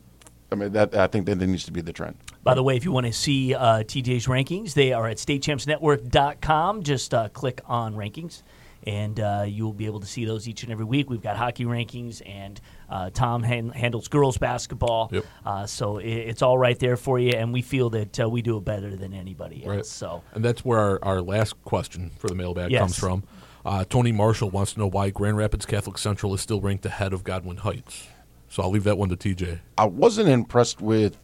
I 0.53 0.55
mean, 0.55 0.73
that 0.73 0.95
I 0.95 1.07
think 1.07 1.27
that 1.27 1.37
needs 1.37 1.65
to 1.65 1.73
be 1.73 1.81
the 1.81 1.93
trend. 1.93 2.17
By 2.43 2.55
the 2.55 2.63
way, 2.63 2.77
if 2.77 2.85
you 2.85 2.93
want 2.93 3.07
to 3.07 3.13
see 3.13 3.55
uh, 3.55 3.83
TJ's 3.83 4.27
rankings, 4.27 4.73
they 4.73 4.93
are 4.93 5.07
at 5.09 5.19
statechampsnetwork.com. 5.19 6.83
Just 6.83 7.13
uh, 7.13 7.29
click 7.29 7.61
on 7.67 7.95
rankings, 7.95 8.43
and 8.87 9.21
uh, 9.21 9.45
you 9.47 9.65
will 9.65 9.75
be 9.75 9.87
able 9.87 10.01
to 10.01 10.07
see 10.07 10.25
those 10.25 10.49
each 10.49 10.63
and 10.63 10.73
every 10.73 10.87
week. 10.87 11.11
We've 11.11 11.23
got 11.23 11.37
hockey 11.37 11.65
rankings, 11.65 12.23
and 12.25 12.61
uh, 12.91 13.09
Tom 13.11 13.43
han- 13.43 13.71
handles 13.71 14.09
girls 14.09 14.37
basketball. 14.37 15.09
Yep. 15.13 15.25
Uh, 15.47 15.67
so 15.67 15.99
it, 15.99 16.09
it's 16.09 16.43
all 16.43 16.59
right 16.59 16.79
there 16.79 16.97
for 16.97 17.19
you, 17.19 17.31
and 17.31 17.53
we 17.53 17.63
feel 17.63 17.89
that 17.91 18.21
uh, 18.21 18.29
we 18.29 18.43
do 18.43 18.57
it 18.59 18.65
better 18.65 18.97
than 18.97 19.15
anybody 19.15 19.65
else. 19.65 19.75
Right. 19.77 19.87
So 19.87 20.23
And 20.35 20.45
that's 20.45 20.65
where 20.65 20.79
our, 20.79 20.99
our 21.03 21.23
last 21.23 21.63
question 21.65 22.11
for 22.19 22.29
the 22.29 22.35
mailbag 22.35 22.71
Yes. 22.71 22.81
comes 22.81 22.99
from. 22.99 23.23
Uh, 23.65 23.85
Tony 23.85 24.11
Marshall 24.11 24.51
wants 24.51 24.73
to 24.73 24.81
know 24.81 24.87
why 24.89 25.11
Grand 25.11 25.37
Rapids 25.37 25.67
Catholic 25.67 25.99
Central 25.99 26.35
is 26.35 26.41
still 26.41 26.61
ranked 26.61 26.85
ahead 26.87 27.13
of 27.13 27.25
Godwin 27.25 27.59
Heights. 27.59 28.09
So 28.49 28.63
I'll 28.63 28.71
leave 28.71 28.85
that 28.85 28.99
one 28.99 29.09
to 29.11 29.17
TJ. 29.17 29.61
I 29.79 29.85
wasn't 29.85 30.29
impressed 30.29 30.81
with 30.81 31.17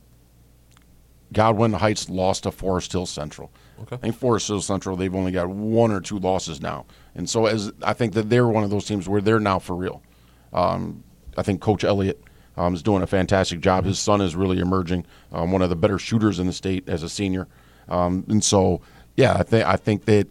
Godwin 1.33 1.73
Heights 1.73 2.09
lost 2.09 2.45
to 2.45 2.53
Forest 2.53 2.93
Hill 2.93 3.07
Central. 3.07 3.51
Okay. 3.83 3.97
I 3.97 3.99
think 3.99 4.15
Forest 4.17 4.49
Hill 4.49 4.61
Central 4.61 4.97
they've 4.97 5.15
only 5.15 5.33
got 5.33 5.49
one 5.49 5.91
or 5.91 6.01
two 6.01 6.19
losses 6.19 6.61
now, 6.61 6.87
and 7.15 7.29
so 7.29 7.47
as 7.47 7.73
I 7.83 7.93
think 7.93 8.15
that 8.15 8.31
they're 8.31 8.47
one 8.47 8.65
of 8.65 8.71
those 8.71 8.87
teams 8.87 9.09
where 9.09 9.21
they're 9.21 9.41
now 9.41 9.59
for 9.59 9.75
real. 9.75 10.03
Um, 10.53 11.03
I 11.37 11.43
think 11.43 11.61
Coach 11.61 11.85
Elliott 11.85 12.23
um, 12.57 12.75
is 12.75 12.83
doing 12.83 13.03
a 13.03 13.07
fantastic 13.07 13.61
job. 13.61 13.85
His 13.85 13.99
son 13.99 14.21
is 14.21 14.35
really 14.35 14.59
emerging, 14.59 15.07
um, 15.33 15.53
one 15.53 15.63
of 15.63 15.71
the 15.71 15.77
better 15.77 15.99
shooters 15.99 16.39
in 16.39 16.47
the 16.47 16.53
state 16.53 16.89
as 16.89 17.03
a 17.03 17.09
senior, 17.09 17.49
um, 17.89 18.25
and 18.29 18.43
so 18.43 18.81
yeah, 19.17 19.35
I 19.35 19.43
think 19.43 19.67
I 19.67 19.77
think 19.77 20.05
that 20.07 20.29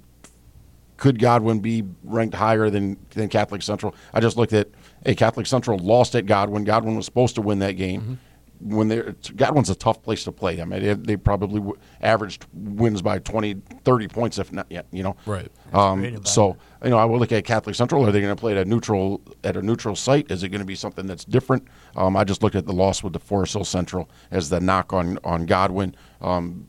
could 0.98 1.20
Godwin 1.20 1.60
be 1.60 1.84
ranked 2.04 2.36
higher 2.36 2.70
than, 2.70 2.98
than 3.12 3.28
Catholic 3.28 3.62
Central? 3.62 3.94
I 4.14 4.22
just 4.22 4.38
looked 4.38 4.54
at, 4.54 4.70
hey, 5.06 5.14
Catholic 5.16 5.46
Central 5.46 5.78
lost 5.78 6.16
at 6.16 6.26
Godwin. 6.26 6.64
Godwin 6.64 6.96
was 6.96 7.06
supposed 7.06 7.36
to 7.36 7.42
win 7.42 7.60
that 7.60 7.74
game. 7.74 8.20
When 8.66 8.88
they're 8.88 9.16
Godwin's 9.36 9.70
a 9.70 9.76
tough 9.76 10.02
place 10.02 10.24
to 10.24 10.32
play. 10.32 10.60
I 10.60 10.66
mean, 10.66 10.82
they, 10.82 10.94
they 10.94 11.18
probably 11.18 11.60
w- 11.60 11.78
averaged 12.02 12.46
wins 12.54 13.02
by 13.02 13.20
20, 13.20 13.62
30 13.84 14.08
points, 14.08 14.40
if 14.40 14.52
not 14.52 14.66
yet. 14.70 14.88
You 14.92 15.04
know, 15.04 15.16
Right. 15.28 15.52
Um, 15.72 16.04
about 16.04 16.28
so 16.28 16.58
you 16.84 16.90
know, 16.90 16.98
I 16.98 17.06
will 17.06 17.20
look 17.20 17.32
at 17.32 17.46
Catholic 17.46 17.76
Central. 17.76 18.06
Are 18.08 18.12
they 18.12 18.22
going 18.22 18.36
to 18.36 18.40
play 18.40 18.54
at 18.54 18.58
a 18.58 18.66
neutral 18.66 19.22
at 19.44 19.56
a 19.56 19.62
neutral 19.62 19.96
site? 19.96 20.32
Is 20.32 20.44
it 20.44 20.50
going 20.50 20.60
to 20.60 20.66
be 20.66 20.76
something 20.76 21.06
that's 21.06 21.26
different? 21.26 21.68
Um, 21.96 22.18
I 22.18 22.24
just 22.24 22.42
looked 22.42 22.56
at 22.56 22.66
the 22.66 22.74
loss 22.74 23.04
with 23.04 23.14
the 23.14 23.20
Forest 23.20 23.54
Hill 23.54 23.66
Central 23.66 24.10
as 24.32 24.50
the 24.50 24.60
knock 24.60 24.94
on 24.94 25.20
on 25.24 25.46
Godwin. 25.46 25.96
Um, 26.22 26.68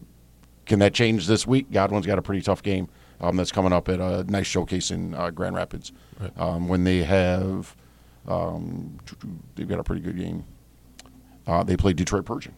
can 0.67 0.79
that 0.81 0.93
change 0.95 1.27
this 1.27 1.47
week? 1.47 1.71
Godwin's 1.71 2.07
got 2.07 2.19
a 2.19 2.23
pretty 2.23 2.43
tough 2.43 2.63
game 2.63 2.89
um, 3.21 3.37
that's 3.37 3.53
coming 3.53 3.73
up 3.73 3.89
at 3.89 4.01
a 4.01 4.25
nice 4.25 4.47
showcase 4.47 4.91
in 4.91 5.15
uh, 5.15 5.31
Grand 5.31 5.55
Rapids 5.55 5.93
um, 6.37 6.69
when 6.69 6.85
they 6.85 7.03
have 7.05 7.75
um, 8.29 8.99
they've 9.55 9.69
got 9.69 9.79
a 9.79 9.85
pretty 9.85 10.03
good 10.03 10.17
game. 10.19 10.45
Uh, 11.47 11.63
they 11.63 11.77
play 11.77 11.93
Detroit 11.93 12.25
Pershing, 12.25 12.55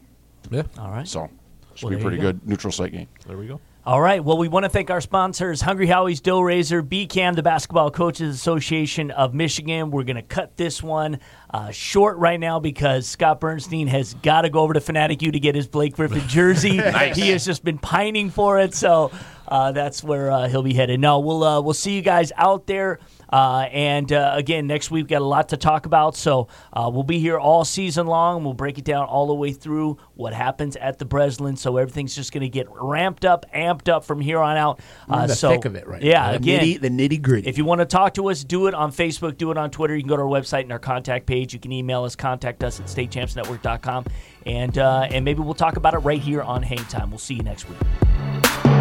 Yeah. 0.51 0.63
all 0.79 0.91
right. 0.91 1.07
so 1.07 1.21
Well, 1.21 1.31
should 1.75 1.89
be 1.91 1.95
a 1.95 1.99
you 1.99 2.03
pretty 2.05 2.17
go. 2.17 2.23
good 2.33 2.47
neutral 2.49 2.73
site 2.73 2.93
game. 2.93 3.09
There 3.27 3.37
we 3.37 3.47
go. 3.47 3.61
All 3.87 4.03
right. 4.03 4.23
Well, 4.23 4.37
we 4.37 4.49
want 4.49 4.65
to 4.65 4.69
thank 4.69 4.91
our 4.91 5.01
sponsors, 5.01 5.63
Hungry 5.63 5.87
Howie's 5.87 6.21
Dough 6.21 6.41
Raiser, 6.43 6.83
BCAM, 6.83 7.37
the 7.37 7.43
Basketball 7.43 7.91
Coaches 7.91 8.35
Association 8.35 9.11
of 9.11 9.33
Michigan. 9.33 9.91
We're 9.91 10.03
going 10.03 10.17
to 10.17 10.23
cut 10.23 10.59
this 10.59 10.83
one 10.83 11.21
uh, 11.55 11.71
short 11.71 12.19
right 12.19 12.39
now 12.39 12.61
because 12.61 13.07
Scott 13.07 13.41
Bernstein 13.41 13.87
has 13.87 14.13
got 14.15 14.43
to 14.43 14.51
go 14.51 14.61
over 14.61 14.75
to 14.75 14.81
Fanatic 14.81 15.23
U 15.23 15.33
to 15.33 15.41
get 15.41 15.55
his 15.55 15.67
Blake 15.69 15.95
Griffin 15.95 16.21
jersey. 16.29 16.73
He 17.15 17.31
has 17.31 17.47
just 17.47 17.65
been 17.65 17.79
pining 17.79 18.29
for 18.29 18.59
it. 18.61 18.75
So 18.75 19.11
uh, 19.47 19.73
that's 19.73 20.05
where 20.05 20.31
uh, 20.33 20.49
he'll 20.49 20.63
be 20.63 20.75
headed. 20.75 21.01
No, 21.01 21.21
we'll 21.21 21.43
uh, 21.43 21.61
we'll 21.63 21.73
see 21.73 21.93
you 21.93 22.03
guys 22.03 22.31
out 22.37 22.67
there. 22.67 22.99
Uh, 23.31 23.69
and 23.73 24.13
uh, 24.13 24.33
again, 24.35 24.67
next 24.67 24.91
week 24.91 24.99
we've 24.99 25.09
got 25.09 25.23
a 25.23 25.25
lot 25.25 25.51
to 25.51 25.57
talk 25.57 25.87
about. 25.87 26.17
So 26.17 26.49
uh, 26.73 26.91
we'll 26.93 27.03
be 27.03 27.19
here 27.19 27.39
all 27.39 27.65
season 27.65 28.07
long. 28.07 28.45
We'll 28.45 28.55
break 28.55 28.79
it 28.79 28.85
down 28.85 29.07
all 29.07 29.27
the 29.27 29.35
way 29.35 29.53
through 29.53 29.99
what 30.15 30.33
happens 30.33 30.77
at 30.77 30.99
the 30.99 31.05
Breslin. 31.05 31.57
So 31.57 31.77
everything's 31.77 32.15
just 32.15 32.33
going 32.33 32.43
to 32.43 32.49
get 32.49 32.67
ramped 32.71 33.25
up, 33.25 33.47
amped 33.55 33.89
up 33.89 34.05
from 34.05 34.21
here 34.21 34.39
on 34.39 34.57
out. 34.57 34.81
In 35.09 35.27
the 35.27 35.35
so 35.35 35.51
thick 35.51 35.65
of 35.65 35.77
it 35.77 35.87
right 35.87 36.03
yeah, 36.03 36.13
now. 36.13 36.31
The 36.31 36.37
again, 36.37 36.65
nitty- 36.65 36.81
the 36.81 36.89
nitty 36.89 37.23
gritty. 37.23 37.49
If 37.49 37.59
you 37.59 37.65
want 37.65 37.81
to 37.81 37.87
talk 37.87 38.15
to 38.15 38.31
us, 38.31 38.45
do 38.45 38.67
it 38.67 38.75
on 38.75 38.93
Facebook, 38.93 39.37
do 39.37 39.51
it 39.51 39.59
on 39.59 39.71
Twitter. 39.71 39.95
You 39.95 40.03
can 40.03 40.09
go 40.09 40.17
to 40.17 40.23
our 40.23 40.29
website 40.29 40.63
and 40.63 40.73
our 40.73 40.79
contact 40.79 41.27
page. 41.27 41.53
You 41.53 41.61
can 41.61 41.73
email 41.73 42.05
us, 42.05 42.17
contact 42.17 42.65
us 42.65 42.81
at 42.81 42.87
statechampsnetwork.com. 42.87 44.07
And, 44.47 44.79
uh, 44.79 45.09
and 45.11 45.25
maybe 45.25 45.41
we'll 45.41 45.55
talk 45.55 45.77
about 45.77 45.95
it 45.95 45.99
right 45.99 46.21
here 46.21 46.43
on 46.43 46.63
Hang 46.63 46.79
Time. 46.87 47.11
We'll 47.11 47.19
see 47.19 47.35
you 47.35 47.43
next 47.43 47.69
week. 47.69 48.78